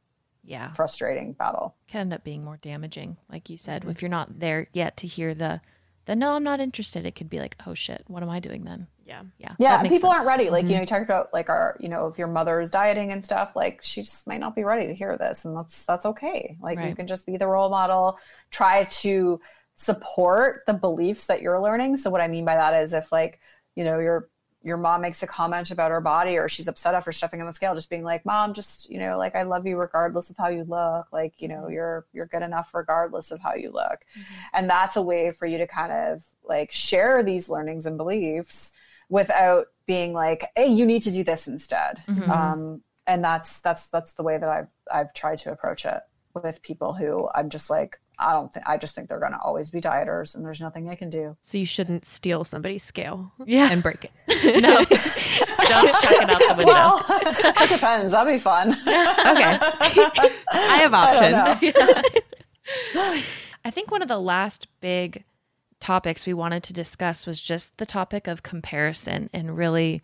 yeah 0.44 0.72
frustrating 0.72 1.32
battle 1.32 1.74
can 1.86 2.02
end 2.02 2.12
up 2.12 2.24
being 2.24 2.44
more 2.44 2.58
damaging 2.60 3.16
like 3.30 3.48
you 3.48 3.56
said 3.56 3.82
mm-hmm. 3.82 3.90
if 3.90 4.02
you're 4.02 4.08
not 4.08 4.38
there 4.40 4.66
yet 4.72 4.96
to 4.96 5.06
hear 5.06 5.34
the 5.34 5.60
then 6.06 6.18
no, 6.18 6.34
I'm 6.34 6.44
not 6.44 6.60
interested. 6.60 7.06
It 7.06 7.14
could 7.14 7.30
be 7.30 7.38
like, 7.38 7.56
oh 7.66 7.74
shit, 7.74 8.04
what 8.06 8.22
am 8.22 8.30
I 8.30 8.40
doing 8.40 8.64
then? 8.64 8.86
Yeah. 9.04 9.22
Yeah. 9.38 9.54
Yeah. 9.58 9.82
People 9.82 10.10
sense. 10.10 10.14
aren't 10.14 10.26
ready. 10.26 10.50
Like, 10.50 10.62
mm-hmm. 10.62 10.70
you 10.70 10.74
know, 10.76 10.80
you 10.82 10.86
talked 10.86 11.04
about 11.04 11.32
like 11.32 11.48
our, 11.48 11.76
you 11.80 11.88
know, 11.88 12.06
if 12.06 12.18
your 12.18 12.28
mother's 12.28 12.70
dieting 12.70 13.12
and 13.12 13.24
stuff, 13.24 13.52
like 13.54 13.80
she 13.82 14.02
just 14.02 14.26
might 14.26 14.40
not 14.40 14.54
be 14.54 14.64
ready 14.64 14.86
to 14.86 14.94
hear 14.94 15.16
this. 15.16 15.44
And 15.44 15.56
that's, 15.56 15.84
that's 15.84 16.06
okay. 16.06 16.56
Like 16.60 16.78
right. 16.78 16.88
you 16.88 16.96
can 16.96 17.06
just 17.06 17.26
be 17.26 17.36
the 17.36 17.46
role 17.46 17.68
model, 17.70 18.18
try 18.50 18.84
to 18.84 19.40
support 19.76 20.62
the 20.66 20.72
beliefs 20.74 21.26
that 21.26 21.42
you're 21.42 21.60
learning. 21.60 21.96
So 21.96 22.10
what 22.10 22.20
I 22.20 22.28
mean 22.28 22.44
by 22.44 22.54
that 22.54 22.82
is 22.82 22.92
if 22.92 23.12
like, 23.12 23.40
you 23.74 23.84
know, 23.84 23.98
you're 23.98 24.28
your 24.64 24.78
mom 24.78 25.02
makes 25.02 25.22
a 25.22 25.26
comment 25.26 25.70
about 25.70 25.90
her 25.90 26.00
body 26.00 26.38
or 26.38 26.48
she's 26.48 26.66
upset 26.66 26.94
after 26.94 27.12
stepping 27.12 27.40
on 27.40 27.46
the 27.46 27.52
scale 27.52 27.74
just 27.74 27.90
being 27.90 28.02
like 28.02 28.24
mom 28.24 28.54
just 28.54 28.90
you 28.90 28.98
know 28.98 29.18
like 29.18 29.36
i 29.36 29.42
love 29.42 29.66
you 29.66 29.76
regardless 29.76 30.30
of 30.30 30.36
how 30.36 30.48
you 30.48 30.64
look 30.64 31.06
like 31.12 31.34
you 31.40 31.46
know 31.46 31.62
mm-hmm. 31.62 31.72
you're 31.72 32.06
you're 32.12 32.26
good 32.26 32.42
enough 32.42 32.70
regardless 32.74 33.30
of 33.30 33.40
how 33.40 33.54
you 33.54 33.70
look 33.70 34.04
mm-hmm. 34.18 34.34
and 34.54 34.68
that's 34.68 34.96
a 34.96 35.02
way 35.02 35.30
for 35.30 35.46
you 35.46 35.58
to 35.58 35.66
kind 35.66 35.92
of 35.92 36.22
like 36.42 36.72
share 36.72 37.22
these 37.22 37.48
learnings 37.48 37.86
and 37.86 37.96
beliefs 37.96 38.72
without 39.08 39.66
being 39.86 40.12
like 40.12 40.50
hey 40.56 40.66
you 40.66 40.86
need 40.86 41.02
to 41.02 41.12
do 41.12 41.22
this 41.22 41.46
instead 41.46 42.02
mm-hmm. 42.08 42.30
um, 42.30 42.82
and 43.06 43.22
that's 43.22 43.60
that's 43.60 43.86
that's 43.88 44.14
the 44.14 44.22
way 44.22 44.38
that 44.38 44.48
i've 44.48 44.68
i've 44.90 45.12
tried 45.12 45.38
to 45.38 45.52
approach 45.52 45.84
it 45.84 46.00
with 46.34 46.62
people 46.62 46.94
who 46.94 47.28
i'm 47.34 47.50
just 47.50 47.68
like 47.70 48.00
I 48.18 48.32
don't 48.32 48.52
think 48.52 48.66
I 48.66 48.76
just 48.76 48.94
think 48.94 49.08
they're 49.08 49.18
going 49.20 49.32
to 49.32 49.40
always 49.40 49.70
be 49.70 49.80
dieters 49.80 50.34
and 50.34 50.44
there's 50.44 50.60
nothing 50.60 50.88
I 50.88 50.94
can 50.94 51.10
do. 51.10 51.36
So 51.42 51.58
you 51.58 51.66
shouldn't 51.66 52.04
steal 52.04 52.44
somebody's 52.44 52.82
scale 52.84 53.32
Yeah. 53.44 53.68
and 53.70 53.82
break 53.82 54.04
it. 54.04 54.12
no, 54.62 54.76
don't 54.84 55.92
chuck 56.02 56.22
it 56.22 56.30
out 56.30 56.38
the 56.38 56.54
window. 56.56 56.72
Well, 56.72 56.98
that 57.08 57.66
depends. 57.70 58.12
That'd 58.12 58.32
be 58.32 58.38
fun. 58.38 58.72
okay. 58.72 59.58
I 60.52 60.78
have 60.80 60.92
don't 60.92 61.34
options. 61.34 61.74
I 63.64 63.70
think 63.70 63.90
one 63.90 64.02
of 64.02 64.08
the 64.08 64.20
last 64.20 64.68
big 64.80 65.24
topics 65.80 66.26
we 66.26 66.34
wanted 66.34 66.62
to 66.64 66.72
discuss 66.72 67.26
was 67.26 67.40
just 67.40 67.76
the 67.78 67.86
topic 67.86 68.26
of 68.26 68.42
comparison 68.42 69.28
and 69.32 69.56
really 69.56 70.02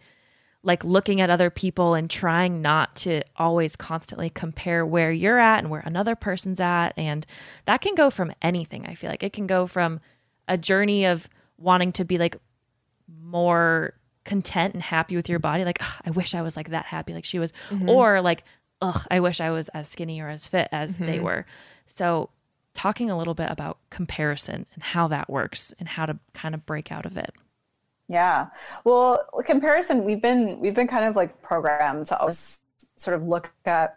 like 0.62 0.84
looking 0.84 1.20
at 1.20 1.30
other 1.30 1.48
people 1.48 1.94
and 1.94 2.10
trying 2.10 2.60
not 2.60 2.94
to 2.94 3.22
always 3.36 3.76
constantly 3.76 4.28
compare 4.28 4.84
where 4.84 5.10
you're 5.10 5.38
at 5.38 5.60
and 5.60 5.70
where 5.70 5.80
another 5.80 6.14
person's 6.14 6.60
at. 6.60 6.90
And 6.96 7.24
that 7.64 7.80
can 7.80 7.94
go 7.94 8.10
from 8.10 8.32
anything, 8.42 8.86
I 8.86 8.94
feel 8.94 9.10
like. 9.10 9.22
It 9.22 9.32
can 9.32 9.46
go 9.46 9.66
from 9.66 10.00
a 10.48 10.58
journey 10.58 11.06
of 11.06 11.28
wanting 11.56 11.92
to 11.92 12.04
be 12.04 12.18
like 12.18 12.36
more 13.22 13.94
content 14.24 14.74
and 14.74 14.82
happy 14.82 15.16
with 15.16 15.28
your 15.28 15.38
body, 15.38 15.64
like, 15.64 15.82
I 16.04 16.10
wish 16.10 16.34
I 16.34 16.42
was 16.42 16.56
like 16.56 16.70
that 16.70 16.86
happy 16.86 17.14
like 17.14 17.24
she 17.24 17.38
was, 17.38 17.52
mm-hmm. 17.70 17.88
or 17.88 18.20
like, 18.20 18.42
ugh, 18.82 19.06
I 19.10 19.20
wish 19.20 19.40
I 19.40 19.50
was 19.50 19.68
as 19.70 19.88
skinny 19.88 20.20
or 20.20 20.28
as 20.28 20.46
fit 20.46 20.68
as 20.72 20.96
they 20.96 21.16
mm-hmm. 21.16 21.24
were. 21.24 21.46
So, 21.86 22.30
talking 22.72 23.10
a 23.10 23.18
little 23.18 23.34
bit 23.34 23.50
about 23.50 23.78
comparison 23.90 24.64
and 24.74 24.82
how 24.82 25.08
that 25.08 25.28
works 25.28 25.74
and 25.80 25.88
how 25.88 26.06
to 26.06 26.16
kind 26.34 26.54
of 26.54 26.64
break 26.64 26.92
out 26.92 27.04
of 27.04 27.16
it. 27.16 27.34
Yeah. 28.10 28.48
Well, 28.82 29.24
comparison, 29.46 30.04
we've 30.04 30.20
been 30.20 30.58
we've 30.58 30.74
been 30.74 30.88
kind 30.88 31.04
of 31.04 31.14
like 31.14 31.40
programmed 31.42 32.08
to 32.08 32.18
always 32.18 32.58
sort 32.96 33.14
of 33.14 33.22
look 33.22 33.52
at 33.64 33.96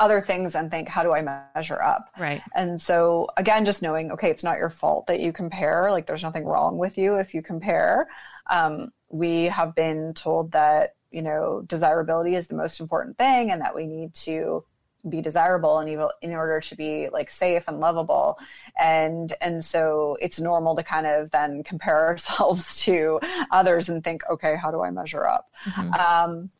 other 0.00 0.22
things 0.22 0.54
and 0.54 0.70
think, 0.70 0.88
how 0.88 1.02
do 1.02 1.12
I 1.12 1.20
measure 1.54 1.80
up? 1.82 2.08
Right. 2.18 2.40
And 2.56 2.80
so 2.80 3.28
again, 3.36 3.66
just 3.66 3.82
knowing, 3.82 4.10
okay, 4.12 4.30
it's 4.30 4.42
not 4.42 4.56
your 4.56 4.70
fault 4.70 5.06
that 5.08 5.20
you 5.20 5.34
compare. 5.34 5.90
Like 5.90 6.06
there's 6.06 6.22
nothing 6.22 6.46
wrong 6.46 6.78
with 6.78 6.96
you 6.96 7.16
if 7.16 7.34
you 7.34 7.42
compare. 7.42 8.08
Um, 8.48 8.90
we 9.10 9.44
have 9.44 9.74
been 9.74 10.14
told 10.14 10.52
that, 10.52 10.94
you 11.10 11.20
know, 11.20 11.62
desirability 11.66 12.36
is 12.36 12.46
the 12.46 12.56
most 12.56 12.80
important 12.80 13.18
thing 13.18 13.50
and 13.50 13.60
that 13.60 13.74
we 13.74 13.86
need 13.86 14.14
to 14.14 14.64
be 15.08 15.20
desirable 15.20 15.78
and 15.78 15.88
evil 15.88 16.12
in 16.22 16.32
order 16.32 16.60
to 16.60 16.76
be 16.76 17.08
like 17.10 17.30
safe 17.30 17.64
and 17.68 17.80
lovable. 17.80 18.38
And 18.78 19.32
and 19.40 19.64
so 19.64 20.16
it's 20.20 20.40
normal 20.40 20.76
to 20.76 20.82
kind 20.82 21.06
of 21.06 21.30
then 21.30 21.62
compare 21.62 22.06
ourselves 22.08 22.82
to 22.82 23.20
others 23.50 23.88
and 23.88 24.02
think 24.02 24.22
okay 24.30 24.56
how 24.56 24.70
do 24.70 24.82
i 24.82 24.90
measure 24.90 25.26
up? 25.26 25.50
Um, 25.92 26.50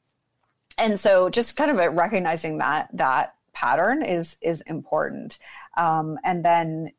and 0.78 0.98
so 0.98 1.28
just 1.28 1.56
kind 1.56 1.70
of 1.70 1.94
recognizing 1.94 2.58
that 2.58 2.88
that 2.94 3.34
pattern 3.52 4.02
is 4.02 4.36
is 4.40 4.60
important. 4.62 5.38
Um, 5.76 6.18
and 6.24 6.44
then 6.44 6.92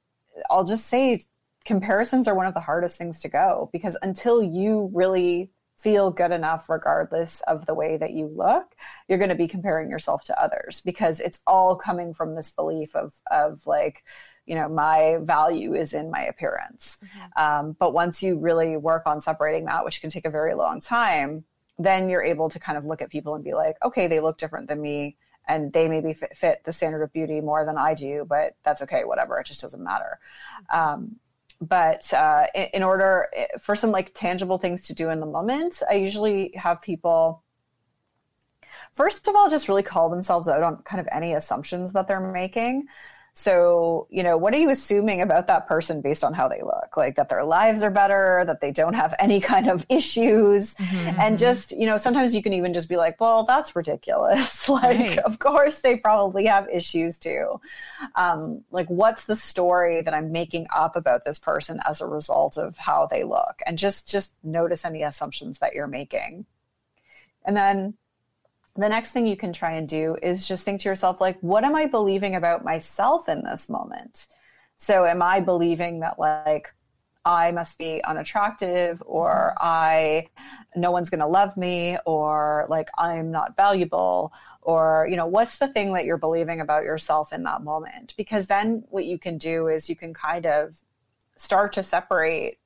i'll 0.49 0.63
just 0.63 0.87
say 0.87 1.19
comparisons 1.65 2.27
are 2.27 2.35
one 2.35 2.45
of 2.45 2.53
the 2.53 2.59
hardest 2.59 2.97
things 2.97 3.19
to 3.19 3.27
go 3.27 3.69
because 3.71 3.97
until 4.01 4.41
you 4.41 4.89
really 4.93 5.51
feel 5.81 6.11
good 6.11 6.31
enough 6.31 6.69
regardless 6.69 7.41
of 7.47 7.65
the 7.65 7.73
way 7.73 7.97
that 7.97 8.11
you 8.11 8.27
look 8.27 8.75
you're 9.07 9.17
going 9.17 9.29
to 9.29 9.35
be 9.35 9.47
comparing 9.47 9.89
yourself 9.89 10.23
to 10.23 10.41
others 10.41 10.81
because 10.85 11.19
it's 11.19 11.39
all 11.47 11.75
coming 11.75 12.13
from 12.13 12.35
this 12.35 12.51
belief 12.51 12.95
of 12.95 13.13
of 13.29 13.65
like 13.65 14.03
you 14.45 14.55
know 14.55 14.67
my 14.67 15.17
value 15.21 15.73
is 15.73 15.93
in 15.93 16.09
my 16.09 16.23
appearance. 16.23 16.97
Um, 17.35 17.75
but 17.79 17.93
once 17.93 18.23
you 18.23 18.37
really 18.37 18.75
work 18.75 19.03
on 19.05 19.21
separating 19.21 19.65
that 19.65 19.85
which 19.85 20.01
can 20.01 20.09
take 20.09 20.25
a 20.25 20.29
very 20.29 20.55
long 20.55 20.79
time 20.79 21.45
then 21.79 22.09
you're 22.09 22.23
able 22.23 22.49
to 22.49 22.59
kind 22.59 22.77
of 22.77 22.85
look 22.85 23.01
at 23.01 23.09
people 23.09 23.33
and 23.35 23.43
be 23.43 23.53
like 23.53 23.75
okay 23.83 24.07
they 24.07 24.19
look 24.19 24.37
different 24.37 24.67
than 24.67 24.81
me 24.81 25.17
and 25.47 25.73
they 25.73 25.87
maybe 25.87 26.13
fit, 26.13 26.37
fit 26.37 26.61
the 26.65 26.71
standard 26.73 27.01
of 27.01 27.11
beauty 27.11 27.41
more 27.41 27.65
than 27.65 27.77
i 27.77 27.93
do 27.93 28.25
but 28.27 28.55
that's 28.63 28.81
okay 28.81 29.03
whatever 29.03 29.39
it 29.39 29.47
just 29.47 29.61
doesn't 29.61 29.83
matter. 29.83 30.19
Um, 30.69 31.17
but 31.61 32.11
uh, 32.13 32.47
in, 32.73 32.81
order 32.81 33.27
for 33.61 33.75
some 33.75 33.91
like 33.91 34.11
tangible 34.15 34.57
things 34.57 34.81
to 34.81 34.93
do 34.93 35.09
in 35.09 35.19
the 35.19 35.25
moment 35.25 35.81
i 35.89 35.93
usually 35.93 36.51
have 36.55 36.81
people 36.81 37.43
first 38.93 39.27
of 39.27 39.35
all 39.35 39.49
just 39.49 39.69
really 39.69 39.83
call 39.83 40.09
themselves 40.09 40.47
out 40.49 40.63
on 40.63 40.81
kind 40.83 40.99
of 40.99 41.07
any 41.11 41.33
assumptions 41.33 41.93
that 41.93 42.07
they're 42.07 42.19
making 42.19 42.87
so 43.33 44.07
you 44.09 44.23
know 44.23 44.37
what 44.37 44.53
are 44.53 44.57
you 44.59 44.69
assuming 44.69 45.21
about 45.21 45.47
that 45.47 45.67
person 45.67 46.01
based 46.01 46.23
on 46.23 46.33
how 46.33 46.47
they 46.47 46.61
look? 46.61 46.97
Like 46.97 47.15
that 47.15 47.29
their 47.29 47.43
lives 47.45 47.81
are 47.83 47.89
better 47.89 48.43
that 48.45 48.59
they 48.61 48.71
don't 48.71 48.93
have 48.93 49.15
any 49.19 49.39
kind 49.39 49.67
of 49.69 49.85
issues? 49.89 50.75
And 51.17 51.37
just 51.37 51.71
you 51.71 51.85
know 51.85 51.97
sometimes 51.97 52.35
you 52.35 52.43
can 52.43 52.53
even 52.53 52.73
just 52.73 52.89
be 52.89 52.97
like 52.97 53.19
well 53.21 53.43
that's 53.43 53.75
ridiculous. 53.75 54.67
Like 54.69 54.99
Right. 54.99 55.19
of 55.19 55.39
course 55.39 55.79
they 55.79 55.95
probably 55.97 56.45
have 56.45 56.67
issues 56.69 57.17
too. 57.17 57.59
Um, 58.15 58.63
like 58.71 58.87
what's 58.87 59.25
the 59.25 59.35
story 59.35 60.01
that 60.01 60.13
i'm 60.13 60.31
making 60.31 60.67
up 60.73 60.95
about 60.95 61.23
this 61.25 61.39
person 61.39 61.79
as 61.87 62.01
a 62.01 62.05
result 62.07 62.57
of 62.57 62.77
how 62.77 63.05
they 63.07 63.23
look? 63.23 63.61
And 63.65 63.77
just 63.77 64.09
just 64.09 64.33
notice 64.43 64.85
any 64.85 65.03
assumptions 65.03 65.59
that 65.59 65.73
you're 65.73 65.87
making. 65.87 66.45
And 67.45 67.55
then 67.57 67.95
the 68.75 68.89
next 68.89 69.11
thing 69.11 69.27
you 69.27 69.35
can 69.35 69.51
try 69.53 69.73
and 69.73 69.87
do 69.87 70.17
is 70.21 70.47
just 70.47 70.63
think 70.63 70.81
to 70.81 70.89
yourself 70.89 71.19
like 71.19 71.37
what 71.41 71.63
am 71.63 71.75
i 71.75 71.85
believing 71.85 72.35
about 72.35 72.63
myself 72.63 73.27
in 73.27 73.43
this 73.43 73.69
moment? 73.69 74.27
So 74.77 75.05
am 75.05 75.21
i 75.21 75.39
believing 75.39 75.99
that 75.99 76.17
like 76.19 76.73
i 77.23 77.51
must 77.51 77.77
be 77.77 78.03
unattractive 78.03 79.01
or 79.05 79.53
i 79.59 80.27
no 80.75 80.89
one's 80.89 81.09
going 81.11 81.19
to 81.19 81.27
love 81.27 81.55
me 81.55 81.97
or 82.05 82.65
like 82.69 82.89
i'm 82.97 83.31
not 83.31 83.55
valuable? 83.55 84.33
Or 84.61 85.07
you 85.09 85.17
know 85.17 85.27
what's 85.27 85.57
the 85.57 85.67
thing 85.67 85.93
that 85.93 86.05
you're 86.05 86.17
believing 86.17 86.61
about 86.61 86.83
yourself 86.83 87.33
in 87.33 87.43
that 87.43 87.63
moment? 87.63 88.13
Because 88.15 88.47
then 88.47 88.83
what 88.89 89.05
you 89.05 89.17
can 89.17 89.37
do 89.37 89.67
is 89.67 89.89
you 89.89 89.95
can 89.95 90.13
kind 90.13 90.45
of 90.45 90.75
start 91.35 91.73
to 91.73 91.83
separate 91.83 92.59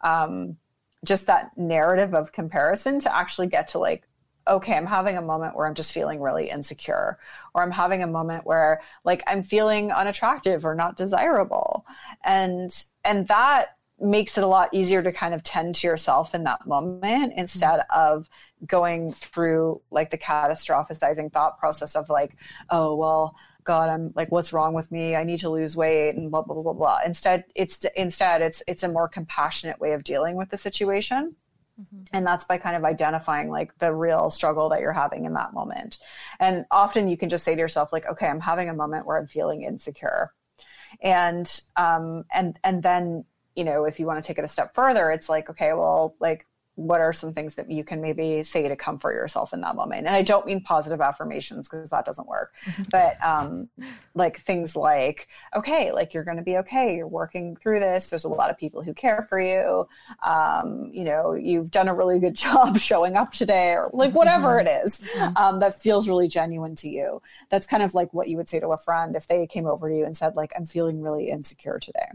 um, 0.00 0.56
just 1.04 1.26
that 1.26 1.56
narrative 1.56 2.14
of 2.14 2.32
comparison 2.32 3.00
to 3.00 3.14
actually 3.14 3.46
get 3.46 3.68
to 3.68 3.78
like 3.78 4.06
okay 4.48 4.76
i'm 4.76 4.86
having 4.86 5.16
a 5.16 5.22
moment 5.22 5.54
where 5.54 5.66
i'm 5.66 5.74
just 5.74 5.92
feeling 5.92 6.20
really 6.20 6.50
insecure 6.50 7.18
or 7.54 7.62
i'm 7.62 7.70
having 7.70 8.02
a 8.02 8.06
moment 8.06 8.44
where 8.46 8.80
like 9.04 9.22
i'm 9.26 9.42
feeling 9.42 9.92
unattractive 9.92 10.64
or 10.64 10.74
not 10.74 10.96
desirable. 10.96 11.86
And 12.24 12.72
and 13.04 13.26
that 13.28 13.76
makes 14.00 14.38
it 14.38 14.44
a 14.44 14.46
lot 14.46 14.70
easier 14.72 15.02
to 15.02 15.12
kind 15.12 15.34
of 15.34 15.42
tend 15.42 15.74
to 15.74 15.86
yourself 15.86 16.34
in 16.34 16.44
that 16.44 16.66
moment 16.66 17.34
instead 17.36 17.80
mm-hmm. 17.80 18.00
of 18.00 18.30
going 18.66 19.12
through 19.12 19.80
like 19.90 20.10
the 20.10 20.18
catastrophizing 20.18 21.30
thought 21.30 21.58
process 21.58 21.94
of 21.94 22.08
like 22.08 22.36
oh 22.70 22.94
well 22.94 23.36
god 23.64 23.90
i'm 23.90 24.10
like 24.14 24.32
what's 24.32 24.54
wrong 24.54 24.72
with 24.72 24.90
me? 24.90 25.14
I 25.14 25.24
need 25.24 25.40
to 25.40 25.50
lose 25.50 25.76
weight 25.76 26.16
and 26.16 26.30
blah 26.30 26.42
blah 26.42 26.54
blah 26.54 26.62
blah 26.62 26.72
blah. 26.72 26.98
Instead 27.04 27.44
it's 27.54 27.84
instead 27.94 28.40
it's 28.40 28.62
it's 28.66 28.82
a 28.82 28.88
more 28.88 29.08
compassionate 29.08 29.80
way 29.80 29.92
of 29.92 30.04
dealing 30.04 30.36
with 30.36 30.48
the 30.48 30.56
situation 30.56 31.36
and 32.12 32.26
that's 32.26 32.44
by 32.44 32.58
kind 32.58 32.76
of 32.76 32.84
identifying 32.84 33.50
like 33.50 33.76
the 33.78 33.94
real 33.94 34.30
struggle 34.30 34.68
that 34.70 34.80
you're 34.80 34.92
having 34.92 35.24
in 35.24 35.34
that 35.34 35.52
moment. 35.52 35.98
And 36.38 36.64
often 36.70 37.08
you 37.08 37.16
can 37.16 37.28
just 37.28 37.44
say 37.44 37.54
to 37.54 37.60
yourself 37.60 37.92
like 37.92 38.06
okay 38.06 38.26
i'm 38.26 38.40
having 38.40 38.68
a 38.68 38.74
moment 38.74 39.06
where 39.06 39.18
i'm 39.18 39.26
feeling 39.26 39.62
insecure. 39.62 40.32
And 41.00 41.60
um 41.76 42.24
and 42.32 42.58
and 42.64 42.82
then 42.82 43.24
you 43.54 43.64
know 43.64 43.84
if 43.84 44.00
you 44.00 44.06
want 44.06 44.22
to 44.22 44.26
take 44.26 44.38
it 44.38 44.44
a 44.44 44.48
step 44.48 44.74
further 44.74 45.10
it's 45.10 45.28
like 45.28 45.50
okay 45.50 45.72
well 45.72 46.14
like 46.20 46.46
what 46.76 47.00
are 47.00 47.12
some 47.12 47.32
things 47.32 47.56
that 47.56 47.70
you 47.70 47.84
can 47.84 48.00
maybe 48.00 48.42
say 48.42 48.66
to 48.66 48.76
comfort 48.76 49.12
yourself 49.12 49.52
in 49.52 49.60
that 49.60 49.76
moment? 49.76 50.06
And 50.06 50.16
i 50.16 50.22
don't 50.22 50.46
mean 50.46 50.62
positive 50.62 51.00
affirmations 51.00 51.68
because 51.68 51.90
that 51.90 52.04
doesn't 52.04 52.28
work. 52.28 52.54
But 52.90 53.22
um 53.24 53.68
like 54.14 54.42
things 54.42 54.74
like 54.74 55.28
okay 55.54 55.92
like 55.92 56.14
you're 56.14 56.24
going 56.24 56.38
to 56.38 56.42
be 56.42 56.56
okay. 56.58 56.96
You're 56.96 57.06
working 57.06 57.56
through 57.56 57.80
this. 57.80 58.06
There's 58.06 58.24
a 58.24 58.28
lot 58.28 58.50
of 58.50 58.58
people 58.58 58.82
who 58.82 58.94
care 58.94 59.26
for 59.28 59.40
you. 59.40 59.86
Um 60.24 60.90
you 60.92 61.04
know 61.04 61.34
you've 61.34 61.70
done 61.70 61.88
a 61.88 61.94
really 61.94 62.18
good 62.18 62.34
job 62.46 62.78
showing 62.78 63.16
up 63.16 63.32
today 63.32 63.72
or 63.72 63.90
like 63.92 64.14
whatever 64.14 64.58
it 64.58 64.68
is, 64.84 65.08
um, 65.36 65.60
that 65.60 65.82
feels 65.82 66.08
really 66.08 66.28
genuine 66.28 66.74
to 66.76 66.88
you. 66.88 67.22
That's 67.50 67.66
kind 67.66 67.82
of 67.82 67.94
like 67.94 68.12
what 68.14 68.28
you 68.28 68.36
would 68.36 68.48
say 68.48 68.60
to 68.60 68.68
a 68.68 68.76
friend 68.76 69.14
if 69.16 69.26
they 69.26 69.46
came 69.46 69.66
over 69.66 69.88
to 69.88 69.96
you 69.96 70.04
and 70.04 70.16
said 70.16 70.36
like 70.36 70.52
i'm 70.56 70.66
feeling 70.66 71.02
really 71.02 71.28
insecure 71.28 71.78
today 71.78 72.08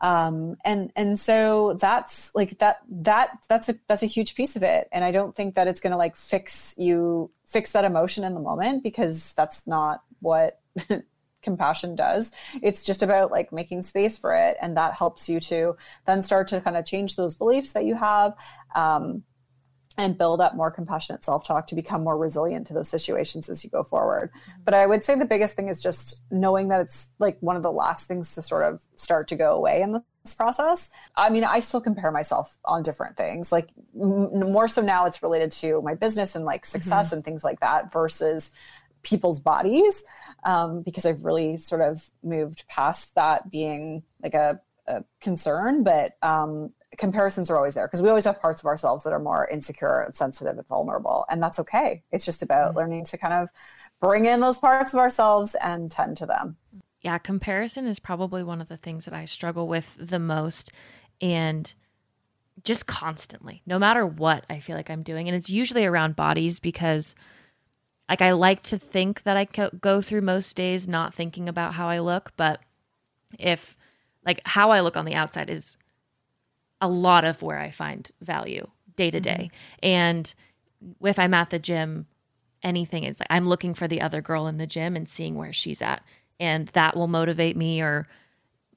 um, 0.00 0.56
and 0.64 0.92
and 0.96 1.18
so 1.18 1.74
that's 1.74 2.34
like 2.34 2.58
that 2.58 2.80
that 2.88 3.38
that's 3.48 3.68
a 3.68 3.76
that's 3.86 4.02
a 4.02 4.06
huge 4.06 4.34
piece 4.34 4.56
of 4.56 4.62
it. 4.62 4.88
And 4.92 5.04
i 5.04 5.10
don't 5.10 5.34
think 5.34 5.54
that 5.54 5.68
it's 5.68 5.80
going 5.80 5.92
to 5.92 5.96
like 5.96 6.16
fix 6.16 6.74
you 6.78 7.30
fix 7.46 7.72
that 7.72 7.84
emotion 7.84 8.24
in 8.24 8.34
the 8.34 8.40
moment 8.40 8.82
because 8.82 9.32
that's 9.32 9.66
not 9.66 10.02
what 10.20 10.60
compassion 11.44 11.94
does. 11.94 12.32
It's 12.62 12.82
just 12.82 13.02
about 13.04 13.30
like 13.30 13.52
making 13.52 13.82
space 13.82 14.18
for 14.18 14.34
it. 14.34 14.56
And 14.60 14.76
that 14.76 14.94
helps 14.94 15.28
you 15.28 15.38
to 15.40 15.76
then 16.06 16.22
start 16.22 16.48
to 16.48 16.60
kind 16.60 16.76
of 16.76 16.84
change 16.84 17.14
those 17.14 17.36
beliefs 17.36 17.72
that 17.72 17.84
you 17.84 17.94
have. 17.94 18.34
Um, 18.74 19.22
and 19.96 20.18
build 20.18 20.40
up 20.40 20.56
more 20.56 20.70
compassionate 20.70 21.24
self-talk 21.24 21.68
to 21.68 21.74
become 21.74 22.02
more 22.02 22.18
resilient 22.18 22.66
to 22.66 22.74
those 22.74 22.88
situations 22.88 23.48
as 23.48 23.62
you 23.62 23.70
go 23.70 23.82
forward. 23.82 24.30
But 24.64 24.74
i 24.74 24.86
would 24.86 25.04
say 25.04 25.16
the 25.16 25.24
biggest 25.24 25.56
thing 25.56 25.68
is 25.68 25.82
just 25.82 26.22
knowing 26.30 26.68
that 26.68 26.80
it's 26.80 27.08
like 27.18 27.38
one 27.40 27.56
of 27.56 27.62
the 27.62 27.72
last 27.72 28.08
things 28.08 28.34
to 28.34 28.42
sort 28.42 28.64
of 28.64 28.82
start 28.96 29.28
to 29.28 29.36
go 29.36 29.54
away 29.54 29.82
in 29.82 29.92
this 30.24 30.34
process. 30.34 30.90
I 31.16 31.30
mean 31.30 31.44
i 31.44 31.60
still 31.60 31.80
compare 31.80 32.10
myself 32.10 32.56
on 32.64 32.82
different 32.82 33.16
things 33.16 33.52
like 33.52 33.68
m- 33.94 34.52
more 34.52 34.68
so 34.68 34.82
now 34.82 35.06
it's 35.06 35.22
related 35.22 35.52
to 35.52 35.80
my 35.82 35.94
business 35.94 36.34
and 36.34 36.44
like 36.44 36.66
success 36.66 37.12
and 37.12 37.24
things 37.24 37.44
like 37.44 37.60
that 37.60 37.92
versus 37.92 38.50
people's 39.04 39.38
bodies 39.38 40.04
um, 40.44 40.82
because 40.82 41.06
I've 41.06 41.24
really 41.24 41.58
sort 41.58 41.80
of 41.80 42.10
moved 42.22 42.66
past 42.68 43.14
that 43.14 43.50
being 43.50 44.02
like 44.22 44.34
a, 44.34 44.60
a 44.86 45.04
concern. 45.20 45.84
But 45.84 46.16
um, 46.22 46.72
comparisons 46.96 47.50
are 47.50 47.56
always 47.56 47.74
there 47.74 47.86
because 47.86 48.02
we 48.02 48.08
always 48.08 48.24
have 48.24 48.40
parts 48.40 48.60
of 48.60 48.66
ourselves 48.66 49.04
that 49.04 49.12
are 49.12 49.18
more 49.18 49.48
insecure 49.48 50.02
and 50.02 50.16
sensitive 50.16 50.56
and 50.58 50.66
vulnerable, 50.66 51.24
and 51.28 51.42
that's 51.42 51.58
okay. 51.58 52.02
It's 52.12 52.24
just 52.24 52.42
about 52.42 52.70
mm-hmm. 52.70 52.78
learning 52.78 53.04
to 53.06 53.18
kind 53.18 53.34
of 53.34 53.50
bring 54.00 54.26
in 54.26 54.40
those 54.40 54.58
parts 54.58 54.92
of 54.92 55.00
ourselves 55.00 55.56
and 55.62 55.90
tend 55.90 56.16
to 56.18 56.26
them. 56.26 56.56
Yeah, 57.00 57.18
comparison 57.18 57.86
is 57.86 57.98
probably 57.98 58.42
one 58.42 58.60
of 58.60 58.68
the 58.68 58.76
things 58.76 59.04
that 59.04 59.14
I 59.14 59.26
struggle 59.26 59.68
with 59.68 59.94
the 59.98 60.18
most. 60.18 60.72
And 61.20 61.72
just 62.62 62.86
constantly, 62.86 63.62
no 63.66 63.78
matter 63.78 64.06
what 64.06 64.44
I 64.48 64.60
feel 64.60 64.76
like 64.76 64.90
I'm 64.90 65.02
doing. 65.02 65.28
And 65.28 65.36
it's 65.36 65.50
usually 65.50 65.84
around 65.84 66.16
bodies 66.16 66.60
because, 66.60 67.14
like, 68.08 68.22
I 68.22 68.32
like 68.32 68.62
to 68.62 68.78
think 68.78 69.24
that 69.24 69.36
I 69.36 69.44
go 69.80 70.00
through 70.00 70.20
most 70.22 70.54
days 70.56 70.86
not 70.86 71.14
thinking 71.14 71.48
about 71.48 71.74
how 71.74 71.88
I 71.88 71.98
look. 71.98 72.32
But 72.36 72.60
if, 73.38 73.76
like, 74.24 74.40
how 74.44 74.70
I 74.70 74.80
look 74.80 74.96
on 74.96 75.04
the 75.04 75.14
outside 75.14 75.50
is 75.50 75.76
a 76.80 76.88
lot 76.88 77.24
of 77.24 77.42
where 77.42 77.58
I 77.58 77.70
find 77.70 78.10
value 78.20 78.66
day 78.96 79.10
to 79.10 79.20
day. 79.20 79.50
Mm-hmm. 79.50 79.86
And 79.86 80.34
if 81.02 81.18
I'm 81.18 81.34
at 81.34 81.50
the 81.50 81.58
gym, 81.58 82.06
anything 82.62 83.04
is 83.04 83.18
like 83.20 83.28
I'm 83.30 83.48
looking 83.48 83.74
for 83.74 83.88
the 83.88 84.00
other 84.00 84.20
girl 84.20 84.46
in 84.46 84.58
the 84.58 84.66
gym 84.66 84.96
and 84.96 85.08
seeing 85.08 85.36
where 85.36 85.52
she's 85.52 85.82
at. 85.82 86.02
And 86.40 86.68
that 86.68 86.96
will 86.96 87.06
motivate 87.06 87.56
me 87.56 87.80
or 87.80 88.08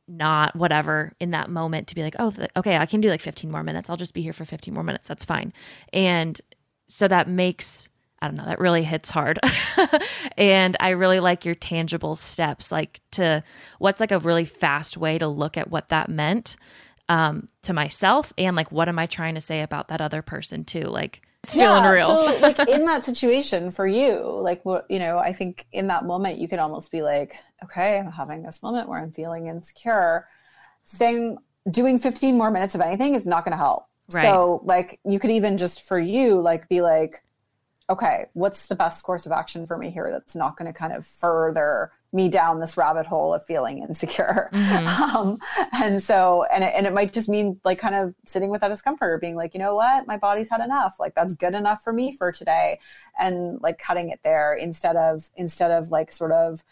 not 0.08 0.56
whatever 0.56 1.14
in 1.20 1.32
that 1.32 1.50
moment 1.50 1.88
to 1.88 1.96
be 1.96 2.04
like, 2.04 2.16
oh, 2.20 2.32
th- 2.32 2.50
okay, 2.56 2.78
I 2.78 2.86
can 2.86 3.02
do 3.02 3.10
like 3.10 3.22
15 3.22 3.52
more 3.52 3.64
minutes. 3.64 3.90
I'll 3.90 3.98
just 3.98 4.14
be 4.14 4.22
here 4.22 4.34
for 4.34 4.46
15 4.46 4.74
more 4.74 4.84
minutes. 4.84 5.08
That's 5.08 5.26
fine. 5.26 5.52
And 5.92 6.40
so 6.88 7.08
that 7.08 7.28
makes, 7.28 7.90
I 8.22 8.28
don't 8.28 8.38
know, 8.38 8.46
that 8.46 8.60
really 8.60 8.84
hits 8.84 9.10
hard. 9.10 9.40
and 10.38 10.78
I 10.80 10.90
really 10.90 11.20
like 11.20 11.44
your 11.44 11.56
tangible 11.56 12.16
steps, 12.16 12.72
like 12.72 13.02
to 13.12 13.44
what's 13.80 14.00
like 14.00 14.12
a 14.12 14.20
really 14.20 14.46
fast 14.46 14.98
way 14.98 15.18
to 15.18 15.28
look 15.28 15.58
at 15.58 15.70
what 15.70 15.90
that 15.90 16.10
meant 16.10 16.56
um, 17.10 17.48
to 17.64 17.74
myself 17.74 18.34
and 18.38 18.56
like 18.56 18.72
what 18.72 18.90
am 18.90 19.00
I 19.00 19.06
trying 19.06 19.36
to 19.36 19.42
say 19.42 19.62
about 19.62 19.90
that 19.90 20.02
other 20.02 20.22
person 20.22 20.66
too? 20.66 20.84
Like, 20.84 21.22
it's 21.44 21.54
feeling 21.54 21.84
yeah, 21.84 21.92
real. 21.92 22.08
so, 22.08 22.26
like 22.42 22.60
in 22.60 22.86
that 22.86 23.06
situation 23.06 23.72
for 23.72 23.88
you, 23.88 24.20
like 24.20 24.66
what 24.66 24.86
you 24.90 25.00
know, 25.00 25.18
I 25.18 25.34
think 25.34 25.66
in 25.72 25.88
that 25.88 26.06
moment 26.06 26.40
you 26.40 26.48
could 26.48 26.60
almost 26.60 26.92
be 26.92 27.02
like, 27.02 27.36
okay, 27.64 27.98
I'm 27.98 28.12
having 28.12 28.44
this 28.44 28.62
moment 28.62 28.90
where 28.90 29.00
I'm 29.00 29.12
feeling 29.12 29.48
insecure. 29.48 30.28
Saying 30.84 31.38
doing 31.70 32.00
15 32.00 32.38
more 32.38 32.52
minutes 32.52 32.76
of 32.76 32.82
anything 32.82 33.16
is 33.16 33.26
not 33.26 33.44
going 33.44 33.52
to 33.52 33.58
help. 33.58 33.86
Right. 34.10 34.24
So, 34.24 34.62
like, 34.64 35.00
you 35.04 35.20
could 35.20 35.32
even 35.32 35.58
just 35.58 35.82
for 35.82 36.00
you, 36.00 36.42
like, 36.42 36.70
be 36.70 36.82
like, 36.82 37.24
okay, 37.90 38.26
what's 38.34 38.68
the 38.68 38.76
best 38.76 39.04
course 39.04 39.26
of 39.26 39.32
action 39.32 39.68
for 39.68 39.78
me 39.78 39.90
here 39.90 40.10
that's 40.12 40.36
not 40.36 40.58
going 40.58 40.72
to 40.72 40.78
kind 40.78 40.94
of 40.94 41.06
further 41.06 41.92
me 42.18 42.28
down 42.28 42.60
this 42.60 42.76
rabbit 42.76 43.06
hole 43.06 43.34
of 43.34 43.46
feeling 43.46 43.80
insecure. 43.80 44.50
Mm-hmm. 44.52 44.88
Um, 45.18 45.40
and 45.74 46.02
so, 46.04 46.44
and 46.52 46.64
it, 46.64 46.74
and 46.76 46.86
it 46.86 46.94
might 46.94 47.14
just 47.14 47.30
mean 47.30 47.60
like 47.64 47.80
kind 47.80 47.96
of 47.96 48.14
sitting 48.26 48.50
with 48.50 48.62
that 48.62 48.68
discomfort 48.70 49.10
or 49.12 49.18
being 49.18 49.36
like, 49.36 49.54
you 49.54 49.60
know 49.60 49.76
what, 49.76 50.06
my 50.06 50.18
body's 50.18 50.50
had 50.50 50.60
enough. 50.60 50.96
Like 51.00 51.16
that's 51.16 51.34
good 51.34 51.54
enough 51.54 51.84
for 51.84 51.94
me 51.94 52.16
for 52.16 52.32
today. 52.32 52.80
And 53.20 53.62
like 53.62 53.78
cutting 53.78 54.10
it 54.10 54.20
there 54.24 54.54
instead 54.54 54.96
of, 54.96 55.30
instead 55.36 55.72
of 55.72 55.92
like 55.92 56.12
sort 56.12 56.32
of 56.32 56.64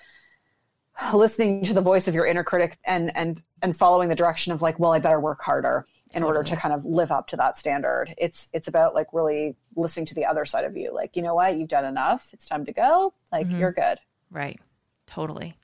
listening 1.14 1.64
to 1.66 1.74
the 1.74 1.82
voice 1.82 2.08
of 2.08 2.16
your 2.16 2.26
inner 2.26 2.44
critic 2.44 2.78
and, 2.84 3.16
and, 3.16 3.42
and 3.62 3.78
following 3.78 4.10
the 4.10 4.16
direction 4.16 4.52
of 4.52 4.62
like, 4.62 4.80
well, 4.80 4.92
I 4.92 5.00
better 5.00 5.20
work 5.20 5.42
harder 5.42 5.86
in 6.14 6.24
order 6.24 6.44
to 6.44 6.56
kind 6.56 6.74
of 6.74 6.84
live 6.86 7.12
up 7.12 7.28
to 7.28 7.38
that 7.38 7.58
standard. 7.58 8.14
It's 8.18 8.50
it's 8.54 8.68
about 8.68 8.96
like 8.96 9.08
really 9.12 9.56
listening 9.76 10.06
to 10.08 10.16
the 10.16 10.26
other 10.26 10.46
side 10.46 10.66
of 10.66 10.78
you. 10.78 10.94
Like, 10.94 11.16
you 11.16 11.22
know 11.22 11.36
what, 11.36 11.58
you've 11.58 11.70
done 11.70 11.86
enough. 11.86 12.30
It's 12.32 12.48
time 12.48 12.66
to 12.66 12.72
go. 12.72 13.14
Like 13.32 13.48
mm-hmm. 13.48 13.60
you're 13.60 13.74
good. 13.74 14.00
Right. 14.32 14.60
Totally. 15.08 15.58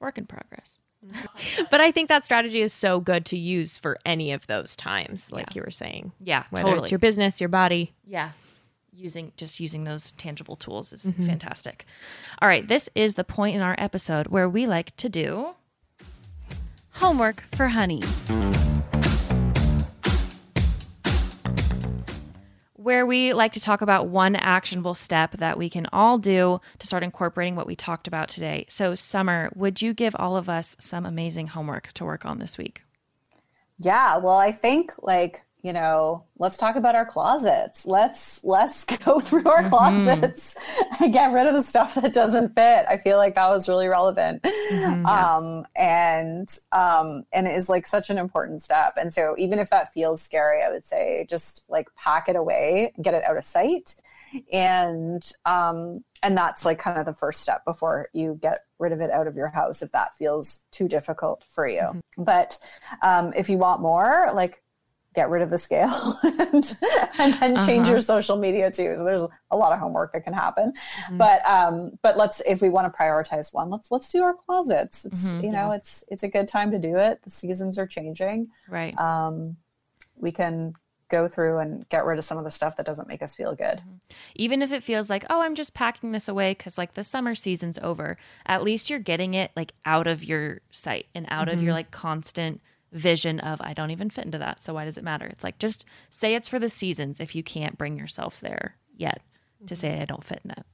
Work 0.00 0.18
in 0.18 0.26
progress. 0.26 0.80
but 1.70 1.80
I 1.80 1.90
think 1.90 2.08
that 2.08 2.24
strategy 2.24 2.60
is 2.60 2.72
so 2.72 3.00
good 3.00 3.24
to 3.26 3.38
use 3.38 3.78
for 3.78 3.96
any 4.04 4.32
of 4.32 4.46
those 4.46 4.74
times, 4.74 5.30
like 5.30 5.48
yeah. 5.48 5.52
you 5.54 5.62
were 5.62 5.70
saying. 5.70 6.12
Yeah, 6.20 6.44
Whether 6.50 6.64
totally. 6.64 6.82
It's 6.84 6.90
your 6.90 6.98
business, 6.98 7.40
your 7.40 7.48
body. 7.48 7.92
Yeah. 8.04 8.30
Using 8.92 9.32
just 9.36 9.60
using 9.60 9.84
those 9.84 10.12
tangible 10.12 10.56
tools 10.56 10.92
is 10.92 11.04
mm-hmm. 11.04 11.26
fantastic. 11.26 11.84
All 12.40 12.48
right, 12.48 12.66
this 12.66 12.88
is 12.94 13.14
the 13.14 13.24
point 13.24 13.54
in 13.54 13.60
our 13.60 13.74
episode 13.76 14.28
where 14.28 14.48
we 14.48 14.64
like 14.64 14.96
to 14.96 15.10
do 15.10 15.54
homework 16.92 17.42
for 17.54 17.68
honeys. 17.68 18.32
Where 22.86 23.04
we 23.04 23.32
like 23.32 23.50
to 23.50 23.58
talk 23.58 23.82
about 23.82 24.06
one 24.06 24.36
actionable 24.36 24.94
step 24.94 25.32
that 25.38 25.58
we 25.58 25.68
can 25.68 25.88
all 25.92 26.18
do 26.18 26.60
to 26.78 26.86
start 26.86 27.02
incorporating 27.02 27.56
what 27.56 27.66
we 27.66 27.74
talked 27.74 28.06
about 28.06 28.28
today. 28.28 28.64
So, 28.68 28.94
Summer, 28.94 29.50
would 29.56 29.82
you 29.82 29.92
give 29.92 30.14
all 30.20 30.36
of 30.36 30.48
us 30.48 30.76
some 30.78 31.04
amazing 31.04 31.48
homework 31.48 31.92
to 31.94 32.04
work 32.04 32.24
on 32.24 32.38
this 32.38 32.56
week? 32.56 32.82
Yeah, 33.80 34.18
well, 34.18 34.36
I 34.36 34.52
think 34.52 34.92
like 35.02 35.42
you 35.66 35.72
know 35.72 36.22
let's 36.38 36.56
talk 36.56 36.76
about 36.76 36.94
our 36.94 37.04
closets. 37.04 37.84
Let's 37.84 38.42
let's 38.44 38.84
go 39.04 39.18
through 39.18 39.48
our 39.48 39.64
mm-hmm. 39.64 40.04
closets 40.04 40.54
and 41.00 41.12
get 41.12 41.32
rid 41.32 41.48
of 41.48 41.54
the 41.54 41.62
stuff 41.62 41.96
that 41.96 42.12
doesn't 42.12 42.54
fit. 42.54 42.86
I 42.88 42.98
feel 42.98 43.16
like 43.16 43.34
that 43.34 43.48
was 43.48 43.68
really 43.68 43.88
relevant. 43.88 44.42
Mm-hmm, 44.42 45.02
yeah. 45.02 45.36
um, 45.36 45.66
and 45.74 46.56
um, 46.70 47.24
and 47.32 47.48
it 47.48 47.56
is 47.56 47.68
like 47.68 47.86
such 47.86 48.10
an 48.10 48.18
important 48.18 48.62
step. 48.62 48.94
And 48.96 49.12
so 49.12 49.34
even 49.38 49.58
if 49.58 49.70
that 49.70 49.92
feels 49.92 50.22
scary 50.22 50.62
i 50.62 50.70
would 50.70 50.86
say 50.86 51.26
just 51.28 51.64
like 51.68 51.88
pack 51.96 52.28
it 52.28 52.36
away 52.36 52.92
get 53.02 53.14
it 53.14 53.24
out 53.24 53.36
of 53.36 53.44
sight. 53.44 53.96
And 54.52 55.22
um, 55.46 56.04
and 56.22 56.36
that's 56.36 56.64
like 56.64 56.78
kind 56.78 56.98
of 56.98 57.06
the 57.06 57.14
first 57.14 57.40
step 57.40 57.64
before 57.64 58.08
you 58.12 58.38
get 58.40 58.64
rid 58.78 58.92
of 58.92 59.00
it 59.00 59.10
out 59.10 59.26
of 59.26 59.36
your 59.36 59.48
house 59.48 59.82
if 59.82 59.92
that 59.92 60.16
feels 60.16 60.60
too 60.70 60.86
difficult 60.88 61.44
for 61.48 61.66
you. 61.66 61.80
Mm-hmm. 61.80 62.24
but 62.24 62.58
um, 63.02 63.32
if 63.34 63.48
you 63.48 63.58
want 63.58 63.80
more 63.80 64.30
like 64.34 64.62
get 65.16 65.30
rid 65.30 65.42
of 65.42 65.50
the 65.50 65.58
scale 65.58 66.18
and, 66.22 66.78
and 67.18 67.34
then 67.34 67.56
change 67.66 67.82
uh-huh. 67.82 67.90
your 67.90 68.00
social 68.00 68.36
media 68.36 68.70
too. 68.70 68.94
So 68.96 69.04
there's 69.04 69.22
a 69.50 69.56
lot 69.56 69.72
of 69.72 69.80
homework 69.80 70.12
that 70.12 70.22
can 70.24 70.34
happen. 70.34 70.74
Mm-hmm. 71.06 71.16
But 71.16 71.44
um, 71.44 71.98
but 72.02 72.16
let's 72.16 72.40
if 72.46 72.60
we 72.60 72.68
want 72.68 72.92
to 72.92 72.96
prioritize 72.96 73.52
one, 73.52 73.70
let's 73.70 73.90
let's 73.90 74.12
do 74.12 74.22
our 74.22 74.34
closets. 74.34 75.06
It's 75.06 75.32
mm-hmm, 75.32 75.44
you 75.44 75.50
know, 75.50 75.70
yeah. 75.70 75.76
it's 75.76 76.04
it's 76.08 76.22
a 76.22 76.28
good 76.28 76.46
time 76.46 76.70
to 76.70 76.78
do 76.78 76.96
it. 76.96 77.22
The 77.22 77.30
seasons 77.30 77.78
are 77.78 77.86
changing. 77.86 78.48
Right. 78.68 78.96
Um, 78.98 79.56
we 80.16 80.30
can 80.30 80.74
go 81.08 81.28
through 81.28 81.58
and 81.58 81.88
get 81.88 82.04
rid 82.04 82.18
of 82.18 82.24
some 82.24 82.36
of 82.36 82.44
the 82.44 82.50
stuff 82.50 82.76
that 82.76 82.84
doesn't 82.84 83.08
make 83.08 83.22
us 83.22 83.34
feel 83.34 83.54
good. 83.54 83.78
Mm-hmm. 83.78 83.96
Even 84.34 84.60
if 84.60 84.72
it 84.72 84.82
feels 84.82 85.08
like, 85.08 85.24
oh, 85.30 85.40
I'm 85.40 85.54
just 85.54 85.72
packing 85.72 86.12
this 86.12 86.28
away 86.28 86.52
because 86.52 86.76
like 86.76 86.94
the 86.94 87.04
summer 87.04 87.34
season's 87.34 87.78
over, 87.78 88.18
at 88.44 88.62
least 88.62 88.90
you're 88.90 88.98
getting 88.98 89.34
it 89.34 89.50
like 89.56 89.72
out 89.86 90.06
of 90.06 90.24
your 90.24 90.60
sight 90.70 91.06
and 91.14 91.26
out 91.30 91.46
mm-hmm. 91.46 91.54
of 91.54 91.62
your 91.62 91.70
mm-hmm. 91.70 91.76
like 91.76 91.90
constant 91.90 92.60
vision 92.92 93.40
of 93.40 93.60
I 93.60 93.72
don't 93.74 93.90
even 93.90 94.10
fit 94.10 94.24
into 94.24 94.38
that. 94.38 94.60
So 94.60 94.74
why 94.74 94.84
does 94.84 94.96
it 94.96 95.04
matter? 95.04 95.26
It's 95.26 95.44
like 95.44 95.58
just 95.58 95.84
say 96.10 96.34
it's 96.34 96.48
for 96.48 96.58
the 96.58 96.68
seasons 96.68 97.20
if 97.20 97.34
you 97.34 97.42
can't 97.42 97.78
bring 97.78 97.98
yourself 97.98 98.40
there 98.40 98.76
yet 98.96 99.20
to 99.66 99.76
say 99.76 99.88
mm-hmm. 99.90 100.02
I 100.02 100.04
don't 100.06 100.24
fit 100.24 100.40
in 100.44 100.52
it. 100.52 100.64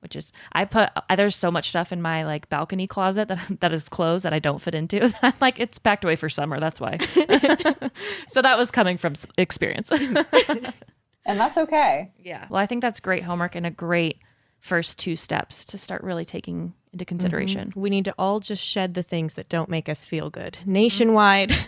Which 0.00 0.16
is 0.16 0.32
I 0.52 0.64
put 0.64 0.90
there's 1.16 1.36
so 1.36 1.50
much 1.50 1.68
stuff 1.68 1.92
in 1.92 2.02
my 2.02 2.24
like 2.24 2.48
balcony 2.48 2.86
closet 2.86 3.28
that 3.28 3.38
that 3.60 3.72
is 3.72 3.88
closed 3.88 4.24
that 4.24 4.32
I 4.32 4.38
don't 4.38 4.60
fit 4.60 4.74
into. 4.74 5.12
I'm 5.22 5.34
like 5.40 5.60
it's 5.60 5.78
packed 5.78 6.04
away 6.04 6.16
for 6.16 6.28
summer. 6.28 6.58
That's 6.60 6.80
why. 6.80 6.98
so 8.28 8.42
that 8.42 8.58
was 8.58 8.70
coming 8.70 8.98
from 8.98 9.14
experience. 9.38 9.90
and 9.90 11.40
that's 11.40 11.56
okay. 11.56 12.12
Yeah. 12.18 12.46
Well, 12.50 12.60
I 12.60 12.66
think 12.66 12.82
that's 12.82 13.00
great 13.00 13.22
homework 13.22 13.54
and 13.54 13.66
a 13.66 13.70
great 13.70 14.18
first 14.62 14.96
two 14.96 15.16
steps 15.16 15.64
to 15.66 15.76
start 15.76 16.02
really 16.04 16.24
taking 16.24 16.72
into 16.92 17.04
consideration. 17.04 17.70
Mm-hmm. 17.70 17.80
We 17.80 17.90
need 17.90 18.04
to 18.04 18.14
all 18.16 18.38
just 18.38 18.62
shed 18.62 18.94
the 18.94 19.02
things 19.02 19.34
that 19.34 19.48
don't 19.48 19.68
make 19.68 19.88
us 19.88 20.06
feel 20.06 20.30
good. 20.30 20.56
Nationwide. 20.64 21.52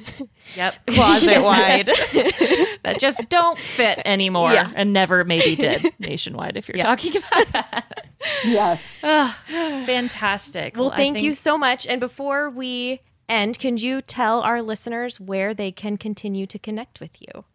Yep. 0.56 0.74
Closet 0.88 1.42
wide. 1.42 1.86
that 2.82 2.96
just 2.98 3.30
don't 3.30 3.58
fit 3.58 3.98
anymore 4.04 4.52
yeah. 4.52 4.70
and 4.76 4.92
never 4.92 5.24
maybe 5.24 5.56
did 5.56 5.90
nationwide 5.98 6.58
if 6.58 6.68
you're 6.68 6.76
yeah. 6.76 6.84
talking 6.84 7.16
about 7.16 7.46
that. 7.52 8.08
Yes. 8.44 9.00
Oh, 9.02 9.34
fantastic. 9.48 10.76
Well, 10.76 10.88
well 10.88 10.96
thank 10.96 11.16
think... 11.16 11.24
you 11.24 11.34
so 11.34 11.56
much. 11.56 11.86
And 11.86 11.98
before 11.98 12.50
we 12.50 13.00
end, 13.26 13.58
can 13.58 13.78
you 13.78 14.02
tell 14.02 14.42
our 14.42 14.60
listeners 14.60 15.18
where 15.18 15.54
they 15.54 15.72
can 15.72 15.96
continue 15.96 16.46
to 16.46 16.58
connect 16.58 17.00
with 17.00 17.22
you? 17.22 17.46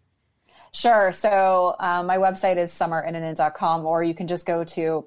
Sure. 0.72 1.12
So 1.12 1.76
um, 1.80 2.08
my 2.08 2.18
website 2.18 2.58
is 2.58 2.72
summerinnanen.com, 2.72 3.86
or 3.86 4.04
you 4.04 4.16
can 4.16 4.28
just 4.28 4.48
go 4.48 4.64
to 4.64 5.06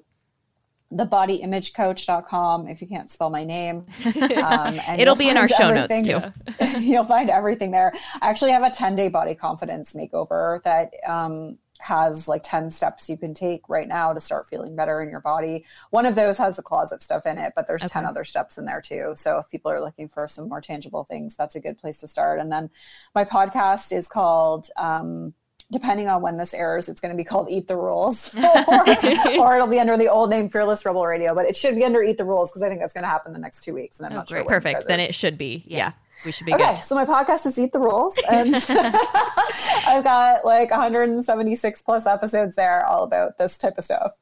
thebodyimagecoach.com 0.97 2.67
if 2.67 2.81
you 2.81 2.87
can't 2.87 3.11
spell 3.11 3.29
my 3.29 3.43
name. 3.43 3.85
Um, 4.43 4.79
It'll 4.97 5.15
be 5.15 5.29
in 5.29 5.37
our 5.37 5.47
show 5.47 5.73
notes 5.73 6.07
too. 6.07 6.19
you'll 6.79 7.05
find 7.05 7.29
everything 7.29 7.71
there. 7.71 7.93
I 8.21 8.29
actually 8.29 8.51
have 8.51 8.63
a 8.63 8.69
10 8.69 8.95
day 8.95 9.07
body 9.07 9.35
confidence 9.35 9.93
makeover 9.93 10.61
that 10.63 10.91
um, 11.07 11.57
has 11.83 12.27
like 12.27 12.41
10 12.43 12.71
steps 12.71 13.09
you 13.09 13.17
can 13.17 13.33
take 13.33 13.67
right 13.67 13.87
now 13.87 14.13
to 14.13 14.21
start 14.21 14.47
feeling 14.47 14.75
better 14.75 15.01
in 15.01 15.09
your 15.09 15.19
body. 15.19 15.65
One 15.89 16.05
of 16.05 16.15
those 16.15 16.37
has 16.37 16.55
the 16.55 16.61
closet 16.61 17.03
stuff 17.03 17.25
in 17.25 17.37
it, 17.37 17.53
but 17.55 17.67
there's 17.67 17.83
okay. 17.83 17.91
10 17.91 18.05
other 18.05 18.23
steps 18.23 18.57
in 18.57 18.65
there 18.65 18.81
too. 18.81 19.13
So 19.17 19.37
if 19.37 19.49
people 19.49 19.69
are 19.69 19.81
looking 19.81 20.07
for 20.07 20.27
some 20.27 20.47
more 20.47 20.61
tangible 20.61 21.03
things, 21.03 21.35
that's 21.35 21.55
a 21.55 21.59
good 21.59 21.77
place 21.77 21.97
to 21.97 22.07
start. 22.07 22.39
And 22.39 22.51
then 22.51 22.69
my 23.13 23.25
podcast 23.25 23.91
is 23.91 24.07
called, 24.07 24.69
um, 24.77 25.33
depending 25.71 26.07
on 26.07 26.21
when 26.21 26.37
this 26.37 26.53
airs, 26.53 26.89
it's 26.89 27.01
going 27.01 27.11
to 27.11 27.17
be 27.17 27.23
called 27.23 27.49
Eat 27.49 27.67
the 27.67 27.75
Rules, 27.75 28.35
or, 28.35 28.41
or, 29.39 29.55
it'll 29.55 29.67
be 29.67 29.79
under 29.79 29.97
the 29.97 30.09
old 30.09 30.29
name 30.29 30.49
Fearless 30.49 30.85
Rebel 30.85 31.05
Radio. 31.05 31.33
But 31.33 31.45
it 31.45 31.55
should 31.55 31.75
be 31.75 31.83
under 31.83 32.01
Eat 32.03 32.17
the 32.17 32.25
Rules 32.25 32.51
because 32.51 32.61
I 32.63 32.69
think 32.69 32.81
that's 32.81 32.93
going 32.93 33.03
to 33.03 33.09
happen 33.09 33.33
the 33.33 33.39
next 33.39 33.63
two 33.63 33.73
weeks, 33.73 33.99
and 33.99 34.05
I'm 34.05 34.13
oh, 34.13 34.15
not 34.17 34.27
great. 34.27 34.41
sure. 34.41 34.49
Perfect. 34.49 34.87
Then 34.87 34.99
it 34.99 35.15
should 35.15 35.37
be. 35.37 35.63
Yeah. 35.65 35.77
yeah. 35.77 35.91
We 36.25 36.31
should 36.31 36.45
be 36.45 36.53
okay, 36.53 36.75
good. 36.75 36.83
so 36.83 36.95
my 36.95 37.05
podcast 37.05 37.45
is 37.45 37.59
Eat 37.59 37.73
the 37.73 37.79
Rules, 37.79 38.17
and 38.31 38.55
I've 38.55 40.03
got 40.03 40.45
like 40.45 40.71
176 40.71 41.81
plus 41.81 42.05
episodes 42.05 42.55
there, 42.55 42.85
all 42.85 43.03
about 43.03 43.37
this 43.37 43.57
type 43.57 43.77
of 43.77 43.83
stuff. 43.83 44.13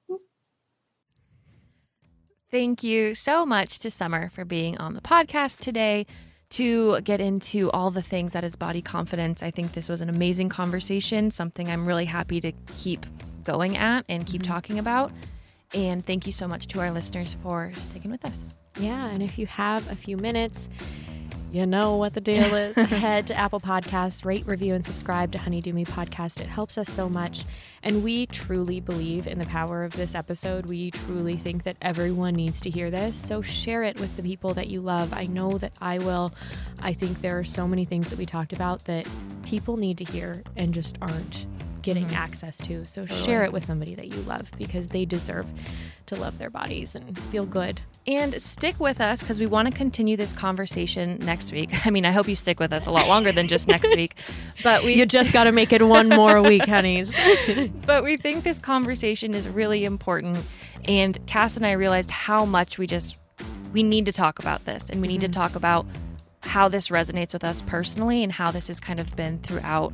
Thank 2.50 2.84
you 2.84 3.14
so 3.14 3.46
much 3.46 3.80
to 3.80 3.92
Summer 3.92 4.30
for 4.30 4.46
being 4.46 4.78
on 4.78 4.94
the 4.94 5.02
podcast 5.02 5.60
today 5.60 6.08
to 6.52 7.02
get 7.02 7.22
into 7.22 7.72
all 7.72 7.92
the 7.92 8.02
things 8.02 8.34
that 8.34 8.44
is 8.44 8.56
body 8.56 8.82
confidence. 8.82 9.42
I 9.42 9.52
think 9.52 9.74
this 9.74 9.90
was 9.90 10.02
an 10.02 10.10
amazing 10.10 10.50
conversation, 10.50 11.32
something 11.32 11.70
I'm 11.70 11.86
really 11.86 12.06
happy 12.06 12.42
to 12.42 12.52
keep 12.76 13.06
going 13.44 13.78
at 13.78 14.06
and 14.08 14.26
keep 14.26 14.44
mm-hmm. 14.44 14.54
talking 14.54 14.80
about. 14.80 15.12
And 15.74 16.06
thank 16.06 16.26
you 16.26 16.32
so 16.32 16.48
much 16.48 16.68
to 16.68 16.80
our 16.80 16.92
listeners 16.92 17.38
for 17.42 17.72
sticking 17.76 18.12
with 18.12 18.26
us. 18.26 18.56
Yeah, 18.80 19.08
and 19.08 19.22
if 19.22 19.38
you 19.38 19.48
have 19.48 19.90
a 19.92 19.96
few 19.96 20.18
minutes, 20.18 20.70
you 21.52 21.66
know 21.66 21.98
what 21.98 22.14
the 22.14 22.22
deal 22.22 22.56
is. 22.56 22.76
Head 22.90 23.28
to 23.28 23.38
Apple 23.38 23.60
Podcasts, 23.60 24.24
rate, 24.24 24.48
review, 24.48 24.74
and 24.74 24.86
subscribe 24.86 25.32
to 25.34 25.38
Honey 25.38 25.62
DEWME 25.62 25.86
Podcast. 25.86 26.40
It 26.40 26.48
helps 26.48 26.78
us 26.78 26.90
so 26.90 27.10
much. 27.10 27.44
And 27.84 28.04
we 28.04 28.26
truly 28.28 28.80
believe 28.80 29.28
in 29.28 29.38
the 29.38 29.46
power 29.48 29.84
of 29.84 29.92
this 29.94 30.16
episode. 30.16 30.68
We 30.68 30.92
truly 30.92 31.36
think 31.36 31.64
that 31.64 31.76
everyone 31.82 32.36
needs 32.36 32.62
to 32.62 32.70
hear 32.70 32.90
this. 32.90 33.18
So 33.18 33.42
share 33.42 33.84
it 33.84 34.00
with 34.00 34.16
the 34.16 34.24
people 34.24 34.54
that 34.54 34.68
you 34.68 34.80
love. 34.80 35.12
I 35.14 35.26
know 35.26 35.58
that 35.58 35.74
I 35.82 35.98
will. 35.98 36.34
I 36.80 36.94
think 36.94 37.22
there 37.22 37.38
are 37.38 37.44
so 37.44 37.68
many 37.68 37.84
things 37.84 38.10
that 38.10 38.18
we 38.18 38.26
talked 38.26 38.54
about 38.54 38.86
that 38.86 39.08
people 39.44 39.76
need 39.76 39.98
to 39.98 40.06
hear 40.06 40.44
and 40.56 40.74
just 40.74 40.98
aren't 41.02 41.48
getting 41.82 42.06
mm-hmm. 42.06 42.16
access 42.16 42.58
to. 42.60 42.86
So 42.86 43.02
totally. 43.02 43.26
share 43.26 43.44
it 43.44 43.52
with 43.52 43.66
somebody 43.66 43.96
that 43.96 44.08
you 44.08 44.22
love 44.22 44.50
because 44.58 44.88
they 44.88 45.04
deserve 45.04 45.48
to 46.06 46.16
love 46.16 46.38
their 46.38 46.50
bodies 46.50 46.96
and 46.96 47.18
feel 47.20 47.46
good. 47.46 47.82
And 48.08 48.42
stick 48.42 48.80
with 48.80 49.00
us 49.00 49.22
because 49.22 49.40
we 49.40 49.46
want 49.46 49.70
to 49.70 49.78
continue 49.78 50.18
this 50.18 50.34
conversation 50.34 51.20
next 51.20 51.52
week. 51.52 51.70
I 51.86 51.92
mean, 51.92 52.06
I 52.06 52.12
hope 52.12 52.28
you 52.28 52.36
stick 52.36 52.60
with 52.60 52.74
us 52.74 52.88
a 52.88 52.92
lot 52.92 53.08
longer 53.08 53.32
than 53.32 53.48
just 53.48 53.68
next 53.68 53.96
week. 53.96 54.16
But 54.64 54.84
we 54.84 54.96
You 54.96 55.06
just 55.06 55.34
got 55.34 55.44
to 55.44 55.52
make 55.52 55.72
it 55.72 55.84
one 55.84 56.10
more 56.10 56.42
week, 56.42 56.66
honeys. 56.66 57.14
but 57.86 58.04
we 58.04 58.18
think 58.18 58.44
this 58.44 58.60
conversation 58.60 59.34
is 59.36 59.48
really 59.48 59.86
important 59.86 60.46
and 60.86 61.26
Cass 61.28 61.58
and 61.58 61.66
I 61.66 61.74
realized 61.74 62.12
how 62.12 62.46
much 62.46 62.78
we 62.78 62.88
just 62.88 63.18
we 63.72 63.84
need 63.84 64.06
to 64.06 64.12
talk 64.12 64.40
about 64.40 64.66
this 64.66 64.90
and 64.90 65.02
we 65.02 65.08
need 65.08 65.22
mm-hmm. 65.22 65.32
to 65.32 65.40
talk 65.40 65.56
about 65.56 65.86
how 66.42 66.68
this 66.68 66.88
resonates 66.88 67.34
with 67.34 67.44
us 67.44 67.62
personally 67.62 68.24
and 68.24 68.32
how 68.32 68.52
this 68.52 68.68
has 68.68 68.80
kind 68.80 69.00
of 69.00 69.16
been 69.16 69.38
throughout 69.40 69.94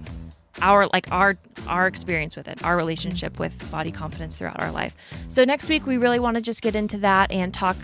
our 0.61 0.87
like 0.93 1.11
our 1.11 1.37
our 1.67 1.87
experience 1.87 2.35
with 2.35 2.47
it, 2.47 2.63
our 2.63 2.77
relationship 2.77 3.39
with 3.39 3.69
body 3.71 3.91
confidence 3.91 4.37
throughout 4.37 4.61
our 4.61 4.71
life. 4.71 4.95
So 5.27 5.43
next 5.43 5.69
week 5.69 5.85
we 5.85 5.97
really 5.97 6.19
want 6.19 6.35
to 6.35 6.41
just 6.41 6.61
get 6.61 6.75
into 6.75 6.97
that 6.99 7.31
and 7.31 7.53
talk 7.53 7.77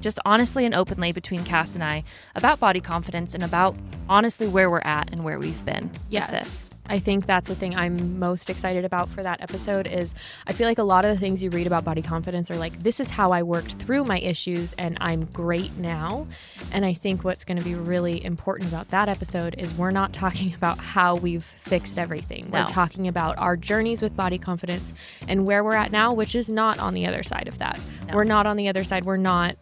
just 0.00 0.18
honestly 0.24 0.64
and 0.64 0.74
openly 0.74 1.12
between 1.12 1.44
Cass 1.44 1.74
and 1.74 1.84
I 1.84 2.04
about 2.34 2.60
body 2.60 2.80
confidence 2.80 3.34
and 3.34 3.42
about 3.42 3.76
honestly 4.08 4.46
where 4.46 4.70
we're 4.70 4.80
at 4.80 5.10
and 5.12 5.24
where 5.24 5.38
we've 5.38 5.64
been 5.64 5.90
yes. 6.08 6.30
with 6.30 6.40
this. 6.40 6.70
I 6.88 6.98
think 6.98 7.26
that's 7.26 7.48
the 7.48 7.54
thing 7.54 7.74
I'm 7.74 8.18
most 8.18 8.48
excited 8.48 8.84
about 8.84 9.08
for 9.08 9.22
that 9.22 9.40
episode 9.40 9.86
is 9.86 10.14
I 10.46 10.52
feel 10.52 10.68
like 10.68 10.78
a 10.78 10.84
lot 10.84 11.04
of 11.04 11.14
the 11.14 11.20
things 11.20 11.42
you 11.42 11.50
read 11.50 11.66
about 11.66 11.84
body 11.84 12.02
confidence 12.02 12.50
are 12.50 12.56
like 12.56 12.80
this 12.80 13.00
is 13.00 13.10
how 13.10 13.30
I 13.30 13.42
worked 13.42 13.74
through 13.74 14.04
my 14.04 14.18
issues 14.20 14.72
and 14.78 14.96
I'm 15.00 15.24
great 15.26 15.76
now. 15.76 16.26
And 16.72 16.84
I 16.84 16.94
think 16.94 17.24
what's 17.24 17.44
going 17.44 17.58
to 17.58 17.64
be 17.64 17.74
really 17.74 18.24
important 18.24 18.70
about 18.70 18.88
that 18.90 19.08
episode 19.08 19.56
is 19.58 19.74
we're 19.74 19.90
not 19.90 20.12
talking 20.12 20.54
about 20.56 20.78
how 20.78 21.16
we've 21.16 21.44
fixed 21.44 21.98
everything. 21.98 22.50
No. 22.50 22.60
We're 22.60 22.66
talking 22.66 23.08
about 23.08 23.38
our 23.38 23.56
journeys 23.56 24.00
with 24.00 24.16
body 24.16 24.38
confidence 24.38 24.92
and 25.28 25.44
where 25.44 25.64
we're 25.64 25.74
at 25.74 25.90
now, 25.90 26.12
which 26.12 26.34
is 26.34 26.48
not 26.48 26.78
on 26.78 26.94
the 26.94 27.06
other 27.06 27.22
side 27.22 27.48
of 27.48 27.58
that. 27.58 27.78
No. 28.08 28.14
We're 28.14 28.24
not 28.24 28.46
on 28.46 28.56
the 28.56 28.68
other 28.68 28.84
side. 28.84 29.04
We're 29.04 29.16
not 29.16 29.56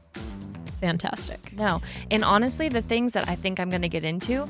fantastic. 0.81 1.53
No. 1.53 1.81
And 2.11 2.25
honestly, 2.25 2.69
the 2.69 2.83
things 2.83 3.13
that 3.13 3.29
I 3.29 3.35
think 3.35 3.61
I'm 3.61 3.71
going 3.71 3.83
to 3.83 3.89
get 3.89 4.05
into, 4.05 4.49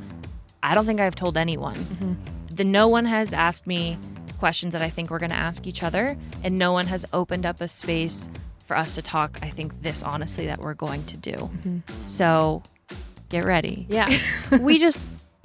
I 0.63 0.75
don't 0.75 0.87
think 0.87 1.01
I've 1.01 1.15
told 1.15 1.37
anyone. 1.37 1.77
Mm-hmm 1.77 2.15
the 2.55 2.65
no 2.65 2.89
one 2.89 3.05
has 3.05 3.33
asked 3.33 3.67
me 3.67 3.99
questions 4.39 4.73
that 4.73 4.83
I 4.83 4.91
think 4.91 5.11
we're 5.11 5.19
going 5.19 5.31
to 5.31 5.37
ask 5.37 5.67
each 5.67 5.83
other, 5.83 6.17
and 6.43 6.59
no 6.59 6.73
one 6.73 6.87
has 6.87 7.05
opened 7.13 7.47
up 7.47 7.61
a 7.61 7.69
space 7.69 8.29
for 8.67 8.77
us 8.77 8.93
to 8.93 9.03
talk. 9.03 9.39
I 9.43 9.51
think 9.51 9.83
this 9.83 10.03
honestly 10.03 10.47
that 10.47 10.61
we're 10.61 10.75
going 10.75 11.05
to 11.07 11.17
do. 11.17 11.33
Mm-hmm. 11.33 11.79
So 12.07 12.63
get 13.29 13.45
ready. 13.45 13.87
Yeah, 13.89 14.17
we 14.61 14.79
just 14.79 14.99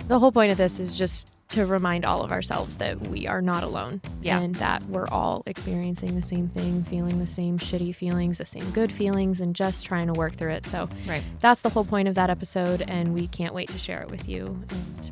the 0.08 0.20
whole 0.20 0.32
point 0.32 0.52
of 0.52 0.58
this 0.58 0.80
is 0.80 0.94
just 0.94 1.28
to 1.50 1.66
remind 1.66 2.06
all 2.06 2.22
of 2.22 2.32
ourselves 2.32 2.78
that 2.78 3.08
we 3.08 3.28
are 3.28 3.42
not 3.42 3.64
alone 3.64 4.02
yeah. 4.22 4.40
and 4.40 4.56
that 4.56 4.84
we're 4.84 5.08
all 5.08 5.44
experiencing 5.48 6.16
the 6.16 6.26
same 6.26 6.48
thing, 6.48 6.84
feeling 6.84 7.20
the 7.20 7.28
same 7.28 7.58
shitty 7.58 7.94
feelings, 7.94 8.38
the 8.38 8.46
same 8.46 8.70
good 8.72 8.92
feelings, 8.92 9.42
and 9.42 9.56
just 9.56 9.86
trying 9.86 10.08
to 10.08 10.14
work 10.14 10.34
through 10.34 10.52
it. 10.52 10.66
So 10.68 10.88
right. 11.08 11.24
that's 11.40 11.62
the 11.62 11.70
whole 11.70 11.86
point 11.86 12.08
of 12.08 12.16
that 12.16 12.30
episode, 12.30 12.84
and 12.88 13.14
we 13.16 13.28
can't 13.28 13.54
wait 13.54 13.70
to 13.70 13.80
share 13.80 14.02
it 14.02 14.12
with 14.12 14.30
you. 14.30 14.64
And 14.70 15.12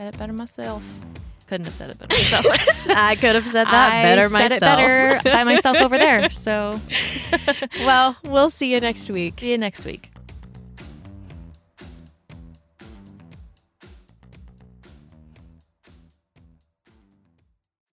said 0.00 0.14
it 0.14 0.18
better 0.18 0.32
myself. 0.32 0.82
Couldn't 1.46 1.64
have 1.64 1.74
said 1.74 1.90
it 1.90 1.98
better 1.98 2.14
myself. 2.18 2.46
I 2.86 3.16
could 3.16 3.34
have 3.34 3.46
said 3.46 3.66
that 3.66 3.92
I 3.92 4.02
better 4.02 4.28
myself. 4.28 4.40
said 4.40 4.52
it 4.52 4.60
better 4.60 5.20
by 5.24 5.44
myself 5.44 5.76
over 5.78 5.98
there. 5.98 6.28
So, 6.40 6.80
well, 7.80 8.16
we'll 8.24 8.50
see 8.50 8.72
you 8.72 8.80
next 8.80 9.10
week. 9.10 9.40
See 9.40 9.50
you 9.50 9.58
next 9.58 9.84
week. 9.84 10.10